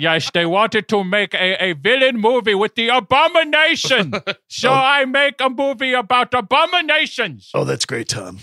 Yes, 0.00 0.30
they 0.32 0.46
wanted 0.46 0.86
to 0.90 1.02
make 1.02 1.34
a, 1.34 1.60
a 1.60 1.72
villain 1.72 2.20
movie 2.20 2.54
with 2.54 2.76
the 2.76 2.86
abomination. 2.86 4.12
so 4.46 4.70
Oh. 4.70 4.74
I 4.74 5.04
make 5.06 5.40
a 5.40 5.50
movie 5.50 5.92
about 5.92 6.32
abominations. 6.34 7.50
Oh, 7.52 7.64
that's 7.64 7.84
great, 7.84 8.08
Tom. 8.08 8.38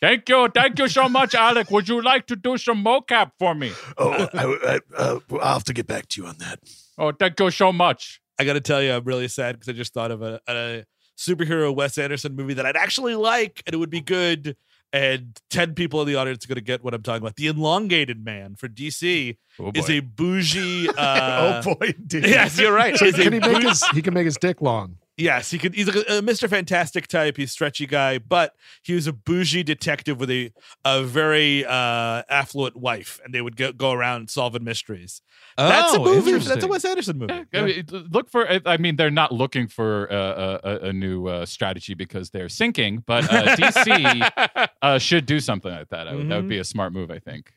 Thank 0.00 0.28
you. 0.28 0.48
Thank 0.54 0.78
you 0.78 0.86
so 0.86 1.08
much, 1.08 1.34
Alec. 1.34 1.72
Would 1.72 1.88
you 1.88 2.00
like 2.02 2.28
to 2.28 2.36
do 2.36 2.56
some 2.56 2.84
mocap 2.84 3.32
for 3.36 3.52
me? 3.56 3.72
Oh, 3.98 4.12
I, 4.32 4.44
I, 4.44 4.80
uh, 4.96 5.18
I'll 5.42 5.54
have 5.54 5.64
to 5.64 5.72
get 5.72 5.88
back 5.88 6.06
to 6.10 6.22
you 6.22 6.28
on 6.28 6.36
that. 6.38 6.60
Oh, 6.98 7.12
thank 7.12 7.38
you 7.40 7.50
so 7.50 7.72
much. 7.72 8.20
I 8.38 8.44
got 8.44 8.54
to 8.54 8.60
tell 8.60 8.82
you, 8.82 8.92
I'm 8.92 9.04
really 9.04 9.28
sad 9.28 9.54
because 9.56 9.68
I 9.68 9.72
just 9.72 9.92
thought 9.94 10.10
of 10.10 10.22
a, 10.22 10.40
a 10.48 10.84
superhero 11.18 11.74
Wes 11.74 11.96
Anderson 11.98 12.34
movie 12.36 12.54
that 12.54 12.66
I'd 12.66 12.76
actually 12.76 13.14
like 13.14 13.62
and 13.66 13.74
it 13.74 13.78
would 13.78 13.90
be 13.90 14.00
good. 14.00 14.56
And 14.92 15.38
10 15.50 15.74
people 15.74 16.00
in 16.00 16.06
the 16.08 16.14
audience 16.14 16.44
are 16.44 16.48
going 16.48 16.54
to 16.56 16.60
get 16.62 16.82
what 16.84 16.94
I'm 16.94 17.02
talking 17.02 17.22
about. 17.22 17.36
The 17.36 17.48
Elongated 17.48 18.24
Man 18.24 18.54
for 18.54 18.68
DC 18.68 19.36
Oh, 19.58 19.72
is 19.74 19.90
a 19.90 20.00
bougie. 20.00 20.88
Uh, 20.96 21.62
oh 21.66 21.74
boy, 21.74 21.94
dude. 22.06 22.24
Yes, 22.28 22.58
you're 22.58 22.72
right. 22.72 22.96
So 22.96 23.04
Is 23.06 23.18
a 23.18 23.22
can 23.22 23.32
he 23.34 23.40
make 23.40 23.60
bou- 23.62 23.68
his? 23.68 23.84
He 23.88 24.00
can 24.00 24.14
make 24.14 24.24
his 24.24 24.36
dick 24.36 24.62
long. 24.62 24.96
Yes, 25.18 25.50
he 25.50 25.58
could. 25.58 25.74
He's 25.74 25.86
like 25.86 25.96
a, 26.08 26.18
a 26.18 26.22
Mr. 26.22 26.46
Fantastic 26.48 27.06
type. 27.06 27.38
He's 27.38 27.48
a 27.48 27.52
stretchy 27.52 27.86
guy, 27.86 28.18
but 28.18 28.54
he 28.82 28.92
was 28.94 29.06
a 29.06 29.14
bougie 29.14 29.62
detective 29.62 30.20
with 30.20 30.30
a 30.30 30.52
a 30.84 31.02
very 31.04 31.64
uh, 31.64 32.22
affluent 32.28 32.76
wife, 32.76 33.18
and 33.24 33.32
they 33.32 33.40
would 33.40 33.56
go, 33.56 33.72
go 33.72 33.92
around 33.92 34.28
solving 34.28 34.62
mysteries. 34.62 35.22
That's 35.56 35.94
a 35.94 36.00
Oh, 36.00 36.04
movie. 36.04 36.32
That's 36.32 36.62
a. 36.62 36.66
Wes 36.66 36.84
Anderson 36.84 37.16
movie. 37.16 37.32
I 37.54 37.62
mean, 37.62 37.84
look 38.10 38.28
for. 38.28 38.46
I 38.66 38.76
mean, 38.76 38.96
they're 38.96 39.10
not 39.10 39.32
looking 39.32 39.68
for 39.68 40.12
uh, 40.12 40.58
a, 40.62 40.78
a 40.88 40.92
new 40.92 41.26
uh, 41.28 41.46
strategy 41.46 41.94
because 41.94 42.28
they're 42.28 42.50
sinking, 42.50 43.02
but 43.06 43.24
uh, 43.32 43.56
DC 43.56 44.68
uh, 44.82 44.98
should 44.98 45.24
do 45.24 45.40
something 45.40 45.72
like 45.72 45.88
that. 45.88 46.08
I 46.08 46.14
would, 46.14 46.28
That 46.28 46.36
would 46.36 46.48
be 46.48 46.58
a 46.58 46.64
smart 46.64 46.92
move, 46.92 47.10
I 47.10 47.20
think. 47.20 47.54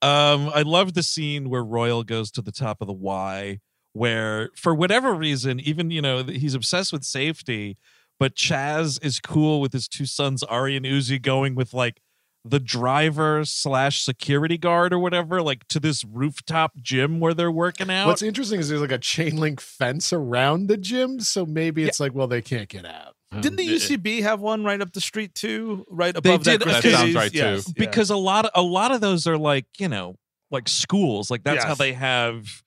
Um, 0.00 0.50
I 0.52 0.62
love 0.62 0.94
the 0.94 1.02
scene 1.04 1.48
where 1.48 1.62
Royal 1.62 2.02
goes 2.02 2.32
to 2.32 2.42
the 2.42 2.50
top 2.50 2.80
of 2.80 2.88
the 2.88 2.92
Y, 2.92 3.60
where 3.92 4.50
for 4.56 4.74
whatever 4.74 5.14
reason, 5.14 5.60
even 5.60 5.90
you 5.90 6.02
know 6.02 6.22
he's 6.24 6.54
obsessed 6.54 6.92
with 6.92 7.04
safety, 7.04 7.76
but 8.18 8.34
Chaz 8.34 9.02
is 9.04 9.20
cool 9.20 9.60
with 9.60 9.72
his 9.72 9.88
two 9.88 10.06
sons 10.06 10.42
Ari 10.42 10.76
and 10.76 10.86
Uzi 10.86 11.20
going 11.20 11.54
with 11.54 11.74
like 11.74 12.00
the 12.44 12.58
driver 12.58 13.44
slash 13.44 14.02
security 14.02 14.58
guard 14.58 14.92
or 14.92 14.98
whatever, 14.98 15.40
like 15.40 15.66
to 15.68 15.78
this 15.78 16.04
rooftop 16.04 16.72
gym 16.80 17.20
where 17.20 17.34
they're 17.34 17.52
working 17.52 17.90
out. 17.90 18.08
What's 18.08 18.22
interesting 18.22 18.58
is 18.58 18.68
there's 18.68 18.80
like 18.80 18.90
a 18.90 18.98
chain 18.98 19.36
link 19.36 19.60
fence 19.60 20.12
around 20.12 20.66
the 20.66 20.76
gym, 20.76 21.20
so 21.20 21.46
maybe 21.46 21.84
it's 21.84 22.00
like, 22.00 22.14
well, 22.14 22.26
they 22.26 22.42
can't 22.42 22.68
get 22.68 22.84
out. 22.84 23.14
Um, 23.30 23.40
Didn't 23.40 23.56
the 23.56 23.68
UCB 23.68 24.22
have 24.22 24.40
one 24.40 24.64
right 24.64 24.80
up 24.80 24.92
the 24.92 25.00
street 25.00 25.34
too? 25.34 25.86
Right 25.88 26.16
above 26.16 26.44
that. 26.44 26.60
did. 26.60 26.62
Uh, 26.62 26.64
Christie's? 26.72 26.92
That 26.92 26.98
sounds 26.98 27.14
right, 27.14 27.32
too. 27.32 27.38
Yes, 27.38 27.68
yeah. 27.68 27.72
because 27.76 28.10
a 28.10 28.16
lot 28.16 28.44
of 28.44 28.50
a 28.54 28.62
lot 28.62 28.92
of 28.92 29.00
those 29.00 29.26
are 29.26 29.38
like 29.38 29.66
you 29.78 29.88
know 29.88 30.16
like 30.50 30.68
schools 30.68 31.30
like 31.30 31.42
that's 31.44 31.64
how 31.64 31.74
they 31.74 31.94
have 31.94 32.61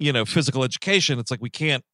you 0.00 0.12
know 0.12 0.24
physical 0.24 0.64
education 0.64 1.18
it's 1.18 1.30
like 1.30 1.40
we 1.42 1.50
can't 1.50 1.84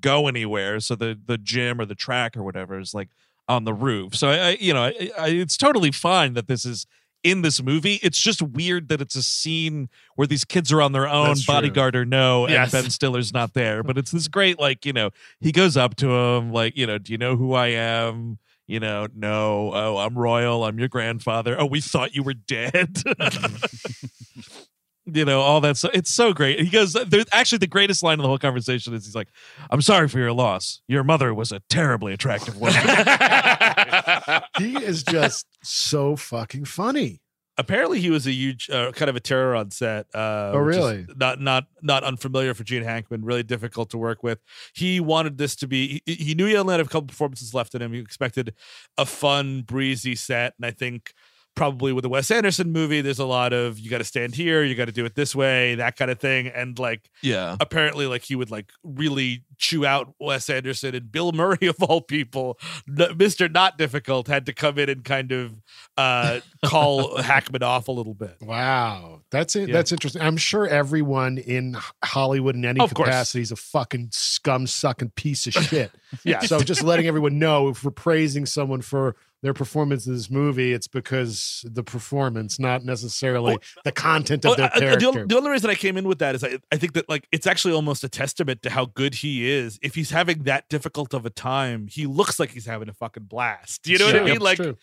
go 0.00 0.26
anywhere 0.26 0.80
so 0.80 0.94
the 0.96 1.16
the 1.26 1.38
gym 1.38 1.80
or 1.80 1.84
the 1.84 1.94
track 1.94 2.36
or 2.36 2.42
whatever 2.42 2.78
is 2.80 2.92
like 2.94 3.08
on 3.48 3.64
the 3.64 3.74
roof 3.74 4.14
so 4.16 4.28
i, 4.28 4.36
I 4.48 4.56
you 4.60 4.74
know 4.74 4.82
I, 4.84 5.10
I, 5.18 5.28
it's 5.28 5.56
totally 5.56 5.92
fine 5.92 6.34
that 6.34 6.48
this 6.48 6.64
is 6.64 6.86
in 7.22 7.42
this 7.42 7.62
movie 7.62 8.00
it's 8.02 8.18
just 8.18 8.40
weird 8.40 8.88
that 8.88 9.00
it's 9.02 9.14
a 9.14 9.22
scene 9.22 9.90
where 10.16 10.26
these 10.26 10.44
kids 10.44 10.72
are 10.72 10.80
on 10.80 10.92
their 10.92 11.06
own 11.06 11.28
That's 11.28 11.44
true. 11.44 11.54
bodyguard 11.54 11.94
or 11.94 12.06
no 12.06 12.48
Yes. 12.48 12.72
and 12.72 12.84
ben 12.84 12.90
stiller's 12.90 13.32
not 13.32 13.52
there 13.52 13.82
but 13.82 13.98
it's 13.98 14.10
this 14.10 14.26
great 14.36 14.58
like 14.58 14.86
you 14.86 14.92
know 14.94 15.10
he 15.38 15.52
goes 15.52 15.76
up 15.76 15.96
to 15.96 16.10
him 16.10 16.50
like 16.52 16.76
you 16.76 16.86
know 16.86 16.96
do 16.98 17.12
you 17.12 17.18
know 17.18 17.36
who 17.36 17.52
i 17.54 17.66
am 17.68 18.38
you 18.66 18.78
know, 18.78 19.08
no, 19.12 19.72
oh, 19.74 19.96
I'm 19.96 20.16
royal, 20.16 20.62
I'm 20.64 20.78
your 20.78 20.86
grandfather. 20.86 21.56
Oh, 21.58 21.66
we 21.66 21.80
thought 21.80 22.14
you 22.14 22.22
were 22.22 22.34
dead. 22.34 23.02
you 25.06 25.24
know, 25.24 25.40
all 25.40 25.60
that. 25.62 25.76
So 25.76 25.90
it's 25.92 26.10
so 26.12 26.32
great. 26.32 26.60
He 26.60 26.68
goes, 26.70 26.92
there's 26.92 27.26
actually 27.32 27.58
the 27.58 27.66
greatest 27.66 28.02
line 28.02 28.14
in 28.18 28.22
the 28.22 28.28
whole 28.28 28.38
conversation 28.38 28.94
is 28.94 29.04
he's 29.06 29.14
like, 29.14 29.28
I'm 29.70 29.82
sorry 29.82 30.08
for 30.08 30.18
your 30.18 30.32
loss. 30.32 30.82
Your 30.88 31.04
mother 31.04 31.32
was 31.34 31.52
a 31.52 31.60
terribly 31.68 32.12
attractive 32.12 32.56
woman. 32.60 32.80
He 34.58 34.76
is 34.76 35.02
just 35.02 35.46
so 35.62 36.16
fucking 36.16 36.66
funny. 36.66 37.20
Apparently, 37.56 38.00
he 38.00 38.10
was 38.10 38.26
a 38.26 38.32
huge 38.32 38.70
uh, 38.70 38.92
kind 38.92 39.08
of 39.08 39.16
a 39.16 39.20
terror 39.20 39.54
on 39.54 39.70
set. 39.70 40.06
Uh, 40.14 40.52
Oh, 40.54 40.58
really? 40.58 41.06
Not 41.16 41.40
not 41.40 41.64
not 41.82 42.04
unfamiliar 42.04 42.54
for 42.54 42.64
Gene 42.64 42.82
Hackman. 42.82 43.24
Really 43.24 43.42
difficult 43.42 43.90
to 43.90 43.98
work 43.98 44.22
with. 44.22 44.38
He 44.74 44.98
wanted 45.00 45.36
this 45.36 45.56
to 45.56 45.66
be. 45.66 46.00
He, 46.06 46.14
he 46.14 46.34
knew 46.34 46.46
he 46.46 46.56
only 46.56 46.72
had 46.72 46.80
a 46.80 46.84
couple 46.84 47.02
performances 47.08 47.52
left 47.52 47.74
in 47.74 47.82
him. 47.82 47.92
He 47.92 47.98
expected 47.98 48.54
a 48.96 49.04
fun, 49.04 49.62
breezy 49.62 50.14
set, 50.14 50.54
and 50.58 50.64
I 50.64 50.70
think 50.70 51.12
probably 51.54 51.92
with 51.92 52.02
the 52.02 52.08
Wes 52.08 52.30
Anderson 52.30 52.72
movie, 52.72 53.00
there's 53.00 53.18
a 53.18 53.26
lot 53.26 53.52
of 53.52 53.78
you 53.78 53.90
got 53.90 53.98
to 53.98 54.04
stand 54.04 54.34
here, 54.34 54.62
you 54.62 54.74
got 54.74 54.86
to 54.86 54.92
do 54.92 55.04
it 55.04 55.14
this 55.14 55.34
way, 55.34 55.74
that 55.74 55.96
kind 55.96 56.10
of 56.10 56.18
thing, 56.18 56.48
and 56.48 56.78
like 56.78 57.10
yeah. 57.22 57.56
apparently 57.60 58.06
like 58.06 58.22
he 58.22 58.34
would 58.34 58.50
like 58.50 58.72
really 58.82 59.44
chew 59.58 59.84
out 59.84 60.14
Wes 60.18 60.48
Anderson 60.48 60.94
and 60.94 61.12
Bill 61.12 61.32
Murray 61.32 61.58
of 61.66 61.82
all 61.82 62.00
people, 62.00 62.58
Mr. 62.88 63.52
Not 63.52 63.78
Difficult 63.78 64.26
had 64.26 64.46
to 64.46 64.52
come 64.52 64.78
in 64.78 64.88
and 64.88 65.04
kind 65.04 65.32
of 65.32 65.54
uh 65.96 66.40
call 66.64 67.16
Hackman 67.22 67.62
off 67.62 67.88
a 67.88 67.92
little 67.92 68.14
bit. 68.14 68.36
Wow, 68.40 69.22
that's 69.30 69.56
it. 69.56 69.68
Yeah. 69.68 69.74
That's 69.74 69.92
interesting. 69.92 70.22
I'm 70.22 70.36
sure 70.36 70.66
everyone 70.66 71.38
in 71.38 71.76
Hollywood 72.02 72.54
in 72.54 72.64
any 72.64 72.80
Of 72.80 72.94
course. 72.94 73.08
capacity 73.08 73.42
is 73.42 73.52
a 73.52 73.56
fucking 73.56 74.10
scum 74.12 74.66
sucking 74.66 75.10
piece 75.10 75.46
of 75.46 75.54
shit. 75.54 75.90
Yeah. 76.24 76.40
So 76.40 76.58
just 76.58 76.82
letting 76.82 77.06
everyone 77.06 77.38
know 77.38 77.68
if 77.68 77.84
we're 77.84 77.92
praising 77.92 78.44
someone 78.44 78.82
for 78.82 79.14
their 79.42 79.54
performance 79.54 80.06
in 80.06 80.12
this 80.12 80.30
movie, 80.30 80.72
it's 80.74 80.86
because 80.88 81.64
the 81.66 81.82
performance, 81.82 82.58
not 82.58 82.84
necessarily 82.84 83.54
Oh, 83.54 83.58
the 83.84 83.92
content 83.92 84.44
of 84.44 84.52
Oh, 84.52 84.54
their 84.54 84.66
uh, 84.66 84.68
uh, 84.68 84.72
I- 84.72 84.76
I- 84.76 84.80
character. 84.80 85.12
the, 85.22 85.26
the 85.28 85.36
only 85.36 85.50
reason 85.50 85.70
I 85.70 85.74
came 85.74 85.96
in 85.96 86.06
with 86.06 86.18
that 86.18 86.34
is 86.34 86.44
I, 86.44 86.58
I 86.70 86.76
think 86.76 86.92
that 86.92 87.08
like 87.08 87.26
it's 87.32 87.46
actually 87.46 87.72
almost 87.74 88.04
a 88.04 88.08
testament 88.08 88.62
to 88.62 88.70
how 88.70 88.84
good 88.86 89.14
he 89.14 89.50
is. 89.50 89.78
If 89.82 89.94
he's 89.94 90.10
having 90.10 90.42
that 90.42 90.68
difficult 90.68 91.14
of 91.14 91.24
a 91.24 91.30
time, 91.30 91.86
he 91.88 92.06
looks 92.06 92.38
like 92.38 92.50
he's 92.50 92.66
having 92.66 92.88
a 92.90 92.92
fucking 92.92 93.24
blast. 93.24 93.86
You 93.88 93.98
know 93.98 94.06
what 94.06 94.16
I 94.16 94.20
mean? 94.24 94.34
it's 94.34 94.42
Like, 94.44 94.56
true. 94.56 94.76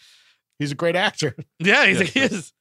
he's 0.57 0.71
a 0.71 0.75
great 0.75 0.95
actor. 0.95 1.35
yeah, 1.59 1.85
he's 1.85 1.99
Yeah, 1.99 2.05
he 2.05 2.19
is. 2.35 2.53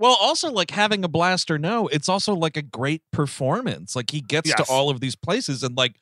Well, 0.00 0.16
also 0.20 0.52
like 0.52 0.70
having 0.70 1.02
a 1.02 1.08
blast 1.08 1.50
or 1.50 1.58
no, 1.58 1.88
it's 1.88 2.08
also 2.08 2.34
like 2.34 2.56
a 2.56 2.62
great 2.62 3.02
performance. 3.10 3.96
Like 3.96 4.10
he 4.10 4.20
gets 4.20 4.50
Yes. 4.50 4.58
to 4.66 4.72
all 4.72 4.90
of 4.90 5.00
these 5.00 5.16
places, 5.16 5.62
and 5.62 5.76
like, 5.76 5.96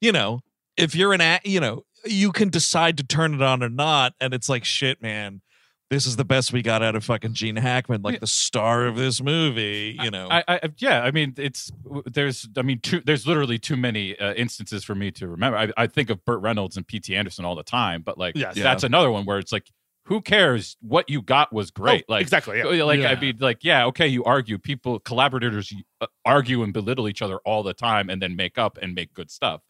you 0.00 0.12
know, 0.12 0.40
if 0.76 0.94
you're 0.94 1.12
an 1.12 1.20
act, 1.20 1.46
you 1.46 1.58
know, 1.58 1.84
you 2.04 2.32
can 2.32 2.48
decide 2.48 2.96
to 2.98 3.04
turn 3.04 3.34
it 3.34 3.42
on 3.42 3.62
or 3.62 3.68
not, 3.68 4.14
and 4.20 4.32
it's 4.34 4.48
like 4.48 4.64
shit, 4.64 5.00
man. 5.02 5.42
This 5.90 6.06
is 6.06 6.14
the 6.14 6.24
best 6.24 6.52
we 6.52 6.62
got 6.62 6.84
out 6.84 6.94
of 6.94 7.02
fucking 7.04 7.34
Gene 7.34 7.56
Hackman, 7.56 8.02
like 8.02 8.12
Yeah. 8.14 8.18
the 8.20 8.26
star 8.28 8.86
of 8.86 8.94
this 8.94 9.20
movie. 9.20 9.98
You 10.00 10.12
know, 10.12 10.28
I, 10.30 10.44
I 10.46 10.60
yeah, 10.78 11.02
I 11.02 11.10
mean, 11.10 11.34
it's 11.36 11.72
there's, 12.06 12.48
I 12.56 12.62
mean, 12.62 12.78
too, 12.78 13.00
there's 13.04 13.26
literally 13.26 13.58
too 13.58 13.76
many 13.76 14.16
uh, 14.16 14.34
instances 14.34 14.84
for 14.84 14.94
me 14.94 15.10
to 15.10 15.26
remember. 15.26 15.58
I, 15.58 15.72
I 15.76 15.86
think 15.88 16.08
of 16.08 16.24
Burt 16.24 16.40
Reynolds 16.42 16.76
and 16.76 16.86
P.T. 16.86 17.16
Anderson 17.16 17.44
all 17.44 17.56
the 17.56 17.64
time, 17.64 18.02
but 18.02 18.18
like, 18.18 18.36
Yes. 18.36 18.54
that's 18.54 18.84
another 18.84 19.10
one 19.10 19.24
where 19.24 19.38
it's 19.40 19.50
like, 19.50 19.66
who 20.04 20.20
cares? 20.20 20.76
What 20.80 21.10
you 21.10 21.22
got 21.22 21.52
was 21.52 21.72
great. 21.72 22.04
Oh, 22.08 22.12
like, 22.12 22.22
exactly. 22.22 22.58
Yeah. 22.58 22.84
like 22.84 23.00
Yeah. 23.00 23.10
I 23.10 23.20
mean, 23.20 23.36
like, 23.40 23.64
yeah, 23.64 23.86
okay, 23.86 24.06
you 24.06 24.22
argue. 24.24 24.58
People, 24.58 25.00
collaborators 25.00 25.72
uh, 26.00 26.06
argue 26.24 26.62
and 26.62 26.72
belittle 26.72 27.08
each 27.08 27.20
other 27.20 27.38
all 27.44 27.62
the 27.64 27.74
time, 27.74 28.08
and 28.10 28.22
then 28.22 28.36
make 28.36 28.58
up 28.58 28.78
and 28.80 28.94
make 28.94 29.12
good 29.12 29.30
stuff. 29.30 29.60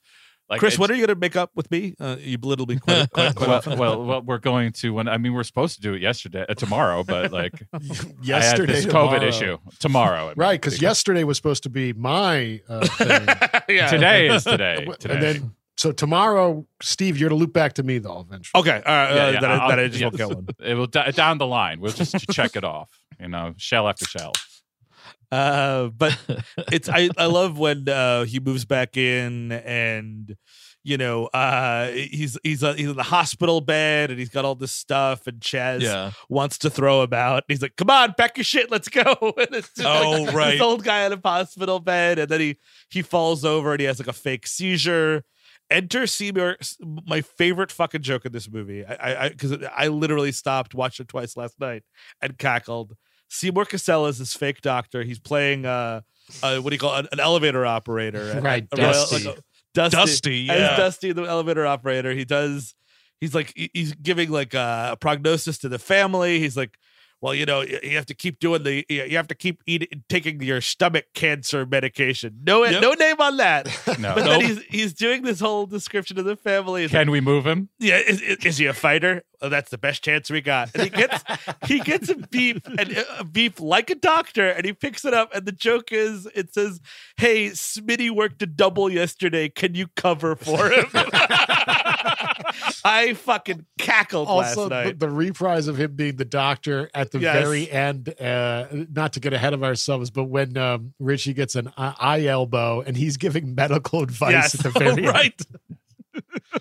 Like, 0.51 0.59
Chris, 0.59 0.76
what 0.76 0.90
are 0.90 0.94
you 0.94 1.07
going 1.07 1.14
to 1.16 1.20
make 1.20 1.36
up 1.36 1.53
with 1.55 1.70
me? 1.70 1.94
Uh, 2.01 2.16
you 2.18 2.36
belittle 2.36 2.66
me 2.66 2.80
quite, 2.80 3.09
quite, 3.12 3.36
quite 3.36 3.48
well, 3.48 3.57
often. 3.59 3.78
well, 3.78 4.05
well, 4.05 4.22
we're 4.22 4.38
going 4.38 4.72
to 4.72 4.92
when 4.92 5.09
I 5.09 5.16
mean 5.16 5.32
we're 5.32 5.44
supposed 5.44 5.76
to 5.76 5.80
do 5.80 5.94
it 5.94 6.03
yesterday, 6.03 6.44
uh, 6.48 6.55
tomorrow, 6.55 7.05
but 7.05 7.30
like 7.40 7.62
yesterday, 8.20 8.34
I 8.34 8.40
had 8.40 8.59
this 8.66 8.84
tomorrow. 8.84 9.18
COVID 9.20 9.22
issue 9.22 9.59
tomorrow, 9.78 10.24
I 10.24 10.26
mean, 10.26 10.34
Right, 10.36 10.61
because 10.61 10.82
yesterday 10.82 11.22
was 11.22 11.36
supposed 11.36 11.62
to 11.62 11.68
be 11.70 11.92
my 11.92 12.61
uh, 12.68 12.84
thing. 12.84 13.28
yeah. 13.76 13.86
today 13.86 14.28
is 14.28 14.42
today. 14.42 14.88
today. 14.98 15.14
and 15.14 15.22
then 15.22 15.55
so 15.76 15.92
tomorrow, 15.92 16.66
Steve, 16.82 17.16
you're 17.16 17.30
to 17.30 17.36
loop 17.36 17.53
back 17.53 17.74
to 17.74 17.84
me 17.84 17.98
though 17.98 18.20
eventually. 18.20 18.61
Okay. 18.61 18.82
All 18.84 18.92
right. 18.92 19.14
Yeah, 19.14 19.22
uh, 19.22 19.30
yeah, 19.30 19.40
that, 19.40 19.51
I, 19.51 19.68
that 19.68 19.78
I 19.78 19.86
just 19.86 20.01
yeah. 20.01 20.07
won't 20.07 20.16
get 20.16 20.28
one. 20.28 20.48
it 20.59 20.74
will 20.74 20.86
d- 20.88 21.12
down 21.12 21.38
the 21.38 21.46
line. 21.46 21.80
We'll 21.80 21.92
just 21.92 22.28
check 22.30 22.57
it 22.57 22.64
off. 22.64 22.90
You 23.20 23.28
know, 23.28 23.55
shell 23.57 23.88
after 23.88 24.05
shell. 24.05 24.32
Uh, 25.33 25.89
but 25.89 26.18
it's 26.72 26.89
I, 26.89 27.09
I 27.16 27.26
love 27.26 27.59
when 27.59 27.89
uh, 27.89 28.24
he 28.24 28.41
moves 28.41 28.64
back 28.64 28.97
in 28.97 29.53
and 29.53 30.37
you 30.83 30.97
know 30.97 31.26
uh, 31.26 31.89
he's 31.91 32.37
he's 32.43 32.64
uh, 32.64 32.72
he's 32.72 32.89
in 32.91 32.97
the 32.97 33.03
hospital 33.03 33.61
bed 33.61 34.11
and 34.11 34.18
he's 34.18 34.31
got 34.31 34.45
all 34.45 34.55
this 34.55 34.72
stuff 34.72 35.26
and 35.26 35.39
Chaz 35.41 35.83
yeah, 35.83 36.12
wants 36.28 36.59
to 36.59 36.70
throw 36.70 37.03
him 37.03 37.12
out. 37.12 37.37
And 37.37 37.45
he's 37.49 37.62
like, 37.62 37.76
"Come 37.76 37.91
on, 37.91 38.14
pack 38.14 38.37
your 38.39 38.45
shit, 38.45 38.70
let's 38.70 38.89
go." 38.89 39.03
And 39.37 39.55
it's 39.55 39.72
just 39.74 39.87
Oh, 39.87 40.22
like 40.22 40.35
right. 40.35 40.51
this 40.53 40.61
old 40.61 40.83
guy 40.85 41.05
in 41.07 41.12
a 41.12 41.20
hospital 41.22 41.78
bed, 41.81 42.18
and 42.18 42.28
then 42.28 42.41
he 42.41 42.57
he 42.91 43.03
falls 43.03 43.45
over 43.45 43.72
and 43.72 43.81
he 43.81 43.87
has 43.87 43.99
like 43.99 44.09
a 44.09 44.12
fake 44.12 44.47
seizure. 44.47 45.24
Enter 45.70 46.05
Seymour, 46.09 46.57
my 47.07 47.20
favorite 47.20 47.70
fucking 47.70 48.03
joke 48.03 48.24
in 48.26 48.33
this 48.33 48.51
movie. 48.51 48.85
I 48.85 49.26
I 49.26 49.28
because 49.28 49.53
I, 49.53 49.85
I 49.85 49.89
literally 49.89 50.33
stopped, 50.33 50.74
watched 50.74 50.99
it 50.99 51.07
twice 51.07 51.37
last 51.37 51.61
night, 51.61 51.85
and 52.20 52.37
cackled. 52.37 52.97
Seymour 53.31 53.64
Cassel 53.64 54.07
is 54.07 54.18
this 54.18 54.35
fake 54.35 54.61
doctor. 54.61 55.03
He's 55.03 55.18
playing 55.18 55.64
uh, 55.64 56.03
uh 56.43 56.59
what 56.59 56.70
do 56.70 56.74
you 56.74 56.81
call 56.81 56.97
it? 56.99 57.07
an 57.12 57.20
elevator 57.20 57.64
operator, 57.64 58.41
Right, 58.43 58.66
at 58.72 58.78
Royal- 58.78 58.93
Dusty. 58.93 59.24
like 59.24 59.39
a- 59.39 59.43
Dusty, 59.72 59.97
Dusty, 59.97 60.51
as 60.51 60.59
yeah. 60.59 60.76
Dusty, 60.76 61.12
the 61.12 61.22
elevator 61.22 61.64
operator. 61.64 62.12
He 62.12 62.24
does. 62.24 62.74
He's 63.20 63.35
like 63.37 63.53
he's 63.72 63.93
giving 63.95 64.28
like 64.31 64.53
a 64.53 64.97
prognosis 65.01 65.59
to 65.59 65.68
the 65.68 65.78
family. 65.78 66.41
He's 66.41 66.57
like, 66.57 66.76
well, 67.20 67.34
you 67.34 67.44
know, 67.46 67.60
you 67.60 67.96
have 67.96 68.06
to 68.06 68.14
keep 68.14 68.38
doing 68.40 68.62
the. 68.62 68.84
You 68.88 69.16
have 69.16 69.28
to 69.28 69.34
keep 69.34 69.62
eating, 69.66 70.02
taking 70.08 70.40
your 70.42 70.60
stomach 70.60 71.06
cancer 71.14 71.66
medication. 71.66 72.40
No, 72.46 72.64
Yep. 72.64 72.80
no 72.82 72.92
name 72.94 73.20
on 73.20 73.36
that. 73.38 73.68
No. 74.00 74.14
But 74.14 74.24
then 74.24 74.40
he's 74.40 74.62
he's 74.64 74.92
doing 74.94 75.22
this 75.22 75.40
whole 75.40 75.66
description 75.66 76.18
of 76.18 76.24
the 76.24 76.36
family. 76.36 76.82
He's 76.82 76.92
like, 76.92 77.02
Can 77.02 77.10
we 77.10 77.20
move 77.20 77.46
him? 77.46 77.68
yeah, 77.78 77.98
is, 77.98 78.22
is, 78.22 78.36
is 78.46 78.58
he 78.58 78.66
a 78.66 78.72
fighter? 78.72 79.22
Oh, 79.42 79.48
that's 79.48 79.70
the 79.70 79.78
best 79.78 80.02
chance 80.04 80.30
we 80.30 80.40
got. 80.40 80.70
And 80.74 80.84
he 80.84 80.90
gets 80.90 81.22
he 81.66 81.80
gets 81.80 82.08
a 82.08 82.14
beep 82.14 82.66
and 82.66 82.96
uh, 82.96 83.04
a 83.18 83.24
beep 83.24 83.60
like 83.60 83.90
a 83.90 83.94
doctor, 83.94 84.48
and 84.48 84.64
he 84.64 84.72
picks 84.72 85.04
it 85.04 85.12
up. 85.14 85.34
And 85.34 85.44
the 85.46 85.52
joke 85.52 85.92
is, 85.92 86.26
it 86.34 86.54
says, 86.54 86.80
"Hey, 87.16 87.46
Smitty 87.48 88.10
worked 88.10 88.40
a 88.42 88.46
double 88.46 88.90
yesterday. 88.90 89.48
Can 89.48 89.74
you 89.74 89.88
cover 89.96 90.36
for 90.36 90.70
him?" 90.70 90.86
I 93.01 93.14
fucking 93.14 93.64
cackled 93.78 94.28
Also, 94.28 94.42
last 94.62 94.68
the, 94.68 94.68
night. 94.84 94.98
the 94.98 95.09
reprise 95.11 95.66
of 95.68 95.76
him 95.78 95.94
being 95.96 96.16
the 96.16 96.24
doctor 96.24 96.90
at 96.94 97.11
the 97.11 97.18
Yes. 97.20 97.42
very 97.42 97.70
end. 97.70 98.14
Uh, 98.20 98.66
not 98.92 99.12
to 99.14 99.20
get 99.20 99.32
ahead 99.32 99.53
of 99.55 99.62
ourselves, 99.64 100.11
but 100.11 100.24
when 100.24 100.57
um, 100.57 100.92
Richie 100.98 101.32
gets 101.34 101.55
an 101.55 101.72
eye, 101.76 101.94
eye 101.98 102.26
elbow 102.26 102.80
and 102.82 102.96
he's 102.96 103.16
giving 103.16 103.55
medical 103.55 104.03
advice 104.05 104.32
Yes. 104.32 104.55
at 104.55 104.61
the 104.62 104.70
very 104.78 104.90
end. 104.98 105.07
right. 105.07 105.42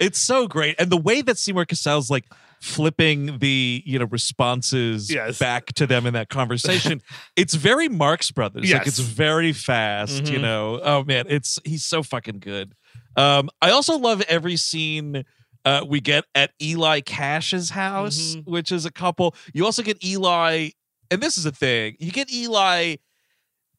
it's 0.00 0.18
so 0.18 0.46
great, 0.46 0.76
and 0.78 0.90
the 0.90 0.96
way 0.96 1.20
that 1.22 1.36
Seymour 1.38 1.64
Cassel's 1.66 2.10
like 2.10 2.24
flipping 2.60 3.38
the 3.38 3.82
you 3.86 3.98
know 3.98 4.06
responses 4.06 5.10
Yes. 5.12 5.38
back 5.38 5.66
to 5.74 5.86
them 5.86 6.06
in 6.06 6.14
that 6.14 6.28
conversation, 6.28 7.02
it's 7.36 7.54
very 7.54 7.88
Marx 7.88 8.30
Brothers. 8.30 8.72
Like 8.72 8.86
it's 8.86 8.98
very 8.98 9.52
fast. 9.52 10.26
You 10.28 10.38
Mhm. 10.38 10.42
know, 10.42 10.80
oh 10.82 11.04
man, 11.04 11.26
it's 11.28 11.58
he's 11.64 11.84
so 11.84 12.02
fucking 12.02 12.38
good. 12.40 12.74
Um, 13.16 13.50
I 13.60 13.70
also 13.70 13.98
love 13.98 14.22
every 14.22 14.56
scene. 14.56 15.24
Uh, 15.68 15.84
we 15.84 16.00
get 16.00 16.24
at 16.34 16.52
Eli 16.62 17.00
Cash's 17.00 17.68
house, 17.70 18.36
Mhm. 18.36 18.46
which 18.46 18.72
is 18.72 18.86
a 18.86 18.90
couple. 18.90 19.34
You 19.52 19.66
also 19.66 19.82
get 19.82 20.02
Eli, 20.02 20.70
and 21.10 21.22
this 21.22 21.36
is 21.36 21.44
a 21.44 21.52
thing. 21.52 21.94
You 22.00 22.10
get 22.10 22.32
Eli 22.32 22.96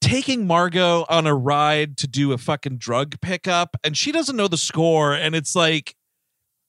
taking 0.01 0.45
Margot 0.45 1.05
on 1.09 1.25
a 1.25 1.33
ride 1.33 1.97
to 1.97 2.07
do 2.07 2.31
a 2.31 2.37
fucking 2.37 2.77
drug 2.77 3.19
pickup, 3.21 3.75
and 3.83 3.97
she 3.97 4.11
doesn't 4.11 4.35
know 4.35 4.47
the 4.47 4.57
score, 4.57 5.13
and 5.15 5.33
it's 5.35 5.55
like 5.55 5.95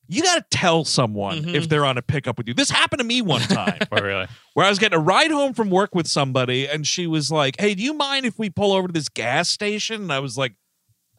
you 0.08 0.22
got 0.22 0.36
to 0.36 0.44
tell 0.58 0.84
someone 0.86 1.42
Mhm. 1.44 1.54
if 1.54 1.68
they're 1.68 1.84
on 1.84 1.96
a 1.98 2.02
pickup 2.02 2.38
with 2.38 2.48
you. 2.48 2.54
This 2.54 2.70
happened 2.70 2.98
to 3.00 3.04
me 3.04 3.20
one 3.22 3.42
time 3.42 3.78
Oh, 3.92 4.00
really? 4.00 4.26
where 4.54 4.64
I 4.66 4.68
was 4.70 4.78
getting 4.78 4.98
a 4.98 5.02
ride 5.02 5.30
home 5.30 5.52
from 5.54 5.68
work 5.70 5.94
with 5.94 6.08
somebody, 6.08 6.66
and 6.66 6.84
she 6.86 7.06
was 7.06 7.30
like, 7.30 7.60
"Hey, 7.60 7.74
do 7.74 7.82
you 7.82 7.92
mind 7.94 8.24
if 8.26 8.38
we 8.38 8.48
pull 8.48 8.72
over 8.72 8.88
to 8.88 8.92
this 8.92 9.08
gas 9.10 9.50
station?" 9.50 10.00
And 10.02 10.12
I 10.12 10.18
was 10.18 10.36
like, 10.38 10.54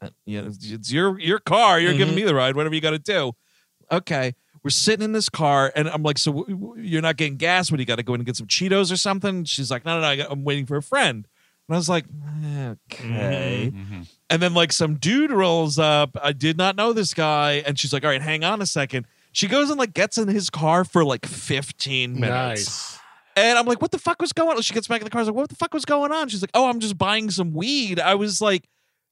uh, 0.01 0.09
"Yeah, 0.25 0.39
it's- 0.39 0.57
it's 0.71 0.91
your 0.91 1.19
your 1.19 1.39
car. 1.39 1.79
You're 1.79 1.93
giving 1.93 2.15
me 2.15 2.23
the 2.23 2.33
ride. 2.35 2.55
Whatever 2.55 2.73
you 2.73 2.81
got 2.81 2.91
to 2.91 2.99
do." 2.99 3.33
Okay, 3.91 4.33
we're 4.63 4.69
sitting 4.69 5.03
in 5.03 5.11
this 5.11 5.27
car, 5.29 5.71
and 5.75 5.89
I'm 5.89 6.03
like, 6.03 6.17
"So 6.17 6.31
w- 6.31 6.55
w- 6.57 6.81
you're 6.81 7.01
not 7.01 7.17
getting 7.17 7.35
gas? 7.37 7.69
What 7.71 7.77
do 7.77 7.81
you 7.81 7.87
got 7.87 7.97
to 7.97 8.03
go 8.03 8.13
in 8.13 8.21
and 8.21 8.25
get 8.25 8.35
some 8.37 8.47
Cheetos 8.47 8.91
or 8.91 8.95
something?" 8.97 9.43
She's 9.43 9.69
like, 9.71 9.85
"No, 9.85 9.95
no, 9.95 10.01
no. 10.01 10.07
I 10.07 10.15
got, 10.17 10.31
I'm 10.31 10.43
waiting 10.43 10.65
for 10.65 10.77
a 10.77 10.81
friend." 10.83 11.27
And 11.67 11.75
I 11.75 11.77
was 11.77 11.89
like, 11.89 12.05
"Okay." 12.91 13.71
Mhm. 13.73 14.07
And 14.29 14.41
then 14.41 14.53
like 14.53 14.71
some 14.71 14.95
dude 14.95 15.31
rolls 15.31 15.77
up. 15.79 16.15
I 16.21 16.31
did 16.31 16.57
not 16.57 16.75
know 16.75 16.93
this 16.93 17.13
guy, 17.13 17.63
and 17.65 17.77
she's 17.79 17.91
like, 17.93 18.03
"All 18.03 18.09
right, 18.09 18.21
hang 18.21 18.43
on 18.43 18.61
a 18.61 18.65
second. 18.65 19.05
She 19.33 19.47
goes 19.47 19.69
and 19.69 19.79
like 19.79 19.93
gets 19.93 20.17
in 20.17 20.27
his 20.27 20.49
car 20.49 20.83
for 20.83 21.03
like 21.05 21.25
15 21.25 22.13
minutes. 22.19 22.29
Nice. 22.29 22.99
And 23.37 23.57
I'm 23.57 23.65
like, 23.65 23.81
what 23.81 23.91
the 23.91 23.97
fuck 23.99 24.21
was 24.21 24.33
going 24.33 24.57
on? 24.57 24.61
She 24.61 24.73
gets 24.73 24.89
back 24.89 24.99
in 24.99 25.05
the 25.05 25.09
car. 25.09 25.19
I 25.19 25.21
was 25.21 25.29
like, 25.29 25.35
what 25.37 25.47
the 25.49 25.55
fuck 25.55 25.73
was 25.73 25.85
going 25.85 26.11
on? 26.11 26.27
She's 26.27 26.41
like, 26.41 26.51
oh, 26.53 26.67
I'm 26.67 26.81
just 26.81 26.97
buying 26.97 27.29
some 27.31 27.53
weed. 27.53 27.97
I 27.97 28.15
was 28.15 28.41
like, 28.41 28.65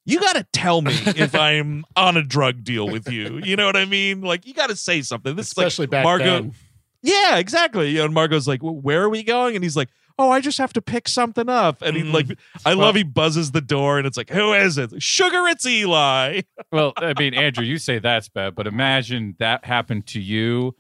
you 0.10 0.20
got 0.20 0.36
to 0.36 0.46
tell 0.54 0.82
me 0.82 0.94
if 1.06 1.36
I'm 1.36 1.86
on 1.96 2.18
a 2.18 2.24
drug 2.24 2.64
deal 2.64 2.88
with 2.88 3.10
you. 3.12 3.40
You 3.44 3.56
know 3.56 3.66
what 3.66 3.76
I 3.76 3.86
mean? 3.86 4.22
Like, 4.22 4.46
you 4.48 4.54
got 4.54 4.70
to 4.70 4.76
say 4.76 5.02
something. 5.02 5.36
This 5.36 5.48
Especially 5.48 5.84
is 5.86 5.88
like 5.88 5.90
back 5.92 6.04
Margot. 6.06 6.26
then. 6.26 6.54
Yeah, 7.02 7.38
exactly. 7.38 7.92
You 7.92 8.00
know, 8.00 8.06
and 8.06 8.14
Margot's 8.14 8.48
like, 8.48 8.62
well, 8.62 8.76
where 8.76 9.02
are 9.04 9.10
we 9.10 9.24
going? 9.24 9.56
And 9.56 9.64
he's 9.64 9.78
like, 9.78 9.90
oh, 10.18 10.30
I 10.30 10.42
just 10.42 10.58
have 10.58 10.74
to 10.74 10.82
pick 10.82 11.08
something 11.08 11.48
up. 11.48 11.82
And 11.82 11.96
he 11.96 12.04
Mhm. 12.04 12.12
like, 12.14 12.28
I 12.66 12.76
Well- 12.76 12.88
love 12.88 12.96
he 12.96 13.04
buzzes 13.04 13.52
the 13.52 13.62
door 13.62 13.98
and 13.98 14.06
it's 14.06 14.18
like, 14.18 14.30
who 14.30 14.52
is 14.54 14.78
it? 14.78 15.02
Sugar, 15.02 15.48
it's 15.48 15.66
Eli. 15.66 16.42
Well, 16.74 16.92
I 16.98 17.14
mean, 17.18 17.34
Andrew, 17.34 17.64
you 17.64 17.78
say 17.78 18.00
that's 18.00 18.28
bad, 18.28 18.54
but 18.54 18.68
imagine 18.68 19.36
that 19.40 19.64
happened 19.66 20.06
to 20.08 20.20
you, 20.20 20.76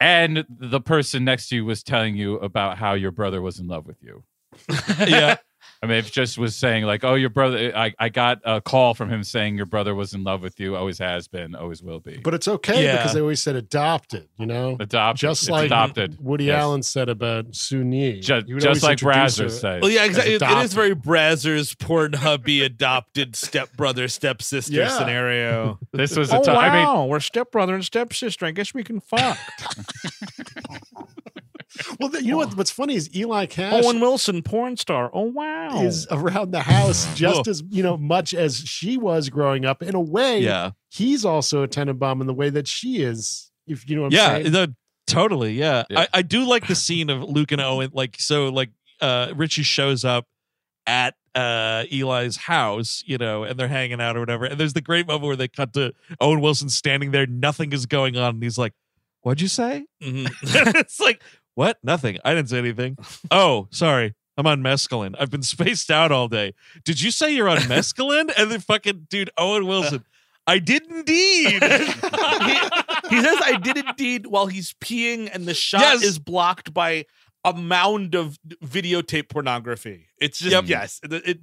and 0.00 0.44
the 0.48 0.80
person 0.80 1.24
next 1.24 1.48
to 1.50 1.56
you 1.56 1.64
was 1.64 1.82
telling 1.82 2.16
you 2.16 2.36
about 2.36 2.78
how 2.78 2.94
your 2.94 3.10
brother 3.12 3.40
was 3.42 3.58
in 3.60 3.68
love 3.68 3.86
with 3.86 4.02
you. 4.02 4.24
yeah. 5.06 5.36
I 5.80 5.86
mean, 5.86 5.98
if 5.98 6.10
just 6.10 6.38
was 6.38 6.56
saying 6.56 6.84
like, 6.84 7.04
"Oh, 7.04 7.14
your 7.14 7.30
brother," 7.30 7.72
I, 7.76 7.94
I 8.00 8.08
got 8.08 8.40
a 8.44 8.60
call 8.60 8.94
from 8.94 9.10
him 9.10 9.22
saying 9.22 9.56
your 9.56 9.66
brother 9.66 9.94
was 9.94 10.12
in 10.12 10.24
love 10.24 10.42
with 10.42 10.58
you, 10.58 10.74
always 10.74 10.98
has 10.98 11.28
been, 11.28 11.54
always 11.54 11.82
will 11.84 12.00
be. 12.00 12.18
But 12.18 12.34
it's 12.34 12.48
okay 12.48 12.82
Yeah. 12.82 12.96
because 12.96 13.12
they 13.14 13.20
always 13.20 13.40
said 13.42 13.54
adopted, 13.54 14.28
you 14.38 14.46
know? 14.46 14.76
adopted, 14.80 15.20
Just 15.20 15.42
It's 15.44 15.50
like 15.50 15.66
adopted. 15.66 16.16
Woody 16.20 16.46
Yes. 16.46 16.60
Allen 16.62 16.82
said 16.82 17.08
about 17.08 17.54
Soon-Yi. 17.54 18.20
Ju- 18.20 18.42
He 18.44 18.54
would 18.54 18.62
just 18.62 18.82
like 18.82 19.00
introduce 19.00 19.38
Brazzers 19.38 19.42
her- 19.42 19.48
say. 19.50 19.74
Well, 19.80 19.84
oh, 19.84 19.86
yeah, 19.88 20.04
exactly. 20.04 20.32
It- 20.32 20.36
it 20.36 20.42
adopted. 20.42 20.64
is 20.64 20.74
very 20.74 20.94
Brazzers 20.96 21.76
Pornhubby 21.76 22.64
adopted 22.64 23.36
stepbrother 23.36 24.08
stepsister 24.08 24.72
Yeah. 24.74 24.88
scenario. 24.88 25.78
This 25.92 26.16
was 26.16 26.32
a 26.32 26.38
oh 26.38 26.42
time. 26.42 26.56
wow, 26.56 26.94
I 26.96 27.00
mean, 27.02 27.08
we're 27.08 27.20
stepbrother 27.20 27.74
and 27.76 27.84
stepsister. 27.84 28.46
I 28.46 28.50
guess 28.50 28.74
we 28.74 28.82
can 28.82 28.98
fuck. 29.00 29.38
Well, 32.00 32.10
you 32.20 32.30
know 32.32 32.36
what? 32.38 32.56
What's 32.56 32.70
funny 32.70 32.94
is 32.94 33.14
Eli 33.14 33.46
Cash 33.46 33.84
Owen 33.84 34.00
Wilson, 34.00 34.42
porn 34.42 34.76
star. 34.76 35.10
Oh 35.12 35.22
wow. 35.22 35.82
is 35.82 36.06
around 36.10 36.50
the 36.52 36.60
house 36.60 37.12
just 37.16 37.46
as 37.48 37.62
you 37.70 37.82
know 37.82 37.96
much 37.96 38.34
as 38.34 38.58
she 38.58 38.96
was 38.96 39.28
growing 39.28 39.64
up. 39.64 39.82
In 39.82 39.94
a 39.94 40.00
way, 40.00 40.40
Yeah. 40.40 40.70
he's 40.90 41.24
also 41.24 41.62
a 41.62 41.68
Tenenbaum 41.68 42.20
in 42.20 42.26
the 42.26 42.34
way 42.34 42.50
that 42.50 42.66
she 42.68 43.02
is. 43.02 43.50
If 43.66 43.88
you 43.88 43.96
know 43.96 44.02
what 44.02 44.06
I'm 44.08 44.16
yeah. 44.16 44.28
saying. 44.42 44.52
The, 44.52 44.74
Totally, 45.06 45.54
yeah. 45.54 45.84
Yeah. 45.88 46.00
I, 46.00 46.08
I 46.18 46.22
do 46.22 46.44
like 46.44 46.66
the 46.68 46.74
scene 46.74 47.08
of 47.08 47.22
Luke 47.22 47.50
and 47.50 47.62
Owen. 47.62 47.90
Like, 47.94 48.16
so, 48.18 48.50
like, 48.50 48.68
uh, 49.00 49.32
Richie 49.34 49.62
shows 49.62 50.04
up 50.04 50.26
at 50.86 51.14
uh 51.34 51.84
Eli's 51.90 52.36
house, 52.36 53.02
you 53.06 53.16
know, 53.16 53.44
and 53.44 53.58
they're 53.58 53.68
hanging 53.68 54.00
out 54.02 54.16
or 54.16 54.20
whatever. 54.20 54.44
And 54.44 54.58
there's 54.60 54.72
the 54.74 54.80
great 54.82 55.06
moment 55.06 55.24
where 55.24 55.36
they 55.36 55.48
cut 55.48 55.72
to 55.74 55.94
Owen 56.20 56.40
Wilson 56.42 56.68
standing 56.68 57.10
there, 57.10 57.26
nothing 57.26 57.72
is 57.72 57.86
going 57.86 58.16
on, 58.18 58.34
and 58.34 58.42
he's 58.42 58.58
like, 58.58 58.72
"What'd 59.22 59.40
you 59.40 59.48
say?" 59.48 59.86
Mhm. 60.02 60.30
it's 60.80 61.00
like, 61.00 61.22
"What? 61.58 61.78
Nothing. 61.82 62.18
I 62.24 62.34
didn't 62.34 62.50
say 62.50 62.58
anything." 62.58 62.96
oh, 63.30 63.66
sorry. 63.70 64.14
I'm 64.36 64.46
on 64.46 64.62
mescaline. 64.62 65.16
I've 65.18 65.30
been 65.30 65.42
spaced 65.42 65.90
out 65.90 66.12
all 66.12 66.28
day. 66.28 66.54
Did 66.84 67.00
you 67.00 67.10
say 67.10 67.34
you're 67.34 67.48
on 67.48 67.56
mescaline? 67.74 68.30
And 68.38 68.52
then 68.52 68.60
fucking 68.60 69.08
dude, 69.10 69.30
Owen 69.36 69.66
Wilson. 69.66 70.04
I 70.46 70.60
did 70.60 70.86
indeed. 70.86 71.60
he 73.10 73.20
says 73.20 73.38
I 73.44 73.58
did 73.62 73.76
indeed 73.78 74.26
while 74.26 74.46
he's 74.46 74.74
peeing 74.80 75.28
and 75.32 75.44
the 75.46 75.54
shot 75.54 75.80
Yes. 75.80 76.02
is 76.04 76.18
blocked 76.20 76.72
by 76.72 77.04
a 77.44 77.52
mound 77.52 78.14
of 78.14 78.38
videotape 78.64 79.28
pornography. 79.28 80.06
It's 80.20 80.38
just 80.38 80.52
Yep. 80.52 80.64
yes. 80.68 81.00
It, 81.02 81.12
it- 81.12 81.40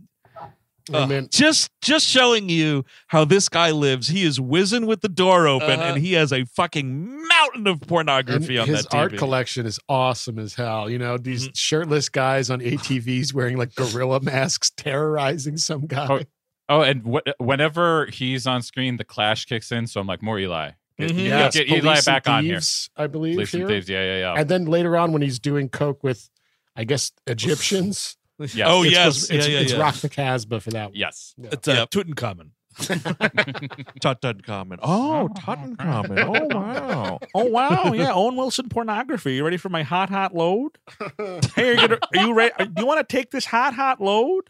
I 0.94 0.98
Ugh. 0.98 1.28
just 1.32 1.72
just 1.82 2.06
showing 2.06 2.48
you 2.50 2.86
how 3.08 3.26
this 3.26 3.50
guy 3.50 3.72
lives. 3.72 4.08
He 4.08 4.24
is 4.24 4.40
whizzing 4.40 4.86
with 4.86 5.02
the 5.02 5.10
door 5.10 5.48
open, 5.48 5.72
Uh-huh. 5.80 5.82
and 5.94 5.98
he 6.04 6.14
has 6.14 6.32
a 6.32 6.46
fucking 6.46 7.28
mountain 7.28 7.66
of 7.68 7.82
and 7.82 7.88
pornography 7.88 8.58
on 8.60 8.68
his 8.68 8.84
that 8.86 8.94
art 8.96 9.18
collection 9.18 9.66
is 9.66 9.80
awesome 9.90 10.38
as 10.38 10.54
hell. 10.54 10.90
You 10.90 11.00
know, 11.00 11.18
these 11.18 11.46
Mm-hmm. 11.46 11.54
shirtless 11.56 12.10
guys 12.10 12.50
on 12.52 12.60
ATVs 12.62 13.34
wearing 13.34 13.58
like 13.58 13.74
gorilla 13.74 14.20
masks, 14.22 14.70
terrorizing 14.78 15.58
some 15.58 15.88
guy. 15.88 16.08
Oh, 16.10 16.22
Oh, 16.68 16.82
and 16.82 17.04
wh- 17.04 17.40
whenever 17.40 18.08
he's 18.08 18.48
on 18.48 18.64
screen, 18.64 18.98
the 18.98 19.04
Clash 19.04 19.46
kicks 19.46 19.72
in. 19.72 19.86
So 19.86 20.02
I'm 20.02 20.08
like, 20.08 20.24
more 20.24 20.40
Eli. 20.40 20.72
Get, 20.98 21.12
Mhm. 21.12 21.16
get- 21.16 21.24
Yes, 21.26 21.54
get 21.54 21.68
Eli 21.70 21.80
Police 21.82 21.98
and 22.00 22.06
back 22.06 22.28
on 22.28 22.44
here. 22.44 22.60
I 22.98 23.06
believe. 23.08 23.36
Police 23.36 23.54
and 23.54 23.62
here. 23.62 23.68
Thieves. 23.70 23.88
Yeah, 23.90 24.04
yeah, 24.04 24.18
yeah. 24.20 24.34
And 24.40 24.50
then 24.50 24.66
later 24.66 24.98
on, 24.98 25.12
when 25.12 25.22
he's 25.22 25.38
doing 25.38 25.70
coke 25.70 26.04
with, 26.04 26.28
I 26.76 26.84
guess 26.84 27.12
Egyptians. 27.28 28.18
Yes. 28.40 28.68
Oh, 28.70 28.84
it's 28.84 28.92
yes. 28.92 29.16
supposed- 29.16 29.32
it's, 29.32 29.48
Yeah, 29.48 29.54
yeah, 29.54 29.60
it's 29.62 29.72
yeah. 29.74 29.80
Rock 29.80 29.96
the 29.96 30.10
Casbah 30.10 30.60
for 30.60 30.72
that. 30.72 30.86
one. 30.86 30.96
Yes. 30.96 31.34
it's 31.42 31.68
uh, 31.68 31.72
Yep. 31.74 31.90
Tutankhamun. 31.92 32.50
Tutankhamun. 32.78 34.80
Oh, 34.82 35.30
Tutankhamun. 35.36 36.24
Oh 36.28 36.48
wow. 36.58 37.20
Oh 37.34 37.46
wow, 37.46 37.94
yeah, 37.94 38.14
Owen 38.14 38.36
Wilson 38.36 38.68
pornography. 38.70 39.36
You 39.36 39.44
ready 39.46 39.58
for 39.58 39.70
my 39.70 39.84
hot 39.84 40.10
hot 40.10 40.36
load? 40.36 40.78
Hey, 41.56 41.70
are 41.70 41.74
you, 41.74 41.88
gonna, 41.88 42.00
are 42.16 42.26
you 42.26 42.34
ready? 42.34 42.54
Do 42.66 42.74
you 42.82 42.86
want 42.86 43.08
to 43.08 43.16
take 43.16 43.32
this 43.32 43.46
hot 43.46 43.74
hot 43.74 44.02
load? 44.02 44.50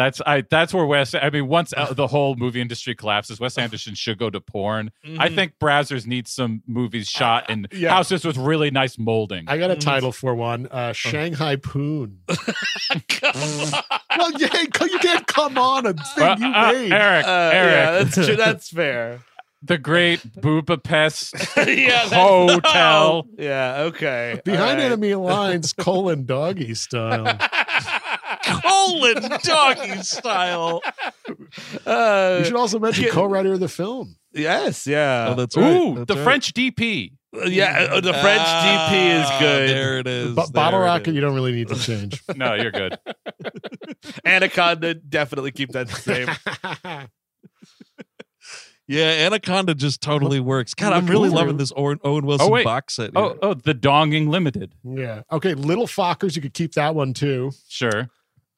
That's 0.00 0.22
I. 0.24 0.40
That's 0.48 0.72
where 0.72 0.86
Wes. 0.86 1.14
I 1.14 1.28
mean, 1.28 1.46
once 1.46 1.74
uh, 1.76 1.92
the 1.92 2.06
whole 2.06 2.34
movie 2.36 2.62
industry 2.62 2.94
collapses, 2.94 3.38
Wes 3.38 3.58
Anderson 3.58 3.94
should 3.94 4.16
go 4.18 4.30
to 4.30 4.40
porn. 4.40 4.92
I 5.18 5.28
Mhm. 5.28 5.34
think 5.34 5.52
Brazzers 5.60 6.06
needs 6.06 6.30
some 6.30 6.62
movies 6.66 7.06
shot 7.06 7.50
in 7.50 7.66
yeah. 7.70 7.90
houses 7.90 8.24
with 8.24 8.38
really 8.38 8.70
nice 8.70 8.98
molding. 8.98 9.44
I 9.46 9.58
got 9.58 9.70
a 9.70 9.76
Mm. 9.76 9.80
title 9.80 10.12
for 10.12 10.34
one 10.34 10.68
uh, 10.70 10.94
Shanghai 10.94 11.56
Poon. 11.56 12.20
Come 13.08 13.32
on. 13.34 13.82
well, 14.16 14.32
yeah, 14.38 14.48
you 14.62 14.98
can't 15.00 15.26
come 15.26 15.58
on 15.58 15.84
a 15.84 15.92
thing 15.92 16.02
Well, 16.16 16.40
you 16.40 16.46
uh, 16.46 16.72
made. 16.72 16.92
Eric, 16.92 17.26
Uh, 17.26 17.50
Eric, 17.52 17.72
yeah, 17.72 17.90
that's 18.02 18.14
true. 18.26 18.36
That's 18.46 18.70
fair. 18.70 19.20
the 19.62 19.76
great 19.76 20.20
Budapest 20.40 21.34
yeah, 21.58 22.08
that's- 22.08 22.12
hotel. 22.12 23.26
Yeah, 23.38 23.82
okay. 23.88 24.40
Behind 24.46 24.62
All 24.70 24.76
right. 24.76 24.80
enemy 24.84 25.14
lines, 25.14 25.74
colon 25.74 26.24
doggy 26.24 26.72
style. 26.74 27.38
Colon 28.70 29.38
doggy 29.42 30.02
style. 30.02 30.80
Uh, 31.86 32.36
You 32.38 32.44
should 32.44 32.54
also 32.56 32.78
mention 32.78 33.04
yeah. 33.04 33.10
co-writer 33.10 33.52
of 33.54 33.60
the 33.60 33.68
film. 33.68 34.16
yes, 34.32 34.86
yeah. 34.86 35.28
Oh, 35.30 35.34
that's 35.34 35.56
Ooh, 35.56 35.96
right. 35.96 36.06
the 36.06 36.16
French 36.16 36.52
DP. 36.54 37.12
Uh, 37.36 37.44
yeah, 37.46 37.86
uh, 37.92 38.00
the 38.00 38.12
French 38.12 38.40
DP 38.40 39.20
is 39.20 39.26
Ah, 39.26 39.36
good. 39.38 39.68
There 39.70 39.98
it 40.00 40.06
is. 40.08 40.34
Bo- 40.34 40.48
Bottle 40.52 40.80
There 40.80 40.88
it 40.88 40.90
rocket, 40.90 41.08
is. 41.10 41.14
you 41.14 41.20
don't 41.20 41.34
really 41.34 41.52
need 41.52 41.68
to 41.68 41.76
change. 41.76 42.22
No, 42.36 42.54
you're 42.54 42.72
good. 42.72 42.98
Anaconda, 44.24 44.94
definitely 44.94 45.52
keep 45.52 45.70
that 45.72 45.88
the 45.88 45.94
same. 45.94 47.08
Yeah, 48.88 49.04
Anaconda 49.26 49.76
just 49.76 50.00
totally 50.00 50.40
works. 50.40 50.74
God, 50.74 50.92
I'm 50.92 51.06
really 51.06 51.28
loving 51.28 51.58
this 51.58 51.72
Owen, 51.76 52.00
Owen 52.02 52.26
Wilson 52.26 52.50
wait. 52.50 52.64
box 52.64 52.96
set. 52.96 53.12
Oh, 53.14 53.38
oh, 53.40 53.54
the 53.54 53.72
Donging 53.72 54.28
Limited. 54.28 54.74
yeah. 54.82 55.22
Okay, 55.30 55.54
Little 55.54 55.86
Fockers, 55.86 56.34
you 56.34 56.42
could 56.42 56.54
keep 56.54 56.72
that 56.72 56.92
one 56.96 57.14
too. 57.14 57.52
Sure, 57.68 58.08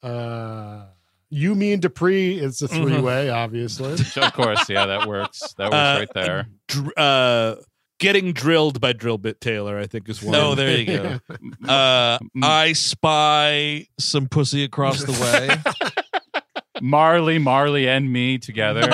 Uh, 0.03 0.85
you, 1.29 1.55
me, 1.55 1.73
and 1.73 1.81
Dupree 1.81 2.37
is 2.39 2.61
a 2.61 2.67
Mhm. 2.67 2.83
three-way, 2.83 3.29
obviously. 3.29 3.93
of 4.21 4.33
course. 4.33 4.69
Yeah, 4.69 4.85
that 4.85 5.07
works. 5.07 5.53
That 5.57 5.71
works 5.71 5.75
Uh, 5.75 5.95
right 5.99 6.09
there. 6.13 6.47
Dr- 6.67 6.93
uh, 6.97 7.55
getting 7.99 8.33
drilled 8.33 8.79
by 8.81 8.93
Drillbit 8.93 9.39
Taylor, 9.39 9.79
I 9.79 9.87
think 9.87 10.09
is 10.09 10.21
one. 10.21 10.33
No, 10.33 10.53
there 10.55 10.77
you 10.77 10.85
go. 10.85 11.19
Uh, 11.67 12.19
Mm. 12.19 12.43
I 12.43 12.73
spy 12.73 13.87
some 13.97 14.27
pussy 14.27 14.63
across 14.63 15.03
the 15.03 15.13
way. 15.13 16.41
Marley, 16.81 17.39
Marley, 17.39 17.87
and 17.87 18.11
me 18.11 18.37
together. 18.37 18.89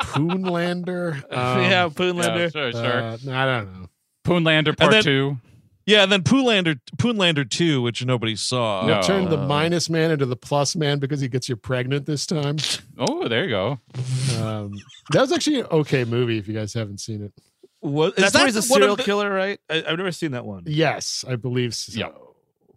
Poonlander. 0.00 1.16
Um, 1.16 1.62
yeah, 1.62 1.68
yeah, 1.68 1.88
Poonlander. 1.88 2.52
sure, 2.52 2.72
sure. 2.72 3.02
uh, 3.02 3.12
I 3.30 3.44
don't 3.44 3.80
know. 3.82 3.88
Poonlander 4.24 4.76
Part 4.76 4.90
then- 4.92 5.02
Two. 5.02 5.38
Yeah, 5.86 6.02
and 6.02 6.10
then 6.12 6.22
Poonlander, 6.22 6.80
Poonlander 6.96 7.48
2, 7.48 7.80
which 7.80 8.04
nobody 8.04 8.36
saw. 8.36 8.84
No. 8.86 8.94
We'll 8.94 9.02
turn 9.02 9.28
the 9.30 9.38
Uh, 9.38 9.46
minus 9.46 9.88
man 9.88 10.10
into 10.10 10.26
the 10.26 10.36
plus 10.36 10.76
man 10.76 10.98
because 10.98 11.20
he 11.20 11.28
gets 11.28 11.48
you 11.48 11.56
pregnant 11.56 12.06
this 12.06 12.26
time. 12.26 12.56
Oh, 12.98 13.28
there 13.28 13.44
you 13.44 13.50
go. 13.50 13.78
Um, 14.42 14.72
that 15.12 15.20
was 15.22 15.32
actually 15.32 15.60
an 15.60 15.66
okay 15.70 16.04
movie 16.04 16.38
if 16.38 16.48
you 16.48 16.54
guys 16.54 16.74
haven't 16.74 16.98
seen 17.00 17.22
it. 17.22 17.32
What, 17.80 18.10
is 18.10 18.14
That's 18.16 18.32
that 18.32 18.38
where 18.40 18.46
he's 18.46 18.56
a 18.56 18.60
one 18.72 18.80
of 18.82 18.84
serial 18.84 18.96
the- 18.96 19.02
killer, 19.04 19.30
right? 19.30 19.60
I, 19.70 19.84
I've 19.86 19.96
never 19.98 20.10
seen 20.12 20.32
that 20.32 20.44
one. 20.44 20.64
Yes, 20.66 21.24
I 21.28 21.36
believe 21.36 21.74
so. 21.74 21.98
Yeah. 21.98 22.08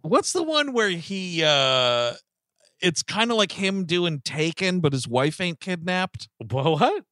What's 0.02 0.32
the 0.32 0.42
one 0.42 0.72
where 0.72 0.88
he 0.90 1.42
uh 1.44 2.12
it's 2.80 3.02
kind 3.02 3.30
of 3.30 3.36
like 3.36 3.52
him 3.52 3.84
doing 3.84 4.20
Taken, 4.24 4.80
but 4.80 4.92
his 4.94 5.06
wife 5.08 5.40
ain't 5.40 5.60
kidnapped? 5.60 6.28
What? 6.38 7.04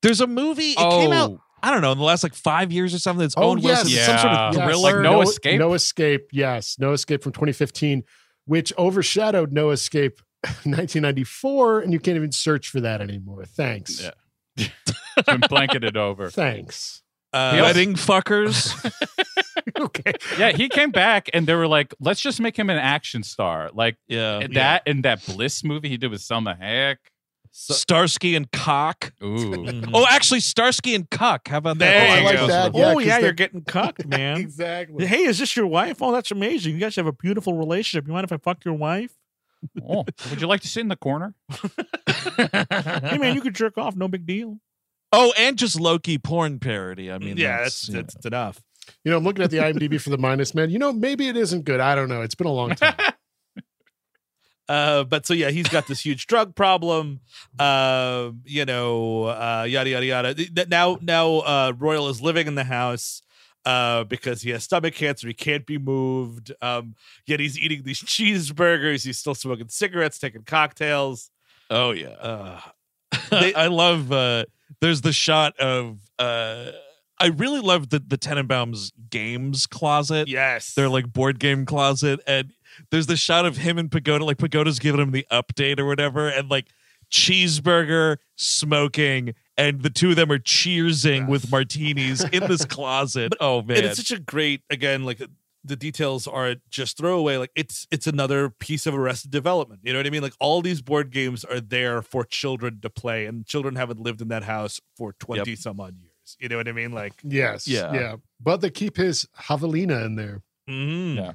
There's 0.00 0.20
a 0.20 0.26
movie, 0.26 0.72
it 0.72 0.76
came 0.78 1.12
out, 1.12 1.30
Oh, 1.30 1.40
I 1.62 1.70
don't 1.70 1.80
know, 1.80 1.92
in 1.92 1.98
the 1.98 2.04
last 2.04 2.22
like 2.22 2.34
five 2.34 2.72
years 2.72 2.92
or 2.94 2.98
something. 2.98 3.24
It's 3.24 3.34
Oh, 3.36 3.50
Owen 3.50 3.60
Wilson. 3.62 3.88
yes. 3.88 4.06
Some 4.06 4.18
sort 4.18 4.32
of 4.32 4.54
Yeah. 4.54 4.60
Yes. 4.60 4.68
thriller. 4.68 4.94
Like 4.94 5.02
No 5.02 5.22
Escape? 5.22 5.58
No 5.60 5.74
Escape. 5.74 6.28
Yes, 6.32 6.76
No 6.78 6.92
Escape 6.92 7.22
from 7.22 7.32
2015, 7.32 8.02
which 8.46 8.72
overshadowed 8.76 9.52
No 9.52 9.70
Escape 9.70 10.20
1994, 10.64 11.80
and 11.80 11.92
you 11.92 12.00
can't 12.00 12.16
even 12.16 12.32
search 12.32 12.68
for 12.68 12.80
that 12.80 13.00
anymore. 13.00 13.44
Thanks. 13.44 14.02
Yeah. 14.56 14.66
been 15.26 15.40
blanketed 15.48 15.96
over. 15.96 16.30
Thanks. 16.30 17.02
Uh, 17.32 17.58
Wedding 17.62 17.94
fuckers. 17.94 18.74
okay. 19.80 20.12
Yeah, 20.38 20.50
he 20.52 20.68
came 20.68 20.90
back 20.90 21.30
and 21.32 21.46
they 21.46 21.54
were 21.54 21.66
like, 21.68 21.94
let's 22.00 22.20
just 22.20 22.40
make 22.40 22.56
him 22.58 22.68
an 22.68 22.76
action 22.76 23.22
star. 23.22 23.70
Like 23.72 23.96
yeah. 24.08 24.40
and 24.40 24.54
that 24.56 24.82
and 24.86 25.04
that 25.04 25.24
Bliss 25.24 25.64
movie 25.64 25.88
he 25.88 25.96
did 25.96 26.10
with 26.10 26.20
Salma 26.20 26.60
Hayek. 26.60 26.96
Starsky 27.52 28.34
and 28.34 28.50
Cock. 28.50 29.12
Ooh. 29.22 29.82
Oh, 29.94 30.06
actually, 30.08 30.40
Starsky 30.40 30.94
and 30.94 31.08
Cuck. 31.10 31.48
How 31.48 31.58
about 31.58 31.78
There 31.78 31.90
that? 31.92 32.08
Oh, 32.08 32.12
I 32.12 32.18
you 32.18 32.24
like 32.24 32.36
go. 32.36 32.46
that. 32.46 32.72
oh 32.74 32.78
Yeah, 32.78 32.86
yeah, 32.86 32.94
'cause 32.94 33.04
you're 33.06 33.20
they're- 33.20 33.32
getting 33.34 33.62
cucked, 33.62 34.06
man. 34.06 34.38
Exactly. 34.38 35.06
hey, 35.06 35.24
is 35.24 35.38
this 35.38 35.54
your 35.54 35.66
wife? 35.66 36.00
Oh, 36.00 36.12
that's 36.12 36.30
amazing. 36.30 36.72
You 36.74 36.80
guys 36.80 36.96
have 36.96 37.06
a 37.06 37.12
beautiful 37.12 37.54
relationship. 37.54 38.06
You 38.06 38.12
mind 38.14 38.24
if 38.24 38.32
I 38.32 38.38
fuck 38.38 38.64
your 38.64 38.74
wife? 38.74 39.12
Oh, 39.86 40.04
would 40.30 40.40
you 40.40 40.46
like 40.46 40.62
to 40.62 40.68
sit 40.68 40.80
in 40.80 40.88
the 40.88 40.96
corner? 40.96 41.34
hey 42.30 43.18
man, 43.18 43.34
you 43.34 43.40
could 43.40 43.54
jerk 43.54 43.78
off, 43.78 43.94
no 43.96 44.08
big 44.08 44.26
deal. 44.26 44.58
Oh, 45.12 45.32
and 45.38 45.58
just 45.58 45.78
Loki 45.78 46.16
porn 46.18 46.58
parody. 46.58 47.12
I 47.12 47.18
mean, 47.18 47.36
yeah, 47.36 47.58
that's, 47.58 47.86
that's 47.86 47.88
you 47.88 47.94
that's 48.02 48.26
enough. 48.26 48.62
You 49.04 49.10
know, 49.10 49.18
I'm 49.18 49.24
looking 49.24 49.44
at 49.44 49.50
the 49.50 49.58
IMDb 49.58 50.00
for 50.00 50.10
the 50.10 50.18
minus 50.18 50.54
man. 50.54 50.70
You 50.70 50.78
know, 50.78 50.92
maybe 50.92 51.28
it 51.28 51.36
isn't 51.36 51.64
good. 51.64 51.80
I 51.80 51.94
don't 51.94 52.08
know. 52.08 52.22
It's 52.22 52.34
been 52.34 52.46
a 52.46 52.52
long 52.52 52.74
time. 52.74 52.94
Uh, 54.68 55.04
but 55.04 55.26
so 55.26 55.34
yeah, 55.34 55.50
he's 55.50 55.68
got 55.68 55.86
this 55.86 56.00
huge 56.04 56.26
drug 56.26 56.54
problem. 56.54 57.20
Uh, 57.58 58.30
you 58.44 58.64
know, 58.64 59.24
uh, 59.24 59.66
yada 59.68 59.90
yada 59.90 60.06
yada. 60.06 60.66
Now, 60.68 60.98
now, 61.02 61.38
uh, 61.40 61.72
Royal 61.78 62.08
is 62.08 62.22
living 62.22 62.46
in 62.46 62.54
the 62.54 62.64
house 62.64 63.22
uh, 63.66 64.04
because 64.04 64.42
he 64.42 64.50
has 64.50 64.64
stomach 64.64 64.94
cancer. 64.94 65.26
He 65.28 65.34
can't 65.34 65.66
be 65.66 65.78
moved. 65.78 66.52
Um, 66.62 66.94
yet 67.26 67.40
he's 67.40 67.58
eating 67.58 67.82
these 67.84 68.00
cheeseburgers. 68.02 69.04
He's 69.04 69.18
still 69.18 69.34
smoking 69.34 69.68
cigarettes, 69.68 70.18
taking 70.18 70.42
cocktails. 70.42 71.30
Oh 71.70 71.90
yeah. 71.90 72.08
Uh, 72.08 72.60
They- 73.30 73.54
I 73.54 73.66
love. 73.66 74.10
uh 74.12 74.44
There's 74.80 75.00
the 75.02 75.12
shot 75.12 75.56
of. 75.58 75.98
uh 76.18 76.70
I 77.18 77.26
really 77.28 77.60
love 77.60 77.90
the 77.90 78.00
the 78.00 78.18
Tenenbaum's 78.18 78.92
games 79.08 79.66
closet. 79.66 80.26
yes, 80.26 80.74
Their 80.74 80.88
like 80.88 81.12
board 81.12 81.38
game 81.38 81.64
closet, 81.66 82.18
and 82.26 82.52
there's 82.90 83.06
the 83.06 83.16
shot 83.16 83.44
of 83.46 83.56
him 83.58 83.78
and 83.78 83.90
Pagoda. 83.90 84.24
Like 84.24 84.38
Pagoda's 84.38 84.78
giving 84.78 85.00
him 85.00 85.10
the 85.12 85.26
update 85.30 85.78
or 85.78 85.86
whatever, 85.86 86.28
and 86.28 86.50
like 86.50 86.68
cheeseburger 87.10 88.16
smoking, 88.36 89.34
and 89.56 89.82
the 89.82 89.90
two 89.90 90.10
of 90.10 90.16
them 90.16 90.30
are 90.32 90.38
cheersing 90.38 91.28
with 91.28 91.50
martinis 91.50 92.24
in 92.24 92.46
this 92.48 92.64
closet. 92.66 93.32
oh 93.40 93.62
man, 93.62 93.78
and 93.78 93.86
it's 93.86 93.96
such 93.96 94.10
a 94.10 94.20
great 94.20 94.62
again 94.70 95.04
like 95.04 95.20
the 95.64 95.76
details 95.76 96.26
are 96.26 96.56
just 96.70 96.96
throwaway 96.98 97.36
like 97.36 97.50
it's 97.54 97.86
it's 97.92 98.08
another 98.08 98.50
piece 98.50 98.84
of 98.84 98.96
arrested 98.96 99.30
development 99.30 99.80
you 99.84 99.92
know 99.92 99.98
what 100.00 100.06
i 100.08 100.10
mean 100.10 100.20
like 100.22 100.32
all 100.40 100.60
these 100.60 100.82
board 100.82 101.12
games 101.12 101.44
are 101.44 101.60
there 101.60 102.02
for 102.02 102.24
children 102.24 102.80
to 102.82 102.90
play 102.90 103.26
and 103.26 103.46
children 103.46 103.76
haven't 103.76 104.00
lived 104.00 104.20
in 104.20 104.26
that 104.26 104.42
house 104.42 104.80
for 104.96 105.12
20 105.20 105.54
some 105.54 105.78
odd 105.78 105.94
years. 106.00 106.08
You 106.40 106.48
know 106.48 106.56
what 106.56 106.66
I 106.68 106.72
mean? 106.72 106.92
Like, 106.92 107.12
Yes. 107.22 107.68
Yeah. 107.68 107.92
Yeah. 107.92 108.16
But 108.40 108.60
they 108.60 108.70
keep 108.70 108.96
his 108.96 109.26
javelina 109.48 110.04
in 110.06 110.14
there. 110.16 110.40
mhm. 110.68 111.16
Yeah. 111.16 111.32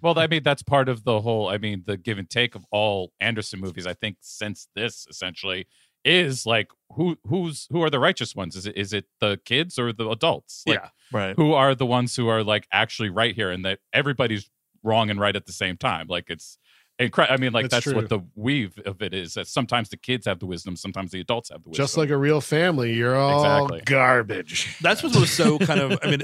Well, 0.00 0.18
I 0.18 0.26
mean, 0.26 0.42
that's 0.42 0.62
part 0.62 0.88
of 0.88 1.04
the 1.04 1.20
whole. 1.20 1.48
I 1.48 1.58
mean, 1.58 1.82
the 1.86 1.96
give 1.96 2.18
and 2.18 2.28
take 2.28 2.54
of 2.54 2.64
all 2.70 3.12
Anderson 3.20 3.60
movies. 3.60 3.86
I 3.86 3.94
think 3.94 4.16
since 4.20 4.68
this 4.74 5.06
essentially 5.10 5.66
is 6.04 6.46
like 6.46 6.70
who 6.92 7.16
who's 7.26 7.66
who 7.70 7.82
are 7.82 7.90
the 7.90 7.98
righteous 7.98 8.34
ones? 8.34 8.56
Is 8.56 8.66
it 8.66 8.76
is 8.76 8.92
it 8.92 9.06
the 9.20 9.40
kids 9.44 9.78
or 9.78 9.92
the 9.92 10.08
adults? 10.08 10.62
Like, 10.66 10.78
yeah. 10.78 10.88
Right. 11.10 11.34
Who 11.36 11.52
are 11.52 11.74
the 11.74 11.86
ones 11.86 12.14
who 12.16 12.28
are 12.28 12.44
like 12.44 12.66
actually 12.72 13.10
right 13.10 13.34
here, 13.34 13.50
and 13.50 13.64
that 13.64 13.80
everybody's 13.92 14.50
wrong 14.82 15.10
and 15.10 15.18
right 15.18 15.34
at 15.34 15.46
the 15.46 15.52
same 15.52 15.76
time? 15.76 16.06
Like 16.08 16.26
it's. 16.28 16.58
Incre- 17.00 17.30
I 17.30 17.36
mean, 17.36 17.52
like 17.52 17.68
That's 17.70 17.84
that's, 17.86 17.94
what 17.94 18.08
the 18.08 18.20
weave 18.34 18.76
of 18.84 19.00
it 19.02 19.14
is. 19.14 19.34
That 19.34 19.46
sometimes 19.46 19.88
the 19.88 19.96
kids 19.96 20.26
have 20.26 20.40
the 20.40 20.46
wisdom, 20.46 20.74
sometimes 20.74 21.12
the 21.12 21.20
adults 21.20 21.50
have 21.50 21.62
the 21.62 21.68
wisdom. 21.70 21.84
Just 21.84 21.96
like 21.96 22.10
a 22.10 22.16
real 22.16 22.40
family, 22.40 22.92
you're 22.92 23.14
all 23.16 23.66
Exactly. 23.66 23.82
garbage. 23.86 24.76
That's 24.80 25.02
what 25.04 25.14
was 25.14 25.30
so 25.30 25.58
kind 25.60 25.78
of. 25.80 25.98
I 26.02 26.10
mean, 26.10 26.22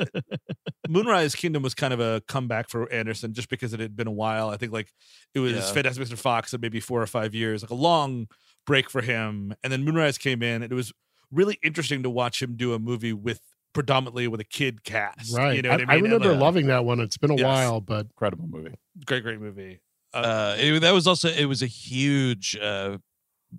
Moonrise 0.88 1.34
Kingdom 1.34 1.62
was 1.62 1.74
kind 1.74 1.92
of 1.94 2.00
a 2.00 2.22
comeback 2.26 2.68
for 2.68 2.90
Anderson 2.92 3.32
just 3.34 3.48
because 3.48 3.72
it 3.72 3.80
had 3.80 3.94
been 3.96 4.06
a 4.08 4.12
while. 4.12 4.50
I 4.50 4.56
think 4.56 4.72
like 4.72 4.88
it 5.34 5.40
was 5.40 5.52
Yeah. 5.52 5.60
Fantastic 5.72 6.08
Mr. 6.08 6.18
Fox 6.18 6.52
and 6.52 6.60
maybe 6.60 6.80
four 6.80 7.00
or 7.00 7.06
five 7.06 7.34
years, 7.34 7.62
like 7.62 7.70
a 7.70 7.74
long 7.74 8.26
break 8.66 8.90
for 8.90 9.00
him. 9.00 9.54
And 9.62 9.72
then 9.72 9.84
Moonrise 9.84 10.18
came 10.18 10.42
in, 10.42 10.62
and 10.62 10.72
it 10.72 10.74
was 10.74 10.92
really 11.30 11.58
interesting 11.62 12.02
to 12.02 12.10
watch 12.10 12.42
him 12.42 12.56
do 12.56 12.74
a 12.74 12.78
movie 12.78 13.12
with 13.12 13.40
predominantly 13.74 14.28
with 14.28 14.40
a 14.40 14.44
kid 14.44 14.84
cast. 14.84 15.36
Right. 15.36 15.56
You 15.56 15.62
know 15.62 15.70
I, 15.70 15.72
what 15.72 15.80
I 15.80 15.84
mean? 15.84 15.90
I 15.90 15.94
And, 15.94 16.02
remember 16.04 16.32
like, 16.32 16.40
loving 16.40 16.66
that 16.66 16.84
one. 16.84 17.00
It's 17.00 17.16
been 17.16 17.30
a 17.30 17.36
Yes. 17.36 17.44
while, 17.44 17.80
but 17.80 18.06
incredible 18.06 18.46
movie. 18.48 18.74
great, 19.06 19.22
great 19.22 19.40
movie. 19.40 19.80
Uh, 20.14 20.56
it, 20.58 20.80
that 20.80 20.92
was 20.92 21.06
also 21.06 21.28
it 21.28 21.46
was 21.46 21.62
a 21.62 21.66
huge 21.66 22.56
uh, 22.60 22.98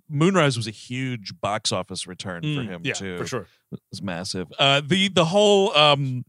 Moonrise 0.09 0.57
was 0.57 0.67
a 0.67 0.71
huge 0.71 1.33
box 1.41 1.71
office 1.71 2.05
return 2.07 2.41
for 2.41 2.47
Mm, 2.63 2.67
him 2.67 2.81
yeah, 2.83 2.93
too. 2.93 3.17
for 3.17 3.25
sure. 3.27 3.47
It 3.71 3.79
was 3.91 4.01
massive. 4.01 4.47
Uh, 4.59 4.81
the 4.85 5.07
the 5.09 5.25
whole 5.25 5.75
um, 5.75 6.25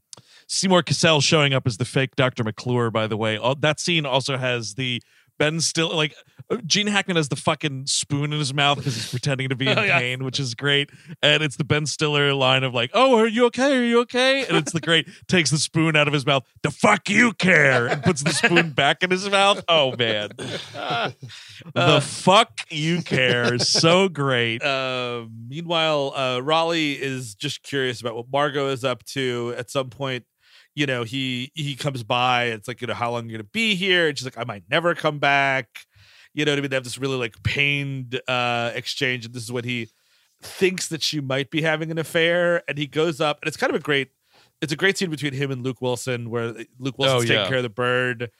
Seymour 0.49 0.83
Cassel 0.83 1.21
showing 1.21 1.53
up 1.53 1.67
as 1.67 1.77
the 1.77 1.85
fake 1.85 2.15
Dr. 2.17 2.45
McClure. 2.45 2.91
By 2.91 3.07
the 3.07 3.17
way, 3.17 3.37
all, 3.37 3.55
that 3.57 3.81
scene 3.81 4.07
also 4.07 4.37
has 4.37 4.75
the 4.75 5.03
Ben 5.39 5.61
Still 5.61 5.95
like 5.95 6.15
uh, 6.51 6.57
Gene 6.65 6.87
Hackman 6.87 7.17
has 7.17 7.29
the 7.29 7.37
fucking 7.37 7.87
spoon 7.87 8.33
in 8.33 8.39
his 8.39 8.55
mouth 8.55 8.79
because 8.79 8.95
he's 8.95 9.11
pretending 9.11 9.49
to 9.49 9.57
be 9.57 9.67
in 9.71 9.79
Oh, 9.79 9.83
yeah. 9.83 9.99
pain, 9.99 10.25
which 10.25 10.39
is 10.41 10.55
great. 10.55 10.91
And 11.23 11.43
it's 11.43 11.57
the 11.57 11.65
Ben 11.65 11.87
Stiller 11.87 12.33
line 12.35 12.63
of 12.65 12.73
like, 12.73 12.91
"Oh, 12.95 13.19
are 13.19 13.27
you 13.27 13.47
okay? 13.47 13.77
Are 13.77 13.85
you 13.85 14.01
okay?" 14.01 14.47
And 14.47 14.57
it's 14.57 14.73
the 14.73 14.81
great 14.81 15.09
takes 15.29 15.51
the 15.51 15.59
spoon 15.59 15.97
out 15.97 16.07
of 16.09 16.15
his 16.15 16.25
mouth. 16.25 16.45
The 16.63 16.71
fuck 16.71 17.09
you 17.11 17.33
care, 17.33 17.87
and 17.87 18.03
puts 18.03 18.23
the 18.23 18.33
spoon 18.33 18.71
back 18.71 19.03
in 19.03 19.11
his 19.11 19.29
mouth. 19.29 19.63
Oh 19.69 19.95
man, 19.97 20.31
Uh, 20.75 21.11
the 21.75 22.01
fuck 22.01 22.61
you 22.71 23.03
care. 23.03 23.59
So 23.59 24.09
great. 24.09 24.63
Uh, 24.63 25.27
meanwhile, 25.49 26.13
uh, 26.15 26.41
Raleigh 26.41 26.93
is 26.93 27.35
just 27.35 27.63
curious 27.63 28.01
about 28.01 28.15
what 28.15 28.27
Margot 28.33 28.69
is 28.69 28.85
up 28.85 29.05
to. 29.07 29.55
At 29.57 29.71
some 29.71 29.91
point, 29.91 30.25
you 30.77 30.87
know, 30.87 31.03
he 31.03 31.51
he 31.55 31.75
comes 31.75 32.05
by. 32.05 32.45
It's 32.45 32.69
like, 32.69 32.81
you 32.81 32.87
know, 32.87 32.95
how 32.95 33.11
long 33.11 33.25
you're 33.25 33.33
you 33.33 33.39
gonna 33.39 33.49
be 33.53 33.75
here? 33.75 34.07
And 34.09 34.17
she's 34.17 34.25
like, 34.27 34.39
I 34.39 34.45
might 34.45 34.63
never 34.71 34.95
come 34.95 35.19
back. 35.19 35.69
You 36.35 36.45
know 36.45 36.53
what 36.53 36.59
I 36.59 36.61
mean? 36.61 36.71
They 36.71 36.77
have 36.77 36.85
this 36.85 36.99
really 36.99 37.17
like 37.17 37.43
pained 37.43 38.21
uh 38.29 38.71
exchange, 38.75 39.25
and 39.25 39.35
this 39.35 39.43
is 39.43 39.51
when 39.51 39.65
he 39.65 39.89
thinks 40.43 40.89
that 40.89 41.03
she 41.03 41.21
might 41.21 41.51
be 41.51 41.63
having 41.63 41.91
an 41.91 41.99
affair, 41.99 42.63
and 42.69 42.77
he 42.79 42.87
goes 42.87 43.21
up, 43.21 43.39
and 43.43 43.49
it's 43.49 43.57
kind 43.57 43.71
of 43.71 43.77
a 43.81 43.83
great, 43.83 44.11
it's 44.61 44.73
a 44.73 44.77
great 44.77 44.99
scene 44.99 45.09
between 45.11 45.33
him 45.33 45.51
and 45.51 45.65
Luke 45.65 45.81
Wilson, 45.81 46.29
where 46.29 46.49
Luke 46.79 46.99
Wilson's 46.99 47.23
Oh, 47.25 47.27
taking 47.27 47.37
yeah. 47.37 47.49
care 47.49 47.57
of 47.57 47.63
the 47.63 47.71
bird. 47.71 48.31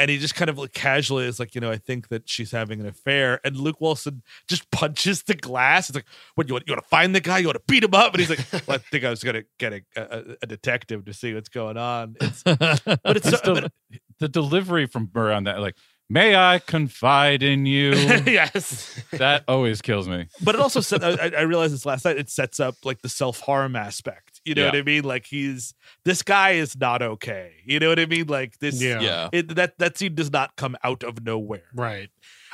And 0.00 0.10
he 0.10 0.16
just 0.16 0.34
kind 0.34 0.48
of 0.48 0.56
like 0.56 0.72
casually 0.72 1.26
is 1.26 1.38
like, 1.38 1.54
you 1.54 1.60
know, 1.60 1.70
I 1.70 1.76
think 1.76 2.08
that 2.08 2.26
she's 2.26 2.52
having 2.52 2.80
an 2.80 2.86
affair. 2.86 3.38
And 3.44 3.54
Luke 3.54 3.82
Wilson 3.82 4.22
just 4.48 4.70
punches 4.72 5.24
the 5.24 5.34
glass. 5.34 5.90
It's 5.90 5.96
like, 5.96 6.06
what 6.36 6.48
you 6.48 6.54
want? 6.54 6.64
You 6.66 6.72
want 6.72 6.82
to 6.82 6.88
find 6.88 7.14
the 7.14 7.20
guy? 7.20 7.38
You 7.38 7.48
want 7.48 7.56
to 7.56 7.62
beat 7.68 7.84
him 7.84 7.94
up? 7.94 8.14
And 8.14 8.20
he's 8.20 8.30
like, 8.30 8.66
well, 8.66 8.76
I 8.76 8.78
think 8.90 9.04
I 9.04 9.10
was 9.10 9.22
gonna 9.22 9.42
get 9.58 9.74
a, 9.74 9.82
a, 9.96 10.36
a 10.42 10.46
detective 10.46 11.04
to 11.04 11.12
see 11.12 11.34
what's 11.34 11.50
going 11.50 11.76
on. 11.76 12.16
It's, 12.18 12.42
but 12.44 13.16
it's 13.16 13.28
so, 13.28 13.54
the, 13.54 13.70
the 14.18 14.28
delivery 14.28 14.86
from 14.86 15.10
her 15.14 15.30
on 15.30 15.44
that, 15.44 15.60
like, 15.60 15.76
may 16.08 16.34
I 16.34 16.60
confide 16.60 17.42
in 17.42 17.66
you? 17.66 17.90
yes. 17.92 19.02
that 19.12 19.44
always 19.48 19.82
kills 19.82 20.08
me. 20.08 20.28
But 20.42 20.54
it 20.54 20.60
also 20.62 20.80
set. 20.80 21.04
I, 21.04 21.36
I 21.36 21.42
realized 21.42 21.74
this 21.74 21.84
last 21.84 22.06
night. 22.06 22.16
It 22.16 22.30
sets 22.30 22.58
up 22.58 22.76
like 22.84 23.02
the 23.02 23.10
self 23.10 23.40
harm 23.40 23.76
aspect. 23.76 24.29
You 24.44 24.54
know 24.54 24.62
Yeah. 24.62 24.68
what 24.68 24.76
I 24.76 24.82
mean? 24.82 25.04
Like 25.04 25.26
he's 25.26 25.74
this 26.04 26.22
guy 26.22 26.52
is 26.52 26.76
not 26.78 27.02
okay. 27.02 27.52
You 27.66 27.78
know 27.78 27.88
what 27.90 27.98
I 28.00 28.06
mean? 28.06 28.26
Like 28.26 28.58
this. 28.58 28.80
Yeah. 28.82 29.00
yeah. 29.00 29.28
It, 29.32 29.54
that 29.56 29.78
that 29.78 29.98
scene 29.98 30.14
does 30.14 30.32
not 30.32 30.56
come 30.56 30.76
out 30.82 31.02
of 31.02 31.22
nowhere. 31.24 31.64
right. 31.74 32.08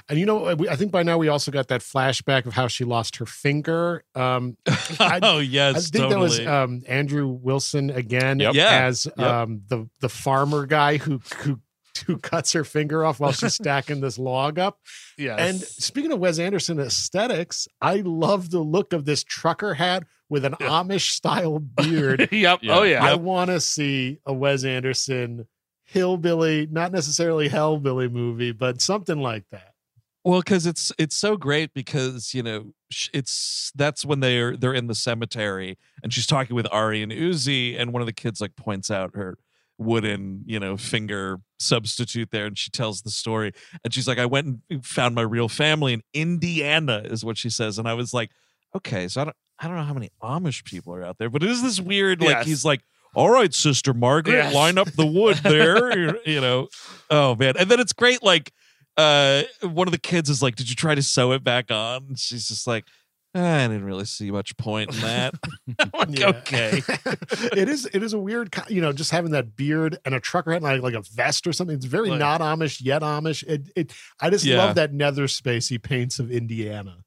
And 0.09 0.19
you 0.21 0.27
know, 0.27 0.47
I 0.69 0.77
think 0.77 0.93
by 0.93 1.03
now 1.03 1.17
we 1.19 1.27
also 1.29 1.51
got 1.51 1.69
that 1.69 1.81
flashback 1.81 2.45
of 2.47 2.53
how 2.53 2.69
she 2.69 2.85
lost 2.85 3.17
her 3.17 3.27
finger. 3.27 4.05
Um, 4.15 4.57
I- 5.01 5.21
oh 5.23 5.39
yes, 5.39 5.77
I 5.77 5.99
think 5.99 6.11
that 6.11 6.19
was 6.19 6.39
um, 6.47 6.83
Andrew 6.87 7.27
Wilson 7.29 7.91
again 7.91 8.39
Yep. 8.39 8.55
Yeah. 8.55 8.85
as 8.85 9.07
Yep. 9.17 9.19
um, 9.27 9.63
the 9.69 9.89
the 10.01 10.09
farmer 10.09 10.67
guy 10.67 10.99
who 10.99 11.21
who 11.39 11.61
who 12.07 12.19
cuts 12.19 12.53
her 12.53 12.63
finger 12.63 13.05
off 13.07 13.19
while 13.21 13.33
she's 13.33 13.55
stacking 13.63 14.01
this 14.01 14.19
log 14.19 14.59
up. 14.59 14.79
Yes. 15.17 15.39
And 15.41 15.61
speaking 15.61 16.13
of 16.13 16.19
Wes 16.19 16.39
Anderson 16.39 16.79
aesthetics, 16.79 17.67
I 17.81 18.03
love 18.05 18.51
the 18.51 18.61
look 18.61 18.93
of 18.93 19.07
this 19.07 19.25
trucker 19.25 19.75
hat 19.75 20.05
with 20.29 20.45
an 20.45 20.55
Yeah. 20.61 20.69
Amish 20.69 21.11
style 21.11 21.59
beard. 21.77 22.29
yep. 22.33 22.61
Yeah. 22.63 22.79
Oh 22.79 22.83
yeah. 22.83 23.05
I 23.05 23.15
want 23.15 23.51
to 23.51 23.61
see 23.61 24.19
a 24.27 24.33
Wes 24.33 24.65
Anderson 24.65 25.47
hillbilly, 25.85 26.67
not 26.71 26.93
necessarily 26.93 27.49
hellbilly 27.49 28.11
movie, 28.11 28.53
but 28.53 28.81
something 28.81 29.21
like 29.21 29.45
that. 29.51 29.73
Well, 30.25 30.41
because 30.41 30.67
it's 30.67 30.91
it's 30.99 31.15
so 31.15 31.37
great 31.37 31.73
because 31.73 32.35
you 32.35 32.43
know 32.43 32.73
it's 33.15 33.71
that's 33.77 34.05
when 34.05 34.19
they're 34.21 34.57
they're 34.57 34.75
in 34.75 34.89
the 34.89 34.95
cemetery 34.95 35.79
and 36.03 36.13
she's 36.13 36.27
talking 36.27 36.57
with 36.57 36.67
Ari 36.73 37.03
and 37.03 37.13
Uzi 37.13 37.79
and 37.79 37.93
one 37.93 38.03
of 38.03 38.07
the 38.07 38.13
kids 38.13 38.41
like 38.41 38.57
points 38.57 38.91
out 38.91 39.15
her 39.15 39.39
wooden 39.79 40.43
you 40.47 40.59
know 40.59 40.77
finger 40.77 41.39
substitute 41.61 42.31
there 42.33 42.47
and 42.47 42.57
she 42.59 42.71
tells 42.71 43.03
the 43.03 43.11
story 43.11 43.53
and 43.85 43.93
she's 43.93 44.09
like 44.09 44.19
I 44.19 44.25
went 44.27 44.61
and 44.71 44.85
found 44.85 45.15
my 45.15 45.23
real 45.23 45.49
family 45.49 45.93
in 45.93 46.03
Indiana 46.15 47.03
is 47.05 47.25
what 47.25 47.37
she 47.37 47.51
says 47.51 47.79
and 47.79 47.87
I 47.87 47.93
was 47.95 48.15
like 48.15 48.31
okay 48.75 49.07
so 49.07 49.21
I 49.21 49.25
don't 49.25 49.37
I 49.59 49.67
don't 49.69 49.77
know 49.77 49.83
how 49.85 49.95
many 49.95 50.11
Amish 50.23 50.65
people 50.65 50.95
are 50.95 51.03
out 51.05 51.19
there 51.19 51.31
but 51.31 51.43
it 51.43 51.51
is 51.51 51.63
this 51.63 51.81
weird 51.81 52.21
like 52.21 52.31
Yes. 52.31 52.47
he's 52.47 52.65
like 52.65 52.83
all 53.15 53.31
right 53.31 53.53
sister 53.55 53.95
Margaret 53.95 54.35
Yes. 54.35 54.55
line 54.55 54.77
up 54.79 54.89
the 54.93 55.07
wood 55.07 55.37
there 55.39 55.99
you- 55.99 56.21
you 56.27 56.41
know? 56.41 56.69
Oh 57.11 57.35
man. 57.37 57.55
And 57.59 57.71
then 57.71 57.81
it's 57.81 57.93
great 57.93 58.23
like 58.23 58.53
uh 58.97 59.43
one 59.63 59.89
of 59.89 59.93
the 59.93 59.99
kids 59.99 60.29
is 60.31 60.43
like 60.43 60.57
did 60.57 60.69
you 60.71 60.77
try 60.77 60.95
to 60.95 61.03
sew 61.03 61.33
it 61.33 61.43
back 61.45 61.71
on? 61.71 62.15
She's 62.17 62.49
just 62.49 62.67
like 62.67 62.85
"Ah, 63.35 63.65
i 63.65 63.69
didn't 63.69 63.85
really 63.85 64.07
see 64.07 64.31
much 64.31 64.57
point 64.57 64.95
in 64.95 65.01
that. 65.03 65.35
Like, 65.95 66.21
okay. 66.23 66.83
It 67.53 67.69
is 67.69 67.87
it 67.93 68.03
is 68.03 68.13
a 68.15 68.19
weird 68.19 68.55
you 68.69 68.81
know 68.81 68.93
just 68.93 69.11
having 69.11 69.33
that 69.33 69.57
beard 69.57 69.99
and 70.05 70.15
a 70.15 70.21
trucker 70.21 70.51
hat 70.53 70.63
and 70.63 70.65
like, 70.65 70.81
like 70.83 70.95
a 70.95 71.03
vest 71.15 71.47
or 71.47 71.53
something. 71.53 71.77
It's 71.77 71.85
very 71.87 72.09
Like- 72.11 72.19
not 72.19 72.41
amish 72.41 72.81
yet 72.83 73.03
amish. 73.03 73.43
It, 73.47 73.71
it 73.77 73.93
i 74.21 74.31
just 74.31 74.45
Yeah. 74.45 74.59
love 74.59 74.75
that 74.77 74.93
nether 74.95 75.29
space 75.29 75.69
he 75.69 75.79
paints 75.79 76.19
of 76.19 76.31
indiana 76.31 76.99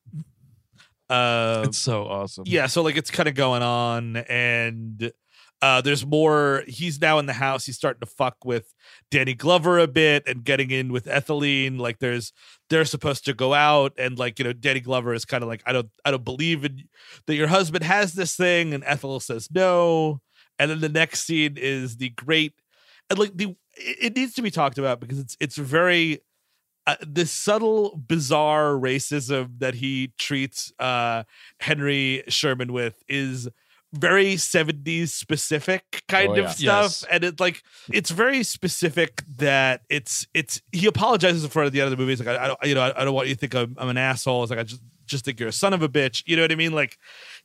Uh, 1.09 1.63
it's 1.65 1.77
so 1.77 2.03
awesome 2.05 2.43
yeah. 2.47 2.67
So 2.67 2.81
like 2.81 2.97
it's 2.97 3.11
kind 3.11 3.27
of 3.27 3.35
going 3.35 3.63
on, 3.63 4.17
and 4.17 5.11
uh, 5.61 5.81
there's 5.81 6.05
more. 6.05 6.63
He's 6.67 7.01
now 7.01 7.19
in 7.19 7.25
the 7.25 7.33
house. 7.33 7.65
He's 7.65 7.75
starting 7.75 8.01
to 8.01 8.05
fuck 8.05 8.37
with 8.45 8.73
Danny 9.11 9.33
Glover 9.33 9.79
a 9.79 9.87
bit 9.87 10.23
and 10.27 10.43
getting 10.43 10.71
in 10.71 10.91
with 10.91 11.07
Etheline. 11.07 11.77
Like 11.77 11.99
there's 11.99 12.31
they're 12.69 12.85
supposed 12.85 13.25
to 13.25 13.33
go 13.33 13.53
out, 13.53 13.93
and 13.97 14.17
like 14.17 14.39
you 14.39 14.45
know 14.45 14.53
Danny 14.53 14.79
Glover 14.79 15.13
is 15.13 15.25
kind 15.25 15.43
of 15.43 15.49
like 15.49 15.63
I 15.65 15.73
don't 15.73 15.89
I 16.05 16.11
don't 16.11 16.25
believe 16.25 16.63
in 16.63 16.83
that 17.25 17.35
your 17.35 17.47
husband 17.47 17.83
has 17.83 18.13
this 18.13 18.35
thing, 18.35 18.73
and 18.73 18.83
Ethel 18.85 19.19
says 19.19 19.49
no. 19.51 20.21
And 20.61 20.69
then 20.69 20.81
the 20.81 20.89
next 20.89 21.23
scene 21.23 21.55
is 21.57 21.95
the 21.97 22.09
great 22.09 22.53
and 23.09 23.19
like 23.19 23.35
the 23.35 23.55
it 23.75 23.97
it 24.01 24.15
needs 24.15 24.33
to 24.35 24.41
be 24.41 24.51
talked 24.51 24.77
about 24.77 24.99
because 24.99 25.19
it's 25.19 25.37
it's 25.39 25.57
very 25.57 26.19
uh, 26.89 26.95
this 27.07 27.31
subtle 27.31 27.95
bizarre 28.07 28.71
racism 28.73 29.59
that 29.59 29.75
he 29.75 30.11
treats 30.17 30.71
uh 30.79 31.23
henry 31.59 32.23
sherman 32.27 32.71
with 32.73 33.03
is 33.07 33.47
very 33.93 34.35
70s 34.35 35.09
specific 35.09 36.03
kind 36.07 36.37
Oh, 36.37 36.43
of 36.43 36.51
stuff 36.51 36.83
Yes. 37.01 37.03
and 37.11 37.23
it's 37.23 37.39
like 37.39 37.63
it's 37.91 38.11
very 38.11 38.43
specific 38.43 39.23
that 39.37 39.81
it's 39.89 40.27
it's 40.35 40.61
he 40.71 40.85
apologizes 40.85 41.43
in 41.43 41.49
front 41.49 41.65
of 41.67 41.73
the 41.73 41.81
end 41.81 41.91
of 41.91 41.91
the 41.91 41.97
movie 41.97 42.11
he's 42.11 42.19
like 42.25 42.27
i, 42.37 42.43
I 42.43 42.47
don't 42.47 42.59
you 42.63 42.75
know 42.75 42.81
I, 42.81 43.01
I 43.01 43.05
don't 43.05 43.13
want 43.15 43.27
you 43.29 43.33
to 43.33 43.39
think 43.39 43.55
I'm, 43.55 43.75
I'm 43.79 43.89
an 43.89 43.97
asshole 43.97 44.43
it's 44.43 44.51
like 44.51 44.59
i 44.59 44.63
just 44.63 44.81
just 45.07 45.25
think 45.25 45.39
you're 45.39 45.49
a 45.49 45.51
son 45.51 45.73
of 45.73 45.81
a 45.81 45.89
bitch 45.89 46.21
you 46.27 46.35
know 46.35 46.43
what 46.43 46.51
i 46.51 46.55
mean 46.55 46.71
like 46.71 46.95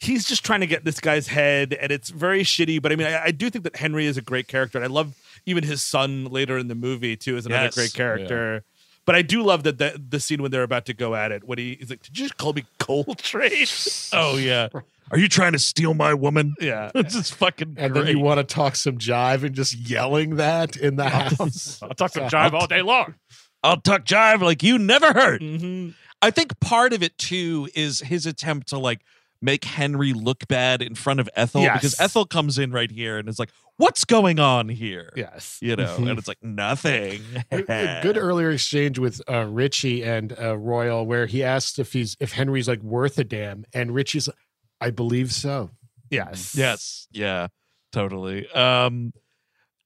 he's 0.00 0.26
just 0.26 0.44
trying 0.44 0.60
to 0.60 0.66
get 0.66 0.84
this 0.84 1.00
guy's 1.00 1.26
head 1.28 1.72
and 1.72 1.90
it's 1.90 2.10
very 2.10 2.42
shitty 2.42 2.82
but 2.82 2.92
i 2.92 2.96
mean 2.96 3.06
i, 3.06 3.24
I 3.24 3.30
do 3.30 3.48
think 3.48 3.64
that 3.64 3.76
henry 3.76 4.04
is 4.04 4.18
a 4.18 4.22
great 4.22 4.46
character 4.48 4.76
and 4.76 4.84
i 4.84 4.88
love 4.88 5.14
even 5.46 5.64
his 5.64 5.82
son 5.82 6.26
later 6.26 6.58
in 6.58 6.68
the 6.68 6.74
movie 6.74 7.16
too 7.16 7.38
is 7.38 7.46
another 7.46 7.64
Yes. 7.64 7.74
great 7.74 7.94
character 7.94 8.64
but 9.06 9.14
I 9.14 9.22
do 9.22 9.42
love 9.42 9.62
that 9.64 9.78
the, 9.78 10.00
the 10.08 10.20
scene 10.20 10.42
when 10.42 10.50
they're 10.50 10.62
about 10.62 10.86
to 10.86 10.94
go 10.94 11.14
at 11.14 11.32
it, 11.32 11.44
when 11.44 11.58
he, 11.58 11.76
he's 11.78 11.90
like, 11.90 12.02
"Did 12.02 12.18
you 12.18 12.24
just 12.24 12.36
call 12.36 12.52
me 12.52 12.64
Coltrane?" 12.78 13.66
oh 14.12 14.36
yeah. 14.36 14.68
Are 15.10 15.18
you 15.18 15.28
trying 15.28 15.52
to 15.52 15.58
steal 15.58 15.92
my 15.94 16.14
woman? 16.14 16.54
Yeah, 16.60 16.90
it's 16.94 17.14
just 17.14 17.34
fucking 17.34 17.74
and 17.76 17.92
great. 17.92 18.06
then 18.06 18.16
you 18.16 18.22
want 18.22 18.38
to 18.38 18.44
talk 18.44 18.74
some 18.76 18.98
jive 18.98 19.44
and 19.44 19.54
just 19.54 19.74
yelling 19.74 20.36
that 20.36 20.76
in 20.76 20.96
the 20.96 21.08
house? 21.08 21.78
I'll 21.82 21.90
talk 21.90 22.12
some 22.12 22.28
jive 22.28 22.52
all 22.52 22.66
day 22.66 22.82
long. 22.82 23.14
i'll 23.62 23.80
talk 23.80 24.04
jive 24.04 24.40
like 24.40 24.62
you 24.62 24.78
never 24.78 25.12
heard. 25.12 25.42
Hmm 25.42 25.90
I 26.24 26.30
think 26.30 26.58
part 26.58 26.94
of 26.94 27.02
it 27.02 27.18
too 27.18 27.68
is 27.74 28.00
his 28.00 28.24
attempt 28.24 28.68
to 28.68 28.78
like 28.78 29.00
make 29.42 29.62
Henry 29.64 30.14
look 30.14 30.48
bad 30.48 30.80
in 30.80 30.94
front 30.94 31.20
of 31.20 31.28
Ethel 31.36 31.60
because 31.70 32.00
Ethel 32.00 32.24
comes 32.24 32.58
in 32.58 32.72
right 32.72 32.90
here 32.90 33.18
and 33.18 33.28
is 33.28 33.38
like, 33.38 33.50
"What's 33.76 34.04
going 34.04 34.38
on 34.38 34.68
here?" 34.68 35.10
Yes. 35.16 35.58
You 35.60 35.76
know, 35.76 35.96
and 35.96 36.18
it's 36.18 36.28
like 36.28 36.42
nothing. 36.42 37.22
a 37.50 37.58
a 37.68 38.00
good 38.02 38.16
earlier 38.18 38.50
exchange 38.50 38.98
with 38.98 39.20
uh, 39.28 39.46
Richie 39.46 40.02
and 40.02 40.36
uh, 40.38 40.56
Royal, 40.56 41.06
where 41.06 41.26
he 41.26 41.42
asked 41.42 41.78
if 41.78 41.92
he's 41.92 42.16
if 42.20 42.32
Henry's 42.32 42.68
like 42.68 42.82
worth 42.82 43.18
a 43.18 43.24
damn, 43.24 43.64
and 43.72 43.94
Richie's, 43.94 44.28
like, 44.28 44.36
I 44.80 44.90
believe 44.90 45.32
so. 45.32 45.70
Yes. 46.10 46.54
Yes. 46.56 47.08
Yeah. 47.10 47.48
Totally. 47.92 48.48
Um 48.50 49.12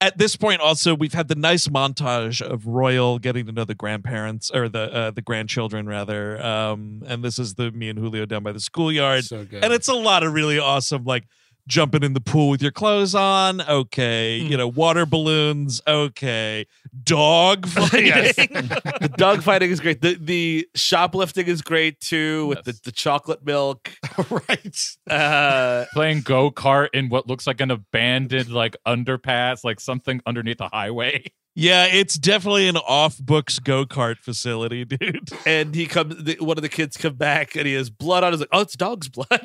at 0.01 0.17
this 0.17 0.35
point 0.35 0.61
also 0.61 0.95
we've 0.95 1.13
had 1.13 1.27
the 1.27 1.35
nice 1.35 1.67
montage 1.67 2.41
of 2.41 2.65
Royal 2.65 3.19
getting 3.19 3.45
to 3.45 3.51
know 3.51 3.65
the 3.65 3.75
grandparents 3.75 4.49
or 4.51 4.69
the 4.69 4.93
uh, 4.93 5.11
the 5.11 5.21
grandchildren 5.21 5.87
rather. 5.87 6.43
Um 6.43 7.03
and 7.07 7.23
this 7.23 7.39
is 7.39 7.55
the 7.55 7.71
me 7.71 7.89
and 7.89 7.99
Julio 7.99 8.25
down 8.25 8.43
by 8.43 8.51
the 8.51 8.59
schoolyard. 8.59 9.25
So 9.25 9.45
good. 9.45 9.63
And 9.63 9.73
it's 9.73 9.87
a 9.87 9.93
lot 9.93 10.23
of 10.23 10.33
really 10.33 10.59
awesome 10.59 11.03
like 11.03 11.25
jumping 11.67 12.03
in 12.03 12.13
the 12.13 12.21
pool 12.21 12.49
with 12.49 12.61
your 12.61 12.71
clothes 12.71 13.13
on. 13.13 13.61
Okay. 13.61 14.37
You 14.37 14.57
know, 14.57 14.67
water 14.67 15.05
balloons. 15.05 15.81
Okay. 15.87 16.65
Dog 17.03 17.65
fighting. 17.67 18.05
Yes. 18.07 18.35
the 18.35 19.13
dog 19.17 19.43
fighting 19.43 19.69
is 19.71 19.79
great. 19.79 20.01
The 20.01 20.17
the 20.19 20.67
shoplifting 20.75 21.47
is 21.47 21.61
great 21.61 21.99
too 21.99 22.47
with 22.47 22.59
Yes. 22.65 22.79
the, 22.79 22.81
the 22.85 22.91
chocolate 22.91 23.45
milk. 23.45 23.91
right. 24.29 24.79
Uh 25.09 25.85
Playing 25.93 26.21
go 26.21 26.51
kart 26.51 26.89
in 26.93 27.09
what 27.09 27.27
looks 27.27 27.45
like 27.47 27.61
an 27.61 27.71
abandoned 27.71 28.49
like 28.51 28.75
underpass, 28.87 29.63
like 29.63 29.79
something 29.79 30.21
underneath 30.25 30.61
a 30.61 30.69
highway. 30.69 31.23
Yeah, 31.55 31.85
it's 31.87 32.17
definitely 32.17 32.67
an 32.67 32.77
off 32.77 33.17
books 33.17 33.59
go-kart 33.59 34.17
facility, 34.17 34.85
dude. 34.85 35.29
and 35.45 35.75
he 35.75 35.85
comes 35.87 36.15
the, 36.23 36.37
one 36.39 36.57
of 36.57 36.61
the 36.61 36.69
kids 36.69 36.95
come 36.97 37.15
back 37.15 37.55
and 37.55 37.65
he 37.67 37.73
has 37.73 37.89
blood 37.89 38.23
on 38.23 38.31
his 38.31 38.39
like, 38.41 38.49
oh 38.53 38.61
it's 38.61 38.75
dog's 38.77 39.09
blood. 39.09 39.27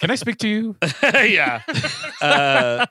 Can 0.00 0.10
I 0.10 0.14
speak 0.14 0.38
to 0.38 0.48
you? 0.48 0.76
yeah. 1.02 1.62
Uh, 2.20 2.86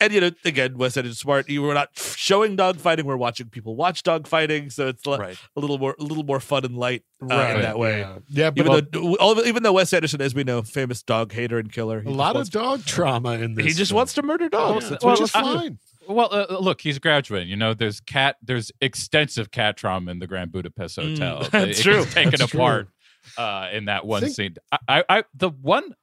and 0.00 0.12
you 0.12 0.20
know, 0.20 0.30
again, 0.44 0.76
Wes 0.76 0.96
Anderson 0.96 1.14
smart. 1.16 1.48
You 1.48 1.62
were 1.62 1.74
not 1.74 1.90
showing 1.96 2.56
dog 2.56 2.78
fighting, 2.78 3.06
we're 3.06 3.16
watching 3.16 3.48
people 3.48 3.76
watch 3.76 4.02
dog 4.02 4.26
fighting, 4.26 4.70
so 4.70 4.88
it's 4.88 5.06
li- 5.06 5.18
right. 5.18 5.38
a 5.56 5.60
little 5.60 5.78
more 5.78 5.94
a 5.98 6.02
little 6.02 6.24
more 6.24 6.40
fun 6.40 6.64
and 6.64 6.76
light 6.76 7.02
uh, 7.22 7.26
Right. 7.26 7.56
in 7.56 7.62
that 7.62 7.78
way. 7.78 8.00
Yeah, 8.00 8.18
yeah 8.28 8.50
Even 8.56 8.72
a, 8.72 8.80
though 8.82 9.14
all 9.16 9.38
of, 9.38 9.46
even 9.46 9.62
though 9.62 9.72
Wes 9.72 9.92
Anderson, 9.92 10.20
as 10.20 10.34
we 10.34 10.44
know, 10.44 10.62
famous 10.62 11.02
dog 11.02 11.32
hater 11.32 11.58
and 11.58 11.72
killer, 11.72 12.02
a 12.04 12.10
lot 12.10 12.30
of 12.30 12.36
wants- 12.36 12.50
dog 12.50 12.84
trauma 12.84 13.32
in 13.32 13.54
this. 13.54 13.66
he 13.66 13.72
just 13.72 13.90
film. 13.90 13.96
wants 13.98 14.14
to 14.14 14.22
murder 14.22 14.48
dogs. 14.48 14.84
Yeah, 14.84 14.90
That's 14.90 15.04
which 15.04 15.10
what 15.10 15.20
is 15.20 15.32
he- 15.32 15.40
fine. 15.40 15.78
Well, 16.12 16.28
uh, 16.32 16.58
look, 16.58 16.80
he's 16.80 16.98
graduating. 16.98 17.48
You 17.48 17.56
know, 17.56 17.74
there's 17.74 18.00
cat, 18.00 18.36
there's 18.42 18.70
extensive 18.80 19.50
cat 19.50 19.76
trauma 19.76 20.10
in 20.10 20.18
the 20.18 20.26
Grand 20.26 20.52
Budapest 20.52 20.98
Mm, 20.98 21.10
Hotel. 21.18 21.48
that's 21.50 21.80
It 21.80 21.82
true. 21.82 22.04
Taken 22.04 22.30
That's 22.38 22.50
true. 22.50 22.60
apart 22.60 22.88
uh, 23.36 23.68
in 23.72 23.86
that 23.86 24.06
one 24.06 24.22
Think- 24.22 24.34
scene. 24.34 24.54
I, 24.70 24.78
I, 24.88 25.04
I, 25.08 25.24
the 25.34 25.50
one, 25.50 25.94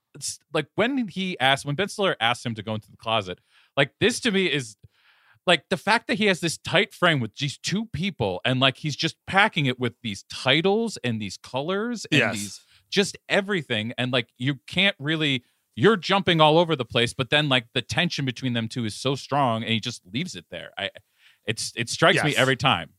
like 0.54 0.68
when 0.76 1.08
he 1.08 1.40
asked, 1.40 1.66
when 1.66 1.76
Ben 1.76 1.88
Stiller 1.88 2.16
asked 2.20 2.46
him 2.46 2.56
to 2.56 2.64
go 2.64 2.74
into 2.76 2.90
the 2.92 2.98
closet, 2.98 3.40
like 3.78 3.92
this 4.00 4.20
to 4.22 4.32
me 4.32 4.46
is 4.48 4.76
like 5.48 5.64
the 5.70 5.78
fact 5.78 6.08
that 6.08 6.18
he 6.18 6.26
has 6.26 6.40
this 6.42 6.58
tight 6.58 6.94
frame 6.94 7.20
with 7.20 7.36
these 7.36 7.58
two 7.58 7.86
people 7.88 8.42
and 8.46 8.60
like 8.60 8.78
he's 8.78 8.96
just 8.96 9.16
packing 9.26 9.66
it 9.66 9.80
with 9.80 9.94
these 10.04 10.24
titles 10.32 10.98
and 11.04 11.22
these 11.22 11.38
colors 11.38 12.06
and 12.12 12.20
Yes. 12.20 12.34
these 12.34 12.62
just 12.92 13.18
everything 13.30 13.94
and 13.98 14.12
like 14.12 14.28
you 14.38 14.56
can't 14.68 14.96
really 15.00 15.44
you're 15.76 15.98
jumping 15.98 16.42
all 16.42 16.58
over 16.58 16.76
the 16.76 16.86
place 16.86 17.14
but 17.14 17.30
then 17.30 17.48
like 17.50 17.66
the 17.74 17.82
tension 17.82 18.26
between 18.26 18.54
them 18.54 18.68
two 18.68 18.86
is 18.86 18.96
so 18.96 19.16
strong 19.16 19.64
and 19.64 19.72
he 19.72 19.80
just 19.80 20.02
leaves 20.12 20.36
it 20.36 20.46
there 20.52 20.72
i 20.78 20.90
it's 21.46 21.72
it 21.76 21.90
strikes 21.90 22.18
me 22.24 22.36
every 22.36 22.56
time 22.56 22.90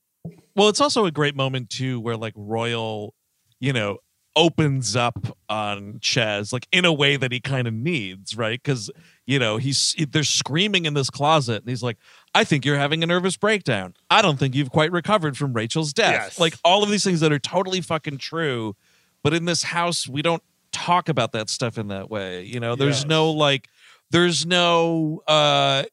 Well, 0.55 0.68
it's 0.68 0.80
also 0.80 1.06
a 1.06 1.10
great 1.10 1.34
moment 1.34 1.70
too, 1.70 1.98
where 2.01 2.16
like 2.16 2.34
Royal, 2.36 3.14
you 3.59 3.72
know, 3.72 3.98
opens 4.36 4.94
up 4.94 5.36
on 5.48 5.94
Chaz 6.01 6.52
like 6.52 6.66
in 6.72 6.84
a 6.84 6.92
way 6.92 7.16
that 7.16 7.32
he 7.32 7.40
kind 7.40 7.66
of 7.66 7.74
needs, 7.74 8.36
right? 8.36 8.60
Because 8.62 8.90
you 9.26 9.38
know 9.38 9.56
he's 9.56 9.94
they're 10.10 10.24
screaming 10.24 10.84
in 10.84 10.94
this 10.94 11.09
closet, 11.10 11.62
and 11.62 11.68
he's 11.68 11.82
like, 11.82 11.97
"I 12.34 12.44
think 12.44 12.64
you're 12.64 12.76
having 12.76 13.02
a 13.02 13.06
nervous 13.06 13.36
breakdown. 13.36 13.94
I 14.10 14.20
don't 14.20 14.38
think 14.38 14.55
you've 14.55 14.70
quite 14.70 14.92
recovered 14.92 15.36
from 15.36 15.52
Rachel's 15.55 15.92
death." 15.92 16.12
Yes. 16.12 16.40
Like 16.40 16.55
all 16.64 16.82
of 16.82 16.90
these 16.90 17.05
things 17.05 17.20
that 17.20 17.32
are 17.32 17.38
totally 17.38 17.80
fucking 17.80 18.18
true, 18.18 18.76
but 19.22 19.32
in 19.32 19.47
this 19.47 19.62
house 19.62 20.06
we 20.09 20.20
don't 20.22 20.42
talk 20.72 21.09
about 21.09 21.32
that 21.32 21.48
stuff 21.51 21.78
in 21.78 21.88
that 21.88 22.10
way. 22.10 22.42
You 22.44 22.60
know, 22.60 22.76
there's 22.76 23.01
Yes. 23.01 23.06
no 23.09 23.30
like, 23.30 23.68
there's 24.10 24.44
no 24.47 25.22
uh 25.26 25.84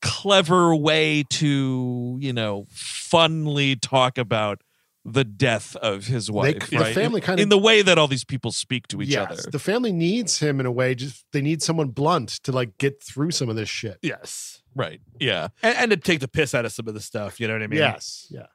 clever 0.00 0.76
way 0.76 1.24
to 1.28 2.16
you 2.20 2.32
know 2.32 2.64
funly 2.72 3.76
talk 3.80 4.16
about 4.16 4.60
the 5.04 5.24
death 5.24 5.74
of 5.76 6.06
his 6.06 6.26
They, 6.28 6.32
wife 6.32 6.70
the 6.70 6.84
family 6.94 7.20
kind 7.20 7.40
in 7.40 7.44
of 7.44 7.50
the 7.50 7.58
way 7.58 7.82
that 7.82 7.96
all 7.98 8.06
these 8.08 8.24
people 8.24 8.52
speak 8.52 8.86
to 8.88 9.00
each 9.02 9.08
yes, 9.08 9.30
other 9.30 9.50
the 9.50 9.58
family 9.58 9.90
needs 9.90 10.38
him 10.38 10.60
in 10.60 10.66
a 10.66 10.70
way. 10.72 10.94
Just 10.94 11.24
they 11.32 11.40
need 11.40 11.62
someone 11.62 11.88
blunt 11.88 12.28
to 12.44 12.52
like 12.52 12.76
get 12.78 13.02
through 13.02 13.30
some 13.32 13.48
of 13.48 13.56
this 13.56 13.68
shit. 13.68 13.98
yes, 14.02 14.62
right 14.74 15.00
yeah 15.18 15.48
and, 15.62 15.76
and 15.78 15.90
to 15.90 15.96
take 15.96 16.20
the 16.20 16.28
piss 16.28 16.54
out 16.54 16.64
of 16.64 16.72
some 16.72 16.86
of 16.88 16.94
the 16.94 17.00
stuff. 17.00 17.40
You 17.40 17.48
know 17.48 17.54
what 17.54 17.62
I 17.62 17.66
mean? 17.68 17.78
yes, 17.78 18.26
yeah. 18.30 18.46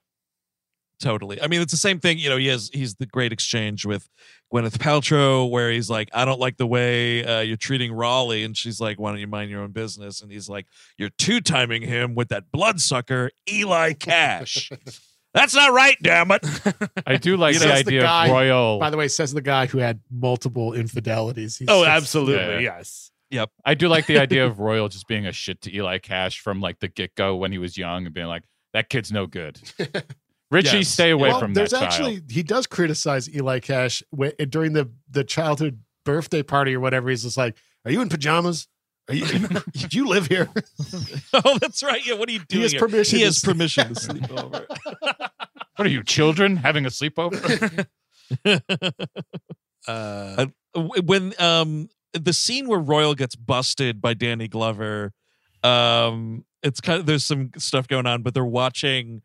Totally 1.04 1.42
i 1.42 1.48
mean 1.48 1.62
it's 1.62 1.72
the 1.72 1.78
same 1.78 2.00
thing 2.00 2.18
you 2.18 2.30
know 2.30 2.38
he 2.38 2.48
has 2.48 2.70
he's 2.74 2.96
the 2.96 3.06
great 3.06 3.32
exchange 3.34 3.86
with 3.86 4.08
gwyneth 4.54 4.78
paltrow 4.78 5.50
where 5.50 5.70
he's 5.70 5.90
like 5.90 6.10
i 6.14 6.24
don't 6.26 6.40
like 6.40 6.58
the 6.58 6.66
way 6.66 7.24
uh, 7.26 7.42
you're 7.42 7.58
treating 7.58 7.92
raleigh 7.94 8.44
and 8.44 8.56
she's 8.56 8.80
like 8.80 9.00
why 9.00 9.12
don't 9.12 9.20
you 9.20 9.28
mind 9.28 9.52
your 9.52 9.62
own 9.62 9.72
business 9.72 10.22
and 10.22 10.32
he's 10.32 10.48
like 10.48 10.66
you're 10.98 11.10
two-timing 11.18 11.82
him 11.82 12.16
with 12.16 12.30
that 12.30 12.52
bloodsucker 12.52 13.30
eli 13.52 13.92
cash 13.94 14.70
that's 15.34 15.54
not 15.54 15.74
right 15.74 15.98
damn 16.02 16.32
it 16.32 16.42
i 17.06 17.18
do 17.18 17.36
like 17.36 17.54
You 17.56 17.60
the 17.60 17.66
know, 17.66 17.72
the 17.74 17.78
idea 17.80 18.02
guy- 18.02 18.26
of 18.28 18.32
royal 18.32 18.80
By 18.80 18.90
the 18.90 18.98
way, 18.98 19.08
says 19.10 19.34
the 19.34 19.42
guy 19.42 19.66
who 19.66 19.80
had 19.80 20.00
multiple 20.12 20.74
infidelities. 20.74 21.58
He's 21.58 21.68
Oh, 21.70 21.84
just- 21.84 21.90
absolutely. 21.98 22.64
Yeah. 22.64 22.78
Yes. 22.78 23.10
Yep. 23.32 23.50
I 23.66 23.74
do 23.74 23.88
like 23.88 24.06
the 24.06 24.20
idea 24.20 24.46
of 24.46 24.60
royal 24.70 24.88
just 24.90 25.08
being 25.08 25.26
a 25.26 25.32
shit 25.32 25.60
to 25.64 25.76
eli 25.76 25.98
cash 25.98 26.40
from 26.40 26.62
like 26.62 26.80
the 26.80 26.88
get-go 26.88 27.36
when 27.36 27.52
he 27.52 27.58
was 27.58 27.76
young 27.78 28.06
and 28.06 28.14
being 28.14 28.28
like 28.28 28.44
that 28.74 28.90
kid's 28.90 29.12
no 29.12 29.26
good 29.26 29.60
richie 30.54 30.78
Yes. 30.78 30.88
stay 30.90 31.10
away 31.10 31.30
well, 31.30 31.40
from 31.40 31.54
there's 31.54 31.72
that 31.72 31.84
actually 31.84 32.16
child 32.18 32.32
he 32.32 32.44
does 32.44 32.68
criticize 32.68 33.30
Eli 33.34 33.60
Cash 33.60 34.04
wh- 34.18 34.36
during 34.50 34.74
the 34.74 34.90
the 35.10 35.24
childhood 35.24 35.80
birthday 36.06 36.44
party 36.44 36.76
or 36.76 36.80
whatever. 36.80 37.10
He's 37.10 37.24
just 37.24 37.38
like, 37.38 37.56
"Are 37.86 37.92
you 37.92 38.02
in 38.02 38.10
pajamas? 38.10 38.68
Are 39.10 39.16
you? 39.16 39.26
do 39.26 39.88
you 39.98 40.08
live 40.08 40.28
here?" 40.28 40.50
oh 41.34 41.58
that's 41.60 41.82
right 41.84 42.06
yeah 42.06 42.14
what 42.16 42.30
are 42.30 42.32
you 42.34 42.40
doing 42.48 42.62
has 42.64 42.72
here? 42.72 42.80
permission 42.82 43.18
he 43.20 43.24
has 43.26 43.38
sleep- 43.38 43.54
permission 43.56 43.88
to 43.94 43.96
sleep 44.00 44.32
over 44.32 44.66
what 45.76 45.88
are 45.88 45.90
you 45.90 46.04
children 46.04 46.58
having 46.58 46.86
a 46.86 46.90
sleepover 46.90 47.86
Uh, 49.88 50.46
when 50.76 51.34
um 51.42 51.90
the 52.14 52.32
scene 52.34 52.68
where 52.68 52.80
Royal 52.80 53.16
gets 53.16 53.36
busted 53.36 54.00
by 54.02 54.14
Danny 54.14 54.48
Glover, 54.48 55.12
um, 55.64 56.46
it's 56.62 56.80
kind 56.80 57.00
of 57.00 57.06
there's 57.06 57.26
some 57.26 57.52
stuff 57.58 57.88
going 57.88 58.06
on, 58.06 58.22
but 58.22 58.34
they're 58.34 58.46
watching 58.46 59.22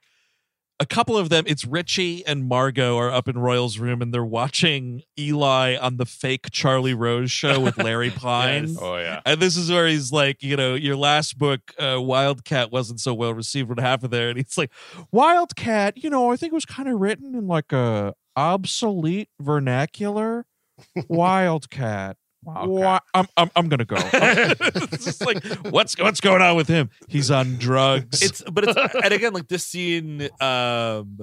a 0.80 0.86
couple 0.86 1.16
of 1.16 1.28
them. 1.28 1.44
It's 1.46 1.64
Richie 1.64 2.24
and 2.26 2.46
Margot 2.46 2.96
are 2.96 3.10
up 3.10 3.26
in 3.28 3.38
Royal's 3.38 3.78
room 3.78 4.00
and 4.00 4.14
they're 4.14 4.24
watching 4.24 5.02
Eli 5.18 5.76
on 5.76 5.96
the 5.96 6.06
fake 6.06 6.46
Charlie 6.50 6.94
Rose 6.94 7.30
show 7.30 7.59
with 7.60 7.76
Larry 7.78 8.10
Pine. 8.16 8.68
Yes. 8.68 8.78
oh 8.80 8.96
yeah 8.96 9.20
And 9.26 9.40
this 9.40 9.56
is 9.56 9.70
where 9.70 9.86
he's 9.88 10.12
like, 10.12 10.42
you 10.42 10.56
know, 10.56 10.74
your 10.74 10.96
last 10.96 11.38
book, 11.38 11.60
uh, 11.78 12.00
Wildcat, 12.00 12.70
wasn't 12.70 13.00
so 13.00 13.12
well 13.12 13.34
received. 13.34 13.68
What 13.68 13.80
happened 13.80 14.12
there? 14.12 14.28
And 14.28 14.38
he's 14.38 14.56
like, 14.56 14.70
Wildcat, 15.10 16.02
you 16.02 16.10
know, 16.10 16.30
I 16.30 16.36
think 16.36 16.52
it 16.52 16.55
was 16.55 16.64
kind 16.66 16.88
of 16.88 17.00
written 17.00 17.34
in 17.34 17.46
like 17.48 17.72
a 17.72 18.14
obsolete 18.36 19.28
vernacular. 19.40 20.46
Wildcat. 21.09 22.16
Why? 22.43 23.01
I'm, 23.15 23.27
I'm 23.36 23.51
I'm 23.56 23.69
gonna 23.69 23.85
go. 23.85 23.97
it's 24.12 25.05
just 25.05 25.24
like 25.27 25.44
what's 25.70 25.98
what's 25.98 26.20
going 26.20 26.40
on 26.43 26.56
with 26.56 26.69
him? 26.69 26.90
He's 27.09 27.31
on 27.31 27.56
drugs. 27.56 28.23
it's 28.23 28.43
but 28.43 28.65
it's 28.69 28.94
and 29.02 29.12
again 29.12 29.32
like 29.32 29.48
this 29.48 29.65
scene 29.66 30.28
um 30.40 31.19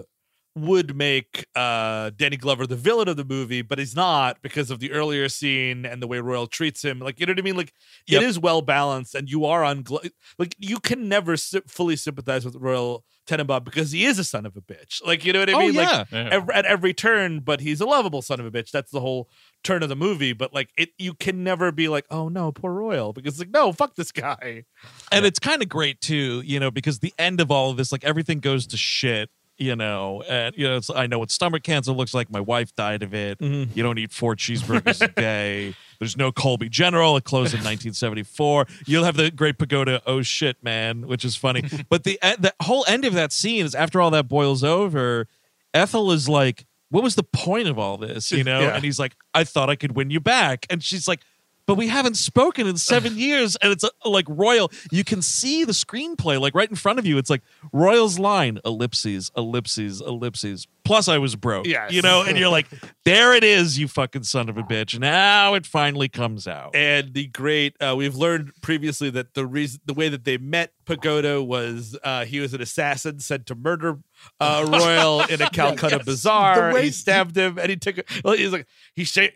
would 0.58 0.96
make 0.96 1.46
uh 1.56 2.12
Danny 2.16 2.38
Glover 2.38 2.66
the 2.68 2.76
villain 2.76 3.08
of 3.08 3.18
the 3.18 3.26
movie, 3.26 3.62
but 3.62 3.78
he's 3.80 3.96
not 3.96 4.42
because 4.42 4.72
of 4.72 4.80
the 4.80 4.92
earlier 4.92 5.28
scene 5.30 5.86
and 5.86 6.02
the 6.02 6.08
way 6.08 6.20
Royal 6.20 6.48
treats 6.48 6.84
him. 6.84 7.00
Like 7.00 7.20
you 7.20 7.26
know 7.26 7.32
what 7.32 7.40
I 7.40 7.44
mean? 7.44 7.58
Like 7.58 7.74
Yep. 8.08 8.22
it 8.22 8.26
is 8.26 8.40
well 8.40 8.62
balanced, 8.62 9.16
and 9.16 9.30
you 9.30 9.46
are 9.46 9.64
on 9.64 9.84
gl- 9.84 10.10
like 10.38 10.56
you 10.60 10.80
can 10.80 11.10
never 11.10 11.36
sy- 11.38 11.62
fully 11.68 11.96
sympathize 11.96 12.46
with 12.46 12.56
Royal 12.56 13.04
Tenenbaum 13.26 13.64
because 13.64 13.91
he 13.91 14.06
is 14.06 14.19
a 14.19 14.23
son 14.23 14.45
of 14.45 14.56
a 14.56 14.61
bitch. 14.61 15.06
Like 15.06 15.26
you 15.26 15.34
know 15.34 15.39
what 15.39 15.49
I 15.49 15.53
oh 15.53 15.60
mean? 15.60 15.73
Like 15.76 15.88
yeah, 15.89 16.03
Yeah. 16.11 16.30
ev- 16.31 16.49
at 16.49 16.65
every 16.65 16.93
turn, 16.93 17.39
but 17.39 17.60
he's 17.60 17.81
a 17.81 17.85
lovable 17.85 18.22
son 18.22 18.39
of 18.39 18.45
a 18.45 18.52
bitch. 18.52 18.72
That's 18.72 18.91
the 18.91 18.99
whole 18.99 19.30
turn 19.64 19.84
of 19.84 19.89
the 19.89 19.95
movie. 19.95 20.34
But 20.34 20.53
like 20.53 20.69
it, 20.77 20.89
you 20.97 21.14
can 21.14 21.43
never 21.43 21.72
be 21.72 21.88
like, 21.88 22.06
oh 22.11 22.30
no, 22.30 22.52
poor 22.52 22.72
Royal, 22.73 23.14
because 23.14 23.39
like 23.39 23.49
no, 23.49 23.72
fuck 23.72 23.95
this 23.95 24.11
guy. 24.11 24.65
and 25.11 25.26
it's 25.26 25.39
kind 25.39 25.61
of 25.61 25.69
great 25.69 26.02
too, 26.02 26.41
you 26.45 26.60
know, 26.60 26.72
because 26.72 26.99
the 26.99 27.14
end 27.18 27.41
of 27.41 27.52
all 27.52 27.72
of 27.72 27.77
this, 27.77 27.91
like 27.91 28.03
everything 28.03 28.39
goes 28.39 28.68
to 28.68 28.77
shit, 28.77 29.30
you 29.57 29.76
know, 29.76 30.22
and 30.30 30.53
you 30.57 30.68
know, 30.68 30.77
it's 30.77 30.89
I 30.89 31.07
know 31.07 31.19
what 31.19 31.31
stomach 31.31 31.64
cancer 31.64 31.91
looks 31.93 32.14
like. 32.14 32.30
My 32.30 32.41
wife 32.41 32.76
died 32.76 33.03
of 33.03 33.14
it. 33.14 33.39
Mm-hmm. 33.39 33.72
You 33.77 33.84
don't 33.84 33.97
eat 33.97 34.11
four 34.11 34.35
cheeseburgers 34.35 35.02
a 35.02 35.07
day. 35.22 35.76
There's 35.99 36.17
no 36.17 36.31
Colby 36.31 36.69
General. 36.69 37.17
It 37.17 37.23
closed 37.23 37.53
in 37.53 37.59
1974. 37.59 38.67
You'll 38.85 39.03
have 39.03 39.17
the 39.17 39.31
great 39.31 39.57
pagoda. 39.57 40.01
Oh 40.05 40.22
shit, 40.22 40.63
man, 40.63 41.07
which 41.07 41.26
is 41.26 41.35
funny. 41.35 41.63
but 41.89 42.03
the 42.03 42.19
the 42.22 42.53
whole 42.61 42.85
end 42.88 43.05
of 43.05 43.13
that 43.13 43.31
scene 43.31 43.65
is 43.65 43.76
after 43.76 44.01
all 44.01 44.11
that 44.11 44.27
boils 44.27 44.63
over. 44.63 45.27
Ethel 45.73 46.11
is 46.11 46.30
like, 46.30 46.65
what 46.89 47.03
was 47.03 47.15
the 47.15 47.23
point 47.23 47.67
of 47.67 47.77
all 47.77 47.97
this? 47.97 48.31
You 48.31 48.43
know? 48.43 48.61
Yeah. 48.61 48.76
And 48.76 48.84
he's 48.84 48.97
like, 48.97 49.15
I 49.34 49.43
thought 49.43 49.69
I 49.69 49.76
could 49.76 49.95
win 49.95 50.09
you 50.09 50.22
back. 50.22 50.65
And 50.69 50.81
she's 50.81 51.07
like, 51.07 51.22
but 51.65 51.76
we 51.76 51.88
haven't 51.88 52.15
spoken 52.15 52.67
in 52.67 52.77
seven 52.77 53.17
years. 53.17 53.55
And 53.57 53.72
it's 53.72 53.84
uh, 53.84 53.89
like 54.05 54.26
Royal, 54.30 54.72
you 54.91 55.03
can 55.03 55.22
see 55.22 55.63
the 55.63 55.72
screenplay 55.73 56.39
like 56.39 56.53
right 56.55 56.69
in 56.69 56.76
front 56.76 56.99
of 56.99 57.05
you. 57.05 57.17
It's 57.17 57.30
like 57.30 57.41
Royal's 57.73 58.19
line, 58.19 58.59
ellipses, 58.63 59.31
ellipses, 59.35 59.99
ellipses. 60.01 60.67
Plus, 60.86 61.07
I 61.07 61.18
was 61.18 61.36
broke. 61.36 61.66
Yes. 61.68 61.91
You 61.91 62.02
know, 62.02 62.24
and 62.24 62.38
you're 62.38 62.49
like, 62.49 62.68
there 63.03 63.34
it 63.34 63.44
is, 63.44 63.78
you 63.78 63.88
fucking 63.88 64.24
son 64.24 64.48
of 64.49 64.57
a 64.57 64.64
bitch. 64.64 64.98
Now 64.99 65.56
it 65.56 65.66
finally 65.66 66.07
comes 66.07 66.48
out. 66.48 66.76
and 66.76 67.14
the 67.14 67.28
great 67.28 67.76
uh, 67.82 67.95
we've 67.98 68.16
learned 68.16 68.52
previously 68.62 69.10
that 69.10 69.34
the 69.34 69.45
reason 69.45 69.82
the 69.86 69.94
way 69.94 70.07
that 70.10 70.24
they 70.24 70.38
met 70.38 70.72
Pagoda 70.86 71.41
was 71.44 71.98
uh, 72.03 72.26
he 72.26 72.40
was 72.40 72.53
an 72.53 72.62
assassin 72.62 73.20
sent 73.20 73.48
to 73.48 73.56
murder 73.56 73.98
uh, 74.40 74.66
Royal 74.72 75.22
in 75.24 75.41
a 75.41 75.49
Calcutta 75.49 75.98
Yes. 75.98 76.06
bazaar. 76.06 76.74
Way- 76.74 76.84
he 76.86 76.91
stabbed 76.91 77.36
him 77.36 77.57
and 77.57 77.70
he 77.70 77.76
took 77.76 77.99
well, 78.24 78.36
he's 78.36 78.52
like 78.52 78.68
he 78.95 79.03
sa- 79.06 79.28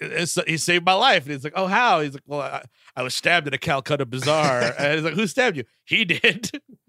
he 0.48 0.58
saved 0.58 0.86
my 0.86 0.94
life 0.94 1.24
and 1.24 1.34
he's 1.34 1.44
like 1.44 1.54
oh 1.56 1.66
how 1.68 2.02
he's 2.02 2.14
like 2.14 2.24
well 2.28 2.42
I, 2.42 2.64
I 2.96 3.02
was 3.04 3.16
stabbed 3.16 3.48
in 3.48 3.54
a 3.54 3.58
Calcutta 3.58 4.06
bazaar 4.06 4.74
and 4.80 4.94
he's 4.96 5.04
like 5.04 5.16
who 5.16 5.26
stabbed 5.28 5.58
you 5.58 5.64
he 5.86 6.06
did 6.06 6.52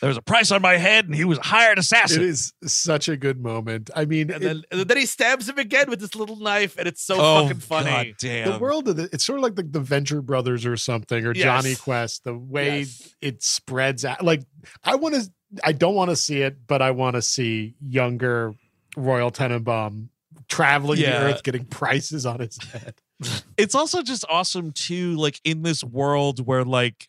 There 0.00 0.08
was 0.08 0.16
a 0.16 0.22
price 0.22 0.50
on 0.50 0.62
my 0.62 0.76
head, 0.76 1.06
and 1.06 1.14
he 1.14 1.24
was 1.24 1.38
a 1.38 1.42
hired 1.42 1.78
It 1.78 1.80
assassin. 1.80 2.22
It 2.22 2.28
is 2.28 2.52
such 2.64 3.08
a 3.08 3.16
good 3.16 3.40
moment. 3.42 3.90
I 3.94 4.04
mean, 4.04 4.30
and 4.30 4.42
it- 4.42 4.46
then 4.46 4.62
and 4.70 4.80
then 4.88 4.96
he 4.96 5.06
stabs 5.06 5.48
him 5.48 5.58
again 5.58 5.88
with 5.90 6.00
this 6.00 6.14
little 6.14 6.36
knife 6.36 6.76
and 6.78 6.86
it's 6.86 7.02
so 7.02 7.16
oh, 7.18 7.42
fucking 7.44 7.60
funny 7.60 7.90
God 7.90 8.14
damn. 8.18 8.52
the 8.52 8.58
world 8.58 8.88
of 8.88 8.96
the, 8.96 9.08
it's 9.12 9.24
sort 9.24 9.38
of 9.38 9.42
like 9.42 9.54
the, 9.54 9.62
the 9.62 9.80
Venture 9.80 10.22
Brothers 10.22 10.66
or 10.66 10.76
something, 10.76 11.24
or 11.26 11.32
Yes. 11.34 11.42
Jonny 11.44 11.74
Quest. 11.76 12.24
The 12.24 12.36
way 12.36 12.80
Yes. 12.80 13.14
it 13.20 13.42
spreads 13.42 14.04
out, 14.04 14.24
like 14.24 14.42
I 14.84 14.96
want 14.96 15.14
to, 15.14 15.30
I 15.64 15.72
don't 15.72 15.94
want 15.94 16.10
to 16.10 16.16
see 16.16 16.42
it, 16.42 16.66
but 16.66 16.82
I 16.82 16.90
want 16.90 17.16
to 17.16 17.22
see 17.22 17.74
younger 17.80 18.54
Royal 18.96 19.30
Tenenbaum 19.30 20.08
traveling 20.48 20.98
Yeah. 21.00 21.20
the 21.20 21.26
earth, 21.34 21.42
getting 21.42 21.64
prices 21.64 22.24
on 22.26 22.40
his 22.40 22.56
head. 22.72 22.94
it's 23.56 23.74
also 23.74 24.02
just 24.02 24.24
awesome 24.28 24.72
too 24.72 25.16
like 25.16 25.40
in 25.44 25.62
this 25.62 25.82
world 25.82 26.44
where 26.46 26.64
like 26.64 27.06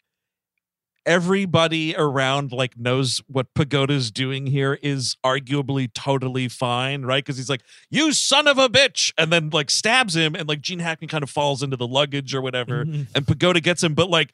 everybody 1.08 1.96
around 1.98 2.52
like 2.52 2.78
knows 2.78 3.22
what 3.28 3.54
pagoda's 3.56 4.12
doing 4.12 4.46
here 4.46 4.78
is 4.84 5.16
arguably 5.26 5.92
totally 5.94 6.48
fine 6.48 7.04
right 7.04 7.24
because 7.26 7.38
he's 7.38 7.50
like 7.50 7.62
you 7.90 8.12
son 8.14 8.46
of 8.48 8.58
a 8.58 8.68
bitch 8.70 9.12
and 9.18 9.32
then 9.32 9.50
like 9.52 9.72
stabs 9.72 10.16
him 10.16 10.36
and 10.36 10.48
like 10.48 10.62
gene 10.62 10.80
hackman 10.80 11.08
kind 11.08 11.24
of 11.24 11.30
falls 11.30 11.64
into 11.64 11.78
the 11.78 11.88
luggage 11.88 12.36
or 12.36 12.42
whatever 12.42 12.82
and 12.82 13.26
pagoda 13.26 13.60
gets 13.62 13.82
him 13.84 13.94
but 13.96 14.10
like 14.10 14.32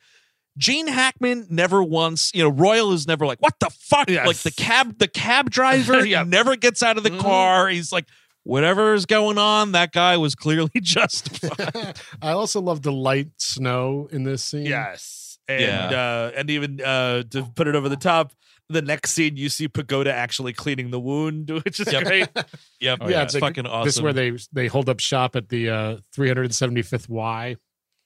Gene 0.56 0.86
Hackman 0.86 1.48
never 1.50 1.82
once, 1.82 2.30
you 2.36 2.44
know, 2.44 2.50
Royal 2.52 2.94
is 2.94 3.08
never 3.08 3.26
like, 3.26 3.40
what 3.42 3.56
the 3.60 3.72
fuck? 3.72 4.08
Yes. 4.08 4.28
Like 4.28 4.38
the 4.38 4.52
cab, 4.52 5.00
the 5.00 5.08
cab 5.08 5.50
driver 5.50 6.06
Yeah. 6.06 6.22
never 6.22 6.56
gets 6.56 6.84
out 6.84 6.96
of 6.96 7.02
the 7.04 7.10
Mhm. 7.10 7.22
car. 7.22 7.70
He's 7.70 7.92
like, 7.92 8.06
whatever 8.44 8.94
is 8.94 9.08
going 9.08 9.40
on, 9.40 9.72
that 9.72 9.94
guy 9.94 10.16
was 10.18 10.36
clearly 10.36 10.70
justified. 10.80 11.98
I 12.22 12.34
also 12.34 12.62
love 12.62 12.84
the 12.84 12.92
light 12.92 13.30
snow 13.38 14.08
in 14.12 14.26
this 14.26 14.44
scene. 14.44 14.68
Yes. 14.68 15.23
And 15.48 15.62
Yeah. 15.62 15.90
uh 16.00 16.32
and 16.36 16.50
even 16.50 16.80
uh 16.82 17.24
to 17.32 17.44
put 17.56 17.68
it 17.68 17.76
over 17.76 17.90
the 17.90 17.98
top, 17.98 18.32
the 18.70 18.82
next 18.82 19.12
scene 19.12 19.36
you 19.36 19.50
see 19.50 19.68
Pagoda 19.68 20.14
actually 20.14 20.54
cleaning 20.54 20.90
the 20.92 21.00
wound, 21.00 21.50
which 21.66 21.80
is 21.80 21.92
Yep. 21.92 22.04
great. 22.06 22.30
Yep. 22.80 23.00
Oh, 23.02 23.08
yeah, 23.10 23.16
yeah. 23.18 23.24
it's 23.24 23.34
It's 23.36 23.42
like, 23.42 23.52
fucking 23.56 23.66
awesome. 23.68 23.86
This 23.86 23.96
is 23.98 24.02
where 24.02 24.14
they 24.14 24.32
they 24.52 24.68
hold 24.68 24.90
up 24.90 25.00
shop 25.00 25.36
at 25.36 25.50
the 25.50 25.70
uh 25.70 25.98
375th 26.16 27.10
Y. 27.10 27.56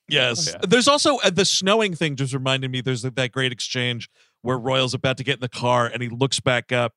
Yes. 0.10 0.48
Oh, 0.48 0.52
yeah. 0.54 0.66
There's 0.68 0.88
also 0.88 1.18
uh, 1.18 1.30
the 1.30 1.46
snowing 1.46 1.94
thing 1.96 2.16
just 2.16 2.34
reminded 2.34 2.72
me 2.72 2.82
there's 2.82 3.02
that 3.04 3.32
great 3.32 3.52
exchange 3.52 4.10
where 4.42 4.58
Royal's 4.58 4.94
about 4.94 5.18
to 5.18 5.24
get 5.24 5.36
in 5.36 5.42
the 5.42 5.50
car 5.50 5.86
and 5.88 6.02
he 6.02 6.10
looks 6.10 6.40
back 6.40 6.72
up 6.72 6.94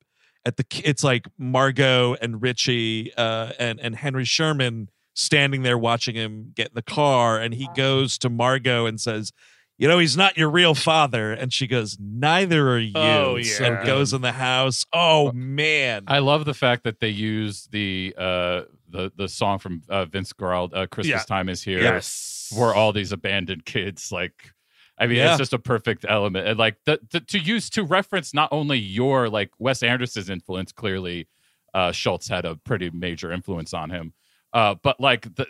at 0.46 0.56
the 0.56 0.64
it's 0.84 1.02
like 1.04 1.26
Margot 1.36 2.14
and 2.22 2.40
Richie 2.40 3.12
uh 3.16 3.52
and 3.58 3.80
and 3.80 3.96
Henry 3.96 4.24
Sherman 4.24 4.88
standing 5.14 5.62
there 5.62 5.76
watching 5.76 6.14
him 6.14 6.52
get 6.54 6.68
in 6.68 6.74
the 6.74 6.82
car 6.82 7.38
and 7.38 7.52
he 7.52 7.68
goes 7.76 8.16
to 8.18 8.30
Margot 8.30 8.86
and 8.86 9.00
says 9.00 9.32
you 9.80 9.88
know 9.88 9.98
he's 9.98 10.16
not 10.16 10.36
your 10.36 10.48
real 10.50 10.74
father 10.74 11.32
and 11.32 11.52
she 11.52 11.66
goes 11.66 11.96
neither 12.00 12.70
are 12.70 12.78
you 12.78 12.92
Oh, 12.94 13.40
so 13.42 13.64
yeah. 13.64 13.84
goes 13.84 14.12
in 14.12 14.20
the 14.22 14.32
house 14.32 14.86
oh 14.92 15.32
man 15.32 16.04
I 16.06 16.20
love 16.20 16.44
the 16.44 16.54
fact 16.54 16.84
that 16.84 17.00
they 17.00 17.08
use 17.08 17.66
the 17.72 18.14
uh 18.16 18.62
the 18.88 19.10
the 19.16 19.28
song 19.28 19.58
from 19.58 19.82
uh, 19.88 20.04
Vince 20.04 20.32
Guaraldi, 20.32 20.76
uh, 20.76 20.86
"Christmas 20.88 21.20
Yeah. 21.20 21.22
Time 21.22 21.48
Is 21.48 21.62
Here," 21.62 21.80
Yes. 21.80 22.52
for 22.56 22.74
all 22.74 22.92
these 22.92 23.12
abandoned 23.12 23.64
kids. 23.64 24.10
Like, 24.10 24.52
I 24.98 25.06
mean, 25.06 25.18
Yeah. 25.18 25.30
it's 25.30 25.38
just 25.38 25.52
a 25.52 25.60
perfect 25.60 26.04
element, 26.08 26.48
and 26.48 26.58
like 26.58 26.76
the, 26.86 26.98
the, 27.12 27.20
to 27.20 27.38
use 27.38 27.70
to 27.70 27.84
reference 27.84 28.34
not 28.34 28.48
only 28.50 28.78
your 28.80 29.28
like 29.28 29.50
Wes 29.60 29.84
Anderson's 29.84 30.28
influence. 30.28 30.72
Clearly, 30.72 31.28
uh, 31.72 31.92
Schulz 31.92 32.26
had 32.26 32.44
a 32.44 32.56
pretty 32.56 32.90
major 32.90 33.30
influence 33.30 33.72
on 33.72 33.90
him. 33.90 34.12
Uh, 34.52 34.74
but 34.82 34.98
like 34.98 35.32
the 35.36 35.46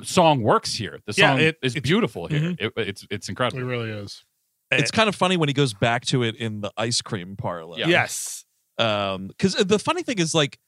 the 0.00 0.04
song 0.06 0.42
works 0.42 0.74
here. 0.74 1.00
The 1.06 1.14
Yeah, 1.16 1.30
song 1.32 1.40
it- 1.40 1.58
is 1.62 1.74
it's- 1.76 1.82
beautiful 1.82 2.26
here. 2.26 2.40
Mhm. 2.40 2.60
It, 2.60 2.72
it's 2.76 3.06
it's 3.10 3.28
It 3.28 3.38
really 3.54 3.90
is. 3.90 4.24
it's 4.70 4.90
kind 4.90 5.08
of 5.08 5.14
funny 5.14 5.36
when 5.36 5.48
he 5.48 5.52
goes 5.52 5.72
back 5.74 6.04
to 6.06 6.22
it 6.22 6.34
in 6.36 6.60
the 6.60 6.72
ice 6.76 7.00
cream 7.00 7.36
parlor 7.36 7.78
Yeah. 7.78 7.86
Yes. 7.88 8.44
um 8.78 9.28
because 9.28 9.54
the 9.54 9.78
funny 9.78 10.02
thing 10.02 10.18
is 10.18 10.34
like 10.34 10.58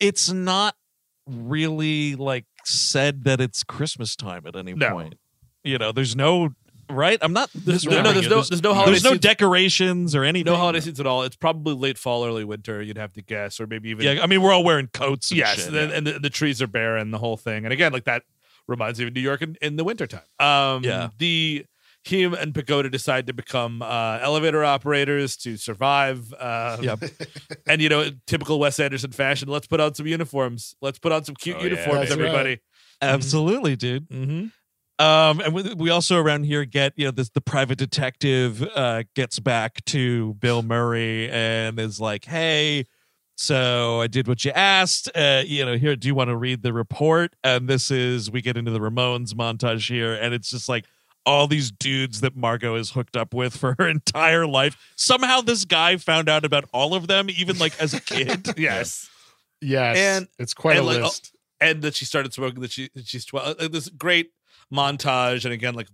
it's 0.00 0.32
not 0.32 0.74
really 1.28 2.16
like 2.16 2.44
said 2.64 3.22
that 3.24 3.40
it's 3.40 3.62
christmas 3.62 4.16
time 4.16 4.46
at 4.46 4.56
any 4.56 4.74
No. 4.74 4.90
point 4.90 5.14
you 5.62 5.78
know 5.78 5.92
there's 5.92 6.16
no 6.16 6.50
right 6.90 7.18
i'm 7.22 7.32
not 7.32 7.50
There's, 7.54 7.84
no, 7.84 7.90
misremembering 7.92 8.04
no, 8.04 8.12
there's 8.12 8.28
no, 8.30 8.42
there's 8.42 8.62
no 8.62 8.74
holiday. 8.74 8.90
there's 8.92 9.04
no 9.04 9.10
scenes- 9.10 9.20
decorations 9.20 10.14
or 10.14 10.24
anything 10.24 10.52
no 10.52 10.56
holiday 10.56 10.80
scenes 10.80 11.00
at 11.00 11.06
all. 11.06 11.22
It's 11.22 11.36
probably 11.36 11.74
late 11.74 11.98
fall, 11.98 12.24
early 12.26 12.44
winter. 12.44 12.82
You'd 12.82 12.98
have 12.98 13.12
to 13.14 13.22
guess, 13.22 13.60
or 13.60 13.66
maybe 13.66 13.90
even 13.90 14.04
yeah 14.04 14.22
i 14.22 14.26
mean 14.26 14.42
we're 14.42 14.52
all 14.52 14.64
wearing 14.64 14.88
coats 14.92 15.30
and 15.30 15.38
yes. 15.38 15.64
shit. 15.64 15.74
and, 15.74 15.92
and 15.92 16.06
the, 16.06 16.18
the 16.18 16.30
trees 16.30 16.60
are 16.62 16.66
barren, 16.66 17.10
the 17.10 17.18
whole 17.18 17.36
thing. 17.36 17.64
And 17.64 17.72
again, 17.72 17.92
like 17.92 18.04
that 18.04 18.22
reminds 18.66 18.98
me 18.98 19.06
of 19.06 19.14
New 19.14 19.20
York 19.20 19.42
in, 19.42 19.56
in 19.60 19.76
the 19.76 19.84
wintertime. 19.84 20.22
Um, 20.40 20.82
Yeah. 20.84 21.08
The 21.18 21.66
him 22.06 22.34
and 22.34 22.54
Pagoda 22.54 22.90
decide 22.90 23.26
to 23.28 23.32
become 23.32 23.80
uh, 23.80 24.18
elevator 24.20 24.62
operators 24.62 25.36
to 25.38 25.56
survive. 25.56 26.32
Uh, 26.34 26.76
Yep. 26.82 27.04
And 27.66 27.80
you 27.80 27.88
know, 27.88 28.10
typical 28.26 28.58
Wes 28.58 28.78
Anderson 28.78 29.10
fashion. 29.12 29.48
Let's 29.48 29.66
put 29.66 29.80
on 29.80 29.94
some 29.94 30.06
uniforms. 30.06 30.76
Let's 30.82 30.98
put 30.98 31.12
on 31.12 31.24
some 31.24 31.34
cute 31.34 31.56
Oh, 31.58 31.62
uniforms, 31.64 32.00
That's 32.00 32.12
everybody. 32.12 32.60
absolutely 33.00 33.76
dude 33.76 34.08
Mm-hmm. 34.10 34.46
Um, 34.98 35.40
and 35.40 35.52
we, 35.52 35.74
we 35.74 35.90
also 35.90 36.18
around 36.18 36.44
here 36.44 36.64
get 36.64 36.92
you 36.96 37.06
know 37.06 37.10
this 37.10 37.28
the 37.30 37.40
private 37.40 37.78
detective 37.78 38.62
uh 38.76 39.02
gets 39.16 39.40
back 39.40 39.84
to 39.86 40.34
Bill 40.34 40.62
Murray 40.62 41.28
and 41.30 41.78
is 41.80 42.00
like, 42.00 42.24
hey, 42.24 42.84
so 43.36 44.00
I 44.00 44.06
did 44.06 44.28
what 44.28 44.44
you 44.44 44.52
asked. 44.52 45.10
Uh, 45.14 45.42
you 45.44 45.64
know, 45.64 45.76
here, 45.76 45.96
do 45.96 46.06
you 46.06 46.14
want 46.14 46.30
to 46.30 46.36
read 46.36 46.62
the 46.62 46.72
report? 46.72 47.34
And 47.42 47.68
this 47.68 47.90
is 47.90 48.30
we 48.30 48.40
get 48.40 48.56
into 48.56 48.70
the 48.70 48.78
Ramones 48.78 49.34
montage 49.34 49.88
here, 49.88 50.14
and 50.14 50.32
it's 50.32 50.50
just 50.50 50.68
like 50.68 50.84
all 51.26 51.48
these 51.48 51.72
dudes 51.72 52.20
that 52.20 52.36
Margot 52.36 52.76
is 52.76 52.90
hooked 52.90 53.16
up 53.16 53.34
with 53.34 53.56
for 53.56 53.74
her 53.78 53.88
entire 53.88 54.46
life. 54.46 54.76
Somehow 54.94 55.40
this 55.40 55.64
guy 55.64 55.96
found 55.96 56.28
out 56.28 56.44
about 56.44 56.66
all 56.72 56.94
of 56.94 57.08
them, 57.08 57.28
even 57.30 57.58
like 57.58 57.72
as 57.80 57.94
a 57.94 58.00
kid. 58.00 58.46
Yes. 58.58 59.08
Yes, 59.60 59.96
And- 59.96 60.28
it's 60.38 60.52
quite 60.54 60.76
and 60.76 60.84
a 60.84 60.88
like, 60.88 60.98
oh, 61.00 61.04
list. 61.04 61.32
and 61.60 61.80
that 61.82 61.94
she 61.94 62.04
started 62.04 62.34
smoking 62.34 62.60
that 62.60 62.70
she 62.70 62.90
that 62.94 63.06
she's 63.06 63.24
12 63.24 63.58
like 63.58 63.72
this 63.72 63.88
great 63.88 64.30
montage 64.72 65.44
and 65.44 65.52
again 65.54 65.74
like 65.74 65.88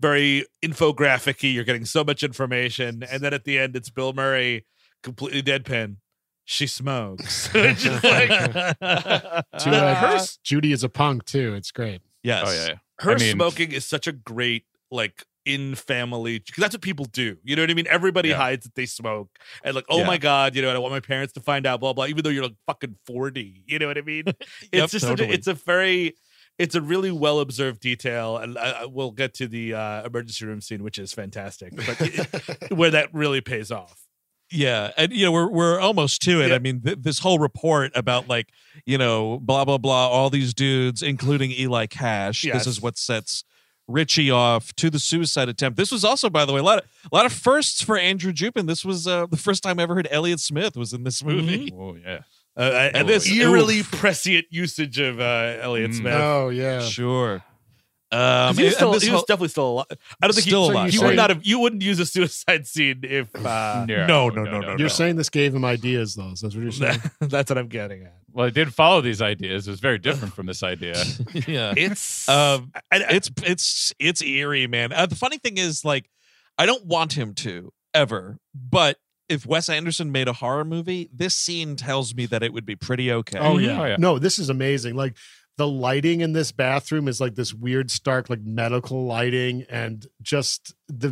very 0.00 0.44
infographic-y 0.64 1.48
you're 1.48 1.64
getting 1.64 1.84
so 1.84 2.02
much 2.04 2.22
information 2.22 3.02
and 3.10 3.22
then 3.22 3.32
at 3.32 3.44
the 3.44 3.58
end 3.58 3.76
it's 3.76 3.90
bill 3.90 4.12
murray 4.12 4.64
completely 5.02 5.42
deadpan 5.42 5.96
she 6.44 6.66
smokes 6.66 7.48
just 7.52 8.02
like 8.04 8.28
Too 8.28 9.70
uh, 9.70 9.94
her, 10.18 10.18
Judy 10.42 10.72
is 10.72 10.82
a 10.82 10.88
punk 10.88 11.24
too. 11.24 11.54
It's 11.54 11.70
great. 11.70 12.00
yes. 12.24 12.42
Oh 12.46 12.52
yeah, 12.52 12.66
yeah. 12.66 12.74
her 13.00 13.12
I 13.12 13.16
mean- 13.18 13.32
smoking 13.32 13.70
is 13.72 13.84
such 13.86 14.06
a 14.08 14.12
great 14.12 14.64
like 14.90 15.24
in 15.44 15.74
family 15.74 16.38
because 16.38 16.60
that's 16.62 16.72
what 16.74 16.82
people 16.82 17.04
do 17.06 17.36
you 17.42 17.56
know 17.56 17.62
what 17.64 17.70
i 17.70 17.74
mean 17.74 17.86
everybody 17.88 18.28
Yeah. 18.28 18.36
hides 18.36 18.62
that 18.64 18.76
they 18.76 18.86
smoke 18.86 19.28
and 19.64 19.74
like 19.74 19.84
oh 19.88 19.98
Yeah. 19.98 20.06
my 20.06 20.16
god 20.16 20.54
you 20.54 20.62
know 20.62 20.70
i 20.70 20.72
don't 20.72 20.82
want 20.82 20.92
my 20.94 21.00
parents 21.00 21.32
to 21.32 21.40
find 21.40 21.66
out 21.66 21.80
blah 21.80 21.92
blah 21.92 22.04
even 22.06 22.22
though 22.22 22.30
you're 22.30 22.44
like 22.44 22.54
fucking 22.68 22.94
40 23.06 23.64
you 23.66 23.80
know 23.80 23.88
what 23.88 23.98
i 23.98 24.02
mean 24.02 24.22
it's 24.28 24.38
Yep, 24.72 24.90
just 24.90 25.04
such 25.04 25.20
a, 25.20 25.28
it's 25.32 25.48
a 25.48 25.54
very 25.54 26.14
it's 26.58 26.74
a 26.74 26.80
really 26.80 27.10
well 27.10 27.40
observed 27.40 27.80
detail 27.80 28.36
and 28.36 28.58
I, 28.58 28.82
I- 28.82 28.86
we'll 28.86 29.10
get 29.12 29.34
to 29.34 29.48
the 29.48 29.74
uh, 29.74 30.04
emergency 30.06 30.44
room 30.46 30.60
scene 30.60 30.82
which 30.82 30.98
is 30.98 31.12
fantastic 31.12 31.74
but 31.74 31.96
it- 32.00 32.72
where 32.76 32.90
that 32.90 33.12
really 33.14 33.40
pays 33.40 33.70
off 33.70 34.06
Yeah, 34.50 34.90
and 34.98 35.12
you 35.12 35.24
know 35.24 35.32
we're 35.32 35.48
we're 35.50 35.80
almost 35.80 36.20
to 36.22 36.42
it. 36.42 36.48
Yeah. 36.50 36.56
I 36.56 36.58
mean, 36.58 36.82
th- 36.82 36.98
this 37.00 37.20
whole 37.20 37.38
report 37.38 37.90
about 37.94 38.28
like 38.28 38.48
you 38.84 38.98
know 38.98 39.38
blah 39.40 39.64
blah 39.64 39.78
blah, 39.78 40.08
all 40.08 40.28
these 40.28 40.52
dudes, 40.52 41.02
including 41.02 41.50
Eli 41.52 41.86
Cash. 41.86 42.44
Yes. 42.44 42.54
This 42.58 42.66
is 42.66 42.82
what 42.82 42.98
sets 42.98 43.44
Richie 43.88 44.30
off 44.30 44.74
to 44.74 44.90
the 44.90 44.98
suicide 44.98 45.48
attempt. 45.48 45.78
This 45.78 45.90
was 45.90 46.04
also, 46.04 46.28
by 46.28 46.44
the 46.44 46.52
way, 46.52 46.60
a 46.60 46.62
lot 46.62 46.78
of 46.80 46.84
a 47.10 47.16
lot 47.16 47.24
of 47.24 47.32
firsts 47.32 47.80
for 47.82 47.96
Andrew 47.96 48.30
Jupin. 48.32 48.66
This 48.66 48.84
was 48.84 49.06
uh, 49.06 49.24
the 49.24 49.38
first 49.38 49.62
time 49.62 49.80
I 49.80 49.84
ever 49.84 49.94
heard 49.94 50.08
Elliott 50.10 50.40
Smith 50.40 50.76
was 50.76 50.92
in 50.92 51.02
this 51.04 51.24
movie. 51.24 51.72
Oh 51.74 51.96
yeah. 51.96 52.20
Uh, 52.56 52.60
and 52.62 52.96
And 52.96 53.08
this 53.08 53.24
this- 53.24 53.32
eerily 53.32 53.80
oof. 53.80 53.90
prescient 53.90 54.46
usage 54.50 54.98
of 54.98 55.20
uh, 55.20 55.56
elliott 55.60 55.92
Mm. 55.92 55.96
smith 55.98 56.14
Oh 56.14 56.48
yeah. 56.50 56.80
sure. 56.80 57.42
Um, 58.14 58.54
he 58.58 58.64
was, 58.64 58.72
and 58.74 58.76
still, 58.76 58.92
this 58.92 59.02
he 59.04 59.08
was 59.10 59.20
whole- 59.20 59.24
definitely 59.26 59.48
still 59.48 59.68
alive. 59.68 59.86
I 60.20 60.26
don't 60.26 60.34
think 60.34 60.46
Still 60.46 60.64
he, 60.68 60.70
alive. 60.72 60.92
you 60.92 60.98
So 60.98 61.04
would 61.06 61.10
you 61.12 61.16
not 61.16 61.30
have. 61.30 61.46
You 61.46 61.58
wouldn't 61.60 61.80
use 61.80 61.98
a 61.98 62.04
suicide 62.04 62.66
scene 62.66 63.00
if. 63.04 63.34
Uh, 63.34 63.86
No, 63.88 64.28
no, 64.28 64.44
no, 64.44 64.60
no, 64.60 64.76
You're 64.76 64.90
saying 64.90 65.16
this 65.16 65.30
gave 65.30 65.54
him 65.54 65.64
ideas, 65.64 66.14
though. 66.14 66.28
That's 66.28 66.42
what 66.42 66.52
you're 66.56 66.72
saying. 66.72 67.00
that's 67.20 67.50
what 67.50 67.56
I'm 67.56 67.68
getting 67.68 68.02
at. 68.02 68.14
Well, 68.30 68.48
it 68.48 68.52
did 68.52 68.74
follow 68.74 69.00
these 69.00 69.22
ideas. 69.22 69.66
It 69.66 69.70
was 69.70 69.80
very 69.80 69.96
different 69.98 70.34
from 70.34 70.44
this 70.44 70.62
idea. 70.62 71.02
yeah. 71.48 71.72
It's 71.78 72.28
Um, 72.28 72.70
and, 72.90 73.02
it's 73.08 73.30
it's 73.46 73.94
it's 73.98 74.20
eerie, 74.22 74.66
man. 74.66 74.92
Uh, 74.92 75.06
the 75.06 75.16
funny 75.16 75.38
thing 75.38 75.56
is, 75.56 75.82
like, 75.82 76.10
I 76.58 76.66
don't 76.66 76.84
want 76.84 77.14
him 77.14 77.32
to 77.36 77.72
ever, 77.94 78.36
but 78.54 78.98
if 79.32 79.46
Wes 79.46 79.68
Anderson 79.68 80.12
made 80.12 80.28
a 80.28 80.32
horror 80.32 80.64
movie, 80.64 81.08
this 81.12 81.34
scene 81.34 81.76
tells 81.76 82.14
me 82.14 82.26
that 82.26 82.42
it 82.42 82.52
would 82.52 82.66
be 82.66 82.76
pretty 82.76 83.10
okay. 83.12 83.38
Oh 83.38 83.54
Mhm. 83.56 83.64
yeah. 83.66 83.80
Oh, 83.80 83.84
yeah. 83.86 83.96
No, 83.98 84.18
this 84.18 84.38
is 84.38 84.48
amazing. 84.48 84.94
Like 84.94 85.16
the 85.58 85.66
lighting 85.68 86.20
in 86.20 86.32
this 86.32 86.50
bathroom 86.52 87.08
is 87.08 87.20
like 87.20 87.34
this 87.34 87.52
weird, 87.52 87.90
stark, 87.90 88.30
like 88.30 88.40
medical 88.42 89.04
lighting, 89.06 89.64
and 89.68 90.06
just 90.22 90.74
the 90.88 91.08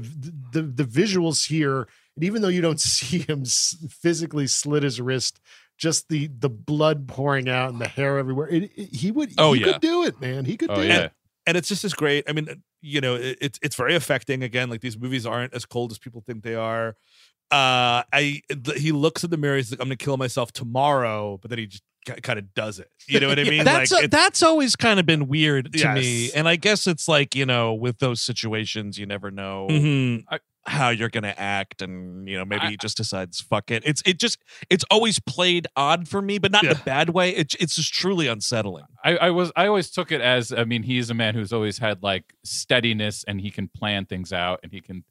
the 0.53 0.63
the 0.63 0.85
visuals 0.85 1.49
here. 1.49 1.87
And 2.17 2.25
even 2.25 2.43
though 2.43 2.49
you 2.49 2.61
don't 2.61 2.81
see 2.99 3.19
him 3.19 3.43
s- 3.43 3.77
physically 4.03 4.47
slit 4.47 4.83
his 4.83 5.01
wrist, 5.01 5.41
just 5.79 6.09
the 6.09 6.29
the 6.29 6.51
blood 6.51 7.07
pouring 7.09 7.49
out 7.49 7.71
and 7.71 7.81
the 7.81 7.89
hair 7.89 8.19
everywhere. 8.19 8.49
It, 8.49 8.71
it- 8.77 8.95
he 8.95 9.11
would. 9.11 9.33
Oh, 9.39 9.53
he 9.53 9.61
yeah. 9.61 9.73
could 9.73 9.81
do 9.83 10.05
it, 10.05 10.21
man. 10.21 10.45
He 10.45 10.57
could 10.57 10.71
Oh 10.71 10.77
do 10.77 10.87
yeah. 10.87 10.99
it. 11.05 11.13
and 11.47 11.57
it's 11.57 11.69
just 11.69 11.85
as 11.85 11.93
great. 11.95 12.25
I 12.29 12.33
mean, 12.33 12.63
you 12.83 13.01
know, 13.03 13.15
it, 13.17 13.37
it's 13.43 13.59
it's 13.63 13.77
very 13.77 13.95
affecting. 13.95 14.43
Again, 14.43 14.71
like 14.71 14.81
these 14.81 14.99
movies 14.99 15.27
aren't 15.27 15.53
as 15.55 15.67
cold 15.67 15.93
as 15.93 15.99
people 15.99 16.23
think 16.23 16.43
they 16.45 16.55
are. 16.55 16.97
Uh, 17.51 18.03
I 18.13 18.43
th- 18.49 18.79
he 18.79 18.93
looks 18.93 19.25
in 19.25 19.31
the 19.31 19.37
mirror. 19.37 19.57
He's 19.57 19.71
like, 19.71 19.81
"I'm 19.81 19.87
gonna 19.89 19.97
kill 19.97 20.17
myself 20.17 20.53
tomorrow," 20.53 21.39
but 21.43 21.51
then 21.51 21.59
he 21.59 21.67
just 21.67 21.83
kind 22.23 22.39
of 22.39 22.55
does 22.55 22.79
it. 22.79 22.89
You 23.09 23.21
know 23.21 23.29
what 23.29 23.39
I 23.39 23.45
mean? 23.51 23.65
that's 23.65 23.91
like, 23.93 24.05
a- 24.05 24.09
that's 24.09 24.43
always 24.43 24.77
kind 24.77 25.01
of 25.01 25.07
been 25.07 25.27
weird 25.29 25.73
to 25.73 25.95
me, 25.95 26.31
and 26.33 26.49
I 26.49 26.57
guess 26.57 26.87
it's 26.87 27.09
like 27.09 27.35
you 27.35 27.47
know, 27.47 27.75
with 27.75 27.99
those 27.99 28.21
situations, 28.23 28.99
you 28.99 29.07
never 29.07 29.31
know 29.33 29.67
Mhm. 29.69 30.25
how 30.67 30.91
you're 30.91 31.09
gonna 31.09 31.35
act, 31.37 31.83
and 31.83 32.29
you 32.29 32.39
know, 32.39 32.45
maybe 32.45 32.63
I- 32.63 32.71
he 32.71 32.77
just 32.77 32.97
decides 32.97 33.41
fuck 33.41 33.71
it. 33.73 33.83
It's 33.85 34.01
it 34.07 34.19
just 34.21 34.39
it's 34.69 34.85
always 34.91 35.19
played 35.19 35.67
odd 35.75 36.07
for 36.07 36.23
me, 36.23 36.39
but 36.39 36.53
not 36.53 36.63
in 36.65 36.71
a 36.71 36.75
bad 36.77 37.11
way. 37.11 37.31
It, 37.31 37.55
it's 37.59 37.75
just 37.75 37.93
truly 37.93 38.29
unsettling. 38.29 38.85
I, 39.03 39.17
I 39.17 39.31
was 39.31 39.51
I 39.57 39.67
always 39.67 39.91
took 39.91 40.13
it 40.13 40.21
as 40.21 40.53
I 40.53 40.63
mean 40.65 40.85
he's 40.85 41.11
a 41.11 41.15
man 41.15 41.35
who's 41.35 41.53
always 41.53 41.79
had 41.79 42.03
like 42.05 42.33
steadiness 42.45 43.25
and 43.27 43.41
he 43.41 43.51
can 43.51 43.67
plan 43.69 44.07
things 44.07 44.33
out 44.33 44.61
and 44.63 44.71
he 44.71 44.81
can 44.81 45.03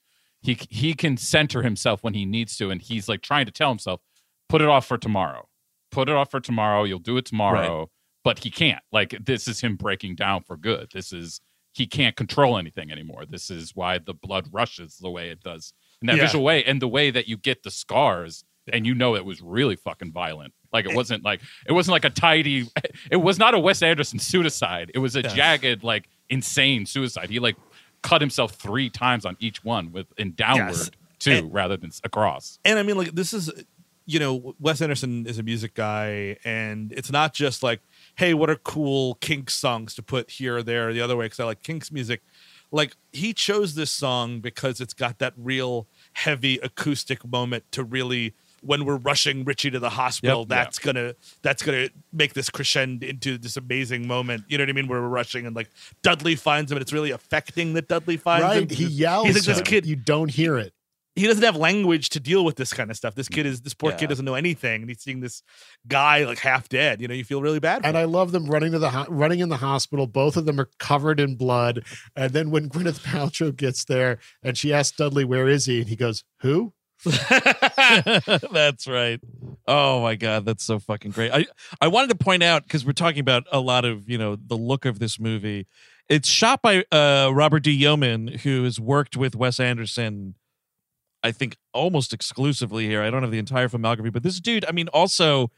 he 0.42 0.58
he 0.70 0.94
can 0.94 1.18
center 1.18 1.62
himself 1.64 2.04
when 2.04 2.14
he 2.14 2.26
needs 2.26 2.56
to 2.58 2.70
and 2.70 2.82
he's 2.82 3.10
like 3.10 3.22
trying 3.22 3.46
to 3.46 3.52
tell 3.52 3.70
himself 3.70 4.02
put 4.48 4.62
it 4.62 4.68
off 4.68 4.86
for 4.88 4.98
tomorrow. 4.98 5.48
Put 5.92 6.08
it 6.10 6.16
off 6.16 6.32
for 6.32 6.40
tomorrow. 6.40 6.84
You'll 6.84 7.00
do 7.00 7.18
it 7.18 7.26
tomorrow. 7.26 7.90
But 8.24 8.40
he 8.40 8.52
can't. 8.52 8.84
Like 8.92 9.16
this 9.24 9.48
is 9.48 9.62
him 9.62 9.76
breaking 9.76 10.16
down 10.16 10.44
for 10.44 10.58
good. 10.58 10.90
This 10.94 11.12
is 11.14 11.42
he 11.74 11.88
can't 11.88 12.16
control 12.16 12.58
anything 12.58 12.92
anymore. 12.92 13.26
This 13.28 13.50
is 13.50 13.76
why 13.76 13.98
the 14.00 14.14
blood 14.14 14.48
rushes 14.52 14.98
the 14.98 15.10
way 15.10 15.30
it 15.30 15.42
does 15.42 15.74
in 16.02 16.08
that 16.08 16.18
Yeah. 16.18 16.24
visual 16.24 16.44
way 16.44 16.64
and 16.64 16.82
the 16.82 16.88
way 16.88 17.12
that 17.12 17.28
you 17.28 17.38
get 17.38 17.64
the 17.64 17.72
scars 17.72 18.44
and 18.72 18.86
you 18.86 18.94
know 18.94 19.16
it 19.16 19.26
was 19.26 19.42
really 19.42 19.76
fucking 19.76 20.12
violent. 20.12 20.54
Like 20.72 20.86
it 20.86 20.96
wasn't 20.96 21.24
like 21.24 21.42
it 21.68 21.72
wasn't 21.72 21.94
like 21.94 22.06
a 22.06 22.10
tidy 22.12 22.68
it 23.12 23.18
was 23.18 23.40
not 23.40 23.54
a 23.56 23.60
Wes 23.60 23.82
Anderson 23.82 24.20
suicide. 24.20 24.92
It 24.94 25.00
was 25.00 25.16
a 25.16 25.24
jagged, 25.24 25.84
like 25.84 26.08
insane 26.30 26.86
suicide. 26.86 27.30
He 27.30 27.40
like 27.40 27.56
cut 28.02 28.22
himself 28.22 28.54
three 28.56 28.90
times 28.90 29.26
on 29.26 29.36
each 29.40 29.64
one 29.64 29.92
with 29.92 30.08
in 30.18 30.34
downward 30.34 30.70
Yes. 30.76 30.92
too, 31.20 31.32
And- 31.32 31.54
rather 31.54 31.78
than 31.78 31.92
across. 32.04 32.60
and 32.66 32.80
I 32.80 32.84
mean, 32.84 32.98
like 32.98 33.12
this 33.14 33.34
is, 33.34 33.52
you 34.06 34.20
know, 34.20 34.56
Wes 34.60 34.82
Anderson 34.82 35.26
is 35.28 35.38
a 35.38 35.44
music 35.44 35.74
guy, 35.76 36.38
and 36.44 36.92
it's 36.94 37.12
not 37.12 37.34
just 37.34 37.62
like, 37.62 37.82
hey, 38.16 38.34
what 38.34 38.50
are 38.50 38.56
cool 38.56 39.16
Kinks 39.16 39.54
songs 39.54 39.94
to 39.96 40.02
put 40.04 40.32
here 40.32 40.58
or 40.58 40.64
there 40.64 40.90
or 40.90 40.94
the 40.94 41.02
other 41.02 41.16
way? 41.16 41.26
Because 41.26 41.40
I 41.40 41.44
like 41.46 41.62
Kinks 41.64 41.92
music. 41.92 42.22
Like 42.72 42.96
he 43.12 43.34
chose 43.34 43.76
this 43.76 43.92
song 43.92 44.42
because 44.42 44.80
it's 44.80 44.94
got 44.94 45.20
that 45.20 45.34
real 45.38 45.88
heavy 46.14 46.58
acoustic 46.60 47.26
moment 47.28 47.64
to 47.72 47.84
really. 47.84 48.34
When 48.62 48.86
we're 48.86 48.98
rushing 48.98 49.44
Richie 49.46 49.72
to 49.72 49.80
the 49.80 49.90
hospital, 49.90 50.40
Yep. 50.42 50.48
that's 50.50 50.80
gonna 50.80 51.16
that's 51.42 51.64
gonna 51.64 51.90
make 52.12 52.34
this 52.34 52.50
crescendo 52.50 53.06
into 53.08 53.38
this 53.38 53.58
amazing 53.58 54.08
moment. 54.08 54.44
You 54.48 54.58
know 54.58 54.64
what 54.64 54.70
I 54.70 54.74
mean? 54.74 54.88
Where 54.88 55.02
we're 55.02 55.08
rushing 55.08 55.46
and 55.46 55.56
like 55.56 55.70
Dudley 56.04 56.36
finds 56.36 56.72
him, 56.72 56.78
and 56.78 56.82
it's 56.82 56.94
really 56.94 57.12
affecting 57.12 57.74
that 57.74 57.88
Dudley 57.88 58.18
finds 58.18 58.56
him. 58.56 58.70
He 58.78 58.86
yells. 58.86 59.28
He's 59.28 59.36
like 59.36 59.44
this 59.46 59.58
but 59.60 59.66
kid 59.68 59.86
You 59.86 59.96
don't 59.96 60.30
hear 60.30 60.58
it. 60.58 60.74
he 61.16 61.28
doesn't 61.28 61.44
have 61.44 61.56
language 61.58 62.10
to 62.10 62.20
deal 62.20 62.46
with 62.46 62.56
this 62.56 62.72
kind 62.72 62.90
of 62.90 62.96
stuff. 62.96 63.14
This 63.16 63.28
kid 63.28 63.46
is 63.46 63.62
this 63.62 63.74
poor 63.74 63.92
Yeah. 63.92 63.98
kid 63.98 64.08
doesn't 64.10 64.24
know 64.24 64.36
anything, 64.36 64.82
and 64.82 64.90
he's 64.90 65.02
seeing 65.02 65.20
this 65.20 65.42
guy 65.88 66.24
like 66.24 66.38
half 66.40 66.70
dead. 66.70 67.02
You 67.02 67.08
know, 67.10 67.14
you 67.14 67.26
feel 67.26 67.42
really 67.42 67.60
bad. 67.60 67.82
For 67.82 67.88
And 67.88 67.98
him. 67.98 68.02
I 68.02 68.06
love 68.06 68.32
them 68.32 68.46
running 68.46 68.72
to 68.72 68.80
the 68.80 68.90
ho- 68.92 69.06
running 69.10 69.40
in 69.40 69.50
the 69.50 69.58
hospital. 69.58 70.08
Both 70.08 70.38
of 70.38 70.46
them 70.46 70.60
are 70.60 70.70
covered 70.80 71.20
in 71.20 71.36
blood. 71.36 71.84
And 72.16 72.32
then 72.32 72.52
when 72.52 72.70
Gwyneth 72.70 73.02
Paltrow 73.02 73.54
gets 73.56 73.84
there 73.86 74.20
and 74.44 74.58
she 74.58 74.72
asks 74.74 74.96
Dudley, 74.96 75.26
"Where 75.26 75.48
is 75.50 75.66
he?" 75.66 75.80
and 75.82 75.90
he 75.90 75.96
goes, 75.98 76.24
"Who?" 76.42 76.74
that's 78.52 78.88
right. 78.88 79.20
Oh 79.68 80.02
my 80.02 80.16
god, 80.16 80.46
that's 80.46 80.64
so 80.64 80.80
fucking 80.80 81.12
great. 81.12 81.32
I 81.32 81.46
I 81.80 81.88
wanted 81.88 82.10
to 82.10 82.16
point 82.24 82.44
out 82.44 82.64
because 82.64 82.86
we're 82.86 82.92
talking 82.94 83.20
about 83.20 83.44
a 83.52 83.60
lot 83.60 83.86
of 83.86 84.10
you 84.10 84.18
know 84.18 84.36
the 84.36 84.56
look 84.58 84.86
of 84.86 85.00
this 85.00 85.20
movie. 85.20 85.68
It's 86.08 86.28
shot 86.28 86.62
by 86.62 86.84
uh, 86.92 87.30
Robert 87.34 87.62
D. 87.64 87.72
Yeoman, 87.72 88.28
who 88.44 88.64
has 88.64 88.80
worked 88.80 89.16
with 89.16 89.36
Wes 89.36 89.60
Anderson. 89.60 90.36
I 91.24 91.32
think 91.32 91.58
almost 91.74 92.14
exclusively 92.14 92.88
here. 92.88 93.04
I 93.04 93.10
don't 93.10 93.22
have 93.24 93.32
the 93.32 93.40
entire 93.40 93.68
filmography, 93.70 94.12
but 94.12 94.24
this 94.24 94.40
dude, 94.40 94.66
I 94.66 94.72
mean, 94.72 94.88
also 94.90 95.52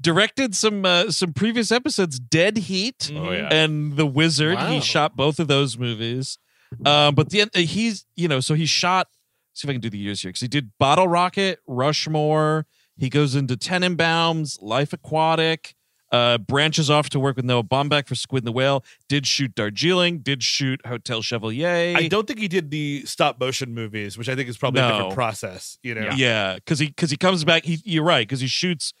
directed 0.00 0.54
some 0.54 0.84
uh, 0.84 1.10
some 1.10 1.32
previous 1.32 1.72
episodes, 1.72 2.18
Dead 2.20 2.56
Heat 2.58 3.10
Oh 3.14 3.32
yeah. 3.32 3.48
and 3.50 3.96
The 3.96 4.06
Wizard. 4.06 4.56
Wow. 4.56 4.70
He 4.70 4.80
shot 4.80 5.16
both 5.16 5.40
of 5.40 5.48
those 5.48 5.76
movies. 5.78 6.38
Um, 6.84 7.14
but 7.14 7.30
the 7.30 7.42
uh, 7.42 7.46
he's 7.54 8.04
you 8.16 8.28
know 8.28 8.40
so 8.40 8.54
he 8.54 8.66
shot. 8.66 9.08
See 9.56 9.66
if 9.66 9.70
I 9.70 9.72
can 9.72 9.80
do 9.80 9.88
the 9.88 9.96
years 9.96 10.20
here 10.20 10.28
because 10.28 10.42
he 10.42 10.48
did 10.48 10.72
Bottle 10.78 11.08
Rocket, 11.08 11.60
Rushmore. 11.66 12.66
He 12.98 13.08
goes 13.08 13.34
into 13.34 13.56
Tenenbaums, 13.56 14.60
Life 14.60 14.92
Aquatic. 14.92 15.74
Uh, 16.12 16.38
branches 16.38 16.88
off 16.88 17.08
to 17.08 17.18
work 17.18 17.34
with 17.34 17.44
Noah 17.44 17.64
Baumbach 17.64 18.06
for 18.06 18.14
Squid 18.14 18.42
and 18.42 18.46
the 18.46 18.52
Whale. 18.52 18.84
Did 19.08 19.26
shoot 19.26 19.54
Darjeeling. 19.56 20.18
Did 20.18 20.42
shoot 20.42 20.80
Hotel 20.86 21.20
Chevalier. 21.20 21.96
I 21.96 22.06
don't 22.06 22.28
think 22.28 22.38
he 22.38 22.46
did 22.48 22.70
the 22.70 23.04
stop 23.06 23.40
motion 23.40 23.74
movies, 23.74 24.16
which 24.16 24.28
I 24.28 24.36
think 24.36 24.48
is 24.48 24.56
probably 24.56 24.82
a 24.82 24.88
different 24.88 25.14
process. 25.14 25.78
You 25.82 25.94
know, 25.94 26.10
Yeah, 26.14 26.56
because 26.56 26.78
he 26.78 26.88
because 26.88 27.10
he 27.10 27.16
comes 27.16 27.44
back. 27.44 27.64
He, 27.64 27.80
you're 27.84 28.04
right 28.04 28.26
because 28.26 28.40
he 28.40 28.46
shoots 28.46 28.92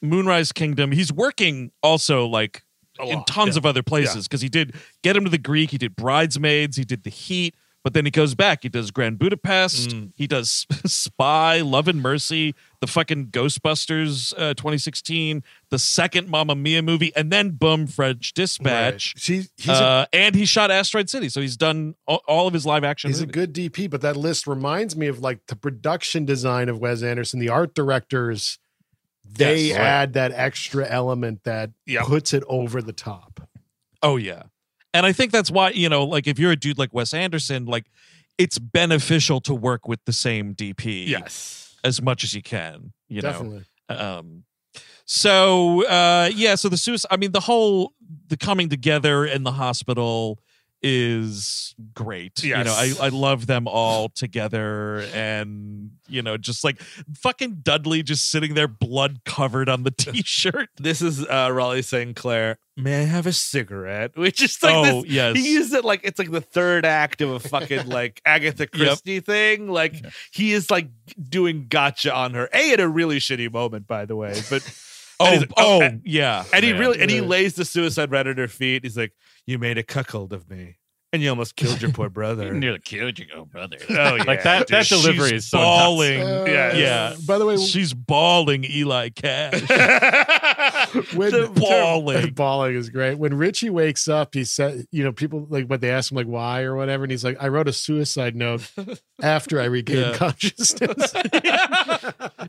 Moonrise 0.00 0.52
Kingdom. 0.52 0.92
He's 0.92 1.12
working 1.12 1.72
also 1.82 2.26
like 2.26 2.62
in 3.02 3.24
tons 3.24 3.56
yeah. 3.56 3.60
of 3.60 3.66
other 3.66 3.82
places 3.82 4.28
because 4.28 4.40
he 4.40 4.48
did 4.48 4.74
Get 5.02 5.16
Him 5.16 5.24
to 5.24 5.30
the 5.30 5.38
Greek. 5.38 5.70
He 5.70 5.78
did 5.78 5.96
Bridesmaids. 5.96 6.76
He 6.76 6.84
did 6.84 7.02
The 7.02 7.10
Heat. 7.10 7.56
But 7.84 7.92
then 7.92 8.06
he 8.06 8.10
goes 8.10 8.34
back. 8.34 8.62
He 8.62 8.70
does 8.70 8.90
Grand 8.90 9.18
Budapest. 9.18 9.90
Mm. 9.90 10.12
He 10.16 10.26
does 10.26 10.66
Spy, 10.86 11.60
Love 11.60 11.86
and 11.86 12.00
Mercy, 12.00 12.54
the 12.80 12.86
fucking 12.86 13.26
Ghostbusters 13.26 14.32
uh, 14.38 14.54
2016, 14.54 15.42
the 15.68 15.78
second 15.78 16.28
Mamma 16.30 16.54
Mia 16.54 16.80
movie, 16.80 17.12
and 17.14 17.30
then 17.30 17.50
boom, 17.50 17.86
French 17.86 18.32
Dispatch. 18.32 19.12
Right. 19.14 19.20
She, 19.22 19.34
he's, 19.58 19.68
a, 19.68 19.72
Uh, 19.84 20.06
and 20.14 20.34
he 20.34 20.46
shot 20.46 20.70
Asteroid 20.70 21.10
City, 21.10 21.28
so 21.28 21.42
he's 21.42 21.58
done 21.58 21.94
all, 22.06 22.22
all 22.26 22.46
of 22.48 22.54
his 22.54 22.64
live 22.64 22.84
action. 22.84 23.10
he's 23.10 23.20
a 23.20 23.26
good 23.26 23.52
DP, 23.52 23.90
but 23.90 24.00
that 24.00 24.16
list 24.16 24.46
reminds 24.46 24.96
me 24.96 25.06
of 25.06 25.20
like 25.20 25.44
the 25.48 25.56
production 25.56 26.24
design 26.24 26.70
of 26.70 26.78
Wes 26.78 27.02
Anderson, 27.02 27.38
the 27.38 27.50
art 27.50 27.74
directors. 27.74 28.58
They 29.26 29.64
Yes, 29.66 29.76
right. 29.78 29.84
add 29.86 30.12
that 30.14 30.32
extra 30.32 30.86
element 30.88 31.44
that 31.44 31.70
puts 32.04 32.32
it 32.32 32.44
over 32.46 32.80
the 32.80 32.92
top. 32.94 33.46
Oh 34.02 34.16
yeah. 34.16 34.44
And 34.94 35.04
I 35.04 35.12
think 35.12 35.32
that's 35.32 35.50
why, 35.50 35.70
you 35.70 35.88
know, 35.88 36.04
like 36.04 36.26
if 36.28 36.38
you're 36.38 36.52
a 36.52 36.56
dude 36.56 36.78
like 36.78 36.94
Wes 36.94 37.12
Anderson, 37.12 37.66
like 37.66 37.86
it's 38.38 38.58
beneficial 38.58 39.40
to 39.42 39.54
work 39.54 39.88
with 39.88 40.02
the 40.06 40.12
same 40.12 40.54
DP 40.54 41.08
yes. 41.08 41.76
as 41.84 42.00
much 42.00 42.22
as 42.24 42.32
you 42.32 42.42
can, 42.42 42.92
you 43.08 43.20
Definitely. 43.20 43.64
know. 43.90 43.96
Um 43.96 44.44
so 45.04 45.84
uh 45.86 46.30
yeah, 46.32 46.54
so 46.54 46.68
the 46.68 46.78
suicide 46.78 47.08
I 47.10 47.16
mean 47.16 47.32
the 47.32 47.40
whole 47.40 47.92
the 48.28 48.36
coming 48.36 48.68
together 48.68 49.26
in 49.26 49.42
the 49.42 49.52
hospital 49.52 50.38
is 50.86 51.74
great. 51.94 52.44
You 52.44 52.62
know, 52.62 52.74
I 52.76 52.92
I 53.00 53.08
love 53.08 53.46
them 53.46 53.66
all 53.66 54.10
together 54.10 55.06
and 55.14 55.92
you 56.08 56.20
know, 56.20 56.36
just 56.36 56.62
like 56.62 56.80
fucking 57.16 57.60
Dudley 57.62 58.02
just 58.02 58.30
sitting 58.30 58.52
there 58.52 58.68
blood 58.68 59.20
covered 59.24 59.70
on 59.70 59.84
the 59.84 59.90
t-shirt. 59.96 60.68
This 60.76 61.00
is 61.00 61.26
uh, 61.26 61.48
Raleigh 61.50 61.80
St. 61.80 62.14
Clair. 62.14 62.58
May 62.76 63.00
I 63.00 63.04
have 63.04 63.26
a 63.26 63.32
cigarette? 63.32 64.12
Which 64.16 64.42
is 64.42 64.62
like 64.62 64.74
oh, 64.74 65.02
this. 65.02 65.10
yes. 65.10 65.36
He 65.36 65.54
used 65.54 65.72
it 65.72 65.86
like 65.86 66.02
it's 66.04 66.18
like 66.18 66.30
the 66.30 66.42
third 66.42 66.84
act 66.84 67.22
of 67.22 67.30
a 67.30 67.40
fucking 67.40 67.86
like 67.88 68.20
Agatha 68.26 68.66
Christie 68.66 69.20
thing. 69.20 69.68
Like 69.68 70.04
he 70.32 70.52
is 70.52 70.70
like 70.70 70.88
doing 71.18 71.66
gotcha 71.68 72.14
on 72.14 72.34
her. 72.34 72.50
A 72.52 72.72
at 72.72 72.80
a 72.80 72.88
really 72.88 73.20
shitty 73.20 73.50
moment, 73.50 73.86
by 73.86 74.04
the 74.04 74.16
way. 74.16 74.38
But 74.50 74.62
oh, 75.20 75.26
and 75.26 75.34
he's- 75.40 75.52
oh, 75.56 75.82
and- 75.82 76.02
yeah. 76.04 76.44
and 76.52 76.64
he 76.64 76.70
Yeah. 76.70 76.78
really 76.78 77.00
and 77.00 77.10
he 77.10 77.20
lays 77.20 77.54
the 77.54 77.64
suicide 77.64 78.10
right 78.10 78.26
at 78.26 78.38
her 78.38 78.48
feet. 78.48 78.84
He's 78.84 78.96
like, 78.96 79.12
"You 79.46 79.58
made 79.58 79.78
a 79.78 79.82
cuckold 79.82 80.32
of 80.32 80.48
me, 80.50 80.76
and 81.14 81.22
you 81.22 81.30
almost 81.30 81.56
killed 81.56 81.80
your 81.80 81.90
poor 81.92 82.06
You 82.08 82.10
brother. 82.10 82.52
nearly 82.52 82.80
killed 82.80 83.18
your 83.18 83.28
own 83.36 83.44
brother. 83.46 83.78
Oh, 83.88 83.94
yeah, 83.94 84.10
like 84.24 84.26
yeah, 84.38 84.42
that. 84.42 84.68
That 84.68 84.86
She's 84.86 85.02
delivery 85.02 85.36
is 85.36 85.48
so 85.48 85.58
bawling. 85.58 86.20
Uh, 86.20 86.44
Yeah. 86.46 86.74
yeah. 86.74 87.14
By 87.26 87.38
the 87.38 87.46
way, 87.46 87.56
She's 87.56 87.94
bawling 87.94 88.64
Eli 88.64 89.08
Cash. 89.10 89.60
when 91.14 91.30
The- 91.30 91.50
bawling. 91.54 92.32
bawling 92.34 92.74
is 92.76 92.90
great. 92.90 93.18
When 93.18 93.34
Richie 93.34 93.70
wakes 93.70 94.08
up, 94.08 94.34
he 94.34 94.44
said, 94.44 94.86
you 94.90 95.02
know, 95.04 95.12
people 95.12 95.46
like 95.48 95.66
when 95.66 95.80
they 95.80 95.90
ask 95.90 96.10
him 96.10 96.16
like 96.16 96.26
why 96.26 96.62
or 96.62 96.74
whatever, 96.76 97.04
and 97.04 97.10
he's 97.10 97.24
like, 97.24 97.36
I 97.40 97.48
wrote 97.48 97.68
a 97.68 97.72
suicide 97.72 98.34
note 98.36 98.70
after 99.22 99.60
I 99.60 99.64
regained 99.66 100.00
Yeah. 100.12 100.16
consciousness. 100.16 101.14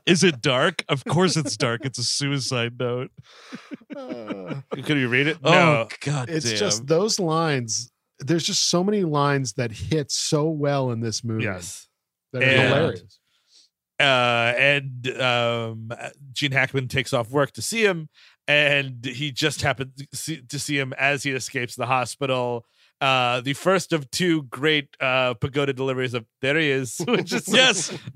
Is 0.06 0.24
it 0.24 0.42
dark? 0.42 0.84
Of 0.90 1.06
course 1.06 1.38
it's 1.38 1.56
dark. 1.58 1.86
It's 1.86 2.00
a 2.00 2.04
suicide 2.04 2.74
note. 2.80 3.12
Uh, 3.96 4.56
Could 4.72 4.98
you 4.98 5.08
read 5.10 5.28
it? 5.28 5.38
Oh 5.44 5.52
No. 5.52 5.88
god 6.02 6.30
it's 6.30 6.46
damn. 6.50 6.58
just 6.58 6.88
those 6.88 7.20
lines. 7.20 7.92
There's 8.20 8.44
just 8.46 8.70
so 8.70 8.84
many 8.84 9.04
lines 9.04 9.54
that 9.54 9.72
hit 9.72 10.12
so 10.12 10.50
well 10.50 10.92
in 10.92 11.00
this 11.02 11.24
movie. 11.24 11.44
Yes. 11.44 11.88
that 12.34 12.42
are 12.44 12.46
And- 12.46 12.74
hilarious. 12.74 13.20
uh, 14.00 14.54
and 14.58 15.08
um, 15.22 15.92
Gene 16.34 16.52
Hackman 16.52 16.88
takes 16.88 17.14
off 17.14 17.30
work 17.30 17.52
to 17.54 17.62
see 17.62 17.84
him, 17.86 18.10
and 18.48 19.04
he 19.06 19.32
just 19.32 19.62
happened 19.62 19.92
to 19.98 20.08
see, 20.18 20.42
to 20.44 20.60
see 20.60 20.78
him 20.78 20.94
as 20.98 21.24
he 21.24 21.32
escapes 21.32 21.76
the 21.76 21.86
hospital. 21.86 22.66
Uh, 23.02 23.42
the 23.42 23.54
first 23.54 23.92
of 23.92 24.10
two 24.12 24.44
great 24.44 24.88
uh, 25.02 25.34
pagoda 25.36 25.74
deliveries 25.74 26.14
of 26.14 26.26
there 26.42 26.58
he 26.58 26.70
is, 26.70 26.98
which 27.08 27.34
is 27.34 27.48
yes. 27.48 27.92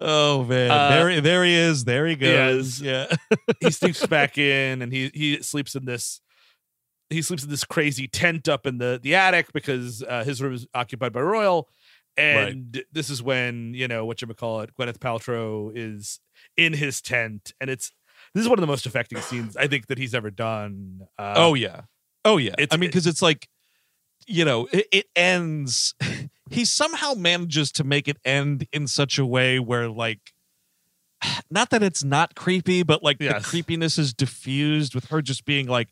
oh 0.00 0.44
man, 0.44 0.70
Uh, 0.70 0.88
there, 0.90 1.20
there 1.20 1.44
he 1.44 1.54
is. 1.54 1.84
There 1.84 2.06
he 2.06 2.16
goes. 2.16 2.80
yes. 2.80 3.10
Yeah. 3.30 3.36
he 3.60 3.70
sneaks 3.70 4.06
back 4.06 4.38
in, 4.38 4.82
and 4.82 4.92
he 4.92 5.10
he 5.14 5.42
sleeps 5.42 5.74
in 5.74 5.84
this. 5.84 6.20
He 7.10 7.22
sleeps 7.22 7.42
in 7.44 7.50
this 7.50 7.64
crazy 7.64 8.06
tent 8.08 8.48
up 8.48 8.66
in 8.66 8.78
the 8.78 9.00
the 9.02 9.14
attic 9.14 9.52
because 9.52 10.02
uh, 10.02 10.24
his 10.24 10.42
room 10.42 10.52
is 10.54 10.66
occupied 10.74 11.12
by 11.12 11.20
Royal, 11.20 11.68
and 12.16 12.82
this 12.92 13.08
is 13.10 13.22
when 13.22 13.72
you 13.74 13.88
know 13.88 14.04
what 14.04 14.20
you 14.20 14.28
call 14.28 14.60
it. 14.60 14.70
Gwyneth 14.78 14.98
Paltrow 14.98 15.72
is 15.74 16.20
in 16.56 16.72
his 16.74 17.00
tent, 17.00 17.52
and 17.60 17.70
it's 17.70 17.92
this 18.34 18.42
is 18.42 18.48
one 18.48 18.58
of 18.58 18.60
the 18.60 18.66
most 18.66 18.84
affecting 18.86 19.20
scenes 19.20 19.56
I 19.56 19.68
think 19.68 19.86
that 19.86 19.96
he's 19.98 20.14
ever 20.14 20.30
done. 20.30 21.00
Uh, 21.18 21.34
oh 21.36 21.54
yeah. 21.54 21.82
Oh 22.24 22.36
yeah. 22.36 22.50
it's- 22.58 22.68
I 22.72 22.76
mean, 22.76 22.90
because 22.90 23.06
it's 23.06 23.22
like, 23.22 23.48
you 24.26 24.44
know, 24.44 24.68
it, 24.72 24.86
it 24.92 25.06
ends. 25.16 25.94
He 26.50 26.64
somehow 26.64 27.12
manages 27.12 27.70
to 27.72 27.84
make 27.84 28.08
it 28.08 28.16
end 28.24 28.66
in 28.72 28.86
such 28.86 29.18
a 29.18 29.26
way 29.26 29.58
where, 29.58 29.86
like, 29.90 30.32
not 31.50 31.68
that 31.70 31.82
it's 31.82 32.02
not 32.02 32.34
creepy, 32.34 32.82
but 32.82 33.02
like 33.02 33.18
Yes. 33.20 33.42
the 33.42 33.48
creepiness 33.50 33.98
is 33.98 34.14
diffused 34.14 34.94
with 34.94 35.06
her 35.10 35.20
just 35.20 35.44
being 35.44 35.66
like, 35.66 35.88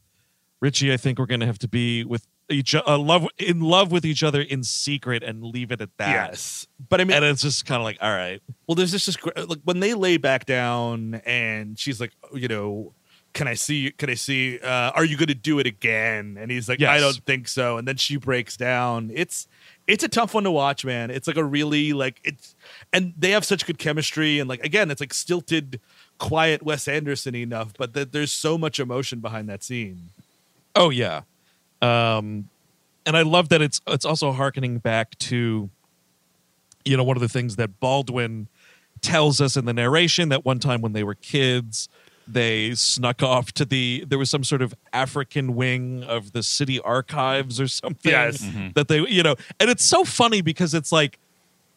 Richie, 0.61 0.93
I 0.93 0.97
think 0.97 1.19
we're 1.19 1.27
gonna 1.27 1.47
have 1.47 1.59
to 1.61 1.69
be 1.69 2.05
with 2.05 2.27
each 2.49 2.75
uh, 2.75 2.99
love 2.99 3.27
in 3.39 3.61
love 3.61 3.91
with 3.91 4.05
each 4.05 4.23
other 4.23 4.41
in 4.41 4.63
secret 4.63 5.23
and 5.23 5.43
leave 5.43 5.73
it 5.73 5.81
at 5.81 5.97
that. 5.99 6.11
yes, 6.31 6.67
but 6.89 7.01
I 7.01 7.05
mean, 7.05 7.17
And 7.17 7.25
it's 7.25 7.43
just 7.43 7.67
kind 7.67 7.81
of 7.81 7.85
like, 7.85 7.99
all 8.01 8.11
right. 8.11 8.41
Well, 8.67 8.75
there's 8.77 8.93
just 8.93 9.07
this 9.07 9.17
gr- 9.17 9.31
like 9.37 9.59
when 9.65 9.81
they 9.81 9.95
lay 9.95 10.17
back 10.17 10.47
down 10.47 11.21
and 11.27 11.79
she's 11.79 12.01
like, 12.01 12.13
you 12.33 12.49
know, 12.49 12.93
can 13.33 13.49
I 13.49 13.55
see? 13.55 13.91
Can 13.91 14.09
I 14.09 14.15
see? 14.15 14.59
Uh, 14.61 14.93
are 14.93 15.05
you 15.05 15.17
going 15.17 15.29
to 15.29 15.35
do 15.35 15.59
it 15.59 15.67
again? 15.67 16.39
And 16.41 16.51
he's 16.51 16.69
like, 16.69 16.81
I 16.81 17.01
don't 17.01 17.17
think 17.27 17.49
so. 17.49 17.77
And 17.77 17.87
then 17.87 17.97
she 17.97 18.17
breaks 18.17 18.57
down. 18.57 19.11
It's 19.13 19.47
it's 19.87 20.03
a 20.05 20.09
tough 20.09 20.33
one 20.33 20.45
to 20.45 20.51
watch, 20.51 20.85
man. 20.85 21.11
It's 21.11 21.27
like 21.27 21.37
a 21.37 21.45
really 21.45 21.93
like 21.93 22.21
it's 22.25 22.55
and 22.93 23.13
they 23.19 23.33
have 23.33 23.45
such 23.45 23.67
good 23.67 23.79
chemistry 23.79 24.39
and 24.39 24.49
like 24.49 24.65
again, 24.65 24.91
it's 24.91 25.01
like 25.01 25.13
stilted, 25.13 25.81
quiet 26.19 26.63
Wes 26.63 26.89
Anderson 26.89 27.35
enough, 27.35 27.73
but 27.77 27.93
that 27.95 28.13
there's 28.13 28.33
so 28.33 28.57
much 28.57 28.81
emotion 28.81 29.21
behind 29.21 29.49
that 29.49 29.63
scene. 29.63 30.11
Oh 30.77 30.91
yeah, 30.91 31.23
um, 31.83 32.49
and 33.07 33.17
I 33.17 33.23
love 33.23 33.49
that 33.49 33.63
it's 33.63 33.81
it's 33.87 34.05
also 34.05 34.31
harkening 34.33 34.79
back 34.79 35.17
to, 35.21 35.71
you 36.85 36.97
know, 36.97 37.05
one 37.05 37.17
of 37.17 37.21
the 37.23 37.29
things 37.29 37.57
that 37.57 37.81
Baldwin 37.81 38.49
tells 39.01 39.41
us 39.41 39.57
in 39.57 39.65
the 39.65 39.73
narration 39.73 40.29
that 40.31 40.45
one 40.45 40.59
time 40.59 40.81
when 40.83 40.93
they 40.93 41.05
were 41.05 41.15
kids, 41.15 41.89
they 42.29 42.75
snuck 42.75 43.23
off 43.23 43.53
to 43.53 43.65
the 43.65 44.05
there 44.07 44.19
was 44.19 44.29
some 44.31 44.45
sort 44.45 44.61
of 44.63 44.75
African 44.93 45.55
wing 45.55 46.03
of 46.05 46.33
the 46.33 46.43
city 46.43 46.79
archives 46.81 47.61
or 47.61 47.69
something. 47.69 48.11
Yes. 48.13 48.43
Mhm. 48.47 48.75
that 48.75 48.89
they 48.89 49.01
you 49.01 49.23
know, 49.23 49.37
and 49.61 49.71
it's 49.71 49.85
so 49.85 50.05
funny 50.05 50.41
because 50.43 50.75
it's 50.75 50.93
like 50.93 51.19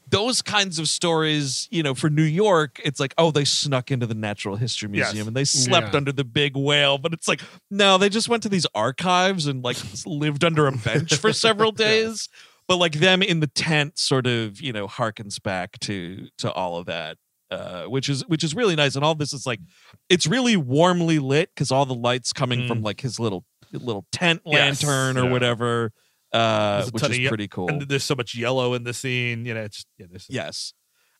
those 0.10 0.42
kinds 0.42 0.80
of 0.80 0.88
stories, 0.88 1.68
you 1.72 1.84
know, 1.84 1.94
for 1.94 2.10
New 2.10 2.24
York, 2.24 2.80
it's 2.84 3.00
like, 3.00 3.14
oh, 3.18 3.32
they 3.32 3.46
snuck 3.46 3.92
into 3.92 4.06
the 4.08 4.14
Natural 4.16 4.56
History 4.56 4.90
Yes. 4.94 5.08
Museum 5.14 5.28
and 5.28 5.36
they 5.36 5.44
slept 5.46 5.94
Yeah. 5.94 5.98
under 5.98 6.12
the 6.12 6.24
big 6.24 6.56
whale. 6.56 6.98
But 6.98 7.14
it's 7.14 7.28
like, 7.28 7.42
no, 7.70 7.98
they 7.98 8.10
just 8.10 8.30
went 8.30 8.44
to 8.44 8.50
these 8.50 8.66
archives 8.74 9.48
and 9.48 9.64
like 9.64 9.78
lived 10.06 10.44
under 10.44 10.68
a 10.68 10.72
bench 10.72 11.16
for 11.16 11.34
several 11.34 11.72
days. 11.88 12.30
But 12.68 12.78
like 12.78 12.94
them 13.00 13.22
in 13.24 13.40
the 13.40 13.48
tent 13.48 13.98
sort 13.98 14.28
of, 14.28 14.62
you 14.62 14.72
know, 14.72 14.88
harkens 14.88 15.42
back 15.42 15.80
to 15.82 16.28
to 16.38 16.52
all 16.52 16.78
of 16.78 16.86
that. 16.88 17.18
Uh, 17.52 17.86
which 17.86 18.10
is 18.10 18.22
which 18.28 18.44
is 18.44 18.54
really 18.54 18.76
nice, 18.76 18.96
and 18.96 19.04
all 19.04 19.16
this 19.16 19.34
is 19.34 19.48
like, 19.48 19.60
it's 20.08 20.28
really 20.28 20.56
warmly 20.56 21.18
lit 21.18 21.50
because 21.56 21.72
all 21.72 21.84
the 21.84 21.96
lights 21.96 22.32
coming 22.32 22.68
from 22.68 22.84
like 22.84 23.02
his 23.02 23.20
little 23.20 23.44
little 23.74 24.06
tent 24.12 24.44
Mm. 24.46 24.52
Yes. 24.52 24.84
lantern 24.84 25.18
or 25.18 25.26
Yeah. 25.26 25.32
whatever, 25.32 25.92
uh, 26.32 26.86
which 26.92 27.04
is 27.04 27.20
ye- 27.20 27.28
pretty 27.28 27.48
cool. 27.48 27.70
And 27.70 27.82
there's 27.84 28.04
so 28.04 28.16
much 28.16 28.36
yellow 28.36 28.74
in 28.74 28.84
the 28.84 28.94
scene. 28.94 29.46
You 29.46 29.54
know, 29.54 29.62
it's 29.62 29.86
yeah, 29.98 30.06
there's 30.10 30.28
Yes. 30.30 30.74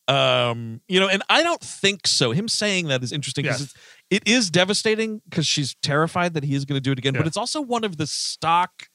Um, 0.08 0.80
you 0.88 0.98
know, 0.98 1.08
and 1.08 1.22
I 1.30 1.42
don't 1.44 1.60
think 1.60 2.06
so. 2.06 2.32
Him 2.32 2.48
saying 2.48 2.88
that 2.88 3.02
is 3.04 3.12
interesting 3.12 3.44
because 3.44 3.60
Yes. 3.60 3.74
it 4.10 4.22
is 4.26 4.50
devastating 4.50 5.20
because 5.28 5.46
she's 5.46 5.76
terrified 5.82 6.34
that 6.34 6.42
he 6.42 6.54
is 6.56 6.64
going 6.64 6.76
to 6.76 6.80
do 6.80 6.90
it 6.90 6.98
again. 6.98 7.14
Yeah. 7.14 7.20
But 7.20 7.26
it's 7.28 7.36
also 7.36 7.60
one 7.60 7.84
of 7.84 7.96
the 7.96 8.06
stock 8.06 8.88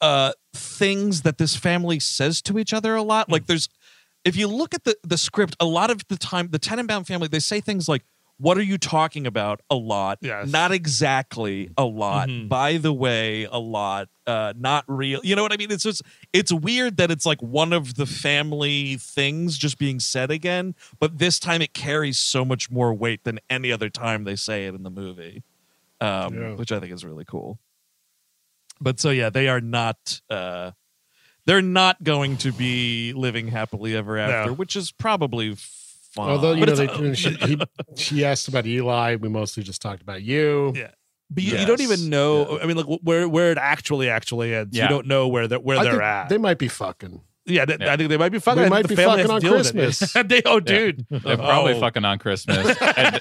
uh 0.00 0.32
things 0.54 1.22
that 1.22 1.38
this 1.38 1.54
family 1.56 2.00
says 2.00 2.42
to 2.42 2.58
each 2.58 2.72
other 2.72 2.94
a 2.94 3.02
lot. 3.02 3.26
Hmm. 3.26 3.32
Like 3.32 3.46
there's 3.46 3.68
if 4.24 4.36
you 4.36 4.46
look 4.46 4.74
at 4.74 4.84
the 4.84 4.96
the 5.02 5.18
script, 5.18 5.56
a 5.58 5.64
lot 5.64 5.90
of 5.90 6.06
the 6.08 6.16
time 6.16 6.48
the 6.50 6.58
Tenenbaum 6.58 7.06
family, 7.06 7.28
they 7.28 7.40
say 7.40 7.60
things 7.60 7.88
like 7.88 8.02
what 8.38 8.58
are 8.58 8.62
you 8.62 8.76
talking 8.78 9.26
about 9.26 9.60
a 9.70 9.74
lot? 9.76 10.18
Yes. 10.20 10.48
Not 10.48 10.72
exactly 10.72 11.70
a 11.78 11.84
lot. 11.84 12.28
Mhm. 12.28 12.48
By 12.48 12.76
the 12.78 12.92
way, 12.92 13.44
a 13.44 13.58
lot. 13.58 14.08
Uh 14.26 14.52
not 14.56 14.84
real. 14.88 15.20
You 15.22 15.36
know 15.36 15.42
what 15.42 15.52
I 15.52 15.56
mean? 15.56 15.70
It's 15.70 15.84
just 15.84 16.02
it's 16.32 16.52
weird 16.52 16.96
that 16.96 17.10
it's 17.10 17.24
like 17.26 17.40
one 17.42 17.72
of 17.72 17.94
the 17.94 18.06
family 18.06 18.96
things 18.96 19.56
just 19.58 19.78
being 19.78 20.00
said 20.00 20.30
again, 20.30 20.74
but 20.98 21.18
this 21.18 21.38
time 21.38 21.62
it 21.62 21.72
carries 21.74 22.18
so 22.18 22.44
much 22.44 22.70
more 22.70 22.92
weight 22.94 23.24
than 23.24 23.38
any 23.50 23.70
other 23.72 23.88
time 23.90 24.24
they 24.24 24.36
say 24.36 24.66
it 24.66 24.74
in 24.74 24.82
the 24.82 24.90
movie. 24.90 25.42
Um, 26.00 26.34
Yeah. 26.34 26.54
which 26.54 26.72
I 26.72 26.80
think 26.80 26.92
is 26.92 27.04
really 27.04 27.24
cool. 27.24 27.58
But 28.80 28.98
so 28.98 29.10
yeah, 29.10 29.30
they 29.30 29.48
are 29.48 29.60
not 29.60 30.20
uh 30.30 30.72
they're 31.44 31.62
not 31.62 32.02
going 32.04 32.36
to 32.38 32.52
be 32.52 33.12
living 33.12 33.48
happily 33.48 33.96
ever 33.96 34.16
after, 34.18 34.50
No. 34.50 34.54
which 34.54 34.76
is 34.76 34.92
probably 34.92 35.56
fine. 36.14 36.30
Although 36.30 36.52
you 36.52 36.60
But 36.64 36.76
know, 36.76 36.82
it's- 36.82 36.98
they, 37.00 37.14
she, 37.14 37.30
he, 37.34 37.58
she 37.96 38.24
asked 38.24 38.48
about 38.48 38.66
Eli. 38.66 39.16
We 39.16 39.28
mostly 39.28 39.62
just 39.62 39.82
talked 39.82 40.02
about 40.02 40.22
you. 40.22 40.72
Yeah. 40.76 40.90
But 41.30 41.44
you, 41.44 41.56
you 41.56 41.66
don't 41.66 41.80
even 41.80 42.10
know. 42.10 42.58
I 42.60 42.66
mean, 42.66 42.76
like 42.76 43.00
where 43.02 43.26
where 43.28 43.52
it 43.52 43.58
actually 43.58 44.08
actually 44.10 44.54
ends. 44.54 44.76
Yeah. 44.76 44.84
You 44.84 44.88
don't 44.90 45.06
know 45.06 45.28
where 45.28 45.48
they're 45.48 45.58
where 45.60 45.78
I 45.78 45.84
they're 45.84 46.02
at. 46.02 46.28
They 46.28 46.36
might 46.38 46.58
be 46.58 46.68
fucking. 46.68 47.22
yeah, 47.46 47.64
they- 47.64 47.78
Yeah. 47.80 47.92
I 47.92 47.96
think 47.96 48.10
they 48.10 48.18
might 48.18 48.32
be 48.32 48.38
fucking. 48.38 48.62
They 48.62 48.68
might 48.68 48.86
think 48.86 48.98
be 48.98 49.04
fucking 49.04 49.30
on 49.30 49.40
deal 49.40 49.54
with 49.56 49.68
it. 49.68 49.72
Christmas. 49.74 50.12
they, 50.26 50.42
oh, 50.44 50.60
dude. 50.60 51.06
They're 51.10 51.36
probably 51.38 51.72
Oh. 51.74 51.80
fucking 51.80 52.04
on 52.04 52.18
Christmas. 52.18 52.76
And, 52.96 53.18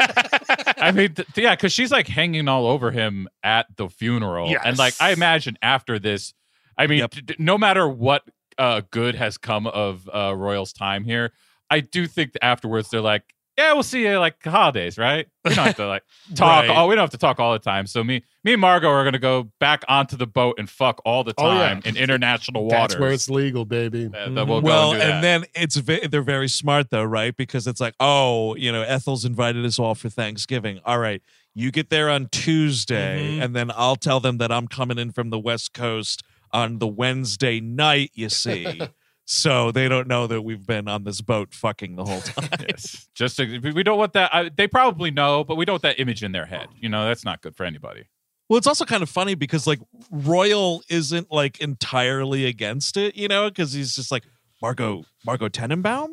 I 0.78 0.92
mean, 0.92 1.14
th- 1.14 1.28
yeah, 1.38 1.56
because 1.56 1.72
she's 1.72 1.92
like 1.92 2.08
hanging 2.08 2.48
all 2.48 2.66
over 2.68 2.92
him 2.92 3.28
at 3.44 3.68
the 3.78 3.88
funeral, 3.88 4.54
and 4.66 4.78
like 4.78 4.96
I 5.00 5.12
imagine 5.12 5.58
after 5.62 5.98
this, 6.00 6.34
I 6.78 6.88
mean, 6.88 7.00
Yep. 7.00 7.12
d- 7.12 7.22
d- 7.22 7.36
no 7.40 7.58
matter 7.58 7.88
what 7.88 8.24
uh, 8.58 8.82
good 8.92 9.16
has 9.16 9.38
come 9.38 9.68
of 9.68 10.10
uh, 10.14 10.34
Royal's 10.36 10.74
time 10.74 11.04
here, 11.06 11.32
I 11.72 11.80
do 11.80 12.06
think 12.08 12.34
that 12.34 12.44
afterwards 12.44 12.90
they're 12.90 13.02
like, 13.02 13.24
yeah, 13.58 13.74
we'll 13.74 13.84
see 13.84 14.04
you 14.08 14.18
like 14.18 14.44
holidays, 14.44 14.98
right? 14.98 15.28
We 15.44 15.54
don't 15.54 15.66
have 15.66 15.76
to 15.76 15.86
like 15.88 16.04
talk. 16.36 16.62
Right. 16.64 16.70
all, 16.70 16.88
we 16.88 16.96
don't 16.96 17.04
have 17.04 17.10
to 17.12 17.18
talk 17.18 17.40
all 17.40 17.52
the 17.54 17.60
time. 17.60 17.86
So 17.86 18.04
me, 18.04 18.24
me 18.44 18.54
and 18.54 18.62
Margot 18.62 18.88
are 18.90 19.04
gonna 19.04 19.20
go 19.20 19.52
back 19.60 19.84
onto 19.88 20.16
the 20.18 20.26
boat 20.26 20.56
and 20.58 20.70
fuck 20.70 21.02
all 21.06 21.24
the 21.24 21.34
Oh, 21.38 21.52
yeah. 21.54 21.68
time 21.70 21.82
in 21.86 21.98
international 21.98 22.64
waters. 22.66 22.80
That's 22.94 23.00
where 23.00 23.12
it's 23.12 23.30
legal, 23.30 23.66
baby. 23.66 24.06
Uh, 24.14 24.30
that 24.30 24.48
we'll 24.48 24.62
well, 24.62 24.94
and 24.94 25.02
and 25.02 25.24
then 25.24 25.46
it's 25.54 25.76
ve- 25.76 26.08
they're 26.08 26.22
very 26.24 26.48
smart 26.48 26.90
though, 26.92 27.04
right? 27.04 27.36
Because 27.36 27.68
it's 27.68 27.82
like, 27.82 27.94
oh, 28.00 28.56
you 28.56 28.72
know, 28.72 28.82
Ethel's 28.84 29.26
invited 29.26 29.66
us 29.66 29.78
all 29.80 29.96
for 29.96 30.10
Thanksgiving. 30.10 30.80
All 30.86 31.00
right, 31.00 31.22
you 31.54 31.72
get 31.72 31.90
there 31.90 32.10
on 32.10 32.30
Tuesday, 32.32 33.38
Mhm. 33.38 33.44
and 33.44 33.56
then 33.56 33.72
I'll 33.76 33.96
tell 33.98 34.20
them 34.22 34.38
that 34.38 34.52
I'm 34.52 34.68
coming 34.68 34.98
in 34.98 35.12
from 35.12 35.30
the 35.30 35.40
West 35.40 35.74
Coast 35.74 36.24
on 36.54 36.80
the 36.80 36.88
Wednesday 36.88 37.60
night. 37.60 38.12
You 38.14 38.30
see, 38.30 38.82
so 39.32 39.72
they 39.72 39.88
don't 39.88 40.10
know 40.10 40.28
that 40.28 40.42
we've 40.42 40.68
been 40.68 40.90
on 40.90 41.06
this 41.06 41.22
boat 41.22 41.54
fucking 41.54 41.96
the 41.96 42.04
whole 42.04 42.20
time. 42.20 42.50
yes. 42.70 43.08
Just 43.16 43.38
to, 43.38 43.60
we 43.60 43.72
we 43.72 43.82
don't 43.82 43.98
want 43.98 44.12
that. 44.14 44.34
I, 44.36 44.50
they 44.50 44.68
probably 44.68 45.10
know, 45.10 45.46
but 45.46 45.56
we 45.56 45.64
don't 45.64 45.76
want 45.76 45.84
that 45.84 46.02
image 46.02 46.22
in 46.22 46.34
their 46.34 46.46
head. 46.46 46.68
You 46.78 46.90
know, 46.90 47.06
that's 47.06 47.24
not 47.24 47.42
good 47.42 47.56
for 47.56 47.66
anybody. 47.66 48.10
Well, 48.50 48.58
it's 48.58 48.68
also 48.68 48.84
kind 48.84 49.02
of 49.02 49.10
funny 49.10 49.36
because 49.36 49.66
like 49.66 49.80
Royal 50.12 50.84
isn't 50.90 51.32
like 51.32 51.62
entirely 51.62 52.46
against 52.46 52.98
it, 52.98 53.16
you 53.16 53.30
know, 53.30 53.48
because 53.50 53.72
he's 53.72 53.96
just 53.96 54.12
like, 54.12 54.24
Margot 54.62 55.06
Margot 55.26 55.50
Tenenbaum? 55.50 56.10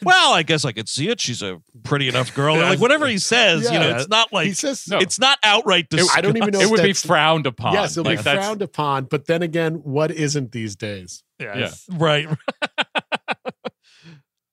well, 0.02 0.32
I 0.32 0.42
guess 0.42 0.64
I 0.64 0.72
could 0.72 0.88
see 0.88 1.08
it. 1.08 1.20
She's 1.20 1.42
a 1.42 1.60
pretty 1.82 2.08
enough 2.08 2.34
girl. 2.34 2.56
Like 2.56 2.80
whatever 2.80 3.06
he 3.06 3.18
says, 3.18 3.70
you 3.70 3.78
know, 3.78 3.96
it's 3.96 4.08
not 4.08 4.32
like 4.32 4.46
he 4.46 4.54
says 4.54 4.86
No. 4.88 4.98
it's 4.98 5.18
not 5.18 5.38
outright 5.42 5.90
disgust. 5.90 6.16
I 6.16 6.20
don't 6.20 6.36
even 6.36 6.50
know 6.50 6.60
it 6.60 6.70
would 6.70 6.82
be 6.82 6.92
frowned 6.92 7.46
upon. 7.46 7.74
Yes, 7.74 7.96
it'll 7.96 8.04
Like, 8.04 8.18
be 8.18 8.22
frowned 8.22 8.62
upon. 8.62 9.04
But 9.04 9.26
then 9.26 9.42
again, 9.42 9.74
what 9.82 10.10
isn't 10.10 10.52
these 10.52 10.76
days? 10.76 11.22
Yes. 11.42 11.86
right. 11.92 12.28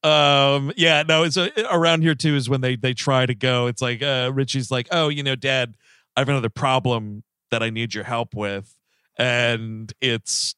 um 0.02 0.72
yeah 0.78 1.04
no 1.06 1.24
it's 1.24 1.36
uh, 1.36 1.50
around 1.70 2.02
here 2.04 2.16
too 2.16 2.34
is 2.38 2.50
when 2.50 2.62
they 2.62 2.78
they 2.78 2.94
try 2.94 3.26
to 3.26 3.36
go 3.36 3.68
it's 3.68 3.82
like 3.82 4.02
uh 4.02 4.32
richie's 4.34 4.72
like 4.72 4.88
oh 4.92 5.10
you 5.10 5.22
know 5.24 5.36
dad 5.36 5.74
i 6.16 6.22
have 6.22 6.30
another 6.30 6.48
problem 6.50 7.22
that 7.52 7.62
i 7.62 7.70
need 7.70 7.94
your 7.94 8.06
help 8.06 8.34
with 8.34 8.74
and 9.18 9.92
it's 10.00 10.56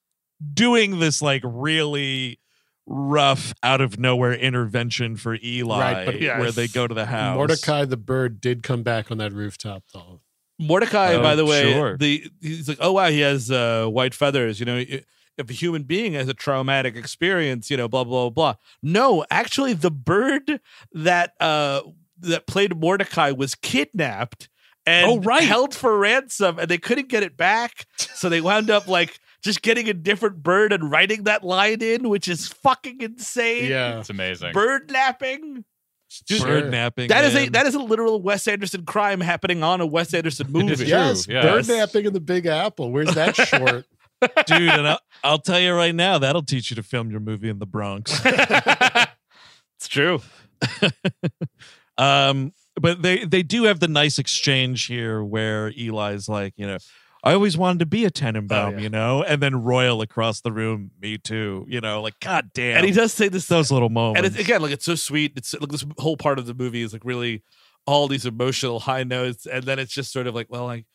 doing 0.53 0.99
this 0.99 1.23
like 1.23 1.41
really 1.43 2.39
rough 2.85 3.51
out 3.63 3.81
of 3.81 3.97
nowhere 3.99 4.33
intervention 4.33 5.15
for 5.15 5.35
eli 5.43 5.93
Right, 5.93 6.05
but 6.05 6.21
yes. 6.21 6.39
where 6.39 6.51
they 6.51 6.67
go 6.67 6.85
to 6.87 6.93
the 6.93 7.07
house 7.07 7.35
Mordecai 7.35 7.85
the 7.85 7.97
bird 7.97 8.41
did 8.41 8.61
come 8.61 8.83
back 8.83 9.09
on 9.09 9.17
that 9.17 9.33
rooftop 9.33 9.83
though. 9.91 10.21
Mordecai, 10.59 11.15
Oh, 11.15 11.23
by 11.23 11.33
the 11.33 11.43
way, 11.45 11.73
sure. 11.73 11.97
the 11.97 12.23
he's 12.39 12.69
like, 12.69 12.77
oh 12.79 12.91
wow, 12.91 13.07
he 13.09 13.21
has 13.21 13.49
uh, 13.49 13.87
white 13.87 14.13
feathers. 14.13 14.59
You 14.59 14.67
know, 14.67 14.77
i- 14.77 15.03
if 15.41 15.49
a 15.49 15.53
human 15.53 15.83
being 15.83 16.15
as 16.15 16.27
a 16.29 16.33
traumatic 16.33 16.95
experience, 16.95 17.69
you 17.69 17.75
know, 17.77 17.87
blah 17.89 18.03
blah 18.05 18.29
blah. 18.29 18.55
No, 18.81 19.25
actually, 19.29 19.73
the 19.73 19.91
bird 19.91 20.61
that 20.93 21.33
uh 21.41 21.81
that 22.19 22.47
played 22.47 22.79
Mordecai 22.79 23.31
was 23.31 23.55
kidnapped 23.55 24.47
and 24.85 25.07
Oh, 25.11 25.19
right. 25.19 25.43
held 25.43 25.75
for 25.75 25.97
ransom, 25.97 26.57
and 26.59 26.69
they 26.69 26.77
couldn't 26.77 27.09
get 27.09 27.23
it 27.23 27.35
back, 27.37 27.85
so 27.97 28.29
they 28.29 28.41
wound 28.41 28.69
up 28.69 28.87
like 28.87 29.19
just 29.43 29.61
getting 29.63 29.89
a 29.89 29.93
different 29.93 30.41
bird 30.43 30.71
and 30.71 30.89
writing 30.91 31.23
that 31.23 31.43
line 31.43 31.81
in, 31.81 32.09
which 32.09 32.27
is 32.27 32.47
fucking 32.47 33.01
insane. 33.01 33.69
Yeah. 33.69 33.99
It's 33.99 34.09
amazing. 34.11 34.53
bird 34.53 34.89
napping. 34.91 35.65
Dude, 36.27 36.41
bird 36.41 36.63
sure. 36.63 36.69
napping 36.69 37.07
That 37.07 37.23
is 37.23 37.35
a 37.35 37.47
that 37.49 37.65
is 37.65 37.73
a 37.73 37.79
literal 37.79 38.21
Wes 38.21 38.45
Anderson 38.47 38.85
crime 38.85 39.21
happening 39.21 39.63
on 39.63 39.79
a 39.79 39.85
Wes 39.85 40.13
Anderson 40.13 40.51
movie. 40.51 40.73
It's 40.73 40.81
Yes, 40.81 41.25
bird 41.25 41.67
napping 41.69 42.05
in 42.05 42.11
the 42.13 42.19
Big 42.19 42.45
Apple. 42.47 42.91
Where's 42.91 43.15
that 43.15 43.33
short? 43.47 43.85
Dude 44.45 44.69
and 44.69 44.87
I'll, 44.87 44.99
I'll 45.23 45.39
tell 45.39 45.59
you 45.59 45.73
right 45.73 45.95
now 45.95 46.17
that'll 46.17 46.43
teach 46.43 46.69
you 46.69 46.75
to 46.75 46.83
film 46.83 47.09
your 47.11 47.19
movie 47.19 47.49
in 47.49 47.59
the 47.59 47.65
bronx 47.65 48.19
it's 48.25 49.87
true. 49.87 50.21
um 51.97 52.53
but 52.79 53.01
they 53.01 53.25
they 53.25 53.43
do 53.43 53.63
have 53.63 53.79
the 53.79 53.87
nice 53.87 54.17
exchange 54.19 54.85
here 54.85 55.23
where 55.23 55.67
eli's 55.77 56.29
like 56.29 56.53
you 56.55 56.65
know 56.65 56.77
i 57.23 57.33
always 57.33 57.57
wanted 57.57 57.79
to 57.79 57.85
be 57.85 58.05
a 58.05 58.09
tenenbaum 58.11 58.51
Oh, 58.51 58.69
yeah. 58.71 58.77
you 58.79 58.89
know 58.89 59.23
and 59.23 59.41
then 59.41 59.61
royal 59.63 60.01
across 60.01 60.41
the 60.41 60.51
room 60.51 60.91
me 61.01 61.17
too 61.17 61.65
you 61.67 61.81
know 61.81 62.01
like 62.01 62.19
god 62.19 62.51
damn 62.53 62.77
And 62.77 62.85
he 62.85 62.91
does 62.91 63.13
say 63.13 63.27
this 63.27 63.47
those 63.47 63.71
little 63.71 63.89
moments 63.89 64.17
and 64.19 64.25
it's 64.27 64.37
again 64.43 64.61
like 64.61 64.71
it's 64.71 64.85
so 64.85 64.95
sweet. 64.95 65.33
It's 65.35 65.53
like 65.53 65.69
this 65.71 65.85
whole 65.97 66.15
part 66.17 66.39
of 66.39 66.45
the 66.45 66.53
movie 66.53 66.81
is 66.81 66.93
like 66.93 67.03
really 67.05 67.43
all 67.87 68.07
these 68.07 68.27
emotional 68.27 68.79
high 68.79 69.03
notes, 69.03 69.47
and 69.47 69.63
then 69.63 69.79
it's 69.79 69.91
just 69.91 70.13
sort 70.13 70.27
of 70.27 70.35
like, 70.35 70.45
well, 70.51 70.65
like, 70.65 70.85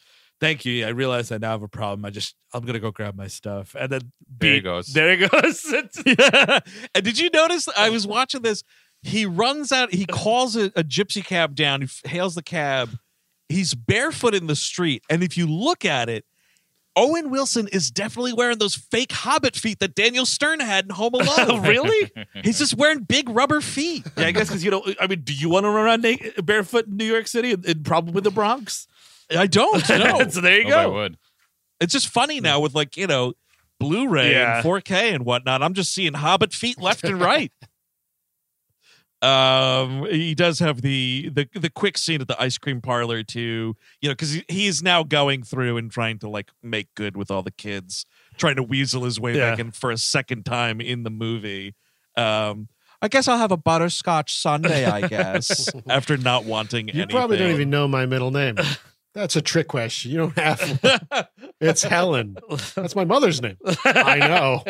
thank 0.40 0.64
you. 0.64 0.86
I 0.86 0.90
realize 0.90 1.30
I 1.32 1.38
now 1.38 1.50
have 1.52 1.62
a 1.62 1.68
problem. 1.68 2.04
I 2.04 2.10
just 2.10 2.34
I'm 2.52 2.64
gonna 2.64 2.78
go 2.78 2.90
grab 2.90 3.14
my 3.16 3.26
stuff, 3.26 3.74
and 3.78 3.90
then 3.90 4.12
There 4.38 4.54
he 4.54 4.60
goes. 4.60 4.86
There 4.88 5.16
he 5.16 5.26
goes. 5.26 5.64
Yeah. 6.06 6.60
and 6.94 7.04
did 7.04 7.18
you 7.18 7.30
notice 7.32 7.68
i 7.76 7.90
was 7.90 8.06
watching 8.06 8.42
this 8.42 8.62
he 9.02 9.26
runs 9.26 9.72
out 9.72 9.92
he 9.92 10.04
calls 10.06 10.56
a, 10.56 10.66
a 10.76 10.82
gypsy 10.82 11.24
cab 11.24 11.54
down 11.54 11.82
he 11.82 11.88
hails 12.08 12.34
the 12.34 12.42
cab 12.42 12.90
he's 13.48 13.74
barefoot 13.74 14.34
in 14.34 14.46
the 14.46 14.56
street 14.56 15.02
and 15.10 15.22
if 15.22 15.36
you 15.36 15.46
look 15.46 15.84
at 15.84 16.08
it 16.08 16.24
Owen 16.98 17.28
Wilson 17.28 17.68
is 17.68 17.90
definitely 17.90 18.32
wearing 18.32 18.56
those 18.56 18.74
fake 18.74 19.12
hobbit 19.12 19.54
feet 19.54 19.80
that 19.80 19.94
Daniel 19.94 20.24
Stern 20.24 20.60
had 20.60 20.86
in 20.86 20.90
Home 20.92 21.12
Alone. 21.20 21.60
really? 21.62 22.10
He's 22.42 22.58
just 22.58 22.72
wearing 22.74 23.00
big 23.00 23.28
rubber 23.28 23.60
feet. 23.60 24.06
Yeah, 24.16 24.28
I 24.28 24.30
guess 24.30 24.48
because 24.48 24.64
you 24.64 24.70
know, 24.70 24.82
I 24.98 25.06
mean, 25.06 25.20
do 25.20 25.34
you 25.34 25.50
want 25.50 25.64
to 25.64 25.68
run 25.68 25.84
around 25.84 26.00
naked, 26.00 26.46
barefoot 26.46 26.86
in 26.86 26.96
New 26.96 27.04
York 27.04 27.26
City 27.26 27.52
and, 27.52 27.62
and 27.66 27.84
probably 27.84 28.22
the 28.22 28.30
Bronx? 28.30 28.88
I 29.30 29.46
don't 29.46 29.88
know. 29.88 30.28
so 30.28 30.40
there 30.40 30.60
you 30.60 30.72
Oh, 30.72 30.78
I 30.78 30.84
go. 30.84 30.92
would. 30.92 31.18
it's 31.80 31.92
just 31.92 32.08
funny 32.08 32.40
now 32.40 32.60
with 32.60 32.74
like, 32.74 32.96
you 32.96 33.06
know, 33.06 33.34
Blu-ray 33.80 34.32
Yeah. 34.32 34.56
and 34.56 34.64
4K 34.64 35.14
and 35.14 35.24
whatnot. 35.24 35.62
I'm 35.62 35.74
just 35.74 35.92
seeing 35.92 36.14
Hobbit 36.14 36.52
feet 36.54 36.80
left 36.80 37.04
and 37.04 37.20
right. 37.20 37.52
um, 39.22 40.04
he 40.10 40.34
does 40.34 40.58
have 40.60 40.82
the 40.82 41.30
the 41.32 41.48
the 41.58 41.70
quick 41.70 41.96
scene 41.98 42.20
at 42.20 42.28
the 42.28 42.40
ice 42.40 42.58
cream 42.58 42.80
parlor 42.80 43.22
too, 43.22 43.74
you 44.00 44.08
know, 44.08 44.12
because 44.12 44.32
he, 44.32 44.44
he's 44.48 44.82
now 44.82 45.02
going 45.02 45.42
through 45.42 45.76
and 45.78 45.90
trying 45.90 46.18
to 46.20 46.28
like 46.28 46.50
make 46.62 46.88
good 46.94 47.16
with 47.16 47.30
all 47.30 47.42
the 47.42 47.50
kids, 47.50 48.04
trying 48.36 48.56
to 48.56 48.62
weasel 48.62 49.04
his 49.04 49.18
way 49.18 49.32
back 49.38 49.58
Yeah. 49.58 49.64
in 49.66 49.70
for 49.72 49.90
a 49.90 49.96
second 49.98 50.44
time 50.44 50.80
in 50.80 51.02
the 51.02 51.10
movie. 51.10 51.74
Um, 52.16 52.68
I 53.02 53.08
guess 53.08 53.26
I'll 53.28 53.38
have 53.38 53.52
a 53.52 53.56
butterscotch 53.56 54.34
sundae. 54.38 54.84
I 54.84 55.06
guess 55.08 55.68
after 55.88 56.16
not 56.16 56.44
wanting 56.44 56.88
You 56.88 56.94
anything. 57.02 57.08
probably 57.16 57.36
don't 57.38 57.50
even 57.52 57.70
know 57.70 57.88
my 57.88 58.06
middle 58.06 58.30
name. 58.30 58.56
That's 59.16 59.34
a 59.34 59.40
trick 59.40 59.66
question. 59.68 60.10
You 60.10 60.18
don't 60.18 60.38
have 60.38 60.60
to. 60.82 61.28
It's 61.59 61.82
Helen. 61.82 62.36
That's 62.74 62.94
my 62.94 63.06
mother's 63.06 63.40
name. 63.40 63.56
I 63.86 64.18
know. 64.18 64.62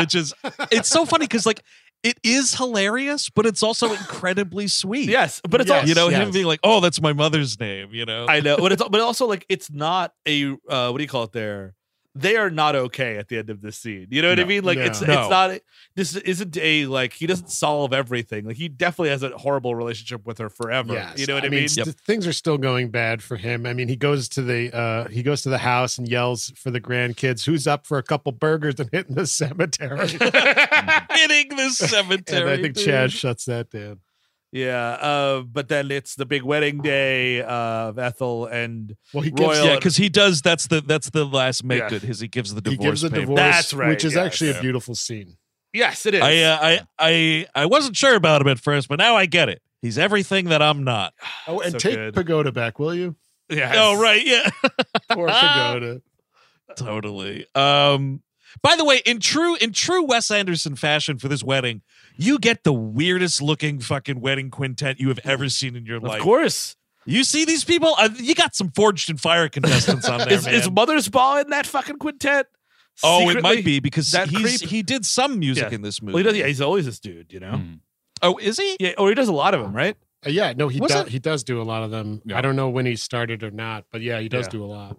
which 0.00 0.14
is 0.14 0.32
it's 0.72 0.88
so 0.88 1.04
funny 1.04 1.24
because 1.26 1.44
like 1.44 1.62
it 2.02 2.18
is 2.22 2.54
hilarious, 2.54 3.28
but 3.28 3.44
it's 3.44 3.62
also 3.62 3.92
incredibly 3.92 4.66
sweet. 4.66 5.10
Yes, 5.10 5.42
but 5.46 5.60
it's 5.60 5.68
Yes. 5.68 5.82
all 5.82 5.88
you 5.88 5.94
know 5.94 6.08
him 6.08 6.30
being 6.30 6.46
like, 6.46 6.60
"Oh, 6.64 6.80
that's 6.80 7.02
my 7.02 7.12
mother's 7.12 7.60
name," 7.60 7.90
you 7.92 8.06
know. 8.06 8.24
I 8.28 8.40
know, 8.40 8.56
but 8.56 8.72
it's 8.72 8.82
but 8.82 9.00
also 9.02 9.26
like 9.26 9.44
it's 9.50 9.70
not 9.70 10.12
a 10.26 10.52
uh, 10.68 10.88
what 10.90 10.96
do 10.96 11.02
you 11.04 11.08
call 11.08 11.24
it 11.24 11.32
there? 11.32 11.74
They 12.18 12.36
are 12.36 12.48
not 12.50 12.74
okay 12.74 13.16
at 13.18 13.28
the 13.28 13.38
end 13.38 13.50
of 13.50 13.60
this 13.60 13.76
scene. 13.76 14.06
You 14.10 14.22
know 14.22 14.30
what 14.30 14.40
I 14.40 14.44
mean? 14.44 14.64
Like 14.64 14.78
No. 14.78 14.84
it's 14.84 15.00
No. 15.02 15.20
it's 15.20 15.30
not 15.30 15.58
this 15.94 16.16
isn't 16.16 16.56
a 16.56 16.86
like 16.86 17.12
he 17.12 17.26
doesn't 17.26 17.50
solve 17.50 17.92
everything. 17.92 18.46
Like 18.46 18.56
he 18.56 18.68
definitely 18.68 19.10
has 19.10 19.22
a 19.22 19.36
horrible 19.36 19.74
relationship 19.74 20.24
with 20.24 20.38
her 20.38 20.48
forever. 20.48 20.94
Yes. 20.94 21.18
You 21.18 21.26
know 21.26 21.34
what 21.34 21.44
I, 21.44 21.48
mean? 21.48 21.64
s- 21.64 21.74
th- 21.74 21.88
Things 21.88 22.26
are 22.26 22.32
still 22.32 22.58
going 22.58 22.90
bad 22.90 23.22
for 23.22 23.36
him. 23.36 23.66
I 23.66 23.72
mean, 23.74 23.88
he 23.88 23.96
goes 23.96 24.28
to 24.30 24.42
the 24.42 24.74
uh 24.74 25.08
he 25.08 25.22
goes 25.22 25.42
to 25.42 25.50
the 25.50 25.58
house 25.58 25.98
and 25.98 26.08
yells 26.08 26.52
for 26.56 26.70
the 26.70 26.80
grandkids, 26.80 27.44
"Who's 27.44 27.66
up 27.66 27.86
for 27.86 27.98
a 27.98 28.02
couple 28.02 28.32
burgers 28.32 28.80
and 28.80 28.88
hitting 28.92 29.14
the 29.14 29.26
cemetery?" 29.26 30.08
Hitting 30.08 31.56
the 31.56 31.70
cemetery. 31.74 32.40
and 32.42 32.50
I 32.50 32.56
think 32.62 32.74
dude. 32.76 32.84
Chad 32.86 33.12
shuts 33.12 33.44
that 33.46 33.70
down. 33.70 34.00
Yeah, 34.52 34.90
uh, 35.00 35.40
but 35.42 35.68
then 35.68 35.90
it's 35.90 36.14
the 36.14 36.24
big 36.24 36.42
wedding 36.42 36.80
day 36.80 37.42
uh, 37.42 37.88
of 37.90 37.98
Ethel 37.98 38.46
and 38.46 38.96
Well, 39.12 39.22
he 39.22 39.30
Royal- 39.30 39.50
gives 39.52 39.64
Yeah, 39.64 39.74
because 39.74 39.96
he 39.96 40.08
does. 40.08 40.40
That's 40.40 40.68
the 40.68 40.80
that's 40.80 41.10
the 41.10 41.24
last 41.26 41.64
make 41.64 41.80
Yeah. 41.80 41.88
good. 41.90 42.02
His 42.02 42.20
he 42.20 42.28
gives 42.28 42.54
the 42.54 42.60
divorce. 42.60 42.72
he 42.72 42.78
divorce. 42.78 43.00
gives 43.02 43.04
a 43.04 43.10
papers. 43.10 43.22
divorce, 43.22 43.40
That's 43.40 43.74
right, 43.74 43.88
which 43.88 44.04
is 44.04 44.14
yes. 44.14 44.24
actually 44.26 44.50
Yeah. 44.50 44.58
a 44.58 44.62
beautiful 44.62 44.94
scene. 44.94 45.36
yes, 45.74 46.06
it 46.06 46.14
is. 46.14 46.22
I, 46.22 46.38
uh, 46.38 46.58
I 46.62 46.80
I 46.98 47.46
I 47.62 47.66
wasn't 47.66 47.96
sure 47.96 48.14
about 48.14 48.40
him 48.40 48.48
at 48.48 48.58
first, 48.60 48.88
but 48.88 48.98
now 48.98 49.16
I 49.16 49.26
get 49.26 49.48
it. 49.48 49.60
He's 49.82 49.98
everything 49.98 50.46
that 50.46 50.62
I'm 50.62 50.84
not. 50.84 51.12
Oh, 51.48 51.60
and 51.60 51.72
So 51.72 51.78
take 51.78 51.94
good. 51.96 52.14
Pagoda 52.14 52.50
back, 52.52 52.78
will 52.78 52.94
you? 52.94 53.14
Yeah. 53.50 53.72
Oh 53.76 54.00
right, 54.00 54.24
yeah. 54.24 54.48
Poor 55.10 55.28
Pagoda. 55.28 56.00
totally. 56.76 57.46
Um 57.54 58.22
by 58.62 58.74
the 58.76 58.84
way, 58.84 59.02
in 59.04 59.20
true 59.20 59.56
in 59.56 59.72
true 59.72 60.04
Wes 60.04 60.30
Anderson 60.30 60.76
fashion 60.76 61.18
for 61.18 61.28
this 61.28 61.42
wedding, 61.44 61.82
you 62.16 62.38
get 62.38 62.64
the 62.64 62.72
weirdest 62.72 63.40
looking 63.42 63.80
fucking 63.80 64.20
wedding 64.20 64.50
quintet 64.50 64.98
you 65.00 65.08
have 65.08 65.20
ever 65.24 65.48
seen 65.48 65.76
in 65.76 65.86
your 65.86 66.00
life. 66.00 66.18
Of 66.18 66.22
course. 66.24 66.76
You 67.04 67.22
see 67.24 67.44
these 67.44 67.62
people? 67.64 67.94
Uh, 67.98 68.08
you 68.16 68.34
got 68.34 68.54
some 68.56 68.70
Forged 68.72 69.10
in 69.10 69.16
Fire 69.16 69.48
contestants 69.48 70.08
on 70.08 70.18
there, 70.28 70.32
Is, 70.32 70.44
man. 70.46 70.54
is 70.54 70.68
Mothersbaugh 70.68 71.44
in 71.44 71.50
that 71.50 71.66
fucking 71.66 71.98
quintet? 71.98 72.46
oh, 73.04 73.28
it 73.30 73.42
might 73.42 73.64
be 73.64 73.78
because 73.78 74.10
that 74.12 74.28
he's 74.28 74.58
creep? 74.58 74.70
he 74.70 74.82
did 74.82 75.04
some 75.04 75.38
music 75.38 75.68
Yeah. 75.68 75.74
in 75.74 75.82
this 75.82 76.00
movie. 76.02 76.14
Well, 76.14 76.18
he 76.18 76.24
does. 76.24 76.36
Yeah, 76.38 76.46
he's 76.46 76.60
always 76.60 76.86
this 76.86 76.98
dude, 76.98 77.32
you 77.32 77.38
know. 77.40 77.52
Mm. 77.52 77.80
Oh, 78.22 78.38
is 78.38 78.56
he? 78.56 78.76
Yeah, 78.80 78.94
or 78.98 79.08
he 79.10 79.14
does 79.14 79.28
a 79.28 79.32
lot 79.34 79.52
of 79.54 79.60
them, 79.60 79.72
right? 79.76 79.96
Uh, 80.26 80.30
yeah, 80.30 80.54
no, 80.56 80.68
he 80.68 80.80
Was 80.80 80.90
does. 80.90 81.08
He 81.08 81.18
does 81.18 81.44
do 81.44 81.60
a 81.60 81.64
lot 81.64 81.82
of 81.82 81.90
them. 81.90 82.22
Yeah. 82.24 82.38
I 82.38 82.40
don't 82.40 82.56
know 82.56 82.70
when 82.70 82.86
he 82.86 82.96
started 82.96 83.42
or 83.42 83.50
not, 83.50 83.84
but 83.92 84.00
yeah, 84.00 84.18
he 84.18 84.28
does 84.30 84.46
Yeah. 84.46 84.50
do 84.50 84.64
a 84.64 84.66
lot. 84.66 84.96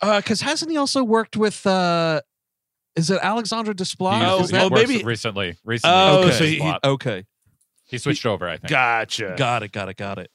Because 0.00 0.40
hasn't 0.40 0.70
he 0.70 0.78
also 0.78 1.04
worked 1.04 1.36
with? 1.36 1.66
uh 1.66 2.22
Is 3.00 3.10
it 3.10 3.18
Alexandre 3.22 3.72
He, 3.72 3.74
Desplat? 3.76 4.22
Oh, 4.28 4.40
he 4.42 4.46
that 4.52 4.64
oh, 4.64 4.70
maybe- 4.70 5.02
recently. 5.02 5.56
Recently, 5.64 5.94
Oh, 5.96 6.22
he 6.26 6.30
so 6.32 6.36
switched 6.38 6.62
he- 6.62 6.74
okay? 6.84 7.24
he 7.86 7.98
switched 7.98 8.26
over. 8.26 8.48
I 8.48 8.56
think. 8.58 8.68
Gotcha. 8.70 9.34
Got 9.36 9.62
it. 9.62 9.72
Got 9.72 9.88
it. 9.88 9.96
Got 9.96 10.18
it. 10.18 10.30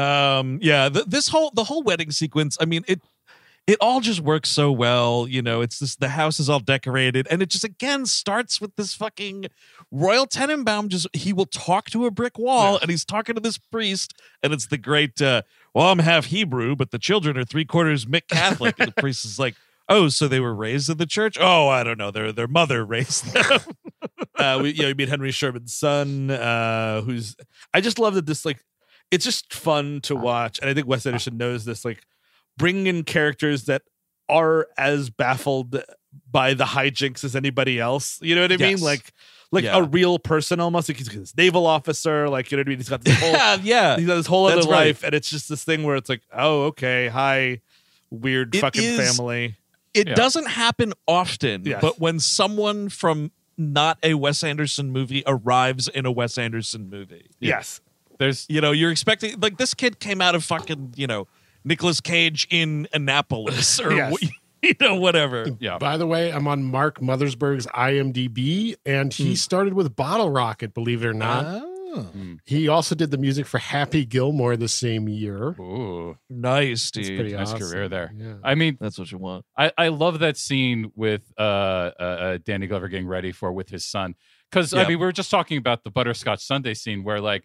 Um, 0.00 0.58
yeah. 0.62 0.88
th 0.88 1.04
this 1.06 1.28
whole 1.28 1.50
the 1.54 1.64
whole 1.64 1.82
wedding 1.82 2.10
sequence. 2.10 2.56
I 2.60 2.64
mean 2.64 2.84
it. 2.88 3.00
It 3.66 3.76
all 3.82 4.00
just 4.00 4.20
works 4.22 4.48
so 4.48 4.72
well, 4.72 5.26
you 5.28 5.42
know. 5.42 5.60
It's 5.60 5.78
just 5.78 6.00
the 6.00 6.08
house 6.08 6.40
is 6.40 6.48
all 6.48 6.58
decorated, 6.60 7.26
and 7.30 7.42
it 7.42 7.50
just 7.50 7.64
again 7.64 8.06
starts 8.06 8.62
with 8.62 8.74
this 8.76 8.94
fucking 8.94 9.48
Royal 9.90 10.26
Tenenbaum. 10.26 10.88
Just 10.88 11.06
he 11.14 11.34
will 11.34 11.44
talk 11.44 11.90
to 11.90 12.06
a 12.06 12.10
brick 12.10 12.38
wall, 12.38 12.78
and 12.80 12.90
he's 12.90 13.04
talking 13.04 13.34
to 13.34 13.42
this 13.42 13.58
priest, 13.58 14.14
and 14.42 14.54
it's 14.54 14.68
the 14.68 14.78
great. 14.78 15.20
uh 15.20 15.42
Well, 15.74 15.90
I'm 15.92 15.98
half 15.98 16.24
Hebrew, 16.26 16.76
but 16.76 16.92
the 16.92 16.98
children 16.98 17.36
are 17.36 17.44
three 17.44 17.66
quarters 17.66 18.06
Mick 18.06 18.26
Catholic, 18.28 18.76
and 18.78 18.88
the 18.88 19.02
priest 19.02 19.26
is 19.26 19.38
like, 19.38 19.54
"Oh, 19.88 20.08
so 20.08 20.28
they 20.28 20.40
were 20.40 20.54
raised 20.54 20.88
in 20.90 20.98
the 20.98 21.06
church? 21.06 21.36
Oh, 21.40 21.68
I 21.68 21.82
don't 21.84 21.98
know. 21.98 22.10
Their 22.10 22.32
their 22.32 22.48
mother 22.48 22.84
raised 22.86 23.32
them." 23.32 23.60
uh, 24.36 24.58
we, 24.62 24.70
you 24.70 24.82
know, 24.82 24.88
we 24.88 24.94
meet 24.94 25.08
Henry 25.08 25.30
Sherman's 25.30 25.74
son, 25.74 26.30
uh, 26.30 27.02
who's. 27.02 27.36
I 27.74 27.80
just 27.80 27.98
love 27.98 28.14
that 28.14 28.26
this 28.26 28.44
like, 28.44 28.60
it's 29.10 29.24
just 29.24 29.52
fun 29.54 30.00
to 30.02 30.14
watch, 30.16 30.58
and 30.60 30.68
I 30.70 30.74
think 30.74 30.86
Wes 30.86 31.06
Anderson 31.06 31.36
knows 31.36 31.64
this. 31.64 31.84
Like, 31.84 32.02
bringing 32.56 32.86
in 32.86 33.04
characters 33.04 33.64
that 33.64 33.82
are 34.28 34.66
as 34.76 35.08
baffled 35.10 35.82
by 36.30 36.54
the 36.54 36.64
hijinks 36.64 37.24
as 37.24 37.34
anybody 37.36 37.78
else. 37.80 38.18
You 38.22 38.34
know 38.34 38.42
what 38.42 38.52
I 38.52 38.56
mean? 38.56 38.80
Like 38.80 39.12
like 39.50 39.64
Yeah. 39.64 39.78
a 39.78 39.82
real 39.82 40.18
person 40.18 40.60
almost. 40.60 40.88
Like 40.88 40.98
he's 40.98 41.08
this 41.08 41.36
naval 41.36 41.66
officer. 41.66 42.28
Like 42.28 42.50
you 42.50 42.56
know 42.56 42.60
what 42.60 42.66
I 42.66 42.70
mean? 42.70 42.78
He's 42.78 42.88
got 42.90 43.02
this 43.02 43.18
whole 43.20 43.30
yeah, 43.32 43.56
yeah. 43.62 43.96
he's 43.96 44.06
got 44.06 44.16
this 44.16 44.26
whole 44.26 44.46
other 44.46 44.56
right. 44.68 44.88
life, 44.88 45.02
and 45.04 45.14
it's 45.14 45.30
just 45.30 45.48
this 45.48 45.64
thing 45.64 45.84
where 45.84 45.96
it's 45.96 46.08
like, 46.10 46.22
oh, 46.32 46.64
okay, 46.64 47.08
hi, 47.08 47.60
weird 48.10 48.54
It 48.54 48.60
fucking 48.60 48.82
is- 48.82 49.16
family. 49.16 49.56
It 49.94 50.08
Yeah. 50.08 50.14
doesn't 50.14 50.46
happen 50.46 50.92
often, 51.06 51.64
Yes. 51.64 51.80
but 51.80 51.98
when 52.00 52.20
someone 52.20 52.88
from 52.88 53.30
not 53.56 53.98
a 54.02 54.14
Wes 54.14 54.44
Anderson 54.44 54.90
movie 54.90 55.22
arrives 55.26 55.88
in 55.88 56.06
a 56.06 56.12
Wes 56.12 56.38
Anderson 56.38 56.88
movie, 56.88 57.26
Yes. 57.40 57.80
There's 58.18 58.46
you 58.48 58.60
know, 58.60 58.72
you're 58.72 58.90
expecting 58.90 59.38
like 59.40 59.58
this 59.58 59.74
kid 59.74 60.00
came 60.00 60.20
out 60.20 60.34
of 60.34 60.44
fucking, 60.44 60.94
you 60.96 61.06
know, 61.06 61.28
Nicolas 61.64 62.00
Cage 62.00 62.46
in 62.50 62.88
Annapolis 62.92 63.80
or 63.80 63.92
Yes. 63.92 64.14
you 64.62 64.74
know 64.80 64.96
whatever. 64.96 65.46
yeah. 65.60 65.78
By 65.78 65.96
the 65.96 66.06
way, 66.06 66.32
I'm 66.32 66.46
on 66.48 66.64
Mark 66.64 67.00
Mothersbaugh's 67.00 67.66
IMDb, 67.68 68.74
and 68.84 69.12
he 69.12 69.28
hmm. 69.30 69.34
started 69.34 69.74
with 69.74 69.94
Bottle 69.94 70.30
Rocket, 70.30 70.74
believe 70.74 71.04
it 71.04 71.06
or 71.06 71.14
not. 71.14 71.44
Ah. 71.46 71.64
Oh. 71.90 72.10
He 72.44 72.68
also 72.68 72.94
did 72.94 73.10
the 73.10 73.18
music 73.18 73.46
for 73.46 73.58
Happy 73.58 74.04
Gilmore 74.04 74.56
the 74.56 74.68
same 74.68 75.08
year. 75.08 75.50
Ooh, 75.60 76.16
Nice, 76.28 76.88
It's 76.88 77.08
dude. 77.08 77.18
pretty 77.18 77.34
nice 77.34 77.52
awesome. 77.52 77.68
career 77.68 77.88
there. 77.88 78.12
Yeah. 78.16 78.34
I 78.42 78.54
mean, 78.54 78.76
That's 78.80 78.98
what 78.98 79.10
you 79.10 79.18
want. 79.18 79.44
I, 79.56 79.72
I 79.76 79.88
love 79.88 80.18
that 80.20 80.36
scene 80.36 80.92
with 80.94 81.22
uh, 81.38 81.42
uh, 81.42 82.02
uh 82.02 82.38
Danny 82.44 82.66
Glover 82.66 82.88
getting 82.88 83.08
ready 83.08 83.32
for 83.32 83.52
with 83.52 83.68
his 83.70 83.84
son 83.84 84.14
because 84.50 84.74
I 84.74 84.80
mean 84.80 84.98
we 84.98 85.04
were 85.06 85.12
just 85.12 85.30
talking 85.30 85.58
about 85.58 85.84
the 85.84 85.90
butterscotch 85.90 86.40
sundae 86.40 86.74
scene 86.74 87.04
where 87.04 87.20
like 87.20 87.44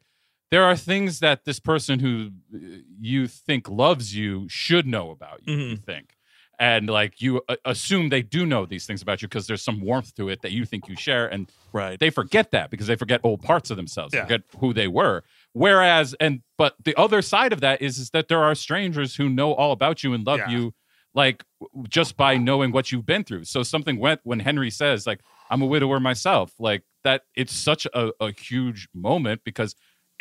there 0.52 0.64
are 0.64 0.76
things 0.76 1.20
that 1.20 1.46
this 1.46 1.60
person 1.60 2.00
who 2.00 2.30
uh, 2.54 2.58
you 3.00 3.28
think 3.28 3.70
loves 3.70 4.16
you 4.16 4.48
should 4.50 4.86
know 4.86 5.12
about 5.12 5.42
you, 5.46 5.56
you 5.56 5.76
think 5.78 6.16
and 6.60 6.90
like 6.90 7.22
you 7.22 7.42
uh, 7.50 7.56
assume 7.66 8.10
they 8.10 8.22
do 8.22 8.46
know 8.46 8.66
these 8.66 8.86
things 8.86 9.02
about 9.02 9.22
you 9.22 9.28
because 9.28 9.48
there's 9.48 9.62
some 9.64 9.82
warmth 9.82 10.14
to 10.16 10.30
it 10.30 10.42
that 10.42 10.52
you 10.52 10.66
think 10.66 10.88
you 10.88 10.96
share 10.96 11.28
and 11.28 11.52
Right. 11.72 12.00
they 12.00 12.12
forget 12.12 12.52
that 12.52 12.70
because 12.70 12.86
they 12.88 12.96
forget 12.96 13.20
old 13.24 13.42
parts 13.42 13.72
of 13.72 13.78
themselves 13.78 14.14
Yeah. 14.14 14.22
forget 14.24 14.42
who 14.60 14.74
they 14.74 14.88
were 14.88 15.24
whereas 15.54 16.14
and 16.20 16.42
but 16.58 16.76
the 16.84 16.96
other 16.96 17.22
side 17.22 17.54
of 17.54 17.62
that 17.62 17.82
is 17.82 17.98
is 17.98 18.10
that 18.12 18.28
there 18.28 18.44
are 18.44 18.56
strangers 18.56 19.16
who 19.16 19.30
know 19.30 19.54
all 19.54 19.72
about 19.72 20.04
you 20.04 20.14
and 20.14 20.26
love 20.26 20.40
Yeah. 20.40 20.50
you 20.50 20.74
like 21.16 21.44
just 21.90 22.18
by 22.18 22.38
knowing 22.38 22.72
what 22.72 22.92
you've 22.92 23.06
been 23.06 23.24
through 23.24 23.46
so 23.46 23.64
something 23.64 23.98
went 24.00 24.20
when 24.24 24.40
henry 24.40 24.70
says 24.72 25.06
like 25.08 25.22
i'm 25.50 25.62
a 25.62 25.66
widower 25.66 26.00
myself 26.00 26.54
like 26.60 26.84
that 27.04 27.24
it's 27.36 27.54
such 27.54 27.86
a, 27.94 28.12
a 28.20 28.32
huge 28.32 28.88
moment 28.94 29.42
because 29.44 29.76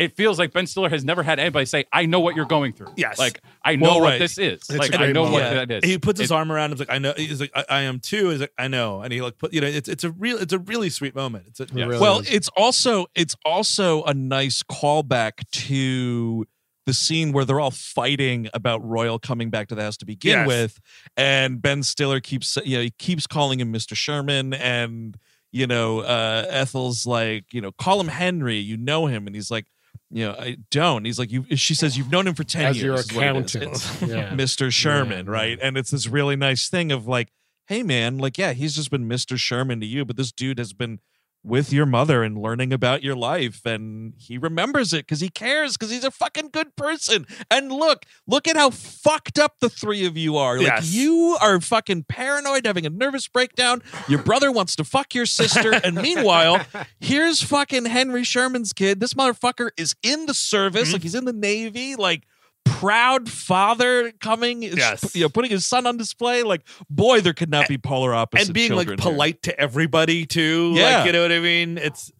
it 0.04 0.16
feels 0.16 0.38
like 0.38 0.52
Ben 0.52 0.66
Stiller 0.66 0.88
has 0.90 1.04
never 1.04 1.22
had 1.22 1.38
anybody 1.38 1.66
say, 1.66 1.84
"I 1.92 2.06
know 2.06 2.20
what 2.20 2.36
you're 2.36 2.44
going 2.46 2.72
through." 2.72 2.92
Yes. 2.96 3.18
like 3.18 3.40
I 3.64 3.76
know 3.76 3.90
Well, 3.90 4.00
what 4.02 4.18
this 4.18 4.38
is. 4.38 4.60
It's 4.68 4.70
like 4.70 4.90
a 4.92 4.94
I 4.94 4.96
great 4.98 5.12
know 5.14 5.22
what 5.22 5.42
moment. 5.42 5.68
that 5.68 5.84
is. 5.84 5.90
He 5.90 5.98
puts 5.98 6.20
his 6.20 6.30
It- 6.30 6.34
arm 6.34 6.50
around 6.52 6.72
him. 6.72 6.78
He's 6.78 6.80
like, 6.88 6.94
I 6.94 6.98
know. 6.98 7.14
He's 7.16 7.40
like, 7.40 7.52
I, 7.54 7.64
I 7.68 7.80
am 7.82 8.00
too. 8.00 8.28
He's 8.30 8.40
like, 8.40 8.52
I 8.58 8.68
know. 8.68 9.00
And 9.02 9.12
he 9.12 9.20
like 9.22 9.38
put, 9.38 9.52
you 9.52 9.60
know, 9.60 9.66
it's 9.66 9.88
it's 9.88 10.04
a 10.04 10.10
real, 10.10 10.38
it's 10.38 10.52
a 10.52 10.58
really 10.58 10.90
sweet 10.90 11.14
moment. 11.14 11.44
It's 11.48 11.60
a, 11.60 11.66
Yeah. 11.72 11.86
Really 11.86 12.00
Well, 12.00 12.20
is. 12.20 12.30
it's 12.30 12.48
also 12.56 13.06
it's 13.14 13.36
also 13.44 14.02
a 14.04 14.14
nice 14.14 14.62
callback 14.62 15.48
to 15.68 16.46
the 16.84 16.92
scene 16.92 17.30
where 17.32 17.44
they're 17.44 17.60
all 17.60 17.70
fighting 17.70 18.48
about 18.54 18.84
Royal 18.84 19.18
coming 19.20 19.50
back 19.50 19.68
to 19.68 19.74
the 19.76 19.82
house 19.82 19.96
to 19.98 20.04
begin 20.04 20.32
Yes. 20.40 20.48
with, 20.48 20.80
and 21.16 21.62
Ben 21.62 21.82
Stiller 21.84 22.18
keeps 22.20 22.58
you 22.64 22.76
know 22.78 22.82
he 22.82 22.90
keeps 22.90 23.26
calling 23.28 23.60
him 23.60 23.72
Mr. 23.72 23.94
Sherman, 23.94 24.52
and 24.54 25.16
you 25.52 25.68
know 25.68 26.00
uh, 26.00 26.44
Ethel's 26.50 27.06
like 27.06 27.44
you 27.54 27.60
know 27.60 27.70
call 27.70 28.00
him 28.00 28.08
Henry, 28.08 28.56
you 28.56 28.76
know 28.76 29.06
him, 29.06 29.28
and 29.28 29.36
he's 29.36 29.48
like 29.50 29.66
you 30.12 30.26
know 30.26 30.36
I 30.38 30.58
don't. 30.70 31.04
He's 31.04 31.18
like 31.18 31.32
you. 31.32 31.44
She 31.56 31.74
says 31.74 31.96
you've 31.96 32.10
known 32.10 32.26
him 32.26 32.34
for 32.34 32.44
ten 32.44 32.66
as 32.66 32.80
years. 32.80 33.00
As 33.00 33.12
your 33.12 33.22
is 33.30 33.34
what 33.36 33.36
it 33.36 33.54
is. 33.54 33.54
accountant. 33.84 34.10
Yeah. 34.10 34.30
Mr. 34.30 34.70
Sherman, 34.72 35.26
Yeah. 35.26 35.32
right? 35.32 35.58
And 35.60 35.76
it's 35.76 35.90
this 35.90 36.06
really 36.06 36.36
nice 36.36 36.68
thing 36.68 36.92
of 36.92 37.06
like, 37.06 37.32
hey 37.66 37.82
man, 37.82 38.18
like 38.18 38.36
yeah, 38.38 38.52
he's 38.52 38.74
just 38.76 38.90
been 38.90 39.08
Mr. 39.08 39.38
Sherman 39.38 39.80
to 39.80 39.86
you, 39.86 40.04
but 40.04 40.16
this 40.16 40.30
dude 40.32 40.58
has 40.58 40.72
been 40.72 41.00
with 41.44 41.72
your 41.72 41.86
mother 41.86 42.22
and 42.22 42.38
learning 42.38 42.72
about 42.72 43.02
your 43.02 43.16
life 43.16 43.66
and 43.66 44.12
he 44.16 44.38
remembers 44.38 44.92
it 44.92 44.98
because 44.98 45.20
he 45.20 45.28
cares 45.28 45.76
because 45.76 45.90
he's 45.90 46.04
a 46.04 46.10
fucking 46.10 46.50
good 46.52 46.76
person. 46.76 47.26
And 47.50 47.72
look 47.72 48.04
look 48.26 48.46
at 48.46 48.56
how 48.56 48.70
fucked 48.70 49.38
up 49.38 49.56
the 49.60 49.68
three 49.68 50.06
of 50.06 50.16
you 50.16 50.36
are. 50.36 50.60
Like 50.60 50.82
you 50.84 51.36
are 51.40 51.60
fucking 51.60 52.04
paranoid 52.08 52.64
having 52.66 52.86
a 52.86 52.90
nervous 52.90 53.26
breakdown. 53.26 53.82
Your 54.08 54.22
brother 54.22 54.52
wants 54.52 54.76
to 54.76 54.84
fuck 54.84 55.14
your 55.14 55.26
sister. 55.26 55.72
And 55.82 55.96
meanwhile 55.96 56.64
here's 57.00 57.42
fucking 57.42 57.86
henry 57.86 58.22
sherman's 58.22 58.72
kid. 58.72 59.00
This 59.00 59.14
motherfucker 59.14 59.70
is 59.76 59.96
in 60.02 60.26
the 60.26 60.34
service. 60.34 60.90
Mhm. 60.90 60.92
like 60.94 61.02
he's 61.02 61.14
in 61.16 61.24
the 61.24 61.32
navy. 61.32 61.96
Like 61.96 62.22
proud 62.64 63.28
father 63.28 64.12
coming 64.20 64.62
is- 64.62 64.76
Yes. 64.76 65.14
you 65.14 65.22
know 65.22 65.28
putting 65.28 65.50
his 65.50 65.64
son 65.66 65.86
on 65.86 65.96
display 65.96 66.42
like 66.42 66.62
boy 66.90 67.20
there 67.20 67.32
could 67.32 67.50
not 67.50 67.68
be 67.68 67.78
polar 67.78 68.14
opposite 68.14 68.48
and 68.48 68.54
being 68.54 68.72
like 68.72 68.86
children 68.88 68.98
here. 69.00 69.12
polite 69.12 69.42
to 69.44 69.58
everybody 69.60 70.26
too. 70.26 70.72
Yeah. 70.74 70.98
Like, 70.98 71.06
you 71.06 71.12
know 71.12 71.22
what 71.22 71.32
I 71.32 71.38
mean? 71.40 71.78
It's 71.78 72.10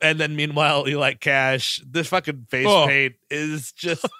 and 0.00 0.18
then 0.18 0.34
meanwhile 0.36 0.88
you 0.88 0.98
like 0.98 1.20
cash. 1.20 1.80
This 1.88 2.08
fucking 2.08 2.46
face 2.50 2.66
Oh. 2.68 2.86
paint 2.86 3.14
is 3.30 3.72
just 3.72 4.04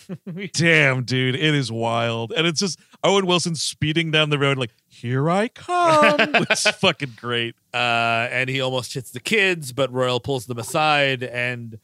Damn, 0.54 1.04
dude, 1.04 1.34
it 1.34 1.54
is 1.54 1.72
wild. 1.72 2.32
And 2.36 2.46
it's 2.46 2.60
just 2.60 2.78
Owen 3.02 3.26
Wilson 3.26 3.54
speeding 3.54 4.10
down 4.10 4.28
the 4.30 4.38
road, 4.38 4.58
like, 4.58 4.70
here 4.88 5.30
I 5.30 5.48
come. 5.48 6.16
it's 6.50 6.68
fucking 6.70 7.14
great. 7.16 7.54
uh 7.74 8.28
and 8.30 8.50
he 8.50 8.60
almost 8.60 8.94
hits 8.94 9.10
the 9.10 9.20
kids, 9.20 9.72
but 9.72 9.90
Royal 9.92 10.20
pulls 10.20 10.46
them 10.46 10.58
aside 10.58 11.22
and 11.22 11.78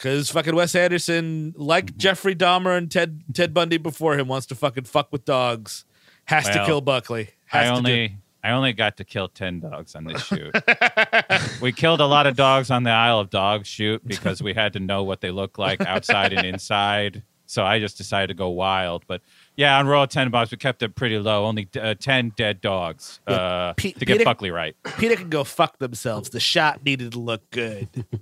because 0.00 0.30
fucking 0.30 0.54
Wes 0.54 0.74
Anderson, 0.74 1.52
like 1.58 1.94
Jeffrey 1.98 2.34
Dahmer 2.34 2.76
and 2.76 2.90
Ted 2.90 3.22
Ted 3.34 3.52
Bundy 3.52 3.76
before 3.76 4.16
him, 4.18 4.28
wants 4.28 4.46
to 4.46 4.54
fucking 4.54 4.84
fuck 4.84 5.12
with 5.12 5.26
dogs. 5.26 5.84
Has 6.24 6.46
to 6.46 6.64
kill 6.64 6.80
Buckley. 6.80 7.30
I 7.52 7.58
Has 7.58 7.70
do- 7.70 7.76
only 7.76 8.16
I 8.42 8.52
only 8.52 8.72
got 8.72 8.96
to 8.96 9.04
kill 9.04 9.28
ten 9.28 9.60
dogs 9.60 9.94
on 9.94 10.04
this 10.04 10.24
shoot. 10.24 10.54
we 11.60 11.72
killed 11.72 12.00
a 12.00 12.06
lot 12.06 12.26
of 12.26 12.34
dogs 12.36 12.70
on 12.70 12.84
the 12.84 12.90
Isle 12.90 13.20
of 13.20 13.28
Dogs 13.30 13.68
shoot 13.68 14.06
because 14.06 14.42
we 14.42 14.54
had 14.54 14.72
to 14.72 14.80
know 14.80 15.02
what 15.02 15.20
they 15.20 15.30
look 15.30 15.58
like 15.58 15.80
outside 15.82 16.32
and 16.32 16.46
inside. 16.46 17.22
So 17.44 17.64
I 17.64 17.80
just 17.80 17.98
decided 17.98 18.28
to 18.28 18.34
go 18.34 18.48
wild. 18.48 19.04
But 19.08 19.22
yeah, 19.56 19.76
on 19.78 19.88
Royal 19.88 20.06
Tenenbaums, 20.06 20.52
we 20.52 20.56
kept 20.56 20.82
it 20.84 20.94
pretty 20.94 21.18
low. 21.18 21.44
Only 21.44 21.68
uh, 21.78 21.94
ten 21.98 22.32
dead 22.36 22.60
dogs 22.62 23.20
uh, 23.26 23.74
Pete- 23.74 23.98
to 23.98 24.04
get 24.06 24.14
Peter- 24.14 24.24
Buckley 24.24 24.50
right. 24.50 24.76
Peter 24.98 25.16
can 25.16 25.28
go 25.28 25.44
fuck 25.44 25.78
themselves. 25.78 26.30
The 26.30 26.40
shot 26.40 26.84
needed 26.84 27.12
to 27.12 27.18
look 27.18 27.50
good. 27.50 27.88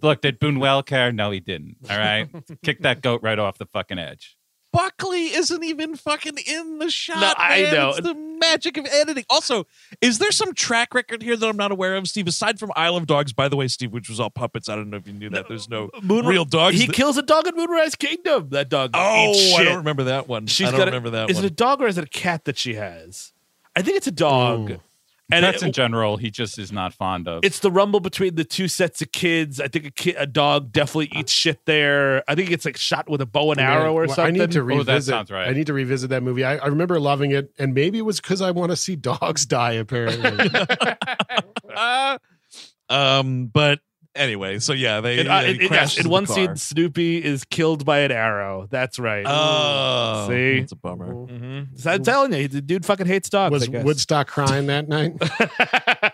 Look, 0.00 0.22
did 0.22 0.40
Boonwell 0.40 0.86
care? 0.86 1.12
No, 1.12 1.30
he 1.30 1.40
didn't. 1.40 1.76
All 1.90 1.98
right, 1.98 2.28
kick 2.62 2.80
that 2.82 3.02
goat 3.02 3.20
right 3.22 3.38
off 3.38 3.58
the 3.58 3.66
fucking 3.66 3.98
edge. 3.98 4.36
Buckley 4.72 5.26
isn't 5.34 5.62
even 5.62 5.96
fucking 5.96 6.38
in 6.46 6.78
the 6.78 6.90
shot. 6.90 7.20
No, 7.20 7.34
I 7.36 7.62
man. 7.64 7.74
know. 7.74 7.88
It's 7.90 8.00
the 8.00 8.14
magic 8.14 8.78
of 8.78 8.86
editing. 8.86 9.24
Also, 9.28 9.66
is 10.00 10.18
there 10.18 10.30
some 10.32 10.54
track 10.54 10.94
record 10.94 11.22
here 11.22 11.36
that 11.36 11.46
I'm 11.46 11.58
not 11.58 11.72
aware 11.72 11.94
of, 11.94 12.08
Steve? 12.08 12.26
Aside 12.26 12.58
from 12.58 12.72
Isle 12.74 12.96
of 12.96 13.06
Dogs, 13.06 13.34
by 13.34 13.48
the 13.48 13.56
way, 13.56 13.68
Steve, 13.68 13.92
which 13.92 14.08
was 14.08 14.18
all 14.18 14.30
puppets. 14.30 14.70
I 14.70 14.76
don't 14.76 14.88
know 14.88 14.96
if 14.96 15.06
you 15.06 15.12
knew 15.12 15.28
that. 15.28 15.46
There's 15.46 15.68
no 15.68 15.90
Moon- 16.02 16.24
real 16.24 16.46
dogs. 16.46 16.80
He 16.80 16.86
that- 16.86 16.94
kills 16.96 17.18
a 17.18 17.22
dog 17.22 17.46
in 17.46 17.54
Moonrise 17.54 17.96
Kingdom. 17.96 18.48
That 18.48 18.70
dog. 18.70 18.92
oh, 18.94 19.56
I 19.58 19.62
don't 19.62 19.76
remember 19.76 20.04
that 20.04 20.26
one. 20.26 20.46
She's 20.46 20.68
I 20.68 20.70
don't 20.70 20.80
got 20.80 20.86
remember 20.86 21.10
that 21.10 21.28
Is 21.28 21.36
one. 21.36 21.44
Is 21.44 21.50
it 21.50 21.52
a 21.52 21.54
dog 21.54 21.82
or 21.82 21.86
is 21.86 21.98
it 21.98 22.04
a 22.04 22.08
cat 22.08 22.46
that 22.46 22.56
she 22.56 22.72
has? 22.76 23.34
I 23.76 23.82
think 23.82 23.98
it's 23.98 24.06
a 24.06 24.10
dog. 24.10 24.70
Ooh. 24.70 24.80
And 25.32 25.44
Pets 25.44 25.62
it- 25.62 25.66
in 25.66 25.72
general, 25.72 26.16
he 26.16 26.30
just 26.30 26.58
is 26.58 26.70
not 26.72 26.92
fond 26.94 27.26
of. 27.28 27.44
it's 27.44 27.58
the 27.60 27.70
rumble 27.70 28.00
between 28.00 28.34
the 28.34 28.44
two 28.44 28.68
sets 28.68 29.00
of 29.02 29.12
kids. 29.12 29.60
I 29.60 29.68
think 29.68 29.86
a 29.86 29.90
kid, 29.90 30.16
a 30.18 30.26
dog 30.26 30.72
definitely 30.72 31.10
eats 31.18 31.32
shit 31.32 31.64
there. 31.64 32.22
I 32.28 32.34
think 32.34 32.50
it's 32.50 32.64
like 32.64 32.76
shot 32.76 33.08
with 33.08 33.20
a 33.20 33.26
bow 33.26 33.50
and 33.52 33.60
arrow 33.60 33.92
or 33.94 34.06
Well, 34.06 34.14
something. 34.14 34.36
I 34.36 34.38
need 34.46 34.52
to 34.52 34.60
Oh, 34.60 34.62
that 34.62 34.76
revisit. 34.92 35.04
sounds 35.12 35.30
right. 35.30 35.48
I 35.48 35.52
need 35.52 35.66
to 35.66 35.72
revisit 35.72 36.10
that 36.10 36.22
movie. 36.22 36.44
I, 36.44 36.56
I 36.58 36.66
remember 36.66 37.00
loving 37.00 37.30
it, 37.32 37.50
and 37.58 37.74
maybe 37.74 37.98
it 37.98 38.02
was 38.02 38.20
because 38.20 38.40
I 38.42 38.50
want 38.50 38.70
to 38.70 38.76
see 38.76 38.96
dogs 38.96 39.46
die. 39.46 39.72
Apparently, 39.72 40.50
Uh, 41.74 42.18
um, 42.90 43.46
but 43.46 43.80
anyway, 44.14 44.58
so 44.58 44.72
yeah, 44.72 45.00
they 45.00 45.20
in, 45.20 45.28
uh, 45.28 45.42
he 45.42 45.50
in- 45.54 45.60
in- 45.62 45.72
yes, 45.72 45.96
in 45.96 46.04
the 46.04 46.08
one 46.08 46.26
car. 46.26 46.34
scene, 46.36 46.56
Snoopy 46.56 47.24
is 47.24 47.44
killed 47.44 47.84
by 47.84 48.00
an 48.00 48.12
arrow. 48.12 48.66
That's 48.70 48.98
right. 48.98 49.24
Oh, 49.28 50.26
See? 50.28 50.60
that's 50.60 50.72
a 50.72 50.76
bummer. 50.76 51.12
Mhm. 51.12 51.78
So 51.80 51.90
I'm 51.90 52.02
telling 52.02 52.32
you, 52.32 52.48
the 52.48 52.60
dude 52.60 52.84
fucking 52.84 53.06
hates 53.06 53.28
dogs. 53.28 53.52
was 53.52 53.64
I 53.64 53.66
guess. 53.66 53.84
Woodstock 53.84 54.26
crying 54.28 54.66
that 54.66 54.88
night? 54.88 55.12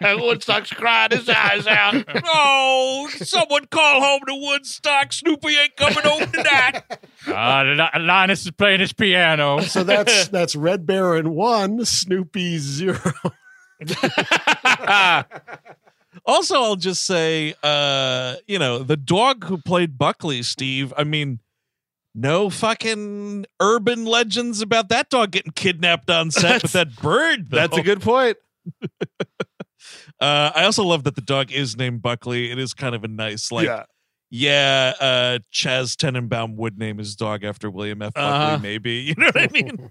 Woodstock's 0.20 0.72
crying 0.72 1.10
his 1.12 1.28
eyes 1.28 1.66
out. 1.66 2.04
oh, 2.26 3.08
someone 3.16 3.66
call 3.66 4.00
home 4.00 4.20
to 4.28 4.34
Woodstock. 4.34 5.12
Snoopy 5.12 5.56
ain't 5.56 5.76
coming 5.76 6.02
home 6.04 6.30
tonight. 6.30 6.82
uh, 7.26 7.88
Linus 8.00 8.44
is 8.44 8.50
playing 8.52 8.80
his 8.80 8.92
piano. 8.92 9.60
So 9.60 9.84
that's 9.84 10.28
that's 10.28 10.54
Red 10.56 10.86
Baron 10.86 11.30
one, 11.34 11.84
Snoopy 11.84 12.58
zero. 12.58 13.00
Also, 16.28 16.54
I'll 16.62 16.76
just 16.76 17.04
say, 17.06 17.54
uh, 17.62 18.36
you 18.46 18.58
know, 18.58 18.78
the 18.80 18.96
dog 18.96 19.44
who 19.44 19.58
played 19.58 19.96
Buckley, 19.98 20.42
Steve. 20.42 20.92
I 20.96 21.02
mean, 21.02 21.40
no 22.14 22.50
fucking 22.50 23.46
urban 23.60 24.04
legends 24.04 24.60
about 24.60 24.90
that 24.90 25.08
dog 25.10 25.30
getting 25.32 25.52
kidnapped 25.52 26.10
on 26.10 26.30
set, 26.30 26.62
but 26.62 26.72
that 26.72 26.96
bird. 26.96 27.50
Though. 27.50 27.56
That's 27.56 27.76
a 27.78 27.82
good 27.82 28.00
point. 28.02 28.36
Uh, 30.20 30.50
I 30.52 30.64
also 30.64 30.82
love 30.82 31.04
that 31.04 31.14
the 31.14 31.20
dog 31.20 31.52
is 31.52 31.76
named 31.76 32.02
Buckley. 32.02 32.50
It 32.50 32.58
is 32.58 32.74
kind 32.74 32.96
of 32.96 33.04
a 33.04 33.08
nice, 33.08 33.52
like, 33.52 33.66
yeah. 33.66 33.84
yeah, 34.30 34.92
uh, 35.00 35.38
Chas 35.52 35.94
Tenenbaum 35.94 36.56
would 36.56 36.76
name 36.76 36.98
his 36.98 37.14
dog 37.14 37.44
after 37.44 37.70
William 37.70 38.02
F. 38.02 38.14
Buckley, 38.14 38.28
Uh-huh. 38.30 38.58
maybe. 38.58 38.90
You 39.06 39.14
know 39.16 39.26
what 39.26 39.36
I 39.40 39.46
mean? 39.52 39.90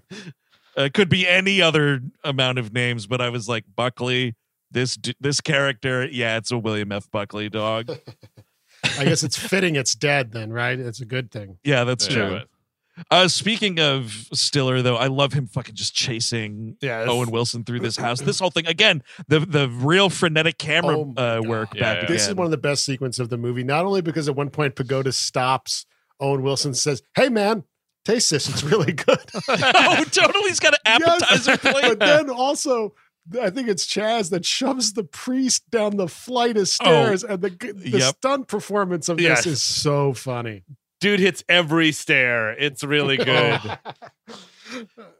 it 0.76 0.92
could 0.94 1.08
be 1.08 1.26
any 1.26 1.62
other 1.62 2.00
amount 2.22 2.58
of 2.58 2.74
names, 2.74 3.06
but 3.06 3.22
I 3.22 3.30
was 3.30 3.48
like 3.48 3.64
Buckley. 3.74 4.36
This 4.70 4.98
this 5.20 5.40
character, 5.40 6.06
yeah, 6.06 6.36
it's 6.36 6.50
a 6.50 6.58
William 6.58 6.92
F. 6.92 7.10
Buckley 7.10 7.48
dog. 7.48 7.90
I 8.98 9.04
guess 9.04 9.22
it's 9.22 9.38
fitting 9.38 9.76
it's 9.76 9.94
dead 9.94 10.32
then, 10.32 10.52
right? 10.52 10.78
It's 10.78 11.00
a 11.00 11.04
good 11.06 11.30
thing. 11.30 11.58
Yeah, 11.64 11.84
that's 11.84 12.06
Yeah, 12.08 12.14
true. 12.14 12.40
Uh, 13.10 13.28
speaking 13.28 13.78
of 13.78 14.26
Stiller, 14.32 14.82
though, 14.82 14.96
I 14.96 15.06
love 15.06 15.32
him 15.32 15.46
fucking 15.46 15.76
just 15.76 15.94
chasing 15.94 16.76
Yeah, 16.80 17.04
Owen 17.08 17.30
Wilson 17.30 17.64
through 17.64 17.80
this 17.80 17.96
house. 17.96 18.20
This 18.20 18.40
whole 18.40 18.50
thing 18.50 18.66
again, 18.66 19.02
the 19.28 19.40
the 19.40 19.68
real 19.68 20.10
frenetic 20.10 20.58
camera 20.58 20.98
Oh 20.98 21.14
uh, 21.16 21.40
work 21.42 21.74
Yeah, 21.74 21.80
back 21.80 22.02
yeah. 22.02 22.08
This 22.08 22.28
is 22.28 22.34
one 22.34 22.44
of 22.44 22.50
the 22.50 22.58
best 22.58 22.84
sequences 22.84 23.20
of 23.20 23.28
the 23.28 23.38
movie, 23.38 23.64
not 23.64 23.84
only 23.84 24.00
because 24.02 24.28
at 24.28 24.34
one 24.36 24.50
point 24.50 24.74
Pagoda 24.74 25.12
stops 25.12 25.86
Owen 26.20 26.42
Wilson 26.42 26.74
says, 26.74 27.02
Hey 27.14 27.28
man, 27.28 27.64
taste 28.04 28.30
this. 28.30 28.48
It's 28.48 28.62
really 28.64 28.92
good. 28.92 29.18
oh, 29.48 30.04
totally. 30.10 30.48
He's 30.48 30.60
got 30.60 30.74
an 30.74 30.80
appetizer 30.84 31.52
Yes, 31.52 31.60
plate. 31.60 31.82
But 31.82 32.00
then 32.00 32.30
also, 32.30 32.94
I 33.40 33.50
think 33.50 33.68
it's 33.68 33.84
Chas 33.86 34.30
that 34.30 34.44
shoves 34.46 34.92
the 34.94 35.04
priest 35.04 35.70
down 35.70 35.96
the 35.96 36.08
flight 36.08 36.56
of 36.56 36.62
oh, 36.62 36.64
stairs, 36.64 37.24
and 37.24 37.40
the 37.42 37.50
the 37.50 37.92
Oh, 37.94 37.98
Yep. 37.98 38.14
stunt 38.16 38.48
performance 38.48 39.08
of 39.08 39.20
Yes. 39.20 39.44
this 39.44 39.54
is 39.54 39.62
so 39.62 40.12
funny. 40.14 40.62
dude 41.00 41.20
hits 41.20 41.44
every 41.48 41.92
stair. 41.92 42.50
It's 42.52 42.82
really 42.82 43.16
good. 43.18 43.60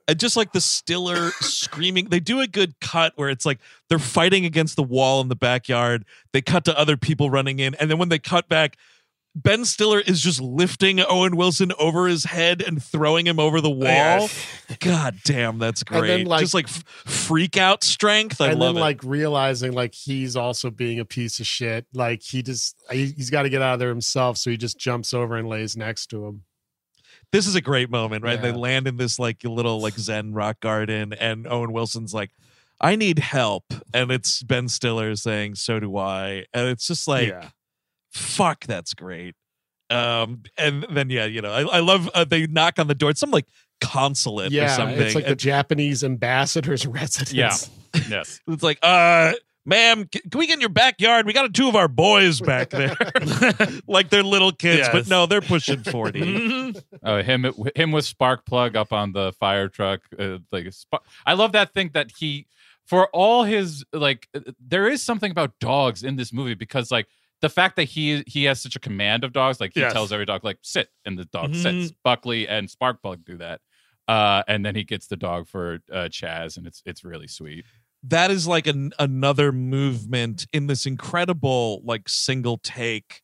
and 0.08 0.18
just 0.18 0.36
like 0.36 0.52
the 0.52 0.60
Stiller 0.60 1.30
screaming, 1.40 2.06
they 2.06 2.20
do 2.20 2.40
a 2.40 2.46
good 2.46 2.74
cut 2.80 3.12
where 3.16 3.30
it's 3.30 3.46
like 3.46 3.58
they're 3.88 3.98
fighting 3.98 4.44
against 4.44 4.76
the 4.76 4.82
wall 4.82 5.20
in 5.20 5.28
the 5.28 5.36
backyard. 5.36 6.04
They 6.32 6.40
cut 6.42 6.64
to 6.66 6.78
other 6.78 6.96
people 6.96 7.30
running 7.30 7.58
in, 7.58 7.74
and 7.76 7.90
then 7.90 7.98
when 7.98 8.08
they 8.08 8.18
cut 8.18 8.48
back, 8.48 8.76
Ben 9.42 9.64
Stiller 9.64 10.00
is 10.00 10.20
just 10.20 10.40
lifting 10.40 11.00
Owen 11.00 11.36
Wilson 11.36 11.72
over 11.78 12.06
his 12.08 12.24
head 12.24 12.60
and 12.60 12.82
throwing 12.82 13.26
him 13.26 13.38
over 13.38 13.60
the 13.60 13.68
oh, 13.70 13.72
wall. 13.72 13.84
Yes. 13.86 14.62
God 14.80 15.16
damn, 15.24 15.58
that's 15.58 15.82
And 15.82 15.88
great. 16.00 16.08
then, 16.08 16.26
like- 16.26 16.40
just 16.40 16.54
like 16.54 16.66
f- 16.68 16.82
freak 17.06 17.56
out 17.56 17.84
strength. 17.84 18.40
I 18.40 18.48
and 18.48 18.58
love 18.60 18.74
then 18.74 18.80
it. 18.82 18.84
like 18.84 19.02
realizing 19.04 19.72
like 19.72 19.94
he's 19.94 20.34
also 20.36 20.70
being 20.70 20.98
a 20.98 21.04
piece 21.04 21.40
of 21.40 21.46
shit. 21.46 21.86
Like 21.94 22.22
he 22.22 22.42
just 22.42 22.76
he, 22.90 23.06
he's 23.06 23.30
got 23.30 23.42
to 23.42 23.48
get 23.48 23.62
out 23.62 23.74
of 23.74 23.78
there 23.80 23.88
himself, 23.90 24.36
so 24.38 24.50
he 24.50 24.56
just 24.56 24.78
jumps 24.78 25.14
over 25.14 25.36
and 25.36 25.48
lays 25.48 25.76
next 25.76 26.06
to 26.08 26.26
him. 26.26 26.42
this 27.32 27.46
is 27.46 27.54
a 27.54 27.60
great 27.60 27.90
moment, 27.90 28.24
right? 28.24 28.40
They 28.40 28.52
land 28.52 28.88
in 28.88 28.96
this 28.96 29.18
like 29.18 29.44
little 29.44 29.80
like 29.80 29.94
Zen 29.94 30.32
rock 30.32 30.60
garden, 30.60 31.12
and 31.12 31.46
Owen 31.46 31.72
Wilson's 31.72 32.12
like, 32.12 32.30
"I 32.80 32.96
need 32.96 33.18
help," 33.18 33.64
and 33.94 34.10
it's 34.10 34.42
Ben 34.42 34.68
Stiller 34.68 35.14
saying, 35.16 35.54
"So 35.56 35.78
do 35.78 35.96
I," 35.96 36.46
and 36.52 36.68
it's 36.68 36.86
just 36.86 37.06
like, 37.06 37.28
yeah. 37.28 37.48
Fuck, 38.10 38.64
that's 38.66 38.94
great. 38.94 39.34
Um, 39.90 40.42
and 40.58 40.86
then 40.90 41.08
yeah, 41.10 41.24
you 41.24 41.40
know, 41.40 41.50
I, 41.52 41.78
I 41.78 41.80
love 41.80 42.10
uh, 42.14 42.24
they 42.24 42.46
knock 42.46 42.78
on 42.78 42.88
the 42.88 42.94
door. 42.94 43.10
It's 43.10 43.20
some 43.20 43.30
like 43.30 43.46
consulate 43.80 44.52
or 44.52 44.54
Yeah, 44.54 44.76
something. 44.76 45.00
it's 45.00 45.14
like 45.14 45.26
the 45.26 45.34
Japanese 45.36 46.04
ambassador's 46.04 46.86
residence. 46.86 47.32
Yeah. 47.32 47.54
Yes. 48.08 48.38
it's 48.48 48.62
like, 48.62 48.78
uh. 48.82 49.32
Ma'am, 49.66 50.08
c- 50.12 50.20
can 50.30 50.38
we 50.38 50.46
get 50.46 50.54
in 50.54 50.60
your 50.60 50.70
backyard? 50.70 51.26
We 51.26 51.34
got 51.34 51.52
two 51.52 51.68
of 51.68 51.76
our 51.76 51.88
boys 51.88 52.40
back 52.40 52.70
there, 52.70 52.96
like 53.86 54.08
they're 54.08 54.22
little 54.22 54.50
kids, 54.52 54.88
but 54.90 55.08
no, 55.08 55.26
they're 55.26 55.42
pushing 55.42 55.82
forty. 55.82 56.74
Oh, 57.02 57.20
him 57.22 57.44
him 57.76 57.92
with 57.92 58.06
spark 58.06 58.46
plug 58.46 58.76
up 58.76 58.94
on 58.94 59.12
the 59.12 59.32
fire 59.38 59.68
truck. 59.68 60.00
Uh, 60.18 60.38
like 60.50 60.72
spark. 60.72 61.02
I 61.26 61.34
love 61.34 61.52
that 61.52 61.74
thing 61.74 61.90
that 61.92 62.12
he, 62.16 62.46
for 62.86 63.08
all 63.08 63.44
his 63.44 63.84
like, 63.92 64.26
uh, 64.34 64.40
there 64.58 64.88
is 64.88 65.02
something 65.02 65.30
about 65.30 65.52
dogs 65.60 66.02
in 66.02 66.16
this 66.16 66.32
movie 66.32 66.54
because 66.54 66.90
like 66.90 67.06
the 67.40 67.48
fact 67.48 67.76
that 67.76 67.84
he 67.84 68.22
he 68.26 68.44
has 68.44 68.60
such 68.60 68.74
a 68.76 68.80
command 68.80 69.24
of 69.24 69.32
dogs, 69.32 69.60
like 69.60 69.72
he 69.74 69.80
Yes. 69.80 69.92
tells 69.92 70.12
every 70.12 70.26
dog 70.26 70.44
like 70.44 70.58
sit, 70.62 70.88
and 71.04 71.18
the 71.18 71.24
dog 71.26 71.50
Mhm. 71.52 71.56
sits. 71.56 71.92
Buckley 72.04 72.46
and 72.48 72.68
spark 72.70 73.00
plug 73.02 73.24
do 73.24 73.36
that, 73.38 73.60
uh, 74.08 74.42
and 74.48 74.64
then 74.66 74.74
he 74.74 74.84
gets 74.84 75.06
the 75.06 75.16
dog 75.16 75.46
for 75.48 75.78
uh, 75.92 76.08
Chas, 76.08 76.56
and 76.56 76.66
it's 76.66 76.82
it's 76.84 77.04
really 77.04 77.28
sweet. 77.28 77.64
that 78.02 78.30
is 78.30 78.46
like 78.46 78.66
an, 78.68 78.92
another 79.00 79.50
movement 79.52 80.46
in 80.52 80.68
this 80.68 80.86
incredible 80.86 81.80
like 81.84 82.08
single 82.08 82.56
take 82.58 83.22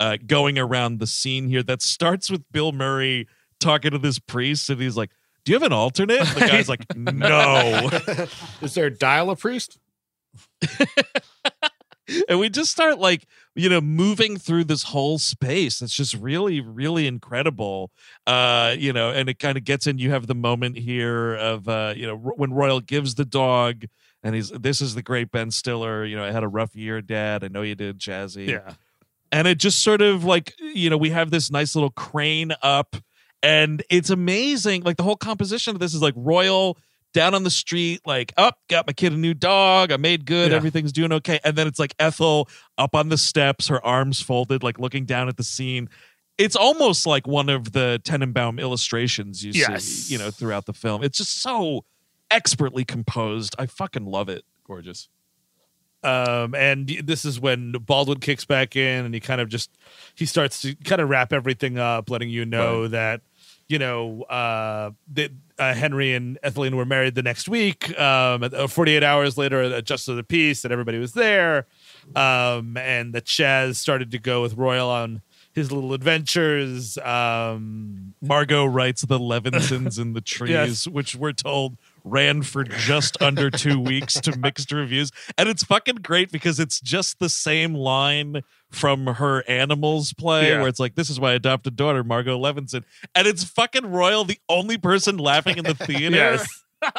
uh 0.00 0.18
going 0.26 0.58
around 0.58 0.98
the 0.98 1.06
scene 1.06 1.48
here 1.48 1.62
that 1.62 1.80
starts 1.80 2.30
with 2.30 2.42
bill 2.52 2.72
murray 2.72 3.26
talking 3.58 3.90
to 3.90 3.98
this 3.98 4.18
priest 4.18 4.68
and 4.68 4.82
he's 4.82 4.98
like 4.98 5.10
do 5.46 5.52
you 5.52 5.56
have 5.56 5.62
an 5.62 5.72
alternate 5.72 6.20
And 6.20 6.28
the 6.28 6.40
guy's 6.46 6.68
like 6.68 6.84
no 6.94 7.88
Is 8.60 8.74
there 8.74 8.86
a 8.86 8.90
dial 8.90 9.30
a 9.30 9.36
priest? 9.36 9.78
and 12.28 12.38
we 12.38 12.48
just 12.48 12.70
start 12.70 12.98
like 12.98 13.26
you 13.54 13.68
know 13.68 13.80
moving 13.80 14.36
through 14.38 14.64
this 14.64 14.82
whole 14.84 15.18
space 15.18 15.82
it's 15.82 15.94
just 15.94 16.14
really 16.14 16.60
really 16.60 17.06
incredible 17.06 17.90
uh 18.26 18.74
you 18.78 18.92
know 18.92 19.10
and 19.10 19.28
it 19.28 19.38
kind 19.38 19.56
of 19.58 19.64
gets 19.64 19.86
in 19.86 19.98
you 19.98 20.10
have 20.10 20.26
the 20.26 20.34
moment 20.34 20.76
here 20.78 21.34
of 21.34 21.68
uh 21.68 21.92
you 21.96 22.06
know 22.06 22.16
when 22.16 22.52
royal 22.52 22.80
gives 22.80 23.14
the 23.14 23.24
dog 23.24 23.84
and 24.22 24.34
he's 24.34 24.50
this 24.50 24.80
is 24.80 24.94
the 24.94 25.02
great 25.02 25.30
ben 25.30 25.50
stiller 25.50 26.04
you 26.04 26.16
know 26.16 26.24
i 26.24 26.30
had 26.30 26.42
a 26.42 26.48
rough 26.48 26.74
year 26.74 27.00
dad 27.02 27.44
i 27.44 27.48
know 27.48 27.62
you 27.62 27.74
did 27.74 27.98
jazzy 27.98 28.48
Yeah. 28.48 28.74
and 29.30 29.46
it 29.48 29.58
just 29.58 29.82
sort 29.82 30.00
of 30.02 30.24
like 30.24 30.54
you 30.58 30.88
know 30.90 30.96
we 30.96 31.10
have 31.10 31.30
this 31.30 31.50
nice 31.50 31.74
little 31.74 31.90
crane 31.90 32.52
up 32.62 32.96
and 33.42 33.82
it's 33.90 34.10
amazing 34.10 34.82
like 34.82 34.96
the 34.96 35.02
whole 35.02 35.16
composition 35.16 35.74
of 35.74 35.80
this 35.80 35.94
is 35.94 36.02
like 36.02 36.14
royal 36.16 36.78
down 37.12 37.34
on 37.34 37.44
the 37.44 37.50
street 37.50 38.00
like 38.06 38.32
up 38.36 38.58
got 38.68 38.86
my 38.86 38.92
kid 38.92 39.12
a 39.12 39.16
new 39.16 39.34
dog 39.34 39.92
i 39.92 39.96
made 39.96 40.24
good 40.24 40.50
Yeah. 40.50 40.56
everything's 40.56 40.92
doing 40.92 41.12
okay 41.12 41.38
and 41.44 41.56
then 41.56 41.66
it's 41.66 41.78
like 41.78 41.94
ethel 41.98 42.48
up 42.78 42.94
on 42.94 43.08
the 43.10 43.18
steps 43.18 43.68
her 43.68 43.84
arms 43.84 44.20
folded 44.20 44.62
like 44.62 44.78
looking 44.78 45.04
down 45.04 45.28
at 45.28 45.36
the 45.36 45.44
scene 45.44 45.88
it's 46.38 46.56
almost 46.56 47.06
like 47.06 47.26
one 47.26 47.48
of 47.50 47.72
the 47.72 48.00
tenenbaum 48.04 48.58
illustrations 48.58 49.44
you 49.44 49.52
Yes. 49.54 49.84
see 49.84 50.14
you 50.14 50.18
know 50.18 50.30
throughout 50.30 50.66
the 50.66 50.72
film 50.72 51.02
it's 51.04 51.18
just 51.18 51.42
so 51.42 51.84
expertly 52.30 52.84
composed 52.84 53.54
i 53.58 53.66
fucking 53.66 54.06
love 54.06 54.28
it 54.28 54.44
Gorgeous. 54.64 55.08
Um, 56.04 56.54
and 56.56 56.88
this 57.04 57.24
is 57.24 57.38
when 57.38 57.72
Baldwin 57.72 58.18
kicks 58.18 58.44
back 58.44 58.74
in, 58.74 59.04
and 59.04 59.14
he 59.14 59.20
kind 59.20 59.40
of 59.40 59.48
just 59.48 59.70
he 60.16 60.26
starts 60.26 60.60
to 60.62 60.74
kind 60.76 61.00
of 61.00 61.08
wrap 61.08 61.32
everything 61.32 61.78
up, 61.78 62.10
letting 62.10 62.28
you 62.28 62.44
know 62.44 62.88
that 62.88 63.20
you 63.68 63.78
know 63.78 64.22
uh, 64.22 64.90
that 65.12 65.30
uh, 65.62 65.74
Henry 65.74 66.14
and 66.14 66.38
Etheline 66.42 66.76
were 66.76 66.84
married 66.84 67.14
the 67.14 67.22
next 67.22 67.48
week. 67.48 67.98
Um, 67.98 68.42
uh, 68.42 68.66
48 68.66 69.02
hours 69.04 69.36
later, 69.38 69.62
at 69.62 69.84
Justice 69.84 70.08
of 70.08 70.16
the 70.16 70.24
Peace, 70.24 70.62
that 70.62 70.72
everybody 70.72 70.98
was 70.98 71.12
there, 71.12 71.66
um, 72.16 72.76
and 72.76 73.12
that 73.14 73.24
Chas 73.24 73.78
started 73.78 74.10
to 74.10 74.18
go 74.18 74.42
with 74.42 74.54
Royal 74.54 74.88
on 74.90 75.22
his 75.54 75.70
little 75.70 75.92
adventures. 75.92 76.96
Um, 76.98 78.14
Margot 78.22 78.64
writes 78.64 79.02
the 79.02 79.18
Levinsons 79.18 79.98
in 80.00 80.14
the 80.14 80.20
trees, 80.34 80.50
Yes. 80.50 80.86
which 80.88 81.14
we're 81.14 81.32
told 81.32 81.76
ran 82.04 82.42
for 82.42 82.64
just 82.64 83.20
under 83.22 83.50
two 83.50 83.78
weeks 83.80 84.14
to 84.14 84.36
mixed 84.38 84.72
reviews. 84.72 85.10
And 85.38 85.48
it's 85.48 85.62
fucking 85.64 85.96
great 85.96 86.32
because 86.32 86.58
it's 86.60 86.80
just 86.80 87.18
the 87.18 87.28
same 87.28 87.74
line 87.74 88.42
from 88.70 89.06
her 89.06 89.44
animals 89.48 90.12
play 90.12 90.48
Yeah. 90.50 90.60
where 90.60 90.68
it's 90.68 90.80
like, 90.80 90.94
This 90.94 91.10
is 91.10 91.20
my 91.20 91.32
adopted 91.32 91.76
daughter, 91.76 92.02
Margot 92.04 92.38
Levinson. 92.38 92.84
And 93.14 93.26
it's 93.26 93.44
fucking 93.44 93.86
Royal, 93.86 94.24
the 94.24 94.38
only 94.48 94.78
person 94.78 95.16
laughing 95.18 95.58
in 95.58 95.64
the 95.64 95.74
theater. 95.74 96.16
yes, 96.16 96.46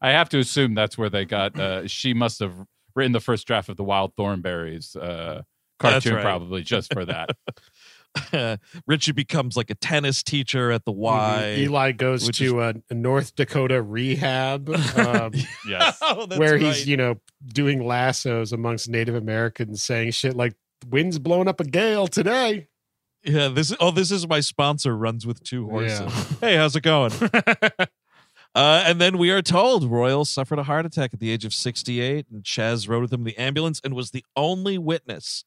I 0.00 0.10
have 0.10 0.28
to 0.30 0.38
assume 0.38 0.74
that's 0.74 0.96
where 0.96 1.10
they 1.10 1.24
got. 1.24 1.58
Uh, 1.58 1.88
she 1.88 2.14
must 2.14 2.38
have 2.40 2.54
written 2.94 3.12
the 3.12 3.20
first 3.20 3.46
draft 3.46 3.68
of 3.68 3.76
the 3.76 3.82
Wild 3.84 4.14
Thornberrys 4.16 4.96
uh, 4.96 5.42
cartoon, 5.80 6.14
right. 6.14 6.22
probably 6.22 6.62
just 6.62 6.92
for 6.92 7.04
that. 7.04 7.30
Richie 8.86 9.12
becomes 9.12 9.56
like 9.56 9.70
a 9.70 9.74
tennis 9.74 10.22
teacher 10.22 10.70
at 10.70 10.84
the 10.84 10.92
Y. 10.92 11.56
Eli 11.58 11.92
goes 11.92 12.28
to 12.30 12.62
a, 12.62 12.74
a 12.90 12.94
North 12.94 13.34
Dakota 13.34 13.82
rehab 13.82 14.68
um, 14.96 15.32
yes. 15.68 15.98
Oh, 16.02 16.26
that's 16.26 16.38
where 16.38 16.52
right. 16.52 16.62
he's, 16.62 16.86
you 16.86 16.96
know, 16.96 17.20
doing 17.46 17.84
lassos 17.86 18.52
amongst 18.52 18.88
Native 18.88 19.14
Americans, 19.14 19.82
saying 19.82 20.12
shit 20.12 20.36
like, 20.36 20.54
wind's 20.88 21.18
blowing 21.18 21.48
up 21.48 21.60
a 21.60 21.64
gale 21.64 22.06
today. 22.06 22.68
Yeah, 23.24 23.48
this 23.48 23.72
is 23.72 23.76
oh, 23.80 23.90
this 23.90 24.12
is 24.12 24.28
my 24.28 24.40
sponsor 24.40 24.96
runs 24.96 25.26
with 25.26 25.42
two 25.42 25.68
horses. 25.68 26.00
Yeah. 26.00 26.24
Hey, 26.40 26.56
how's 26.56 26.76
it 26.76 26.82
going? 26.82 27.12
uh, 28.54 28.84
and 28.86 29.00
then 29.00 29.18
we 29.18 29.30
are 29.30 29.42
told 29.42 29.90
Royal 29.90 30.24
suffered 30.24 30.60
a 30.60 30.62
heart 30.62 30.86
attack 30.86 31.12
at 31.12 31.18
the 31.18 31.30
age 31.30 31.44
of 31.44 31.52
68, 31.52 32.26
and 32.30 32.44
Chas 32.44 32.86
rode 32.86 33.02
with 33.02 33.12
him 33.12 33.20
in 33.20 33.24
the 33.24 33.36
ambulance 33.36 33.80
and 33.82 33.94
was 33.94 34.12
the 34.12 34.24
only 34.36 34.78
witness 34.78 35.44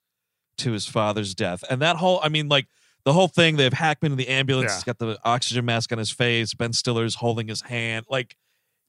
to 0.61 0.71
his 0.71 0.87
father's 0.87 1.35
death. 1.35 1.63
And 1.69 1.81
that 1.81 1.97
whole, 1.97 2.19
I 2.23 2.29
mean, 2.29 2.47
like 2.47 2.67
the 3.03 3.13
whole 3.13 3.27
thing, 3.27 3.57
they 3.57 3.63
have 3.63 3.73
Hackman 3.73 4.11
in 4.11 4.17
the 4.17 4.27
ambulance, 4.27 4.71
Yeah. 4.71 4.75
he's 4.75 4.83
got 4.83 4.99
the 4.99 5.19
oxygen 5.23 5.65
mask 5.65 5.91
on 5.91 5.97
his 5.97 6.11
face, 6.11 6.53
Ben 6.53 6.73
Stiller's 6.73 7.15
holding 7.15 7.47
his 7.47 7.61
hand. 7.61 8.05
Like, 8.09 8.35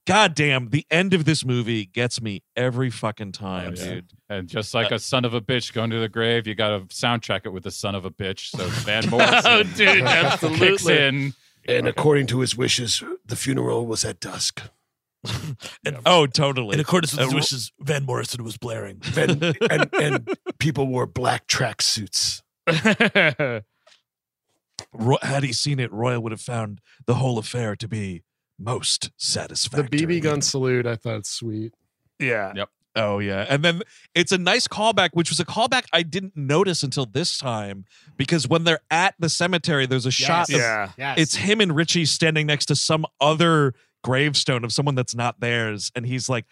goddamn, 0.06 0.70
the 0.70 0.86
end 0.90 1.14
of 1.14 1.24
this 1.24 1.44
movie 1.44 1.86
gets 1.86 2.20
me 2.20 2.42
every 2.56 2.90
fucking 2.90 3.28
oh, 3.28 3.38
time, 3.38 3.74
Oh, 3.76 3.82
yeah. 3.82 3.94
dude. 3.94 4.06
And 4.28 4.48
just 4.48 4.74
like 4.74 4.92
uh, 4.92 4.96
a 4.96 4.98
son 4.98 5.24
of 5.24 5.34
a 5.34 5.40
bitch 5.40 5.72
going 5.72 5.90
to 5.90 6.00
the 6.00 6.08
grave, 6.08 6.46
you 6.46 6.54
got 6.54 6.70
to 6.70 6.80
soundtrack 6.94 7.46
it 7.46 7.50
with 7.50 7.64
the 7.64 7.70
son 7.70 7.94
of 7.94 8.04
a 8.04 8.10
bitch. 8.10 8.50
So 8.50 8.66
Van 8.68 9.08
Morrison 9.08 9.40
oh, 9.46 9.62
dude, 9.62 10.58
kicks 10.58 10.88
in. 10.88 11.34
And 11.66 11.86
according 11.86 12.26
to 12.28 12.40
his 12.40 12.56
wishes, 12.56 13.02
the 13.24 13.36
funeral 13.36 13.86
was 13.86 14.04
at 14.04 14.18
dusk. 14.20 14.62
Oh, 16.06 16.26
totally. 16.26 16.74
In 16.74 16.80
accordance 16.80 17.12
with 17.12 17.20
Uh, 17.20 17.24
his 17.26 17.34
wishes, 17.34 17.72
Van 17.80 18.04
Morrison 18.04 18.42
was 18.44 18.56
blaring. 18.56 19.00
And, 19.16 19.42
and, 19.70 19.88
and 19.94 20.28
people 20.58 20.86
wore 20.86 21.06
black 21.06 21.46
tracksuits. 21.46 22.42
Ro- 24.92 25.18
had 25.22 25.42
he 25.44 25.52
seen 25.52 25.78
it, 25.78 25.92
Royal 25.92 26.20
would 26.22 26.32
have 26.32 26.40
found 26.40 26.80
the 27.06 27.14
whole 27.14 27.38
affair 27.38 27.76
to 27.76 27.88
be 27.88 28.22
most 28.58 29.10
satisfying. 29.16 29.86
The. 29.90 30.06
BB 30.06 30.22
gun 30.22 30.42
salute, 30.42 30.86
I 30.86 30.96
thought 30.96 31.26
sweet. 31.26 31.72
Yeah. 32.18 32.52
Yep. 32.54 32.68
Oh 32.94 33.20
yeah, 33.20 33.46
and 33.48 33.64
then 33.64 33.80
it's 34.14 34.32
a 34.32 34.38
nice 34.38 34.68
callback, 34.68 35.10
which 35.14 35.30
was 35.30 35.40
a 35.40 35.46
callback 35.46 35.84
I 35.94 36.02
didn't 36.02 36.36
notice 36.36 36.82
until 36.82 37.06
this 37.06 37.38
time 37.38 37.86
because 38.18 38.46
when 38.46 38.64
they're 38.64 38.82
at 38.90 39.14
the 39.18 39.30
cemetery, 39.30 39.86
there's 39.86 40.04
a 40.04 40.10
shot. 40.10 40.50
Of, 40.50 40.56
Yeah. 40.56 40.90
Yes. 40.98 41.18
it's 41.18 41.34
him 41.36 41.62
and 41.62 41.74
Richie 41.74 42.04
standing 42.04 42.46
next 42.46 42.66
to 42.66 42.76
some 42.76 43.06
other 43.18 43.72
gravestone 44.02 44.64
of 44.64 44.72
someone 44.72 44.94
that's 44.94 45.14
not 45.14 45.40
theirs, 45.40 45.90
and 45.94 46.06
he's 46.06 46.28
like, 46.28 46.46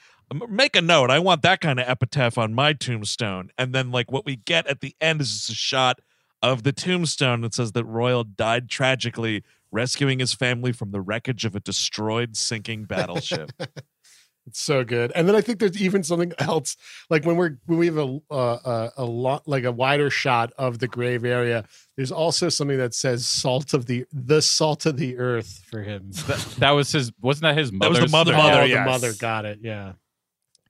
"Make 0.48 0.76
a 0.76 0.80
note. 0.80 1.10
I 1.10 1.18
want 1.18 1.42
that 1.42 1.60
kind 1.60 1.80
of 1.80 1.88
epitaph 1.88 2.38
on 2.38 2.54
my 2.54 2.72
tombstone." 2.72 3.50
And 3.58 3.74
then 3.74 3.90
like 3.90 4.10
what 4.10 4.24
we 4.24 4.36
get 4.36 4.66
at 4.66 4.80
the 4.80 4.94
end 5.00 5.20
is 5.20 5.32
just 5.32 5.50
a 5.50 5.54
shot 5.54 6.00
of 6.42 6.62
the 6.62 6.72
tombstone 6.72 7.42
that 7.42 7.54
says 7.54 7.72
that 7.72 7.84
Royal 7.84 8.24
died 8.24 8.68
tragically 8.68 9.42
rescuing 9.72 10.18
his 10.18 10.32
family 10.32 10.72
from 10.72 10.90
the 10.90 11.00
wreckage 11.00 11.44
of 11.44 11.54
a 11.54 11.60
destroyed 11.60 12.36
sinking 12.36 12.84
battleship. 12.88 13.52
It's 14.46 14.60
so 14.60 14.84
good. 14.84 15.12
And 15.14 15.28
then 15.28 15.36
I 15.36 15.40
think 15.40 15.58
there's 15.58 15.80
even 15.80 16.02
something 16.02 16.32
else, 16.38 16.76
like 17.08 17.24
when 17.24 17.36
we're 17.36 17.56
when 17.66 17.78
we 17.78 17.86
have 17.86 17.98
a 17.98 18.18
uh, 18.30 18.90
a, 18.96 19.02
a 19.02 19.04
lot 19.04 19.46
like 19.46 19.64
a 19.64 19.72
wider 19.72 20.10
shot 20.10 20.52
of 20.58 20.78
the 20.78 20.88
grave 20.88 21.24
area. 21.24 21.64
There's 21.96 22.10
also 22.10 22.48
something 22.48 22.78
that 22.78 22.94
says 22.94 23.26
"salt 23.26 23.74
of 23.74 23.86
the 23.86 24.06
the 24.12 24.40
salt 24.40 24.86
of 24.86 24.96
the 24.96 25.18
earth" 25.18 25.62
for 25.70 25.82
him. 25.82 26.10
That, 26.26 26.38
that 26.58 26.70
was 26.70 26.92
his. 26.92 27.12
Wasn't 27.20 27.42
that 27.42 27.56
his 27.56 27.70
was 27.72 27.78
mother? 27.78 28.00
the 28.00 28.08
mother. 28.08 28.32
oh, 28.32 28.36
mother, 28.36 28.68
the 28.68 28.84
mother 28.84 29.12
got 29.14 29.44
it. 29.44 29.58
Yeah, 29.62 29.92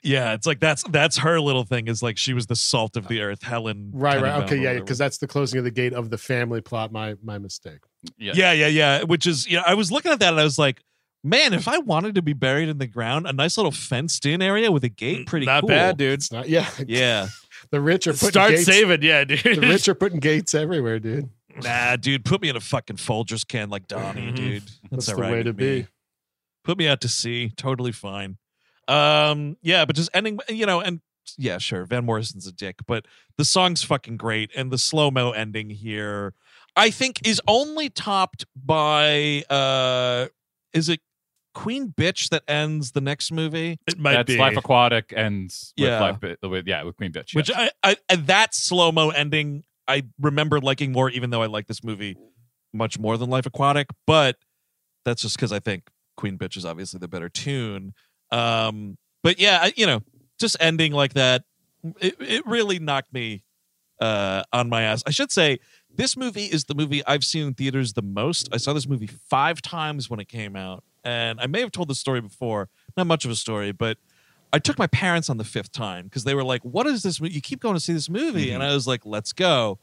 Yeah, 0.02 0.32
it's 0.32 0.46
like 0.46 0.60
that's 0.60 0.82
that's 0.84 1.18
her 1.18 1.40
little 1.40 1.64
thing 1.64 1.88
is 1.88 2.02
like 2.02 2.16
she 2.16 2.32
was 2.32 2.46
the 2.46 2.56
salt 2.56 2.96
of 2.96 3.08
the 3.08 3.20
earth, 3.20 3.42
Helen. 3.42 3.90
right, 3.92 4.20
right. 4.20 4.42
Okay, 4.44 4.56
yeah, 4.56 4.74
because 4.74 4.98
that's 4.98 5.18
the 5.18 5.26
closing 5.26 5.58
of 5.58 5.64
the 5.64 5.70
gate 5.70 5.92
of 5.92 6.10
the 6.10 6.18
family 6.18 6.60
plot. 6.60 6.92
My 6.92 7.16
my 7.22 7.38
mistake. 7.38 7.80
Yeah. 8.16 8.32
yeah, 8.34 8.52
yeah, 8.52 8.66
yeah. 8.66 9.02
Which 9.02 9.26
is, 9.26 9.46
you 9.46 9.56
know, 9.56 9.62
I 9.66 9.74
was 9.74 9.92
looking 9.92 10.10
at 10.10 10.20
that 10.20 10.32
and 10.32 10.40
I 10.40 10.44
was 10.44 10.58
like, 10.58 10.82
man, 11.22 11.52
if 11.52 11.68
I 11.68 11.78
wanted 11.78 12.14
to 12.16 12.22
be 12.22 12.32
buried 12.32 12.68
in 12.68 12.78
the 12.78 12.86
ground, 12.86 13.26
a 13.26 13.32
nice 13.32 13.56
little 13.56 13.72
fenced 13.72 14.24
in 14.26 14.40
area 14.42 14.70
with 14.72 14.84
a 14.84 14.88
gate, 14.88 15.26
pretty 15.26 15.46
Not 15.46 15.62
cool. 15.62 15.68
bad, 15.68 15.96
dude. 15.96 16.14
It's 16.14 16.32
not. 16.32 16.48
Yeah, 16.48 16.68
Yeah. 16.86 17.28
The 17.70 17.80
rich 17.80 18.06
are 18.06 18.12
putting 18.12 18.30
Start 18.30 18.50
gates, 18.52 18.64
saving, 18.64 19.02
yeah, 19.02 19.24
dude. 19.24 19.40
The 19.42 19.60
rich 19.60 19.86
are 19.88 19.94
putting 19.96 20.18
gates 20.18 20.54
everywhere, 20.54 20.98
dude. 20.98 21.28
Nah, 21.62 21.96
dude, 21.96 22.24
put 22.24 22.40
me 22.40 22.48
in 22.48 22.56
a 22.56 22.60
fucking 22.60 22.96
Folgers 22.96 23.46
can 23.46 23.68
like 23.68 23.86
Donnie, 23.86 24.32
Mhm. 24.32 24.36
dude. 24.36 24.62
That's 24.90 25.08
all 25.10 25.16
the 25.16 25.20
right 25.22 25.32
way 25.32 25.42
to 25.42 25.52
me. 25.52 25.80
be. 25.82 25.86
Put 26.64 26.78
me 26.78 26.88
out 26.88 27.00
to 27.02 27.08
sea, 27.08 27.52
totally 27.56 27.92
fine. 27.92 28.38
Um, 28.88 29.56
yeah, 29.62 29.84
but 29.84 29.94
just 29.94 30.10
ending, 30.14 30.38
you 30.48 30.64
know, 30.66 30.80
and 30.80 31.00
yeah, 31.36 31.58
sure, 31.58 31.84
Van 31.84 32.04
Morrison's 32.04 32.46
a 32.46 32.52
dick, 32.52 32.76
but 32.86 33.04
the 33.36 33.44
song's 33.44 33.82
fucking 33.82 34.16
great, 34.16 34.50
and 34.56 34.70
the 34.70 34.78
slow 34.78 35.10
mo 35.10 35.30
ending 35.32 35.70
here, 35.70 36.34
I 36.76 36.90
think, 36.90 37.26
is 37.26 37.40
only 37.46 37.88
topped 37.90 38.46
by 38.56 39.42
uh, 39.50 40.26
is 40.72 40.88
it 40.88 41.00
Queen 41.54 41.92
Bitch 41.92 42.28
that 42.30 42.42
ends 42.48 42.92
the 42.92 43.00
next 43.00 43.32
movie? 43.32 43.78
It 43.86 43.98
might 43.98 44.12
That's 44.12 44.26
be. 44.26 44.38
Life 44.38 44.56
Aquatic 44.56 45.12
and 45.16 45.44
with 45.44 45.72
Yeah. 45.76 46.00
Life, 46.00 46.38
with, 46.42 46.66
yeah, 46.66 46.82
with 46.82 46.96
Queen 46.96 47.12
Bitch. 47.12 47.34
Which 47.34 47.48
yes. 47.48 47.70
I, 47.82 47.96
I 48.08 48.16
that 48.16 48.54
slow 48.54 48.92
mo 48.92 49.10
ending 49.10 49.64
I 49.90 50.04
remember 50.20 50.60
liking 50.60 50.92
more, 50.92 51.10
even 51.10 51.30
though 51.30 51.42
I 51.42 51.46
like 51.46 51.66
this 51.66 51.82
movie 51.82 52.16
much 52.72 52.98
more 52.98 53.16
than 53.16 53.28
Life 53.28 53.46
Aquatic. 53.46 53.88
But 54.06 54.36
that's 55.04 55.22
just 55.22 55.36
because 55.36 55.52
I 55.52 55.58
think 55.58 55.90
Queen 56.16 56.38
Bitch 56.38 56.56
is 56.56 56.64
obviously 56.64 56.98
the 56.98 57.08
better 57.08 57.28
tune. 57.28 57.92
Um, 58.30 58.96
but 59.22 59.40
yeah, 59.40 59.58
I, 59.62 59.72
you 59.76 59.86
know, 59.86 60.02
just 60.38 60.56
ending 60.60 60.92
like 60.92 61.14
that, 61.14 61.42
it, 62.00 62.14
it 62.20 62.46
really 62.46 62.78
knocked 62.78 63.12
me 63.12 63.42
uh, 64.00 64.44
on 64.52 64.68
my 64.68 64.82
ass. 64.82 65.02
I 65.06 65.10
should 65.10 65.32
say 65.32 65.58
this 65.92 66.16
movie 66.16 66.44
is 66.44 66.64
the 66.64 66.74
movie 66.74 67.04
I've 67.06 67.24
seen 67.24 67.48
in 67.48 67.54
theaters 67.54 67.94
the 67.94 68.02
most. 68.02 68.48
I 68.52 68.58
saw 68.58 68.72
this 68.72 68.86
movie 68.86 69.08
five 69.08 69.60
times 69.60 70.08
when 70.08 70.20
it 70.20 70.28
came 70.28 70.54
out, 70.54 70.84
and 71.04 71.40
I 71.40 71.46
may 71.46 71.60
have 71.60 71.72
told 71.72 71.88
the 71.88 71.94
story 71.94 72.20
before. 72.20 72.68
Not 72.96 73.06
much 73.06 73.24
of 73.24 73.30
a 73.30 73.36
story, 73.36 73.72
but 73.72 73.98
I 74.52 74.58
took 74.58 74.78
my 74.78 74.86
parents 74.88 75.30
on 75.30 75.36
the 75.36 75.44
fifth 75.44 75.72
time 75.72 76.04
because 76.04 76.24
they 76.24 76.34
were 76.34 76.44
like, 76.44 76.62
"What 76.64 76.86
is 76.86 77.02
this? 77.02 77.20
You 77.20 77.40
keep 77.40 77.60
going 77.60 77.74
to 77.74 77.80
see 77.80 77.92
this 77.92 78.08
movie," 78.10 78.50
and 78.50 78.62
I 78.62 78.74
was 78.74 78.86
like, 78.86 79.06
"Let's 79.06 79.32
go." 79.32 79.78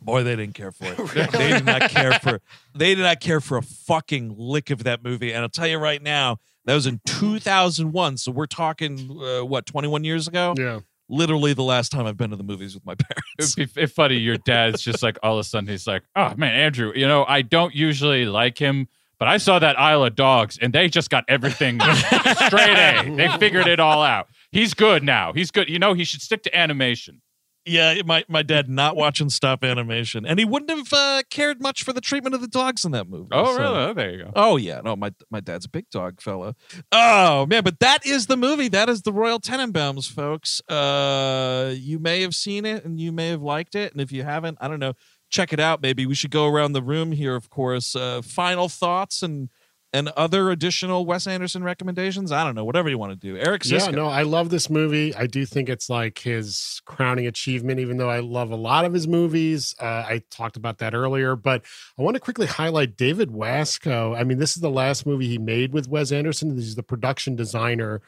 Boy, 0.00 0.22
they 0.22 0.36
didn't 0.36 0.54
care 0.54 0.70
for 0.72 0.84
it. 0.86 0.98
They 1.32 1.48
did 1.48 1.64
not 1.64 1.90
care 1.90 2.12
for. 2.14 2.40
They 2.74 2.94
did 2.94 3.02
not 3.02 3.20
care 3.20 3.40
for 3.40 3.56
a 3.58 3.62
fucking 3.62 4.34
lick 4.38 4.70
of 4.70 4.84
that 4.84 5.02
movie. 5.02 5.32
And 5.32 5.42
I'll 5.42 5.48
tell 5.48 5.66
you 5.66 5.78
right 5.78 6.00
now, 6.02 6.38
that 6.66 6.74
was 6.74 6.86
in 6.86 7.00
2001. 7.06 8.18
So 8.18 8.30
we're 8.30 8.46
talking 8.46 9.10
uh, 9.20 9.44
what 9.44 9.66
21 9.66 10.04
years 10.04 10.28
ago. 10.28 10.54
Yeah. 10.56 10.80
Literally 11.08 11.54
the 11.54 11.62
last 11.62 11.90
time 11.90 12.06
I've 12.06 12.16
been 12.18 12.30
to 12.30 12.36
the 12.36 12.44
movies 12.44 12.74
with 12.74 12.84
my 12.84 12.94
parents. 13.38 13.56
It'd 13.58 13.74
be 13.74 13.86
funny. 13.86 14.16
Your 14.16 14.36
dad's 14.36 14.82
just 14.82 15.02
like 15.02 15.18
all 15.22 15.34
of 15.34 15.40
a 15.40 15.44
sudden 15.44 15.68
he's 15.68 15.86
like, 15.86 16.02
"Oh 16.14 16.34
man, 16.36 16.54
Andrew, 16.54 16.92
you 16.94 17.08
know 17.08 17.24
I 17.26 17.40
don't 17.42 17.74
usually 17.74 18.26
like 18.26 18.58
him, 18.58 18.88
but 19.18 19.28
I 19.28 19.36
saw 19.38 19.58
that 19.58 19.78
Isle 19.78 20.04
of 20.04 20.14
Dogs, 20.14 20.58
and 20.60 20.72
they 20.72 20.88
just 20.88 21.10
got 21.10 21.24
everything 21.28 21.80
straight 22.46 22.78
A. 22.78 23.14
They 23.14 23.28
figured 23.38 23.66
it 23.66 23.80
all 23.80 24.02
out. 24.02 24.28
He's 24.52 24.74
good 24.74 25.02
now. 25.02 25.32
He's 25.32 25.50
good. 25.50 25.68
You 25.68 25.78
know 25.78 25.92
he 25.94 26.04
should 26.04 26.22
stick 26.22 26.42
to 26.44 26.56
animation. 26.56 27.20
Yeah, 27.68 28.00
my, 28.06 28.24
my 28.28 28.42
dad 28.42 28.70
not 28.70 28.96
watching 28.96 29.28
stop 29.28 29.62
animation, 29.62 30.24
and 30.24 30.38
he 30.38 30.46
wouldn't 30.46 30.70
have 30.70 30.90
uh, 30.90 31.22
cared 31.28 31.60
much 31.60 31.82
for 31.82 31.92
the 31.92 32.00
treatment 32.00 32.34
of 32.34 32.40
the 32.40 32.48
dogs 32.48 32.82
in 32.86 32.92
that 32.92 33.08
movie. 33.10 33.28
Oh 33.30 33.54
so- 33.56 33.60
really? 33.60 33.76
Oh, 33.76 33.92
there 33.92 34.10
you 34.10 34.24
go. 34.24 34.32
Oh 34.34 34.56
yeah, 34.56 34.80
no, 34.82 34.96
my 34.96 35.12
my 35.30 35.40
dad's 35.40 35.66
a 35.66 35.68
big 35.68 35.90
dog 35.90 36.22
fella. 36.22 36.54
Oh 36.92 37.44
man, 37.44 37.62
but 37.64 37.78
that 37.80 38.06
is 38.06 38.26
the 38.26 38.38
movie. 38.38 38.68
That 38.68 38.88
is 38.88 39.02
the 39.02 39.12
Royal 39.12 39.38
Tenenbaums, 39.38 40.10
folks. 40.10 40.62
Uh, 40.66 41.74
you 41.76 41.98
may 41.98 42.22
have 42.22 42.34
seen 42.34 42.64
it 42.64 42.86
and 42.86 42.98
you 42.98 43.12
may 43.12 43.28
have 43.28 43.42
liked 43.42 43.74
it, 43.74 43.92
and 43.92 44.00
if 44.00 44.12
you 44.12 44.22
haven't, 44.22 44.56
I 44.62 44.68
don't 44.68 44.80
know, 44.80 44.94
check 45.30 45.52
it 45.52 45.60
out. 45.60 45.82
Maybe 45.82 46.06
we 46.06 46.14
should 46.14 46.30
go 46.30 46.46
around 46.46 46.72
the 46.72 46.82
room 46.82 47.12
here. 47.12 47.34
Of 47.34 47.50
course, 47.50 47.94
uh, 47.96 48.22
final 48.22 48.68
thoughts 48.68 49.22
and 49.22 49.48
and 49.90 50.08
other 50.08 50.50
additional 50.50 51.06
Wes 51.06 51.26
Anderson 51.26 51.64
recommendations. 51.64 52.30
I 52.30 52.44
don't 52.44 52.54
know, 52.54 52.64
whatever 52.64 52.90
you 52.90 52.98
want 52.98 53.12
to 53.12 53.16
do. 53.16 53.38
Eric 53.38 53.62
Yeah, 53.64 53.86
no, 53.88 54.06
I 54.06 54.22
love 54.22 54.50
this 54.50 54.68
movie. 54.68 55.14
I 55.14 55.26
do 55.26 55.46
think 55.46 55.70
it's 55.70 55.88
like 55.88 56.18
his 56.18 56.82
crowning 56.84 57.26
achievement, 57.26 57.80
even 57.80 57.96
though 57.96 58.10
I 58.10 58.20
love 58.20 58.50
a 58.50 58.56
lot 58.56 58.84
of 58.84 58.92
his 58.92 59.08
movies. 59.08 59.74
Uh, 59.80 59.84
I 60.06 60.22
talked 60.30 60.58
about 60.58 60.76
that 60.78 60.94
earlier, 60.94 61.36
but 61.36 61.64
I 61.98 62.02
want 62.02 62.16
to 62.16 62.20
quickly 62.20 62.46
highlight 62.46 62.98
David 62.98 63.30
Wasco. 63.30 64.14
I 64.14 64.24
mean, 64.24 64.38
this 64.38 64.56
is 64.56 64.60
the 64.60 64.70
last 64.70 65.06
movie 65.06 65.26
he 65.26 65.38
made 65.38 65.72
with 65.72 65.88
Wes 65.88 66.12
Anderson. 66.12 66.54
He's 66.54 66.74
the 66.74 66.82
production 66.82 67.34
designer. 67.34 68.02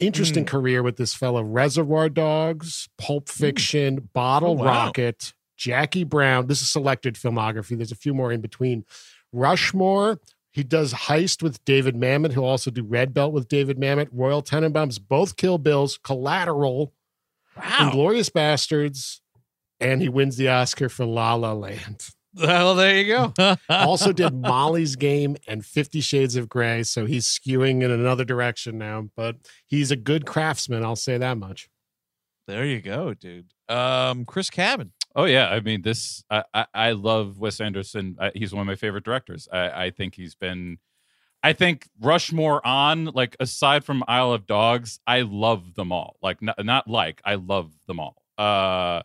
Interesting 0.00 0.44
career 0.44 0.82
with 0.82 0.96
this 0.96 1.14
fellow. 1.14 1.42
Reservoir 1.42 2.10
Dogs, 2.10 2.88
Pulp 2.98 3.28
Fiction, 3.30 4.10
Bottle 4.12 4.50
Oh, 4.50 4.64
wow. 4.64 4.64
Rocket, 4.86 5.32
Jackie 5.56 6.04
Brown. 6.04 6.46
This 6.46 6.62
is 6.62 6.70
selected 6.70 7.14
filmography. 7.14 7.76
There's 7.76 7.92
a 7.92 7.96
few 7.96 8.14
more 8.14 8.32
in 8.32 8.40
between. 8.40 8.84
Rushmore. 9.32 10.20
He 10.52 10.62
does 10.62 10.92
Heist 10.94 11.42
with 11.42 11.64
David 11.64 11.96
Mamet. 11.96 12.32
He'll 12.32 12.44
also 12.44 12.70
do 12.70 12.84
Red 12.84 13.12
Belt 13.12 13.32
with 13.32 13.48
David 13.48 13.76
Mamet. 13.78 14.08
Royal 14.12 14.40
Tenenbaums, 14.42 15.00
both 15.00 15.36
Kill 15.36 15.58
Bills, 15.58 15.98
Collateral, 16.02 16.92
Wow. 17.56 17.90
Inglourious 17.90 18.30
Basterds, 18.30 19.20
and 19.80 20.00
he 20.02 20.08
wins 20.08 20.36
the 20.36 20.48
Oscar 20.48 20.88
for 20.88 21.04
La 21.04 21.34
La 21.34 21.52
Land. 21.52 22.08
Well, 22.36 22.74
there 22.74 22.96
you 22.98 23.06
go. 23.38 23.56
Also 23.68 24.12
did 24.12 24.32
Molly's 24.42 24.96
Game 24.96 25.36
and 25.46 25.64
Fifty 25.64 26.00
Shades 26.00 26.34
of 26.34 26.48
Grey, 26.48 26.82
so 26.82 27.06
he's 27.06 27.26
skewing 27.26 27.82
in 27.82 27.92
another 27.92 28.24
direction 28.24 28.76
now. 28.78 29.08
But 29.16 29.36
he's 29.66 29.92
a 29.92 29.96
good 29.96 30.26
craftsman. 30.26 30.84
I'll 30.84 30.96
say 30.96 31.16
that 31.18 31.38
much. 31.38 31.68
there 32.48 32.64
you 32.64 32.80
go, 32.80 33.14
dude. 33.14 33.52
Um, 33.68 34.24
Chris 34.24 34.50
Cabin. 34.50 34.90
Oh 35.14 35.24
yeah, 35.24 35.48
I 35.48 35.60
mean 35.60 35.82
this. 35.82 36.24
I 36.30 36.44
I, 36.52 36.66
I 36.74 36.92
love 36.92 37.38
Wes 37.38 37.60
Anderson. 37.60 38.16
I, 38.20 38.32
he's 38.34 38.52
one 38.52 38.62
of 38.62 38.66
my 38.66 38.74
favorite 38.74 39.04
directors. 39.04 39.48
I, 39.52 39.86
I 39.86 39.90
think 39.90 40.14
he's 40.14 40.34
been. 40.34 40.78
I 41.42 41.52
think 41.52 41.88
Rushmore 42.00 42.66
on 42.66 43.06
like 43.06 43.36
aside 43.40 43.84
from 43.84 44.04
Isle 44.08 44.32
of 44.32 44.46
Dogs, 44.46 45.00
I 45.06 45.22
love 45.22 45.74
them 45.74 45.92
all. 45.92 46.16
Like 46.22 46.42
not, 46.42 46.64
not 46.64 46.88
like 46.88 47.20
I 47.24 47.36
love 47.36 47.72
them 47.86 48.00
all. 48.00 48.22
Uh, 48.38 49.02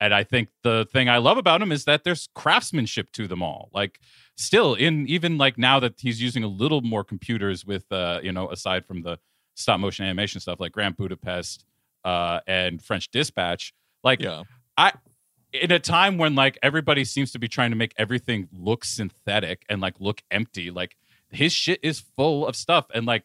and 0.00 0.14
I 0.14 0.24
think 0.24 0.48
the 0.62 0.86
thing 0.92 1.08
I 1.08 1.18
love 1.18 1.38
about 1.38 1.62
him 1.62 1.72
is 1.72 1.84
that 1.86 2.04
there's 2.04 2.28
craftsmanship 2.34 3.12
to 3.12 3.28
them 3.28 3.42
all. 3.42 3.70
Like 3.72 4.00
still 4.36 4.74
in 4.74 5.06
even 5.08 5.38
like 5.38 5.58
now 5.58 5.80
that 5.80 6.00
he's 6.00 6.20
using 6.22 6.44
a 6.44 6.48
little 6.48 6.82
more 6.82 7.04
computers 7.04 7.64
with 7.66 7.90
uh 7.92 8.20
you 8.22 8.32
know 8.32 8.50
aside 8.50 8.86
from 8.86 9.02
the 9.02 9.18
stop 9.54 9.80
motion 9.80 10.04
animation 10.04 10.40
stuff 10.40 10.60
like 10.60 10.72
Grand 10.72 10.96
Budapest 10.96 11.64
uh 12.04 12.40
and 12.46 12.82
French 12.82 13.10
Dispatch 13.10 13.72
like 14.02 14.20
Yeah. 14.22 14.42
In 15.54 15.70
a 15.70 15.78
time 15.78 16.18
when 16.18 16.34
like 16.34 16.58
everybody 16.62 17.04
seems 17.04 17.32
to 17.32 17.38
be 17.38 17.48
trying 17.48 17.70
to 17.70 17.76
make 17.76 17.94
everything 17.96 18.48
look 18.52 18.84
synthetic 18.84 19.64
and 19.68 19.80
like 19.80 19.94
look 20.00 20.22
empty 20.30 20.70
like 20.70 20.96
his 21.30 21.52
shit 21.52 21.80
is 21.82 22.00
full 22.00 22.46
of 22.46 22.56
stuff 22.56 22.86
and 22.92 23.06
like 23.06 23.24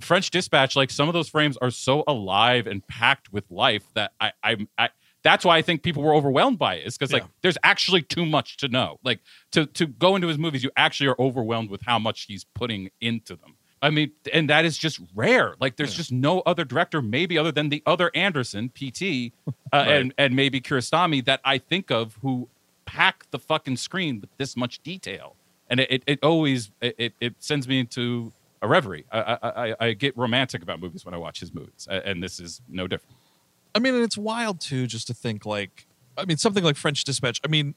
french 0.00 0.30
dispatch 0.30 0.76
like 0.76 0.90
some 0.90 1.08
of 1.08 1.14
those 1.14 1.28
frames 1.28 1.56
are 1.58 1.70
so 1.70 2.04
alive 2.06 2.66
and 2.66 2.86
packed 2.86 3.32
with 3.32 3.44
life 3.50 3.84
that 3.94 4.12
i 4.20 4.32
i, 4.42 4.56
I 4.76 4.88
that's 5.24 5.44
why 5.44 5.58
I 5.58 5.62
think 5.62 5.82
people 5.82 6.02
were 6.02 6.14
overwhelmed 6.14 6.58
by 6.58 6.76
it. 6.76 6.86
Is 6.86 6.96
because 6.96 7.12
like 7.12 7.24
there's 7.42 7.58
actually 7.62 8.02
too 8.02 8.24
much 8.24 8.56
to 8.58 8.68
know. 8.68 8.98
Like 9.04 9.20
to 9.52 9.66
to 9.66 9.86
go 9.86 10.14
into 10.14 10.28
his 10.28 10.38
movies, 10.38 10.62
you 10.62 10.70
actually 10.76 11.08
are 11.08 11.16
overwhelmed 11.18 11.70
with 11.70 11.82
how 11.82 11.98
much 11.98 12.22
he's 12.22 12.44
putting 12.44 12.90
into 13.00 13.36
them. 13.36 13.57
I 13.80 13.90
mean, 13.90 14.10
and 14.32 14.50
that 14.50 14.64
is 14.64 14.76
just 14.76 15.00
rare. 15.14 15.54
Like 15.60 15.76
there's 15.76 15.94
just 15.94 16.10
no 16.12 16.40
other 16.40 16.64
director, 16.64 17.00
maybe 17.00 17.38
other 17.38 17.52
than 17.52 17.68
the 17.68 17.82
other 17.86 18.10
Anderson, 18.14 18.70
PT, 18.70 19.32
uh, 19.72 19.84
and 19.88 20.14
and 20.18 20.34
maybe 20.34 20.60
Kurosawa 20.60 21.24
that 21.26 21.40
I 21.44 21.58
think 21.58 21.90
of 21.90 22.18
who 22.22 22.48
pack 22.86 23.30
the 23.30 23.38
fucking 23.38 23.76
screen 23.76 24.20
with 24.20 24.30
this 24.38 24.56
much 24.56 24.80
detail. 24.82 25.36
And 25.70 25.80
it, 25.80 25.90
it, 25.92 26.02
it 26.06 26.18
always 26.22 26.70
it, 26.80 26.94
it- 26.98 27.14
it 27.20 27.34
sends 27.38 27.68
me 27.68 27.78
into 27.78 28.32
a 28.62 28.66
reverie. 28.66 29.04
I, 29.12 29.20
I, 29.20 29.38
I, 29.70 29.74
I 29.80 29.92
get 29.92 30.16
romantic 30.16 30.62
about 30.62 30.80
movies 30.80 31.04
when 31.04 31.14
I 31.14 31.18
watch 31.18 31.38
his 31.40 31.54
movies, 31.54 31.86
and 31.88 32.22
this 32.22 32.40
is 32.40 32.60
no 32.68 32.86
different. 32.88 33.14
I 33.74 33.78
mean, 33.78 33.94
and 33.94 34.02
it's 34.02 34.18
wild 34.18 34.60
too, 34.60 34.86
just 34.88 35.06
to 35.08 35.14
think 35.14 35.46
like, 35.46 35.86
I 36.16 36.24
mean, 36.24 36.38
something 36.38 36.64
like 36.64 36.76
French 36.76 37.04
Dispatch. 37.04 37.40
I 37.44 37.48
mean, 37.48 37.74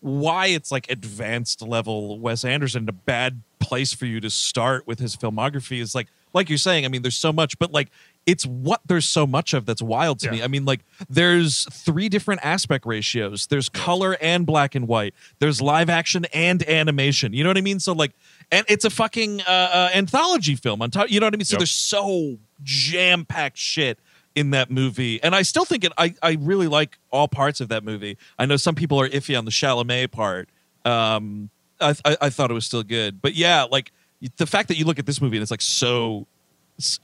why 0.00 0.46
it's 0.46 0.70
like 0.70 0.90
advanced 0.90 1.62
level 1.62 2.18
Wes 2.18 2.44
Anderson, 2.44 2.88
a 2.88 2.92
bad 2.92 3.42
place 3.58 3.92
for 3.94 4.06
you 4.06 4.20
to 4.20 4.30
start 4.30 4.86
with 4.86 4.98
his 4.98 5.16
filmography 5.16 5.80
is 5.80 5.94
like, 5.94 6.08
like 6.34 6.48
you're 6.48 6.58
saying. 6.58 6.84
I 6.84 6.88
mean, 6.88 7.02
there's 7.02 7.16
so 7.16 7.32
much, 7.32 7.58
but 7.58 7.72
like, 7.72 7.88
it's 8.26 8.44
what 8.44 8.80
there's 8.86 9.06
so 9.06 9.26
much 9.26 9.52
of 9.54 9.66
that's 9.66 9.82
wild 9.82 10.18
to 10.20 10.30
me. 10.30 10.42
I 10.42 10.48
mean, 10.48 10.64
like, 10.64 10.80
there's 11.08 11.64
three 11.70 12.08
different 12.08 12.44
aspect 12.44 12.86
ratios. 12.86 13.46
There's 13.46 13.68
color 13.68 14.16
and 14.20 14.44
black 14.46 14.74
and 14.74 14.88
white. 14.88 15.14
There's 15.38 15.60
live 15.60 15.88
action 15.90 16.24
and 16.32 16.66
animation. 16.68 17.32
You 17.34 17.44
know 17.44 17.50
what 17.50 17.58
I 17.58 17.62
mean? 17.62 17.80
So 17.80 17.92
like, 17.92 18.12
and 18.50 18.64
it's 18.68 18.84
a 18.84 18.90
fucking 18.90 19.42
uh, 19.42 19.44
uh, 19.50 19.90
anthology 19.94 20.54
film 20.56 20.82
on 20.82 20.90
top. 20.90 21.10
You 21.10 21.20
know 21.20 21.26
what 21.26 21.34
I 21.34 21.36
mean? 21.36 21.44
So 21.44 21.54
Yep. 21.54 21.60
there's 21.60 21.70
so 21.70 22.38
jam 22.62 23.24
packed 23.26 23.58
shit 23.58 23.98
in 24.34 24.50
that 24.50 24.70
movie, 24.70 25.22
and 25.22 25.34
I 25.34 25.42
still 25.42 25.64
think 25.64 25.84
it. 25.84 25.92
I 25.96 26.14
I 26.22 26.36
really 26.40 26.66
like 26.68 26.98
all 27.10 27.28
parts 27.28 27.60
of 27.60 27.68
that 27.68 27.84
movie. 27.84 28.18
I 28.38 28.46
know 28.46 28.56
some 28.56 28.74
people 28.74 29.00
are 29.00 29.08
iffy 29.08 29.38
on 29.38 29.44
the 29.44 29.50
Chalamet 29.50 30.10
part. 30.10 30.48
Um, 30.84 31.50
I 31.80 31.94
I, 32.04 32.16
I 32.22 32.30
thought 32.30 32.50
it 32.50 32.54
was 32.54 32.66
still 32.66 32.82
good, 32.82 33.22
but 33.22 33.34
yeah, 33.34 33.64
like 33.64 33.92
the 34.36 34.46
fact 34.46 34.68
that 34.68 34.76
you 34.76 34.84
look 34.84 34.98
at 34.98 35.06
this 35.06 35.20
movie 35.20 35.36
and 35.36 35.42
it's 35.42 35.50
like 35.50 35.60
so, 35.62 36.26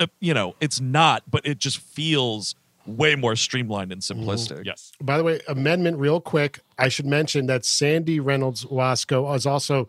uh, 0.00 0.06
you 0.20 0.32
know, 0.34 0.54
it's 0.60 0.80
not, 0.80 1.22
but 1.30 1.46
it 1.46 1.58
just 1.58 1.78
feels 1.78 2.54
way 2.86 3.14
more 3.14 3.36
streamlined 3.36 3.92
and 3.92 4.00
simplistic. 4.00 4.64
Yes. 4.64 4.90
By 5.02 5.18
the 5.18 5.22
way, 5.24 5.40
amendment 5.46 5.98
real 5.98 6.20
quick. 6.20 6.60
I 6.78 6.88
should 6.88 7.06
mention 7.06 7.46
that 7.46 7.64
Sandy 7.64 8.18
Reynolds 8.20 8.64
Wasco 8.64 9.32
is 9.36 9.44
also 9.46 9.88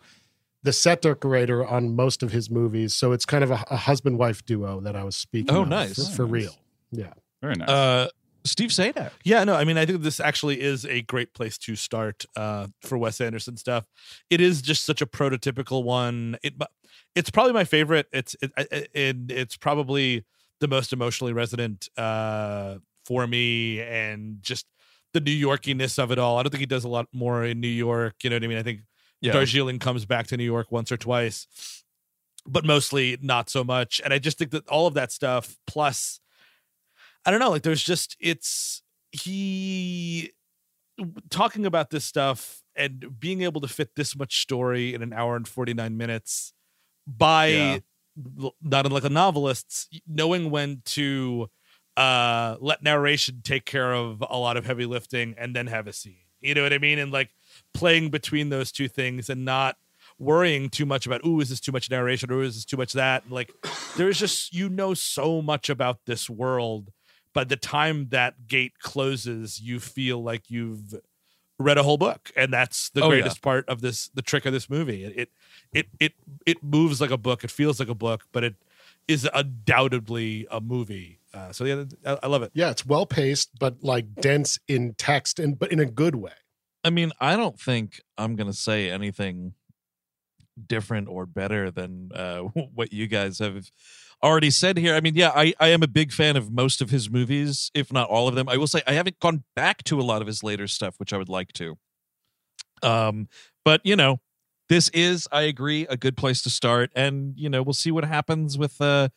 the 0.62 0.72
set 0.72 1.00
decorator 1.02 1.66
on 1.66 1.96
most 1.96 2.22
of 2.22 2.30
his 2.32 2.50
movies. 2.50 2.94
So 2.94 3.10
it's 3.12 3.24
kind 3.24 3.42
of 3.42 3.50
a, 3.50 3.64
a 3.70 3.76
husband 3.76 4.18
wife 4.18 4.44
duo 4.44 4.78
that 4.80 4.94
I 4.94 5.02
was 5.04 5.16
speaking. 5.16 5.52
Oh, 5.56 5.62
of 5.62 5.68
nice. 5.68 6.10
For, 6.10 6.16
for 6.16 6.22
Nice. 6.24 6.30
real. 6.30 6.54
Yeah. 6.92 7.12
Very 7.42 7.56
nice. 7.56 7.68
Uh, 7.68 8.08
Steve 8.44 8.70
Sajdak. 8.70 9.10
Yeah, 9.24 9.44
no, 9.44 9.54
I 9.54 9.64
mean, 9.64 9.76
I 9.78 9.86
think 9.86 10.02
this 10.02 10.18
actually 10.18 10.60
is 10.60 10.84
a 10.86 11.02
great 11.02 11.32
place 11.34 11.58
to 11.58 11.76
start 11.76 12.24
uh, 12.36 12.68
for 12.82 12.98
Wes 12.98 13.20
Anderson 13.20 13.56
stuff. 13.56 13.84
It 14.30 14.40
is 14.40 14.62
just 14.62 14.84
such 14.84 15.00
a 15.02 15.06
prototypical 15.06 15.84
one. 15.84 16.36
It, 16.42 16.54
it's 17.14 17.30
probably 17.30 17.52
my 17.52 17.64
favorite. 17.64 18.06
It's 18.12 18.34
it, 18.42 18.50
it, 18.56 18.90
it 18.94 19.16
it's 19.28 19.56
probably 19.56 20.24
the 20.60 20.66
most 20.68 20.92
emotionally 20.92 21.32
resonant 21.32 21.88
uh, 21.96 22.76
for 23.04 23.26
me, 23.26 23.80
and 23.80 24.38
just 24.42 24.66
the 25.12 25.20
New 25.20 25.46
Yorkiness 25.46 26.02
of 26.02 26.10
it 26.10 26.18
all. 26.18 26.38
I 26.38 26.42
don't 26.42 26.50
think 26.50 26.60
he 26.60 26.66
does 26.66 26.84
a 26.84 26.88
lot 26.88 27.06
more 27.12 27.44
in 27.44 27.60
New 27.60 27.68
York. 27.68 28.14
You 28.24 28.30
know 28.30 28.36
what 28.36 28.44
I 28.44 28.48
mean? 28.48 28.58
I 28.58 28.62
think 28.62 28.80
Yeah. 29.20 29.32
Darjeeling 29.32 29.78
comes 29.78 30.04
back 30.04 30.26
to 30.28 30.36
New 30.36 30.44
York 30.44 30.72
once 30.72 30.90
or 30.90 30.96
twice, 30.96 31.46
but 32.46 32.64
mostly 32.64 33.18
not 33.22 33.50
so 33.50 33.62
much. 33.62 34.00
And 34.04 34.12
I 34.12 34.18
just 34.18 34.38
think 34.38 34.50
that 34.50 34.66
all 34.68 34.86
of 34.88 34.94
that 34.94 35.12
stuff 35.12 35.58
plus 35.66 36.18
I 37.24 37.30
don't 37.30 37.40
know, 37.40 37.50
like 37.50 37.62
there's 37.62 37.82
just 37.82 38.16
it's 38.20 38.82
he 39.12 40.32
talking 41.30 41.66
about 41.66 41.90
this 41.90 42.04
stuff 42.04 42.62
and 42.76 43.18
being 43.18 43.42
able 43.42 43.60
to 43.60 43.68
fit 43.68 43.94
this 43.96 44.16
much 44.16 44.40
story 44.42 44.94
in 44.94 45.02
an 45.02 45.12
hour 45.12 45.36
and 45.36 45.46
49 45.46 45.96
minutes 45.96 46.52
by 47.06 47.46
Yeah. 47.48 47.78
not 48.62 48.86
unlike 48.86 49.04
a 49.04 49.08
novelist 49.08 49.88
knowing 50.06 50.50
when 50.50 50.82
to 50.84 51.48
uh 51.96 52.56
let 52.60 52.82
narration 52.82 53.40
take 53.42 53.64
care 53.66 53.92
of 53.94 54.22
a 54.28 54.38
lot 54.38 54.56
of 54.56 54.64
heavy 54.66 54.86
lifting 54.86 55.34
and 55.38 55.54
then 55.54 55.66
have 55.66 55.86
a 55.86 55.92
scene. 55.92 56.16
You 56.40 56.54
know 56.54 56.62
what 56.62 56.72
i 56.72 56.78
mean? 56.78 56.98
And 56.98 57.12
like 57.12 57.30
playing 57.74 58.10
between 58.10 58.48
those 58.48 58.72
two 58.72 58.88
things 58.88 59.28
and 59.30 59.44
not 59.44 59.76
worrying 60.18 60.68
too 60.70 60.86
much 60.86 61.06
about 61.06 61.24
ooh 61.26 61.40
is 61.40 61.48
this 61.50 61.60
too 61.60 61.72
much 61.72 61.90
narration 61.90 62.30
or 62.30 62.42
is 62.42 62.54
this 62.54 62.64
too 62.64 62.76
much 62.76 62.92
that? 62.94 63.30
Like 63.30 63.52
there's 63.96 64.18
just 64.18 64.54
you 64.54 64.68
know 64.68 64.94
so 64.94 65.42
much 65.42 65.68
about 65.68 66.00
this 66.06 66.28
world 66.30 66.90
by 67.34 67.44
the 67.44 67.56
time 67.56 68.08
that 68.10 68.46
gate 68.46 68.78
closes 68.80 69.60
you 69.60 69.80
feel 69.80 70.22
like 70.22 70.50
you've 70.50 70.94
read 71.58 71.78
a 71.78 71.82
whole 71.82 71.98
book 71.98 72.30
and 72.36 72.52
that's 72.52 72.90
the 72.90 73.02
Oh, 73.02 73.06
yeah. 73.10 73.20
greatest 73.20 73.40
part 73.42 73.68
of 73.68 73.80
this 73.80 74.08
the 74.14 74.22
trick 74.22 74.46
of 74.46 74.52
this 74.52 74.68
movie 74.68 75.04
it, 75.04 75.12
it 75.16 75.28
it 75.72 75.86
it 76.00 76.12
it 76.46 76.62
moves 76.64 77.00
like 77.00 77.10
a 77.10 77.16
book 77.18 77.44
it 77.44 77.50
feels 77.50 77.78
like 77.78 77.88
a 77.88 77.94
book 77.94 78.24
but 78.32 78.42
it 78.42 78.56
is 79.08 79.28
undoubtedly 79.32 80.46
a 80.50 80.60
movie 80.60 81.18
uh, 81.34 81.52
so 81.52 81.64
yeah 81.64 81.84
I, 82.04 82.18
I 82.24 82.26
love 82.26 82.42
it 82.42 82.50
Yeah. 82.54 82.70
It's 82.70 82.84
well 82.84 83.06
paced, 83.06 83.58
but 83.58 83.82
like 83.82 84.14
dense 84.16 84.58
in 84.68 84.94
text 84.98 85.38
and 85.40 85.58
but 85.58 85.72
in 85.72 85.78
a 85.80 85.86
good 85.86 86.14
way. 86.16 86.32
I 86.84 86.90
mean, 86.90 87.12
I 87.20 87.36
don't 87.36 87.58
think 87.58 88.00
I'm 88.18 88.34
gonna 88.36 88.52
say 88.52 88.90
anything 88.90 89.54
different 90.66 91.08
or 91.08 91.26
better 91.26 91.70
than 91.70 92.10
uh, 92.14 92.40
what 92.74 92.92
you 92.92 93.06
guys 93.06 93.38
have 93.38 93.70
already 94.22 94.50
said 94.50 94.78
here. 94.78 94.94
I 94.94 95.00
mean, 95.00 95.14
yeah, 95.14 95.30
I, 95.34 95.54
I 95.58 95.68
am 95.68 95.82
a 95.82 95.88
big 95.88 96.12
fan 96.12 96.36
of 96.36 96.52
most 96.52 96.80
of 96.80 96.90
his 96.90 97.10
movies, 97.10 97.70
if 97.74 97.92
not 97.92 98.08
all 98.08 98.28
of 98.28 98.34
them. 98.34 98.48
I 98.48 98.56
will 98.56 98.66
say 98.66 98.82
I 98.86 98.92
haven't 98.92 99.18
gone 99.20 99.44
back 99.56 99.82
to 99.84 100.00
a 100.00 100.02
lot 100.02 100.20
of 100.20 100.26
his 100.26 100.42
later 100.42 100.66
stuff, 100.68 100.94
which 100.98 101.12
I 101.12 101.16
would 101.16 101.28
like 101.28 101.52
to. 101.54 101.76
Um, 102.82 103.28
but 103.64 103.80
you 103.84 103.96
know, 103.96 104.20
this 104.68 104.88
is, 104.90 105.28
I 105.32 105.42
agree, 105.42 105.86
a 105.88 105.96
good 105.96 106.16
place 106.16 106.42
to 106.42 106.50
start, 106.50 106.90
and 106.94 107.34
you 107.36 107.48
know, 107.48 107.62
we'll 107.62 107.72
see 107.74 107.90
what 107.90 108.04
happens 108.04 108.56
with 108.56 108.80
uh, 108.80 109.08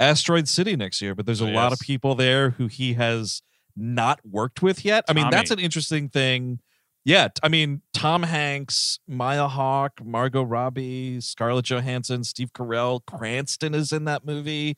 Asteroid 0.00 0.48
City 0.48 0.76
next 0.76 1.02
year. 1.02 1.14
But 1.14 1.26
there's 1.26 1.40
a 1.40 1.46
lot 1.46 1.72
of 1.72 1.80
people 1.80 2.14
there 2.14 2.50
who 2.50 2.66
he 2.66 2.94
has 2.94 3.42
not 3.76 4.20
worked 4.24 4.62
with 4.62 4.84
yet. 4.84 5.04
I 5.08 5.12
mean, 5.12 5.30
that's 5.30 5.50
an 5.50 5.58
interesting 5.58 6.08
thing. 6.08 6.60
Yeah, 7.04 7.28
I 7.42 7.48
mean, 7.48 7.82
Tom 7.92 8.22
Hanks, 8.22 9.00
Maya 9.08 9.48
Hawke, 9.48 10.04
Margot 10.04 10.42
Robbie, 10.42 11.20
Scarlett 11.20 11.64
Johansson, 11.64 12.22
Steve 12.22 12.52
Carell, 12.52 13.00
Cranston 13.04 13.74
is 13.74 13.92
in 13.92 14.04
that 14.04 14.24
movie. 14.24 14.76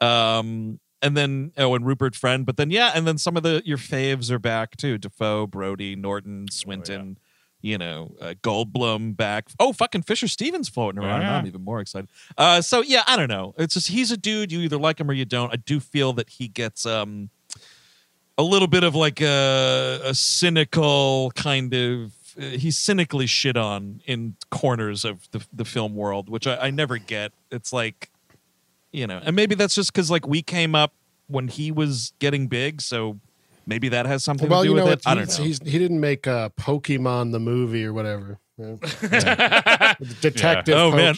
Um, 0.00 0.80
and 1.02 1.16
then 1.16 1.52
oh, 1.56 1.74
and 1.74 1.86
Rupert 1.86 2.16
Friend, 2.16 2.44
but 2.44 2.56
then 2.56 2.70
yeah, 2.70 2.92
and 2.94 3.06
then 3.06 3.18
some 3.18 3.36
of 3.36 3.42
the 3.42 3.62
your 3.64 3.78
faves 3.78 4.30
are 4.30 4.38
back 4.38 4.76
too: 4.76 4.98
Dafoe, 4.98 5.46
Brody, 5.46 5.96
Norton, 5.96 6.46
Swinton. 6.50 7.18
You 7.62 7.76
know, 7.76 8.14
uh, 8.22 8.32
Goldblum 8.42 9.18
back. 9.18 9.48
Oh, 9.58 9.74
fucking 9.74 10.04
Fisher 10.04 10.28
Stevens 10.28 10.70
floating 10.70 10.98
around. 10.98 11.20
Yeah. 11.20 11.36
I'm 11.36 11.46
even 11.46 11.62
more 11.62 11.78
excited. 11.80 12.08
Uh, 12.38 12.62
so 12.62 12.80
yeah, 12.80 13.02
I 13.06 13.16
don't 13.16 13.28
know. 13.28 13.52
It's 13.58 13.74
just 13.74 13.88
he's 13.88 14.10
a 14.10 14.16
dude. 14.16 14.50
You 14.50 14.60
either 14.60 14.78
like 14.78 14.98
him 14.98 15.10
or 15.10 15.12
you 15.12 15.26
don't. 15.26 15.52
I 15.52 15.56
do 15.56 15.78
feel 15.78 16.14
that 16.14 16.30
he 16.30 16.48
gets 16.48 16.86
um 16.86 17.28
a 18.40 18.42
little 18.42 18.68
bit 18.68 18.84
of 18.84 18.94
like 18.94 19.20
a, 19.20 20.00
a 20.04 20.14
cynical 20.14 21.30
kind 21.34 21.74
of 21.74 22.12
uh, 22.38 22.42
he's 22.42 22.78
cynically 22.78 23.26
shit 23.26 23.56
on 23.56 24.00
in 24.06 24.34
corners 24.50 25.04
of 25.04 25.30
the, 25.32 25.44
the 25.52 25.64
film 25.64 25.94
world 25.94 26.28
which 26.30 26.46
I, 26.46 26.56
I 26.56 26.70
never 26.70 26.96
get 26.96 27.32
it's 27.50 27.72
like 27.72 28.10
you 28.92 29.06
know 29.06 29.20
and 29.22 29.36
maybe 29.36 29.54
that's 29.54 29.74
just 29.74 29.92
because 29.92 30.10
like 30.10 30.26
we 30.26 30.40
came 30.42 30.74
up 30.74 30.94
when 31.26 31.48
he 31.48 31.70
was 31.70 32.12
getting 32.18 32.46
big 32.46 32.80
so 32.80 33.20
maybe 33.66 33.90
that 33.90 34.06
has 34.06 34.24
something 34.24 34.48
well, 34.48 34.62
to 34.62 34.68
do 34.68 34.70
you 34.70 34.76
know, 34.76 34.84
with 34.84 34.90
what? 34.90 34.98
it 35.00 35.06
i 35.06 35.14
don't 35.14 35.38
know 35.38 35.44
he's, 35.44 35.60
he 35.62 35.78
didn't 35.78 36.00
make 36.00 36.26
uh, 36.26 36.48
Pokemon 36.58 37.32
the 37.32 37.40
movie 37.40 37.84
or 37.84 37.92
whatever. 37.92 38.38
Yeah. 38.60 39.94
Detective 40.20 40.74
Oh, 40.76 40.90
man. 40.90 41.14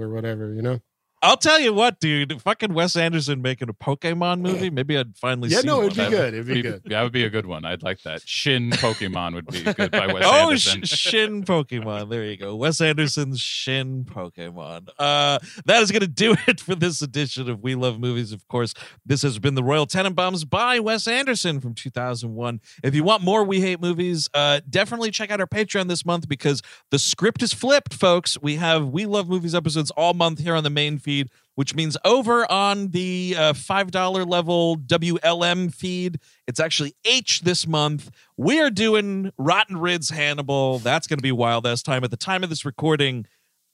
Or 0.00 0.08
whatever, 0.08 0.54
you 0.54 0.62
know? 0.62 0.80
I'll 1.22 1.36
tell 1.36 1.58
you 1.58 1.72
what 1.72 1.98
dude 1.98 2.40
fucking 2.42 2.74
wes 2.74 2.94
anderson 2.96 3.40
making 3.42 3.68
a 3.68 3.72
pokemon 3.74 4.40
movie 4.40 4.70
maybe 4.70 4.96
i'd 4.98 5.16
finally 5.16 5.48
Yeah, 5.48 5.60
see 5.60 5.66
no, 5.66 5.82
it'd 5.82 5.96
be 5.96 6.08
good. 6.10 6.34
It'd 6.34 6.46
be 6.46 6.62
good. 6.62 6.82
That 6.86 7.02
would 7.02 7.12
be 7.12 7.24
a 7.24 7.30
good 7.30 7.46
one. 7.46 7.64
I'd 7.64 7.82
like 7.82 8.02
that. 8.02 8.22
Shin 8.26 8.70
Pokemon 8.72 9.34
would 9.34 9.46
be 9.46 9.62
good 9.62 9.90
by 9.90 10.06
Wes 10.06 10.24
oh, 10.26 10.48
Anderson. 10.48 10.82
sh- 10.82 10.88
Shin 10.88 11.44
Pokemon. 11.44 12.10
There 12.10 12.24
you 12.24 12.36
go. 12.36 12.54
Wes 12.56 12.80
Anderson's 12.80 13.40
Shin 13.40 14.04
Pokemon. 14.04 14.88
Uh, 14.98 15.38
that 15.64 15.82
is 15.82 15.90
going 15.90 16.00
to 16.00 16.06
do 16.08 16.34
it 16.46 16.60
for 16.60 16.74
this 16.74 17.00
edition 17.02 17.48
of 17.48 17.62
We 17.62 17.74
Love 17.74 17.98
Movies. 17.98 18.32
Of 18.32 18.46
course, 18.48 18.74
this 19.04 19.22
has 19.22 19.38
been 19.38 19.54
the 19.54 19.62
Royal 19.64 19.86
Tenenbaums 19.86 20.48
by 20.48 20.78
Wes 20.78 21.06
Anderson 21.06 21.60
from 21.60 21.74
2001. 21.74 22.60
If 22.82 22.94
you 22.94 23.04
want 23.04 23.22
more 23.22 23.44
We 23.44 23.60
Hate 23.60 23.80
Movies, 23.80 24.28
uh, 24.34 24.60
definitely 24.68 25.10
check 25.10 25.30
out 25.30 25.40
our 25.40 25.46
Patreon 25.46 25.88
this 25.88 26.04
month 26.04 26.28
because 26.28 26.62
the 26.90 26.98
script 26.98 27.42
is 27.42 27.52
flipped, 27.52 27.94
folks. 27.94 28.40
We 28.40 28.56
have 28.56 28.88
We 28.88 29.06
Love 29.06 29.28
Movies 29.28 29.54
episodes 29.54 29.90
all 29.92 30.14
month 30.14 30.40
here 30.40 30.54
on 30.54 30.64
the 30.64 30.70
main 30.70 30.98
feed. 31.06 31.30
Which 31.54 31.74
means 31.74 31.96
over 32.04 32.44
on 32.52 32.88
the 32.88 33.34
uh, 33.38 33.52
$5 33.54 34.28
level 34.28 34.76
WLM 34.76 35.74
feed, 35.74 36.18
it's 36.46 36.60
actually 36.60 36.94
H 37.06 37.40
this 37.40 37.66
month. 37.66 38.10
We 38.36 38.60
are 38.60 38.68
doing 38.68 39.32
Rotten 39.38 39.78
Rids 39.78 40.10
Hannibal. 40.10 40.80
That's 40.80 41.06
going 41.06 41.16
to 41.16 41.22
be 41.22 41.32
wild 41.32 41.66
ass 41.66 41.82
time. 41.82 42.04
At 42.04 42.10
the 42.10 42.18
time 42.18 42.44
of 42.44 42.50
this 42.50 42.66
recording, 42.66 43.24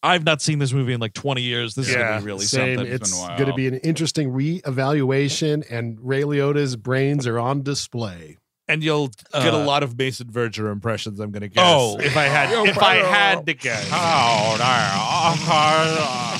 I've 0.00 0.22
not 0.22 0.40
seen 0.40 0.60
this 0.60 0.72
movie 0.72 0.92
in 0.92 1.00
like 1.00 1.12
20 1.12 1.42
years. 1.42 1.74
This 1.74 1.88
is 1.88 1.96
going 1.96 2.06
to 2.14 2.18
be 2.20 2.24
really 2.24 2.44
Same. 2.44 2.76
something. 2.76 2.92
It's 2.94 3.10
It's 3.10 3.20
been 3.20 3.32
a 3.32 3.36
going 3.36 3.48
to 3.50 3.54
be 3.56 3.66
an 3.66 3.78
interesting 3.78 4.30
re-evaluation, 4.32 5.64
and 5.68 5.98
Ray 6.00 6.22
Liotta's 6.22 6.76
brains 6.76 7.26
are 7.26 7.40
on 7.40 7.62
display. 7.62 8.36
and 8.68 8.84
you'll 8.84 9.08
get 9.08 9.52
a 9.52 9.56
Uh, 9.56 9.64
lot 9.64 9.82
of 9.82 9.98
Mason 9.98 10.30
Verger 10.30 10.70
impressions. 10.70 11.18
I'm 11.18 11.32
gonna 11.32 11.48
guess. 11.48 11.64
Oh. 11.66 11.98
if 11.98 12.16
I 12.16 12.22
had 12.26 12.68
if 12.68 12.78
I 12.78 12.94
had 12.98 13.44
to 13.46 13.54
guess. 13.54 13.88
Oh, 13.92 14.56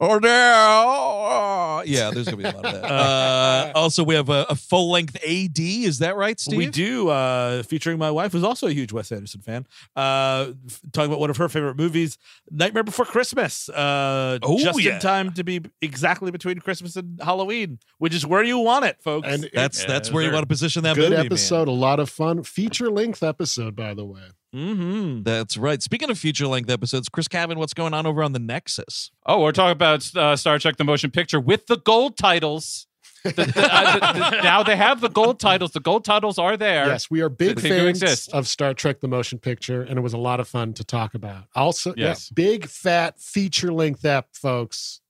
there. 0.00 0.08
Oh, 0.08 0.18
no. 0.18 1.82
Yeah, 1.86 2.10
there's 2.10 2.26
gonna 2.26 2.36
be 2.38 2.44
a 2.44 2.50
lot 2.52 2.64
of 2.66 2.72
that. 2.82 2.90
Uh, 2.90 3.72
also, 3.74 4.02
we 4.04 4.14
have 4.14 4.28
a, 4.28 4.46
a 4.50 4.54
full 4.56 4.90
length 4.90 5.16
AD. 5.16 5.58
Is 5.58 5.98
that 6.00 6.16
right, 6.16 6.38
Steve? 6.40 6.56
We 6.58 6.66
do, 6.66 7.08
uh, 7.08 7.62
featuring 7.62 7.98
my 7.98 8.10
wife, 8.10 8.32
who's 8.32 8.42
also 8.44 8.66
a 8.66 8.72
huge 8.72 8.92
Wes 8.92 9.12
Anderson 9.12 9.40
fan. 9.40 9.66
Uh, 9.96 10.52
f- 10.66 10.80
talking 10.92 11.10
about 11.10 11.20
one 11.20 11.30
of 11.30 11.36
her 11.36 11.48
favorite 11.48 11.76
movies, 11.76 12.18
Nightmare 12.50 12.82
Before 12.82 13.04
Christmas. 13.04 13.68
Uh, 13.68 14.38
Oh, 14.42 14.58
just 14.58 14.80
yeah. 14.82 14.94
in 14.94 15.00
time 15.00 15.32
to 15.34 15.44
be 15.44 15.60
exactly 15.82 16.30
between 16.30 16.58
Christmas 16.58 16.96
and 16.96 17.20
Halloween, 17.22 17.78
which 17.98 18.14
is 18.14 18.26
where 18.26 18.42
you 18.42 18.58
want 18.58 18.84
it, 18.84 19.00
folks. 19.02 19.28
And 19.28 19.48
That's 19.52 19.82
Yeah, 19.82 19.88
that's 19.88 20.10
where 20.12 20.22
you 20.24 20.32
want 20.32 20.42
to 20.42 20.48
position 20.48 20.82
that 20.84 20.96
good 20.96 21.04
movie. 21.10 21.16
man. 21.16 21.26
episode, 21.26 21.68
a 21.68 21.72
lot 21.72 22.00
of 22.00 22.08
fun. 22.10 22.42
Feature 22.42 22.90
length 22.90 23.22
episode, 23.22 23.76
by 23.76 23.94
the 23.94 24.04
way. 24.04 24.22
Mm-hmm. 24.54 25.22
That's 25.22 25.56
right. 25.56 25.82
Speaking 25.82 26.10
of 26.10 26.18
feature 26.18 26.46
length 26.46 26.70
episodes, 26.70 27.08
Chris 27.08 27.28
Cabin, 27.28 27.58
what's 27.58 27.74
going 27.74 27.94
on 27.94 28.06
over 28.06 28.22
on 28.22 28.32
the 28.32 28.38
Nexus? 28.38 29.10
Oh, 29.26 29.40
we're 29.40 29.52
talking 29.52 29.72
about 29.72 30.14
uh, 30.16 30.36
Star 30.36 30.58
Trek: 30.58 30.76
The 30.76 30.84
Motion 30.84 31.10
Picture 31.10 31.40
with 31.40 31.66
the 31.66 31.76
gold 31.78 32.16
titles. 32.16 32.86
The- 33.22 33.32
the- 33.32 33.42
uh, 33.72 33.92
the- 33.94 34.30
the- 34.30 34.40
now 34.42 34.62
they 34.62 34.76
have 34.76 35.00
the 35.00 35.10
gold 35.10 35.38
titles. 35.40 35.72
The 35.72 35.80
gold 35.80 36.04
titles 36.04 36.38
are 36.38 36.56
there. 36.56 36.86
Yes, 36.86 37.10
we 37.10 37.20
are 37.20 37.28
big 37.28 37.58
They 37.58 37.68
fans 37.68 38.28
of 38.28 38.48
Star 38.48 38.72
Trek: 38.74 39.00
The 39.00 39.08
Motion 39.08 39.38
Picture, 39.38 39.82
and 39.82 39.98
it 39.98 40.02
was 40.02 40.14
a 40.14 40.18
lot 40.18 40.40
of 40.40 40.48
fun 40.48 40.72
to 40.74 40.84
talk 40.84 41.14
about. 41.14 41.44
Also, 41.54 41.90
yeah, 41.96 42.06
Yes. 42.08 42.30
big 42.30 42.66
fat 42.66 43.20
feature 43.20 43.72
length 43.72 44.04
ep, 44.04 44.28
folks. 44.34 45.00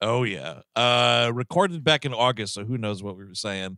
Oh 0.00 0.22
yeah, 0.24 0.62
uh, 0.74 1.30
recorded 1.32 1.84
back 1.84 2.04
in 2.04 2.12
August, 2.14 2.54
so 2.54 2.64
who 2.64 2.76
knows 2.78 3.02
what 3.02 3.16
we 3.16 3.24
were 3.24 3.34
saying 3.34 3.76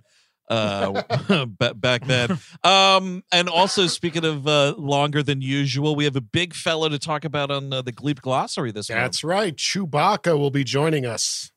uh, 0.49 1.47
back 1.75 2.07
then. 2.07 2.39
Um, 2.63 3.25
and 3.33 3.49
also, 3.49 3.87
speaking 3.87 4.25
of 4.25 4.47
uh, 4.47 4.75
longer 4.77 5.23
than 5.23 5.41
usual, 5.41 5.97
we 5.97 6.05
have 6.05 6.17
a 6.17 6.21
big 6.21 6.55
fellow 6.55 6.89
to 6.89 6.99
talk 6.99 7.25
about 7.25 7.51
on 7.51 7.73
uh, 7.73 7.83
the 7.83 7.93
Gleep 7.93 8.21
Glossary 8.21 8.73
this 8.73 8.91
month. 8.91 9.01
That's 9.01 9.25
right. 9.25 9.57
Chewbacca 9.57 10.39
will 10.39 10.51
be 10.51 10.65
joining 10.65 11.07
us. 11.07 11.51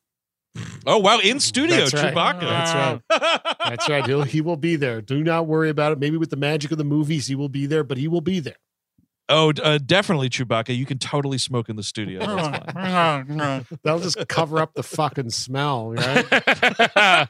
Oh 0.86 0.98
wow, 0.98 1.18
in 1.18 1.38
studio, 1.40 1.76
That's 1.76 1.94
right. 1.94 2.14
Chewbacca. 2.14 2.40
That's 2.40 2.74
right. 3.10 3.58
That's 3.68 3.88
right. 3.88 4.06
He'll, 4.06 4.22
he 4.22 4.40
will 4.40 4.56
be 4.56 4.76
there. 4.76 5.00
Do 5.00 5.22
not 5.22 5.46
worry 5.46 5.70
about 5.70 5.92
it. 5.92 5.98
Maybe 5.98 6.16
with 6.16 6.30
the 6.30 6.36
magic 6.36 6.72
of 6.72 6.78
the 6.78 6.84
movies, 6.84 7.26
he 7.26 7.34
will 7.34 7.48
be 7.48 7.66
there, 7.66 7.84
but 7.84 7.98
he 7.98 8.08
will 8.08 8.20
be 8.20 8.40
there. 8.40 8.56
Oh, 9.30 9.52
uh, 9.62 9.78
definitely 9.78 10.30
Chewbacca. 10.30 10.74
You 10.74 10.86
can 10.86 10.98
totally 10.98 11.36
smoke 11.36 11.68
in 11.68 11.76
the 11.76 11.82
studio. 11.82 12.20
That's 12.20 12.72
fine. 12.72 13.66
That'll 13.82 14.00
just 14.00 14.26
cover 14.26 14.58
up 14.58 14.72
the 14.72 14.82
fucking 14.82 15.30
smell, 15.30 15.90
right? 15.90 17.28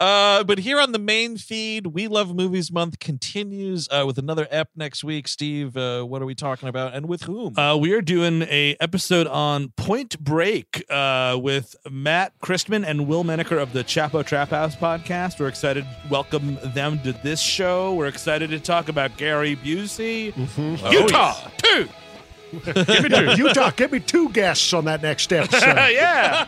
Uh, 0.00 0.44
but 0.44 0.58
here 0.58 0.80
on 0.80 0.92
the 0.92 0.98
main 0.98 1.36
feed, 1.36 1.88
We 1.88 2.08
Love 2.08 2.34
Movies 2.34 2.70
Month 2.72 2.98
continues 2.98 3.88
uh, 3.90 4.04
with 4.06 4.18
another 4.18 4.46
ep 4.50 4.68
next 4.76 5.04
week. 5.04 5.28
Steve, 5.28 5.76
uh, 5.76 6.02
what 6.02 6.22
are 6.22 6.26
we 6.26 6.34
talking 6.34 6.68
about, 6.68 6.94
and 6.94 7.06
with 7.08 7.22
whom? 7.24 7.58
Uh, 7.58 7.76
we 7.76 7.92
are 7.92 8.02
doing 8.02 8.42
a 8.42 8.76
episode 8.80 9.26
on 9.26 9.68
Point 9.76 10.18
Break 10.20 10.84
uh, 10.90 11.38
with 11.40 11.76
Matt 11.90 12.32
Christman 12.40 12.84
and 12.86 13.06
Will 13.06 13.24
Menaker 13.24 13.58
of 13.58 13.72
the 13.72 13.84
Chapo 13.84 14.24
Trap 14.24 14.50
House 14.50 14.74
podcast. 14.76 15.40
We're 15.40 15.48
excited 15.48 15.84
to 15.84 16.08
welcome 16.10 16.58
them 16.74 16.98
to 17.00 17.12
this 17.12 17.40
show. 17.40 17.94
We're 17.94 18.06
excited 18.06 18.50
to 18.50 18.60
talk 18.60 18.88
about 18.88 19.16
Gary 19.16 19.56
Busey. 19.56 20.32
Mhm. 20.32 20.80
Oh, 20.82 20.90
Utah, 20.90 21.34
two. 21.58 21.88
Give 22.64 23.02
me 23.02 23.08
two. 23.08 23.34
Utah, 23.36 23.70
give 23.70 23.90
me 23.90 23.98
two 24.00 24.28
guests 24.30 24.72
on 24.72 24.84
that 24.84 25.02
next 25.02 25.32
episode. 25.32 25.60
yeah. 25.90 26.44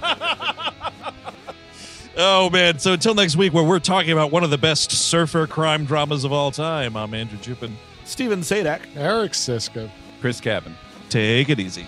Oh 2.21 2.51
man! 2.51 2.81
So 2.81 2.95
until 2.95 3.15
next 3.15 3.37
week, 3.37 3.55
where 3.55 3.63
we're 3.63 3.79
talking 3.79 4.11
about 4.11 4.33
one 4.33 4.43
of 4.43 4.51
the 4.51 4.59
best 4.59 4.91
surfer 4.91 5.47
crime 5.47 5.85
dramas 5.85 6.25
of 6.25 6.33
all 6.33 6.51
time, 6.51 6.97
I'm 6.97 7.15
Andrew 7.15 7.39
Jupin. 7.39 7.77
Steven 8.05 8.41
Sajdak. 8.41 8.81
Eric 8.97 9.33
Szyszka. 9.33 9.89
Chris 10.21 10.41
Cabin. 10.41 10.75
Take 11.11 11.49
it 11.49 11.61
easy. 11.61 11.87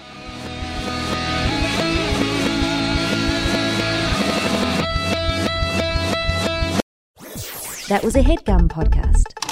That 7.88 8.04
was 8.04 8.14
a 8.14 8.20
headgum 8.20 8.68
podcast. 8.68 9.49